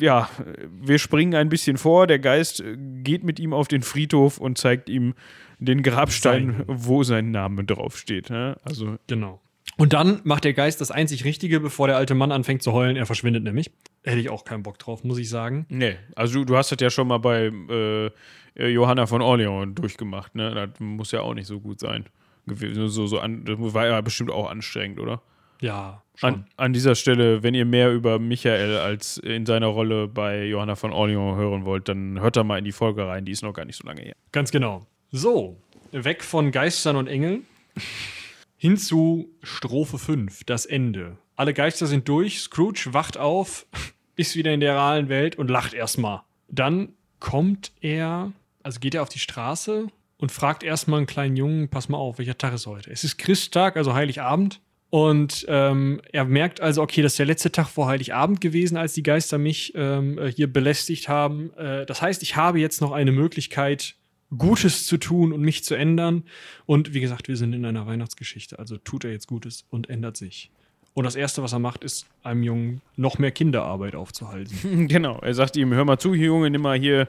ja, 0.00 0.28
wir 0.70 0.98
springen 0.98 1.34
ein 1.34 1.48
bisschen 1.48 1.76
vor. 1.76 2.06
Der 2.06 2.18
Geist 2.18 2.62
geht 3.02 3.24
mit 3.24 3.40
ihm 3.40 3.52
auf 3.52 3.68
den 3.68 3.82
Friedhof 3.82 4.38
und 4.38 4.56
zeigt 4.56 4.88
ihm 4.88 5.14
den 5.58 5.82
Grabstein, 5.82 6.54
sein. 6.58 6.64
wo 6.68 7.02
sein 7.02 7.32
Name 7.32 7.64
draufsteht. 7.64 8.30
Ne? 8.30 8.56
Also 8.62 8.98
genau. 9.08 9.40
Und 9.76 9.92
dann 9.92 10.20
macht 10.24 10.44
der 10.44 10.54
Geist 10.54 10.80
das 10.80 10.90
einzig 10.90 11.24
Richtige, 11.24 11.60
bevor 11.60 11.88
der 11.88 11.96
alte 11.96 12.14
Mann 12.14 12.30
anfängt 12.30 12.62
zu 12.62 12.72
heulen. 12.72 12.96
Er 12.96 13.04
verschwindet 13.04 13.42
nämlich. 13.42 13.70
Hätte 14.04 14.20
ich 14.20 14.30
auch 14.30 14.44
keinen 14.44 14.62
Bock 14.62 14.78
drauf, 14.78 15.02
muss 15.02 15.18
ich 15.18 15.28
sagen. 15.28 15.66
Nee, 15.68 15.96
also 16.14 16.38
du, 16.38 16.44
du 16.44 16.56
hast 16.56 16.70
das 16.70 16.78
ja 16.80 16.88
schon 16.88 17.08
mal 17.08 17.18
bei 17.18 17.50
äh, 17.68 18.68
Johanna 18.68 19.06
von 19.06 19.22
Orleans 19.22 19.74
durchgemacht. 19.74 20.34
Ne? 20.36 20.54
Das 20.54 20.78
muss 20.78 21.10
ja 21.10 21.22
auch 21.22 21.34
nicht 21.34 21.46
so 21.46 21.58
gut 21.58 21.80
sein 21.80 22.06
gewesen. 22.46 22.88
So, 22.88 23.06
so 23.06 23.18
an, 23.18 23.44
das 23.44 23.56
war 23.58 23.86
ja 23.86 24.00
bestimmt 24.00 24.30
auch 24.30 24.50
anstrengend, 24.50 25.00
oder? 25.00 25.22
Ja, 25.60 26.02
schon. 26.14 26.34
An, 26.34 26.46
an, 26.56 26.72
dieser 26.72 26.94
Stelle, 26.94 27.42
wenn 27.42 27.54
ihr 27.54 27.64
mehr 27.64 27.92
über 27.92 28.18
Michael 28.18 28.76
als 28.78 29.18
in 29.18 29.46
seiner 29.46 29.68
Rolle 29.68 30.08
bei 30.08 30.44
Johanna 30.44 30.76
von 30.76 30.92
Orleans 30.92 31.36
hören 31.36 31.64
wollt, 31.64 31.88
dann 31.88 32.20
hört 32.20 32.36
da 32.36 32.44
mal 32.44 32.58
in 32.58 32.64
die 32.64 32.72
Folge 32.72 33.06
rein, 33.06 33.24
die 33.24 33.32
ist 33.32 33.42
noch 33.42 33.54
gar 33.54 33.64
nicht 33.64 33.76
so 33.76 33.86
lange 33.86 34.02
her. 34.02 34.14
Ganz 34.32 34.50
genau. 34.50 34.86
So, 35.12 35.56
weg 35.92 36.22
von 36.22 36.50
Geistern 36.50 36.96
und 36.96 37.06
Engeln 37.06 37.46
hin 38.56 38.76
zu 38.76 39.30
Strophe 39.42 39.98
5, 39.98 40.44
das 40.44 40.66
Ende. 40.66 41.16
Alle 41.36 41.54
Geister 41.54 41.86
sind 41.86 42.08
durch, 42.08 42.40
Scrooge 42.40 42.88
wacht 42.92 43.16
auf, 43.18 43.66
ist 44.16 44.36
wieder 44.36 44.52
in 44.52 44.60
der 44.60 44.74
realen 44.74 45.08
Welt 45.08 45.36
und 45.36 45.48
lacht 45.48 45.74
erstmal. 45.74 46.22
Dann 46.48 46.90
kommt 47.18 47.72
er, 47.80 48.32
also 48.62 48.80
geht 48.80 48.94
er 48.94 49.02
auf 49.02 49.08
die 49.08 49.18
Straße 49.18 49.88
und 50.18 50.32
fragt 50.32 50.62
erstmal 50.62 50.98
einen 50.98 51.06
kleinen 51.06 51.36
Jungen, 51.36 51.68
pass 51.68 51.88
mal 51.88 51.98
auf, 51.98 52.18
welcher 52.18 52.38
Tag 52.38 52.54
ist 52.54 52.66
heute? 52.66 52.90
Es 52.90 53.04
ist 53.04 53.18
Christtag, 53.18 53.76
also 53.76 53.94
Heiligabend. 53.94 54.60
Und 54.88 55.44
ähm, 55.48 56.00
er 56.12 56.24
merkt 56.24 56.60
also, 56.60 56.80
okay, 56.80 57.02
das 57.02 57.14
ist 57.14 57.18
der 57.18 57.26
letzte 57.26 57.50
Tag 57.50 57.68
vor 57.68 57.88
Heiligabend 57.88 58.40
gewesen, 58.40 58.76
als 58.76 58.92
die 58.94 59.02
Geister 59.02 59.36
mich 59.36 59.72
ähm, 59.74 60.16
äh, 60.18 60.30
hier 60.30 60.50
belästigt 60.50 61.08
haben. 61.08 61.52
Äh, 61.54 61.84
das 61.86 62.00
heißt, 62.00 62.22
ich 62.22 62.36
habe 62.36 62.60
jetzt 62.60 62.80
noch 62.80 62.92
eine 62.92 63.12
Möglichkeit, 63.12 63.96
Gutes 64.36 64.86
zu 64.86 64.96
tun 64.96 65.32
und 65.32 65.40
mich 65.42 65.64
zu 65.64 65.74
ändern. 65.74 66.24
Und 66.66 66.94
wie 66.94 67.00
gesagt, 67.00 67.28
wir 67.28 67.36
sind 67.36 67.52
in 67.52 67.64
einer 67.64 67.86
Weihnachtsgeschichte, 67.86 68.58
also 68.58 68.76
tut 68.76 69.04
er 69.04 69.12
jetzt 69.12 69.26
Gutes 69.26 69.64
und 69.70 69.90
ändert 69.90 70.16
sich. 70.16 70.50
Und 70.96 71.04
das 71.04 71.14
Erste, 71.14 71.42
was 71.42 71.52
er 71.52 71.58
macht, 71.58 71.84
ist, 71.84 72.06
einem 72.22 72.42
Jungen 72.42 72.80
noch 72.96 73.18
mehr 73.18 73.30
Kinderarbeit 73.30 73.94
aufzuhalten. 73.94 74.88
Genau, 74.88 75.18
er 75.20 75.34
sagt 75.34 75.54
ihm, 75.58 75.74
hör 75.74 75.84
mal 75.84 75.98
zu, 75.98 76.14
Junge, 76.14 76.48
nimm 76.48 76.62
mal 76.62 76.78
hier 76.78 77.02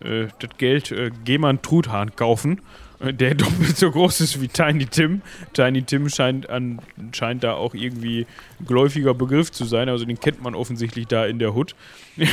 äh, 0.00 0.28
das 0.38 0.56
Geld, 0.56 0.90
äh, 0.90 1.10
geh 1.26 1.36
mal 1.36 1.50
einen 1.50 1.60
Truthahn 1.60 2.16
kaufen, 2.16 2.62
äh, 2.98 3.12
der 3.12 3.34
doppelt 3.34 3.76
so 3.76 3.90
groß 3.90 4.22
ist 4.22 4.40
wie 4.40 4.48
Tiny 4.48 4.86
Tim. 4.86 5.20
Tiny 5.52 5.82
Tim 5.82 6.08
scheint, 6.08 6.48
an, 6.48 6.80
scheint 7.12 7.44
da 7.44 7.52
auch 7.52 7.74
irgendwie 7.74 8.26
geläufiger 8.66 9.12
Begriff 9.12 9.52
zu 9.52 9.66
sein, 9.66 9.90
also 9.90 10.06
den 10.06 10.18
kennt 10.18 10.42
man 10.42 10.54
offensichtlich 10.54 11.06
da 11.06 11.26
in 11.26 11.38
der 11.38 11.54
Hood. 11.54 11.74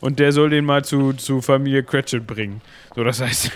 Und 0.00 0.18
der 0.18 0.32
soll 0.32 0.50
den 0.50 0.66
mal 0.66 0.84
zu, 0.84 1.14
zu 1.14 1.40
Familie 1.40 1.84
Cratchit 1.84 2.26
bringen. 2.26 2.60
So, 2.94 3.02
das 3.02 3.22
heißt, 3.22 3.50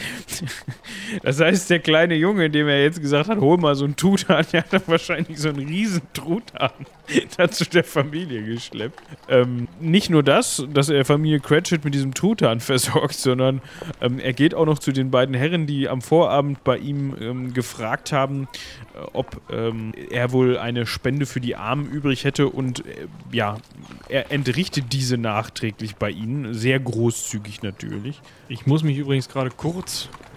Das 1.22 1.40
heißt, 1.40 1.70
der 1.70 1.78
kleine 1.78 2.14
Junge, 2.14 2.50
dem 2.50 2.68
er 2.68 2.82
jetzt 2.82 3.00
gesagt 3.00 3.28
hat, 3.28 3.38
hol 3.38 3.56
mal 3.56 3.74
so 3.74 3.84
einen 3.84 3.96
Truthahn, 3.96 4.44
der 4.52 4.60
hat 4.62 4.72
dann 4.72 4.82
wahrscheinlich 4.86 5.38
so 5.38 5.48
einen 5.48 5.66
riesen 5.66 6.02
Truthahn 6.12 6.70
dazu 7.36 7.64
der 7.64 7.84
Familie 7.84 8.42
geschleppt. 8.42 9.00
Ähm, 9.28 9.68
nicht 9.80 10.10
nur 10.10 10.22
das, 10.22 10.66
dass 10.72 10.88
er 10.88 11.04
Familie 11.04 11.40
Cratchit 11.40 11.84
mit 11.84 11.94
diesem 11.94 12.14
Truthahn 12.14 12.60
versorgt, 12.60 13.14
sondern 13.14 13.62
ähm, 14.00 14.18
er 14.18 14.32
geht 14.32 14.54
auch 14.54 14.66
noch 14.66 14.78
zu 14.78 14.92
den 14.92 15.10
beiden 15.10 15.34
Herren, 15.34 15.66
die 15.66 15.88
am 15.88 16.02
Vorabend 16.02 16.62
bei 16.64 16.78
ihm 16.78 17.16
ähm, 17.20 17.54
gefragt 17.54 18.12
haben, 18.12 18.48
äh, 18.94 18.98
ob 19.12 19.40
ähm, 19.50 19.92
er 20.10 20.32
wohl 20.32 20.58
eine 20.58 20.86
Spende 20.86 21.26
für 21.26 21.40
die 21.40 21.56
Armen 21.56 21.86
übrig 21.86 22.24
hätte 22.24 22.48
und 22.48 22.80
äh, 22.80 23.06
ja, 23.32 23.56
er 24.08 24.30
entrichtet 24.30 24.92
diese 24.92 25.16
nachträglich 25.16 25.96
bei 25.96 26.10
ihnen, 26.10 26.54
sehr 26.54 26.78
großzügig 26.78 27.62
natürlich. 27.62 28.20
Ich 28.48 28.66
muss 28.66 28.82
mich 28.82 28.96
übrigens 28.96 29.28
gerade 29.28 29.50
kurz, 29.50 29.87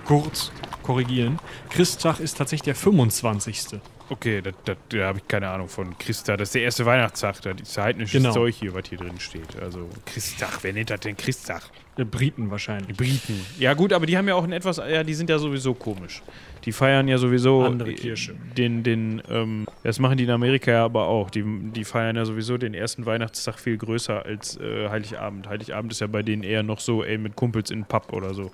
kurz 0.05 0.51
korrigieren. 0.83 1.39
Christtag 1.69 2.19
ist 2.19 2.37
tatsächlich 2.37 2.63
der 2.63 2.75
25. 2.75 3.79
Okay, 4.11 4.41
da, 4.41 4.51
da, 4.65 4.73
da 4.89 5.07
habe 5.07 5.19
ich 5.19 5.27
keine 5.29 5.47
Ahnung 5.47 5.69
von. 5.69 5.97
Christtag, 5.97 6.39
das 6.39 6.49
ist 6.49 6.55
der 6.55 6.63
erste 6.63 6.85
Weihnachtstag. 6.85 7.41
Das 7.43 7.61
ist 7.61 7.77
heidnisches 7.77 8.21
genau. 8.21 8.33
Zeug 8.33 8.53
hier, 8.55 8.73
was 8.73 8.89
hier 8.89 8.97
drin 8.97 9.17
steht. 9.19 9.57
Also 9.61 9.87
Christtag, 10.05 10.59
wer 10.63 10.73
nennt 10.73 10.89
das 10.89 10.99
denn 10.99 11.15
Christtag? 11.15 11.61
Die 11.97 12.03
Briten 12.03 12.51
wahrscheinlich. 12.51 12.97
Die 12.97 13.03
Briten. 13.03 13.45
Ja 13.57 13.73
gut, 13.73 13.93
aber 13.93 14.05
die 14.05 14.17
haben 14.17 14.27
ja 14.27 14.35
auch 14.35 14.43
ein 14.43 14.51
etwas, 14.51 14.77
ja, 14.77 15.03
die 15.03 15.13
sind 15.13 15.29
ja 15.29 15.39
sowieso 15.39 15.73
komisch. 15.73 16.21
Die 16.65 16.73
feiern 16.73 17.07
ja 17.07 17.17
sowieso 17.17 17.63
andere 17.63 17.93
Kirche. 17.93 18.35
Den, 18.57 18.83
den, 18.83 19.21
ähm, 19.29 19.65
das 19.83 19.97
machen 19.97 20.17
die 20.17 20.25
in 20.25 20.29
Amerika 20.29 20.71
ja 20.71 20.83
aber 20.83 21.07
auch. 21.07 21.29
Die, 21.29 21.43
die 21.73 21.85
feiern 21.85 22.17
ja 22.17 22.25
sowieso 22.25 22.57
den 22.57 22.73
ersten 22.73 23.05
Weihnachtstag 23.05 23.59
viel 23.59 23.77
größer 23.77 24.25
als 24.25 24.57
äh, 24.57 24.89
Heiligabend. 24.89 25.47
Heiligabend 25.47 25.93
ist 25.93 26.01
ja 26.01 26.07
bei 26.07 26.21
denen 26.21 26.43
eher 26.43 26.63
noch 26.63 26.81
so, 26.81 27.01
ey, 27.01 27.17
mit 27.17 27.37
Kumpels 27.37 27.71
in 27.71 27.79
den 27.79 27.85
Pub 27.85 28.11
oder 28.11 28.33
so. 28.33 28.51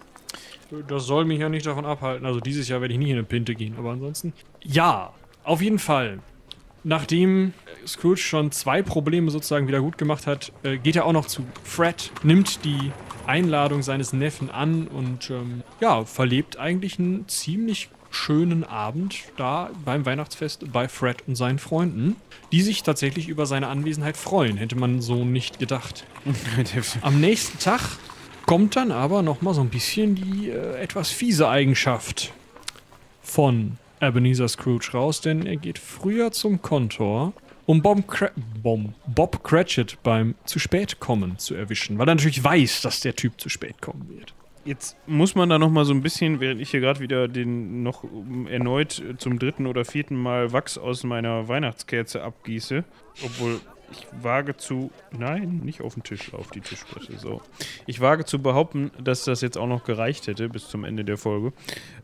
Das 0.88 1.06
soll 1.06 1.26
mich 1.26 1.40
ja 1.40 1.50
nicht 1.50 1.66
davon 1.66 1.86
abhalten. 1.86 2.26
Also 2.26 2.40
dieses 2.40 2.68
Jahr 2.68 2.82
werde 2.82 2.94
ich 2.94 3.00
nicht 3.00 3.10
in 3.10 3.16
eine 3.16 3.24
Pinte 3.24 3.56
gehen, 3.56 3.76
aber 3.78 3.92
ansonsten. 3.92 4.34
Ja, 4.64 5.14
auf 5.44 5.62
jeden 5.62 5.80
Fall. 5.80 6.20
Nachdem 6.84 7.54
Scrooge 7.86 8.18
schon 8.18 8.52
zwei 8.52 8.82
Probleme 8.82 9.32
sozusagen 9.32 9.68
wieder 9.68 9.82
gut 9.82 9.98
gemacht 9.98 10.28
hat, 10.28 10.52
äh, 10.64 10.78
geht 10.78 10.96
er 10.96 11.06
auch 11.06 11.14
noch 11.14 11.26
zu 11.26 11.46
Fred, 11.64 12.12
nimmt 12.24 12.64
die 12.66 12.92
Einladung 13.26 13.82
seines 13.82 14.14
Neffen 14.14 14.50
an 14.50 14.88
und 14.88 15.30
ähm, 15.30 15.64
ja, 15.82 16.06
verlebt 16.06 16.58
eigentlich 16.58 16.98
einen 16.98 17.28
ziemlich 17.28 17.90
schönen 18.10 18.64
Abend 18.64 19.18
da 19.36 19.70
beim 19.84 20.06
Weihnachtsfest 20.06 20.72
bei 20.72 20.88
Fred 20.88 21.24
und 21.28 21.36
seinen 21.36 21.60
Freunden, 21.60 22.16
die 22.52 22.62
sich 22.62 22.84
tatsächlich 22.84 23.28
über 23.28 23.46
seine 23.46 23.68
Anwesenheit 23.68 24.18
freuen. 24.18 24.58
Hätte 24.58 24.78
man 24.78 25.02
so 25.02 25.26
nicht 25.26 25.60
gedacht. 25.60 26.06
Am 27.02 27.20
nächsten 27.20 27.60
Tag 27.60 27.82
kommt 28.48 28.78
dann 28.78 28.92
aber 28.92 29.22
nochmal 29.22 29.54
so 29.54 29.62
ein 29.62 29.70
bisschen 29.70 30.16
die 30.16 30.50
äh, 30.50 30.82
etwas 30.82 31.12
fiese 31.12 31.48
Eigenschaft 31.50 32.34
von 33.22 33.78
Ebenezer 34.02 34.48
Scrooge 34.48 34.90
raus, 34.94 35.22
denn 35.22 35.46
er 35.46 35.58
geht 35.58 35.78
früher 35.78 36.32
zum 36.32 36.62
Kontor, 36.62 37.34
um 37.66 37.82
Bob, 37.82 38.08
Cra 38.08 38.32
Bom, 38.64 38.96
Bob 39.06 39.44
Cratchit 39.44 40.02
beim 40.02 40.36
zu 40.46 40.60
spät 40.60 41.00
kommen 41.00 41.38
zu 41.38 41.56
erwischen, 41.56 41.98
weil 42.00 42.08
er 42.08 42.16
natürlich 42.16 42.44
weiß, 42.44 42.82
dass 42.82 43.02
der 43.02 43.16
Typ 43.16 43.40
zu 43.40 43.50
spät 43.50 43.82
kommen 43.82 44.08
wird. 44.10 44.34
Jetzt 44.64 44.98
muss 45.08 45.36
man 45.36 45.50
da 45.50 45.60
noch 45.60 45.70
mal 45.70 45.86
so 45.86 45.94
ein 45.94 46.02
bisschen, 46.02 46.40
während 46.40 46.62
ich 46.62 46.72
hier 46.72 46.80
gerade 46.80 47.00
wieder 47.00 47.28
den 47.28 47.84
noch 47.84 48.04
erneut 48.50 49.02
zum 49.18 49.40
dritten 49.40 49.66
oder 49.66 49.84
vierten 49.84 50.16
Mal 50.16 50.54
Wachs 50.54 50.78
aus 50.78 51.04
meiner 51.04 51.48
Weihnachtskerze 51.48 52.24
abgieße, 52.24 52.84
obwohl 53.24 53.60
ich 53.92 54.08
wage 54.22 54.58
zu, 54.58 54.92
nein, 55.12 55.62
nicht 55.64 55.82
auf 55.82 55.94
den 55.94 56.04
Tisch, 56.04 56.34
auf 56.34 56.50
die 56.52 56.62
Tischplatte, 56.62 57.18
so. 57.18 57.42
Ich 57.86 58.02
wage 58.02 58.26
zu 58.26 58.42
behaupten, 58.42 58.92
dass 59.02 59.24
das 59.24 59.42
jetzt 59.42 59.58
auch 59.58 59.68
noch 59.68 59.84
gereicht 59.84 60.28
hätte 60.28 60.50
bis 60.50 60.68
zum 60.68 60.84
Ende 60.84 61.06
der 61.06 61.18
Folge. 61.18 61.54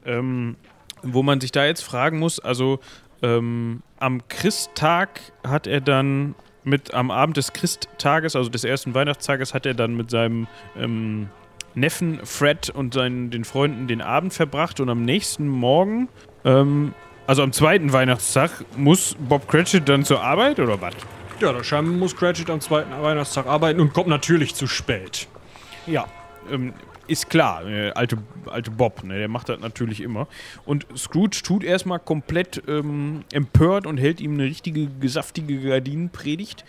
Ähm, 0.06 0.56
wo 1.02 1.22
man 1.22 1.42
sich 1.42 1.52
da 1.52 1.66
jetzt 1.66 1.84
fragen 1.84 2.20
muss, 2.20 2.40
also 2.40 2.80
ähm, 3.22 3.84
am 4.00 4.28
Christtag 4.28 5.20
hat 5.46 5.68
er 5.68 5.82
dann 5.82 6.36
mit, 6.64 6.94
am 6.94 7.12
Abend 7.12 7.38
des 7.38 7.54
Christtages, 7.54 8.36
also 8.36 8.50
des 8.50 8.64
ersten 8.64 8.94
Weihnachtstages, 8.94 9.54
hat 9.54 9.66
er 9.66 9.74
dann 9.74 9.96
mit 9.96 10.10
seinem 10.10 10.48
ähm, 10.78 11.30
Neffen 11.76 12.20
Fred 12.26 12.70
und 12.70 12.94
seinen, 12.94 13.32
den 13.32 13.46
Freunden 13.46 13.88
den 13.88 14.02
Abend 14.02 14.34
verbracht 14.34 14.80
und 14.80 14.90
am 14.90 15.04
nächsten 15.04 15.48
Morgen, 15.48 16.10
ähm, 16.46 16.94
also 17.28 17.42
am 17.42 17.52
zweiten 17.52 17.94
Weihnachtstag, 17.94 18.52
muss 18.78 19.16
Bob 19.20 19.48
Cratchit 19.48 19.88
dann 19.88 20.06
zur 20.06 20.22
Arbeit 20.22 20.60
oder 20.60 20.82
was? 20.82 20.94
Ja, 21.40 21.52
da 21.52 21.64
scheinbar 21.64 21.96
muss 21.96 22.16
Cratchit 22.16 22.50
am 22.50 22.62
zweiten 22.62 22.92
Weihnachtstag 23.02 23.48
arbeiten 23.48 23.80
und 23.80 23.94
kommt 23.94 24.08
natürlich 24.08 24.56
zu 24.56 24.68
spät. 24.68 25.28
Ja, 25.86 26.08
ähm, 26.52 26.74
ist 27.08 27.30
klar, 27.30 27.68
äh, 27.68 27.92
alte, 27.92 28.18
alte 28.46 28.72
Bob, 28.72 29.04
ne, 29.04 29.18
der 29.18 29.28
macht 29.28 29.50
das 29.50 29.60
natürlich 29.60 30.02
immer. 30.02 30.28
Und 30.66 30.88
Scrooge 30.96 31.42
tut 31.44 31.64
erstmal 31.64 32.00
komplett 32.00 32.64
ähm, 32.68 33.26
empört 33.34 33.86
und 33.86 33.98
hält 33.98 34.22
ihm 34.22 34.34
eine 34.34 34.44
richtige, 34.44 34.88
gesaftige 34.88 35.60
Gardinenpredigt. 35.62 36.64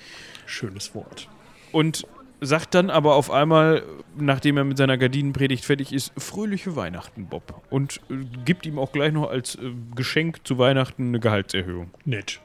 Schönes 0.46 0.94
Wort. 0.94 1.28
Und 1.72 2.06
sagt 2.40 2.74
dann 2.74 2.90
aber 2.90 3.14
auf 3.14 3.30
einmal, 3.30 3.84
nachdem 4.16 4.56
er 4.56 4.64
mit 4.64 4.76
seiner 4.76 4.98
Gardinenpredigt 4.98 5.64
fertig 5.64 5.92
ist, 5.92 6.12
fröhliche 6.18 6.76
Weihnachten, 6.76 7.26
Bob. 7.26 7.62
Und 7.70 8.00
äh, 8.10 8.16
gibt 8.44 8.66
ihm 8.66 8.78
auch 8.78 8.92
gleich 8.92 9.12
noch 9.12 9.30
als 9.30 9.54
äh, 9.54 9.70
Geschenk 9.94 10.46
zu 10.46 10.58
Weihnachten 10.58 11.08
eine 11.08 11.20
Gehaltserhöhung. 11.20 11.90
Nett. 12.04 12.40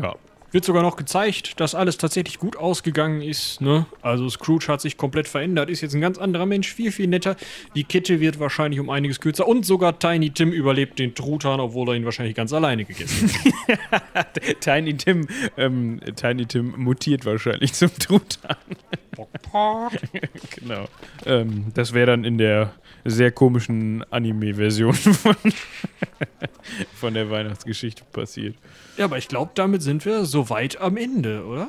Ja. 0.00 0.16
Wird 0.52 0.64
sogar 0.64 0.82
noch 0.82 0.96
gezeigt, 0.96 1.60
dass 1.60 1.74
alles 1.74 1.96
tatsächlich 1.98 2.38
gut 2.38 2.56
ausgegangen 2.56 3.22
ist. 3.22 3.60
Ne? 3.60 3.86
Also 4.02 4.28
Scrooge 4.28 4.66
hat 4.68 4.80
sich 4.80 4.96
komplett 4.96 5.28
verändert, 5.28 5.70
ist 5.70 5.80
jetzt 5.80 5.94
ein 5.94 6.00
ganz 6.00 6.18
anderer 6.18 6.46
Mensch, 6.46 6.72
viel, 6.72 6.92
viel 6.92 7.06
netter. 7.06 7.36
Die 7.74 7.84
Kette 7.84 8.20
wird 8.20 8.40
wahrscheinlich 8.40 8.80
um 8.80 8.90
einiges 8.90 9.20
kürzer 9.20 9.46
und 9.46 9.64
sogar 9.64 9.98
Tiny 9.98 10.30
Tim 10.30 10.52
überlebt 10.52 10.98
den 10.98 11.14
Truthahn, 11.14 11.60
obwohl 11.60 11.90
er 11.90 11.94
ihn 11.94 12.04
wahrscheinlich 12.04 12.34
ganz 12.34 12.52
alleine 12.52 12.84
gegessen 12.84 13.30
hat. 14.14 14.40
Tiny 14.60 14.96
Tim, 14.96 15.28
ähm, 15.56 16.00
Tiny 16.16 16.46
Tim 16.46 16.74
mutiert 16.76 17.24
wahrscheinlich 17.24 17.72
zum 17.72 17.90
Truthahn. 17.98 18.56
genau. 20.56 20.88
Ähm, 21.26 21.66
das 21.74 21.92
wäre 21.92 22.06
dann 22.06 22.24
in 22.24 22.38
der 22.38 22.74
sehr 23.04 23.30
komischen 23.30 24.04
Anime-Version 24.10 24.94
von, 24.94 25.36
von 26.94 27.14
der 27.14 27.30
Weihnachtsgeschichte 27.30 28.04
passiert. 28.12 28.56
ja, 28.96 29.04
aber 29.04 29.18
ich 29.18 29.28
glaube, 29.28 29.52
damit 29.54 29.82
sind 29.82 30.04
wir 30.04 30.24
soweit 30.24 30.80
am 30.80 30.96
Ende, 30.96 31.44
oder? 31.44 31.68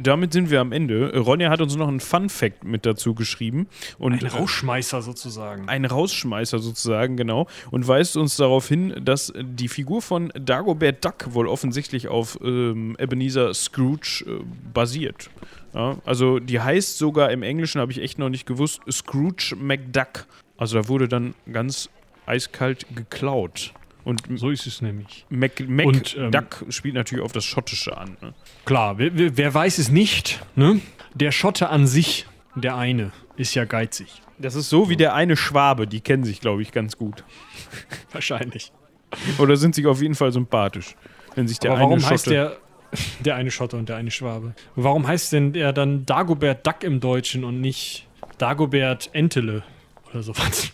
Damit 0.00 0.32
sind 0.32 0.48
wir 0.50 0.60
am 0.60 0.70
Ende. 0.70 1.18
Ronja 1.18 1.50
hat 1.50 1.60
uns 1.60 1.74
noch 1.74 1.88
einen 1.88 1.98
Fun-Fact 1.98 2.62
mit 2.62 2.86
dazu 2.86 3.16
geschrieben. 3.16 3.66
Und 3.98 4.12
Ein 4.12 4.30
Rauschmeißer 4.30 5.02
sozusagen. 5.02 5.68
ein 5.68 5.84
Rausschmeißer 5.84 6.60
sozusagen, 6.60 7.16
genau, 7.16 7.48
und 7.72 7.88
weist 7.88 8.16
uns 8.16 8.36
darauf 8.36 8.68
hin, 8.68 8.94
dass 9.04 9.32
die 9.36 9.66
Figur 9.66 10.00
von 10.00 10.32
Dagobert 10.38 11.04
Duck 11.04 11.34
wohl 11.34 11.48
offensichtlich 11.48 12.06
auf 12.06 12.38
ähm, 12.44 12.96
Ebenezer 13.00 13.52
Scrooge 13.54 14.24
äh, 14.24 14.44
basiert. 14.72 15.30
Ja, 15.74 15.96
also 16.04 16.38
die 16.38 16.60
heißt 16.60 16.98
sogar 16.98 17.32
im 17.32 17.42
Englischen, 17.42 17.80
habe 17.80 17.90
ich 17.90 18.00
echt 18.00 18.18
noch 18.20 18.28
nicht 18.28 18.46
gewusst, 18.46 18.80
Scrooge 18.88 19.56
McDuck. 19.56 20.26
Also 20.62 20.80
da 20.80 20.86
wurde 20.86 21.08
dann 21.08 21.34
ganz 21.52 21.90
eiskalt 22.24 22.86
geklaut. 22.94 23.74
Und 24.04 24.22
So 24.36 24.50
ist 24.50 24.68
es 24.68 24.80
nämlich. 24.80 25.26
Mac, 25.28 25.58
Mac 25.66 25.86
Und, 25.86 26.16
ähm, 26.16 26.30
Duck 26.30 26.64
spielt 26.68 26.94
natürlich 26.94 27.24
auf 27.24 27.32
das 27.32 27.44
Schottische 27.44 27.96
an. 27.96 28.16
Ne? 28.20 28.32
Klar, 28.64 28.96
wer, 28.96 29.10
wer, 29.36 29.52
weiß 29.52 29.78
es 29.78 29.90
nicht, 29.90 30.40
ne? 30.54 30.80
Der 31.14 31.32
Schotte 31.32 31.68
an 31.68 31.88
sich, 31.88 32.26
der 32.54 32.76
eine, 32.76 33.10
ist 33.36 33.56
ja 33.56 33.64
geizig. 33.64 34.22
Das 34.38 34.54
ist 34.54 34.70
so 34.70 34.88
wie 34.88 34.96
der 34.96 35.14
eine 35.14 35.36
Schwabe, 35.36 35.88
die 35.88 36.00
kennen 36.00 36.22
sich, 36.22 36.40
glaube 36.40 36.62
ich, 36.62 36.70
ganz 36.70 36.96
gut. 36.96 37.24
Wahrscheinlich. 38.12 38.70
Oder 39.38 39.56
sind 39.56 39.74
sich 39.74 39.86
auf 39.88 40.00
jeden 40.00 40.14
Fall 40.14 40.30
sympathisch. 40.30 40.94
Wenn 41.34 41.48
sich 41.48 41.58
der 41.58 41.72
Aber 41.72 41.80
eine 41.80 41.86
warum 41.86 42.00
Schotte 42.00 42.14
heißt 42.14 42.26
der, 42.28 42.56
der 43.24 43.34
eine 43.34 43.50
Schotte 43.50 43.76
und 43.76 43.88
der 43.88 43.96
eine 43.96 44.12
Schwabe? 44.12 44.54
Warum 44.76 45.08
heißt 45.08 45.32
denn 45.32 45.54
der 45.54 45.72
dann 45.72 46.06
Dagobert 46.06 46.64
Duck 46.64 46.84
im 46.84 47.00
Deutschen 47.00 47.42
und 47.42 47.60
nicht 47.60 48.06
Dagobert 48.38 49.10
Entele 49.12 49.64
oder 50.12 50.22
sowas? 50.22 50.72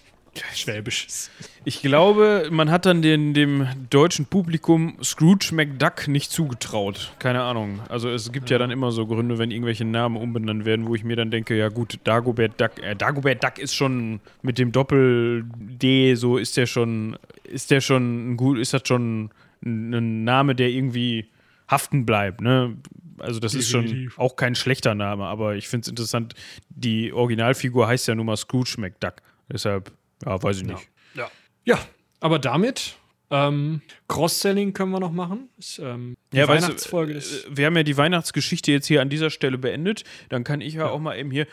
Schwäbisches. 0.55 1.31
Ich 1.65 1.83
glaube, 1.83 2.49
man 2.51 2.71
hat 2.71 2.87
dann 2.87 3.03
den, 3.03 3.35
dem 3.35 3.67
deutschen 3.91 4.27
Publikum 4.27 4.97
Scrooge 5.03 5.51
McDuck 5.53 6.09
nicht 6.09 6.31
zugetraut. 6.31 7.13
Keine 7.19 7.43
Ahnung. 7.43 7.81
Also 7.89 8.09
es 8.09 8.33
gibt 8.33 8.51
ja. 8.51 8.59
dann 8.59 8.71
immer 8.71 8.93
so 8.93 9.07
Gründe, 9.07 9.39
wenn 9.39 9.51
irgendwelche 9.51 9.85
Namen 9.85 10.17
umbenannt 10.17 10.65
werden, 10.65 10.87
wo 10.87 10.95
ich 10.95 11.05
mir 11.05 11.17
dann 11.17 11.31
denke, 11.31 11.57
ja 11.57 11.69
gut, 11.69 11.99
Dagobert 12.05 12.61
Duck, 12.61 12.83
äh, 12.83 12.95
Dagobert 12.95 13.43
Duck 13.43 13.59
ist 13.59 13.75
schon 13.75 14.21
mit 14.43 14.59
dem 14.59 14.73
Doppel-D, 14.73 16.15
so 16.15 16.37
ist 16.37 16.57
der 16.57 16.67
schon, 16.67 17.17
ist 17.45 17.71
der 17.71 17.81
schon 17.81 18.33
ein 18.33 18.37
gut, 18.37 18.59
ist 18.59 18.75
das 18.75 18.83
schon 18.87 19.31
ein, 19.65 19.95
ein 19.95 20.25
Name, 20.25 20.55
der 20.55 20.69
irgendwie 20.69 21.27
haften 21.69 22.07
bleibt, 22.07 22.41
ne? 22.41 22.77
Also 23.21 23.41
das 23.41 23.55
ist 23.55 23.69
schon 23.69 23.83
Definitiv. 23.83 24.19
auch 24.19 24.37
kein 24.37 24.55
schlechter 24.55 24.95
Name, 24.95 25.25
aber 25.27 25.57
ich 25.57 25.69
finde 25.69 25.83
es 25.85 25.89
interessant, 25.89 26.35
die 26.69 27.13
Originalfigur 27.13 27.87
heißt 27.87 28.09
ja 28.09 28.15
nun 28.15 28.27
mal 28.27 28.37
Scrooge 28.37 28.75
McDuck. 28.79 29.15
Deshalb, 29.53 29.93
ja, 30.25 30.43
weiß 30.43 30.59
ich 30.59 30.65
nicht. 30.65 30.89
Ja. 31.15 31.31
Ja, 31.65 31.79
aber 32.21 32.39
damit, 32.39 32.97
ähm, 33.31 33.83
Cross-Selling 34.09 34.73
können 34.73 34.91
wir 34.93 35.01
noch 35.01 35.13
machen. 35.13 35.49
Ist, 35.59 35.79
ähm, 35.79 36.17
die 36.33 36.39
Ja, 36.39 36.49
weißt 36.49 36.63
du, 36.65 36.69
Weihnachtsfolge 36.69 37.13
äh, 37.15 37.19
ist. 37.19 37.47
wir 37.55 37.67
haben 37.67 37.77
ja 37.77 37.83
die 37.83 37.97
Weihnachtsgeschichte 37.97 38.73
jetzt 38.73 38.87
hier 38.87 39.03
an 39.03 39.11
dieser 39.11 39.31
Stelle 39.31 39.59
beendet. 39.59 40.05
Dann 40.31 40.45
kann 40.45 40.61
ich 40.61 40.75
ja, 40.75 40.89
auch 40.89 40.99
mal 40.99 41.19
eben 41.19 41.31
hier. 41.31 41.47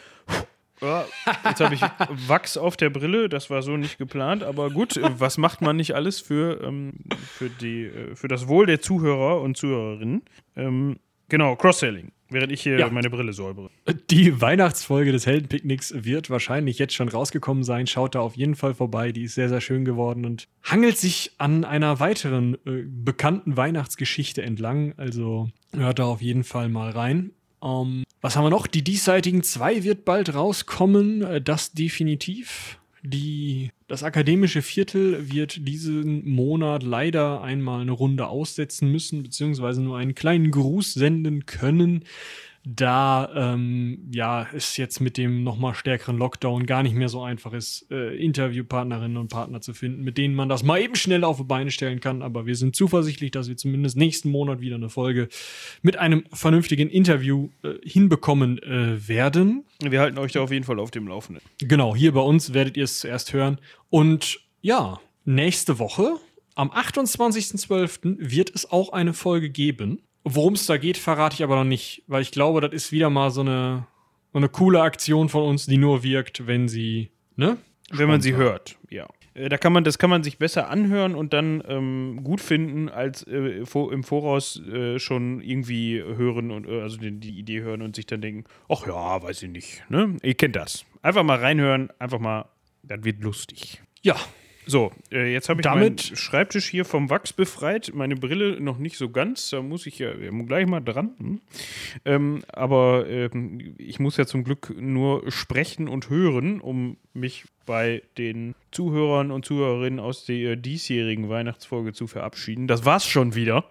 Ja, 0.82 1.06
Jetzt 1.46 1.62
habe 1.62 1.74
ich 1.74 1.82
Wachs 2.28 2.58
auf 2.58 2.76
der 2.76 2.90
Brille, 2.90 3.30
das 3.30 3.50
war 3.50 3.62
so 3.62 3.78
nicht 3.78 3.98
geplant, 3.98 4.44
aber 4.44 4.70
gut, 4.70 4.98
äh, 4.98 5.10
was 5.20 5.38
macht 5.38 5.62
man 5.62 5.78
nicht 5.78 5.96
alles 5.96 6.20
für, 6.20 6.62
ähm, 6.62 6.94
für, 7.38 7.50
die, 7.50 7.86
äh, 7.86 8.16
für 8.16 8.28
das 8.28 8.48
Wohl 8.50 8.66
der 8.66 8.82
Zuhörer 8.82 9.42
und 9.42 9.56
Zuhörerinnen? 9.56 10.24
Ähm, 10.58 10.98
genau, 11.30 11.56
Cross-Selling, 11.56 12.12
während 12.30 12.52
ich 12.52 12.62
hier 12.62 12.78
Ja. 12.80 12.90
meine 12.90 13.10
Brille 13.10 13.34
säubere. 13.34 13.70
Die 14.10 14.42
Weihnachtsfolge 14.42 15.12
des 15.12 15.26
Heldenpicknicks 15.26 15.94
wird 16.06 16.30
wahrscheinlich 16.30 16.80
jetzt 16.80 16.94
schon 16.94 17.10
rausgekommen 17.10 17.64
sein. 17.64 17.88
Schaut 17.88 18.16
da 18.16 18.20
auf 18.22 18.36
jeden 18.36 18.56
Fall 18.56 18.74
vorbei. 18.74 19.12
Die 19.12 19.24
ist 19.24 19.36
sehr, 19.36 19.50
sehr 19.50 19.62
schön 19.62 19.86
geworden 19.86 20.26
und 20.26 20.48
hangelt 20.64 20.98
sich 20.98 21.32
an 21.38 21.64
einer 21.66 22.00
weiteren 22.00 22.56
äh, 22.66 22.84
bekannten 22.88 23.58
Weihnachtsgeschichte 23.58 24.42
entlang. 24.42 24.94
Also 24.98 25.50
hört 25.74 26.00
da 26.00 26.06
auf 26.06 26.22
jeden 26.22 26.44
Fall 26.44 26.70
mal 26.70 26.92
rein. 26.92 27.32
Ähm, 27.64 28.04
was 28.22 28.36
haben 28.36 28.44
wir 28.46 28.50
noch? 28.50 28.68
Die 28.68 28.84
Diesseitigen 28.84 29.44
2 29.44 29.84
wird 29.84 30.06
bald 30.06 30.34
rauskommen. 30.34 31.22
Äh, 31.24 31.42
Das 31.42 31.74
definitiv. 31.74 32.80
Die, 33.08 33.70
das 33.88 34.02
akademische 34.02 34.64
Viertel 34.64 35.32
wird 35.32 35.68
diesen 35.68 36.28
Monat 36.28 36.82
leider 36.82 37.42
einmal 37.44 37.82
eine 37.82 37.92
Runde 37.92 38.28
aussetzen 38.28 38.92
müssen, 38.92 39.22
beziehungsweise 39.22 39.82
nur 39.84 39.98
einen 39.98 40.16
kleinen 40.16 40.50
Gruß 40.50 40.96
senden 40.96 41.46
können, 41.46 42.04
da 42.66 43.30
ähm, 43.36 44.10
ja 44.12 44.48
es 44.54 44.76
jetzt 44.78 45.00
mit 45.00 45.18
dem 45.18 45.44
nochmal 45.44 45.76
stärkeren 45.76 46.18
Lockdown 46.18 46.66
gar 46.66 46.82
nicht 46.82 46.96
mehr 46.96 47.10
so 47.10 47.22
einfach 47.22 47.54
ist, 47.54 47.90
äh, 47.92 48.16
Interviewpartnerinnen 48.16 49.18
und 49.18 49.30
Partner 49.30 49.62
zu 49.62 49.74
finden, 49.74 50.04
mit 50.04 50.18
denen 50.18 50.34
man 50.34 50.50
das 50.50 50.64
mal 50.64 50.82
eben 50.82 50.96
schnell 50.96 51.24
auf 51.24 51.38
die 51.38 51.44
Beine 51.44 51.70
stellen 51.70 52.00
kann. 52.00 52.22
Aber 52.22 52.46
wir 52.48 52.56
sind 52.56 52.76
zuversichtlich, 52.76 53.32
dass 53.32 53.48
wir 53.48 53.58
zumindest 53.58 53.98
nächsten 53.98 54.32
Monat 54.32 54.62
wieder 54.62 54.76
eine 54.76 54.90
Folge 54.90 55.30
mit 55.84 55.98
einem 55.98 56.24
vernünftigen 56.34 56.90
Interview 56.90 57.50
äh, 57.64 57.74
hinbekommen 57.84 58.62
äh, 58.64 59.08
werden. 59.08 59.66
Wir 59.82 60.00
halten 60.00 60.18
euch 60.18 60.32
da 60.32 60.42
auf 60.42 60.52
jeden 60.52 60.66
Fall 60.66 60.80
auf 60.80 60.92
dem 60.92 61.08
Laufenden. 61.08 61.44
Genau, 61.60 61.96
hier 61.96 62.14
bei 62.14 62.22
uns 62.22 62.54
werdet 62.54 62.78
ihr 62.78 62.86
es 62.86 63.00
zuerst 63.00 63.34
hören. 63.34 63.60
Und 63.90 64.40
ja, 64.62 65.00
nächste 65.26 65.78
Woche, 65.78 66.16
am 66.56 66.72
28.12., 66.72 68.16
wird 68.20 68.54
es 68.56 68.72
auch 68.72 68.90
eine 68.94 69.14
Folge 69.14 69.50
geben. 69.50 70.02
Worum 70.28 70.54
es 70.54 70.66
da 70.66 70.78
geht, 70.78 70.98
verrate 70.98 71.36
ich 71.36 71.44
aber 71.44 71.56
noch 71.56 71.64
nicht, 71.64 72.04
weil 72.08 72.22
ich 72.24 72.32
glaube, 72.32 72.60
das 72.60 72.74
ist 72.74 72.92
wieder 72.92 73.10
mal 73.12 73.30
so 73.30 73.42
eine, 73.42 73.86
so 74.34 74.40
eine 74.40 74.50
coole 74.50 74.82
Aktion 74.82 75.30
von 75.30 75.44
uns, 75.44 75.68
die 75.68 75.78
nur 75.78 76.02
wirkt, 76.04 76.48
wenn 76.48 76.68
sie, 76.68 77.12
ne? 77.36 77.58
Wenn 77.92 78.08
man 78.08 78.22
sie 78.22 78.30
Sponsor. 78.30 78.52
hört, 78.52 78.78
ja. 78.90 79.08
Äh, 79.36 79.50
Da 79.50 79.58
kann 79.60 79.72
man, 79.72 79.84
das 79.84 80.00
kann 80.00 80.10
man 80.10 80.24
sich 80.24 80.40
besser 80.40 80.70
anhören 80.70 81.14
und 81.14 81.34
dann 81.34 81.62
ähm, 81.68 82.22
gut 82.24 82.42
finden, 82.42 82.90
als 82.90 83.26
äh, 83.28 83.64
vor, 83.68 83.94
im 83.94 84.04
Voraus 84.04 84.60
äh, 84.66 84.98
schon 84.98 85.42
irgendwie 85.42 86.02
hören 86.02 86.50
und 86.50 86.68
äh, 86.68 86.82
also 86.82 86.98
die, 86.98 87.12
die 87.12 87.38
Idee 87.38 87.62
hören 87.62 87.84
und 87.84 87.96
sich 87.96 88.08
dann 88.08 88.22
denken, 88.22 88.46
ach 88.68 88.88
ja, 88.88 89.22
weiß 89.22 89.44
ich 89.44 89.50
nicht. 89.50 89.84
Ne? 89.90 90.18
Ihr 90.24 90.34
kennt 90.34 90.56
das. 90.56 90.86
Einfach 91.04 91.22
mal 91.24 91.38
reinhören, 91.38 91.92
einfach 92.00 92.20
mal, 92.20 92.50
das 92.82 93.04
wird 93.04 93.22
lustig. 93.22 93.84
Ja, 94.02 94.16
So, 94.68 94.92
äh, 95.12 95.32
jetzt 95.32 95.50
habe 95.50 95.62
ich 95.62 95.64
Damit- 95.66 96.08
meinen 96.08 96.18
Schreibtisch 96.18 96.66
hier 96.66 96.86
vom 96.86 97.10
Wachs 97.10 97.34
befreit. 97.34 97.92
Meine 97.94 98.16
Brille 98.16 98.60
noch 98.60 98.78
nicht 98.78 98.98
so 98.98 99.10
ganz. 99.10 99.50
Da 99.52 99.62
muss 99.62 99.86
ich 99.86 100.00
ja 100.00 100.12
gleich 100.14 100.66
mal 100.66 100.80
dran. 100.80 101.12
Hm? 101.20 101.42
Ähm, 102.04 102.44
aber 102.52 103.08
ähm, 103.08 103.76
ich 103.78 104.00
muss 104.00 104.18
ja 104.18 104.26
zum 104.26 104.44
Glück 104.44 104.74
nur 104.76 105.32
sprechen 105.32 105.88
und 105.88 106.10
hören, 106.10 106.62
um 106.62 106.98
mich 107.14 107.46
bei 107.66 108.02
den 108.18 108.56
Zuhörern 108.72 109.32
und 109.32 109.46
Zuhörerinnen 109.46 110.00
aus 110.00 110.26
der 110.26 110.56
diesjährigen 110.56 111.30
Weihnachtsfolge 111.30 111.94
zu 111.94 112.08
verabschieden. 112.08 112.68
Das 112.68 112.86
war's 112.86 113.06
schon 113.06 113.36
wieder. 113.36 113.66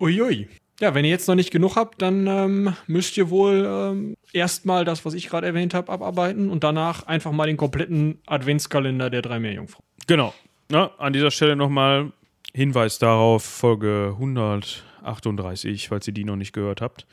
Uiui. 0.00 0.48
Ja, 0.80 0.94
wenn 0.94 1.06
ihr 1.06 1.10
jetzt 1.10 1.26
noch 1.26 1.34
nicht 1.34 1.50
genug 1.50 1.76
habt, 1.76 2.02
dann 2.02 2.26
ähm, 2.26 2.74
müsst 2.86 3.16
ihr 3.16 3.30
wohl 3.30 3.64
ähm, 3.66 4.16
erstmal 4.36 4.84
das, 4.84 5.04
was 5.04 5.14
ich 5.14 5.28
gerade 5.28 5.46
erwähnt 5.46 5.74
habe, 5.74 5.90
abarbeiten 5.90 6.50
und 6.50 6.62
danach 6.62 7.06
einfach 7.06 7.32
mal 7.32 7.46
den 7.46 7.56
kompletten 7.56 8.20
Adventskalender 8.26 9.10
der 9.10 9.22
drei 9.22 9.40
Meerjungfrauen. 9.40 9.84
Genau. 10.06 10.34
Na, 10.68 10.90
an 10.98 11.12
dieser 11.12 11.30
Stelle 11.30 11.56
nochmal 11.56 12.12
Hinweis 12.54 12.98
darauf, 12.98 13.44
Folge 13.44 14.10
138, 14.12 15.88
falls 15.88 16.06
ihr 16.06 16.14
die 16.14 16.24
noch 16.24 16.36
nicht 16.36 16.52
gehört 16.52 16.80
habt. 16.80 17.06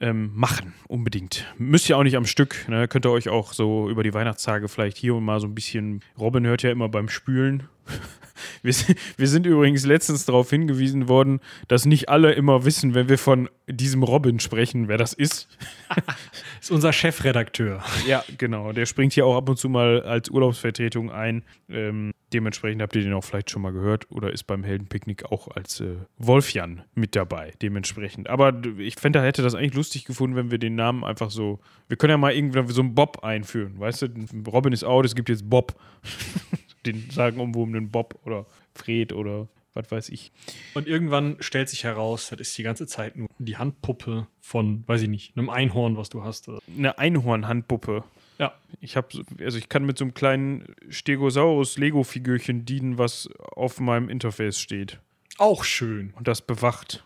ähm, 0.00 0.32
machen, 0.34 0.74
unbedingt. 0.88 1.46
Müsst 1.56 1.88
ihr 1.88 1.96
auch 1.96 2.02
nicht 2.02 2.16
am 2.16 2.26
Stück, 2.26 2.68
ne? 2.68 2.88
könnt 2.88 3.06
ihr 3.06 3.10
euch 3.12 3.28
auch 3.28 3.52
so 3.52 3.88
über 3.88 4.02
die 4.02 4.12
Weihnachtstage 4.12 4.68
vielleicht 4.68 4.96
hier 4.96 5.14
und 5.14 5.24
mal 5.24 5.38
so 5.40 5.46
ein 5.46 5.54
bisschen, 5.54 6.02
Robin 6.18 6.44
hört 6.46 6.62
ja 6.62 6.70
immer 6.70 6.88
beim 6.88 7.08
Spülen. 7.08 7.68
Wir, 8.62 8.72
sind- 8.72 8.98
wir 9.16 9.28
sind 9.28 9.46
übrigens 9.46 9.84
letztens 9.86 10.24
darauf 10.26 10.50
hingewiesen 10.50 11.08
worden, 11.08 11.40
dass 11.68 11.84
nicht 11.86 12.08
alle 12.08 12.32
immer 12.32 12.64
wissen, 12.64 12.94
wenn 12.94 13.08
wir 13.08 13.16
von 13.18 13.48
diesem 13.68 14.02
Robin 14.02 14.40
sprechen, 14.40 14.88
wer 14.88 14.98
das 14.98 15.12
ist. 15.12 15.48
ist 16.60 16.70
unser 16.70 16.92
Chefredakteur. 16.92 17.82
Ja, 18.06 18.24
genau. 18.38 18.72
Der 18.72 18.86
springt 18.86 19.12
hier 19.12 19.24
auch 19.26 19.36
ab 19.36 19.48
und 19.48 19.58
zu 19.58 19.68
mal 19.68 20.02
als 20.02 20.30
Urlaubsvertretung 20.30 21.10
ein. 21.12 21.42
Ähm, 21.68 22.12
dementsprechend 22.32 22.82
habt 22.82 22.96
ihr 22.96 23.02
den 23.02 23.12
auch 23.12 23.24
vielleicht 23.24 23.50
schon 23.50 23.62
mal 23.62 23.72
gehört 23.72 24.10
oder 24.10 24.32
ist 24.32 24.44
beim 24.44 24.64
Heldenpicknick 24.64 25.26
auch 25.26 25.48
als 25.48 25.80
äh, 25.80 25.96
Wolfjan 26.18 26.82
mit 26.94 27.16
dabei. 27.16 27.52
Dementsprechend. 27.62 28.28
Aber 28.28 28.60
ich 28.78 28.96
fände, 28.96 29.22
hätte 29.22 29.42
das 29.42 29.54
eigentlich 29.54 29.74
lustig 29.74 30.04
gefunden, 30.06 30.36
wenn 30.36 30.50
wir 30.50 30.58
den 30.58 30.74
Namen 30.74 31.04
einfach 31.04 31.30
so. 31.30 31.60
Wir 31.88 31.96
können 31.96 32.10
ja 32.12 32.18
mal 32.18 32.32
irgendwie 32.34 32.72
so 32.72 32.80
einen 32.82 32.94
Bob 32.94 33.22
einführen. 33.24 33.78
Weißt 33.78 34.02
du, 34.02 34.08
Robin 34.50 34.72
ist 34.72 34.84
out, 34.84 35.04
es 35.06 35.14
gibt 35.14 35.28
jetzt 35.28 35.48
Bob. 35.48 35.74
den 36.86 37.10
sagen 37.10 37.40
umwobenen 37.40 37.90
Bob 37.90 38.18
oder 38.24 38.46
Fred 38.74 39.12
oder 39.12 39.48
was 39.74 39.90
weiß 39.90 40.08
ich. 40.10 40.30
Und 40.74 40.86
irgendwann 40.86 41.36
stellt 41.40 41.68
sich 41.68 41.82
heraus, 41.84 42.28
das 42.30 42.40
ist 42.40 42.56
die 42.56 42.62
ganze 42.62 42.86
Zeit 42.86 43.16
nur 43.16 43.28
die 43.38 43.56
Handpuppe 43.56 44.28
von, 44.40 44.84
weiß 44.86 45.02
ich 45.02 45.08
nicht, 45.08 45.36
einem 45.36 45.50
Einhorn, 45.50 45.96
was 45.96 46.10
du 46.10 46.22
hast. 46.22 46.48
Eine 46.76 46.96
Einhorn-Handpuppe. 46.98 48.04
Ja. 48.38 48.54
Ich 48.80 48.96
habe, 48.96 49.08
also 49.40 49.58
ich 49.58 49.68
kann 49.68 49.84
mit 49.84 49.98
so 49.98 50.04
einem 50.04 50.14
kleinen 50.14 50.74
Stegosaurus-Lego-Figürchen 50.88 52.64
dienen, 52.64 52.98
was 52.98 53.28
auf 53.38 53.80
meinem 53.80 54.08
Interface 54.08 54.58
steht 54.58 55.00
Auch 55.38 55.64
schön. 55.64 56.12
und 56.16 56.28
das 56.28 56.42
bewacht. 56.42 57.04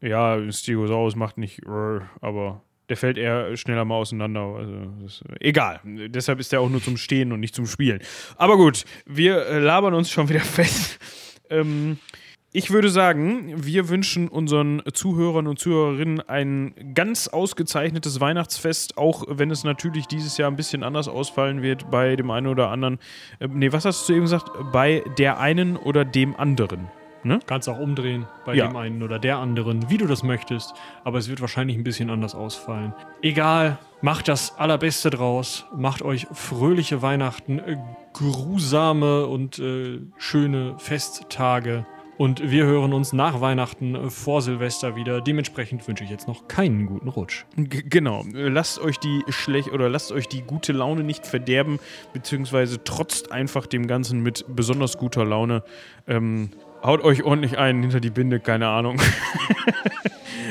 Ja, 0.00 0.34
ein 0.34 0.52
Stegosaurus 0.52 1.14
macht 1.16 1.38
nicht, 1.38 1.62
aber 2.20 2.62
der 2.88 2.96
fällt 2.96 3.18
eher 3.18 3.56
schneller 3.56 3.84
mal 3.84 3.96
auseinander. 3.96 4.40
Also 4.40 4.74
das, 5.02 5.24
egal. 5.40 5.80
Deshalb 5.84 6.40
ist 6.40 6.52
der 6.52 6.60
auch 6.60 6.68
nur 6.68 6.82
zum 6.82 6.96
Stehen 6.96 7.32
und 7.32 7.40
nicht 7.40 7.54
zum 7.54 7.66
Spielen. 7.66 8.00
Aber 8.36 8.56
gut, 8.56 8.84
wir 9.06 9.46
äh, 9.46 9.58
labern 9.58 9.94
uns 9.94 10.10
schon 10.10 10.28
wieder 10.28 10.40
fest. 10.40 10.98
Ähm, 11.48 11.98
ich 12.54 12.70
würde 12.70 12.90
sagen, 12.90 13.64
wir 13.64 13.88
wünschen 13.88 14.28
unseren 14.28 14.82
Zuhörern 14.92 15.46
und 15.46 15.58
Zuhörerinnen 15.58 16.20
ein 16.20 16.74
ganz 16.94 17.26
ausgezeichnetes 17.26 18.20
Weihnachtsfest, 18.20 18.98
auch 18.98 19.24
wenn 19.26 19.50
es 19.50 19.64
natürlich 19.64 20.06
dieses 20.06 20.36
Jahr 20.36 20.50
ein 20.50 20.56
bisschen 20.56 20.82
anders 20.82 21.08
ausfallen 21.08 21.62
wird 21.62 21.90
bei 21.90 22.14
dem 22.14 22.30
einen 22.30 22.48
oder 22.48 22.68
anderen. 22.68 22.98
Äh, 23.38 23.48
nee, 23.48 23.72
was 23.72 23.86
hast 23.86 24.06
du 24.08 24.12
eben 24.12 24.22
gesagt? 24.22 24.50
Bei 24.70 25.02
der 25.16 25.38
einen 25.40 25.78
oder 25.78 26.04
dem 26.04 26.36
anderen. 26.36 26.90
Kannst 27.46 27.68
auch 27.68 27.78
umdrehen 27.78 28.26
bei 28.44 28.54
Ja. 28.54 28.66
dem 28.66 28.76
einen 28.76 29.02
oder 29.02 29.18
der 29.18 29.38
anderen, 29.38 29.88
wie 29.90 29.98
du 29.98 30.06
das 30.06 30.22
möchtest. 30.22 30.74
Aber 31.04 31.18
es 31.18 31.28
wird 31.28 31.40
wahrscheinlich 31.40 31.76
ein 31.76 31.84
bisschen 31.84 32.10
anders 32.10 32.34
ausfallen. 32.34 32.92
Egal, 33.22 33.78
macht 34.00 34.28
das 34.28 34.58
Allerbeste 34.58 35.10
draus. 35.10 35.64
Macht 35.76 36.02
euch 36.02 36.26
fröhliche 36.32 37.02
Weihnachten, 37.02 37.58
äh, 37.60 37.76
grusame 38.12 39.26
und 39.26 39.58
äh, 39.58 40.00
schöne 40.18 40.74
Festtage. 40.78 41.86
Und 42.18 42.50
wir 42.50 42.66
hören 42.66 42.92
uns 42.92 43.12
nach 43.12 43.40
Weihnachten 43.40 43.94
äh, 43.94 44.10
vor 44.10 44.42
Silvester 44.42 44.94
wieder. 44.96 45.20
Dementsprechend 45.20 45.86
wünsche 45.88 46.04
ich 46.04 46.10
jetzt 46.10 46.28
noch 46.28 46.46
keinen 46.46 46.86
guten 46.86 47.08
Rutsch. 47.08 47.44
G 47.56 47.82
genau. 47.88 48.22
Äh, 48.34 48.48
Lasst 48.48 48.80
euch 48.80 48.98
die 48.98 49.22
schlecht 49.30 49.72
oder 49.72 49.88
lasst 49.88 50.12
euch 50.12 50.28
die 50.28 50.42
gute 50.42 50.72
Laune 50.72 51.02
nicht 51.04 51.26
verderben, 51.26 51.78
beziehungsweise 52.12 52.84
trotzt 52.84 53.32
einfach 53.32 53.66
dem 53.66 53.86
Ganzen 53.86 54.20
mit 54.22 54.44
besonders 54.54 54.98
guter 54.98 55.24
Laune. 55.24 55.64
Ähm, 56.06 56.50
haut 56.82 57.02
euch 57.04 57.22
ordentlich 57.22 57.58
einen 57.58 57.82
hinter 57.82 58.00
die 58.00 58.10
Binde, 58.10 58.40
keine 58.40 58.68
Ahnung. 58.68 59.00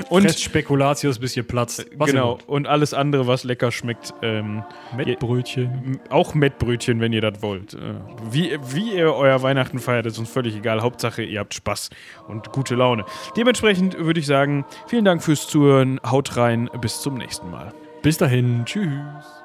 Und 0.10 0.26
und 0.26 0.40
Spekulatius, 0.40 1.20
bis 1.20 1.38
ihr 1.38 1.44
platzt. 1.44 1.86
Was 1.96 2.10
genau, 2.10 2.38
und 2.46 2.68
alles 2.68 2.94
andere, 2.94 3.28
was 3.28 3.46
lecker 3.46 3.72
schmeckt. 3.72 4.14
Ähm. 4.22 4.64
Mettbrötchen. 4.96 6.02
auch 6.10 6.34
Mettbrötchen, 6.34 7.00
wenn 7.00 7.14
ihr 7.14 7.22
das 7.22 7.42
wollt. 7.42 7.76
Äh, 7.76 7.94
wie, 8.30 8.58
wie 8.74 8.94
ihr 8.94 9.14
euer 9.14 9.42
Weihnachten 9.42 9.80
feiert, 9.80 10.06
ist 10.06 10.20
uns 10.20 10.30
völlig 10.30 10.56
egal. 10.56 10.82
Hauptsache, 10.82 11.24
ihr 11.24 11.40
habt 11.40 11.54
Spaß 11.54 11.92
und 12.28 12.52
gute 12.52 12.76
Laune. 12.76 13.06
Dementsprechend 13.38 13.98
würde 13.98 14.20
ich 14.20 14.26
sagen, 14.26 14.66
vielen 14.88 15.06
Dank 15.06 15.24
fürs 15.24 15.48
Zuhören. 15.48 16.00
Haut 16.06 16.36
rein, 16.36 16.70
bis 16.82 17.00
zum 17.02 17.16
nächsten 17.16 17.50
Mal. 17.50 17.74
Bis 18.02 18.18
dahin. 18.18 18.66
Tschüss. 18.66 19.41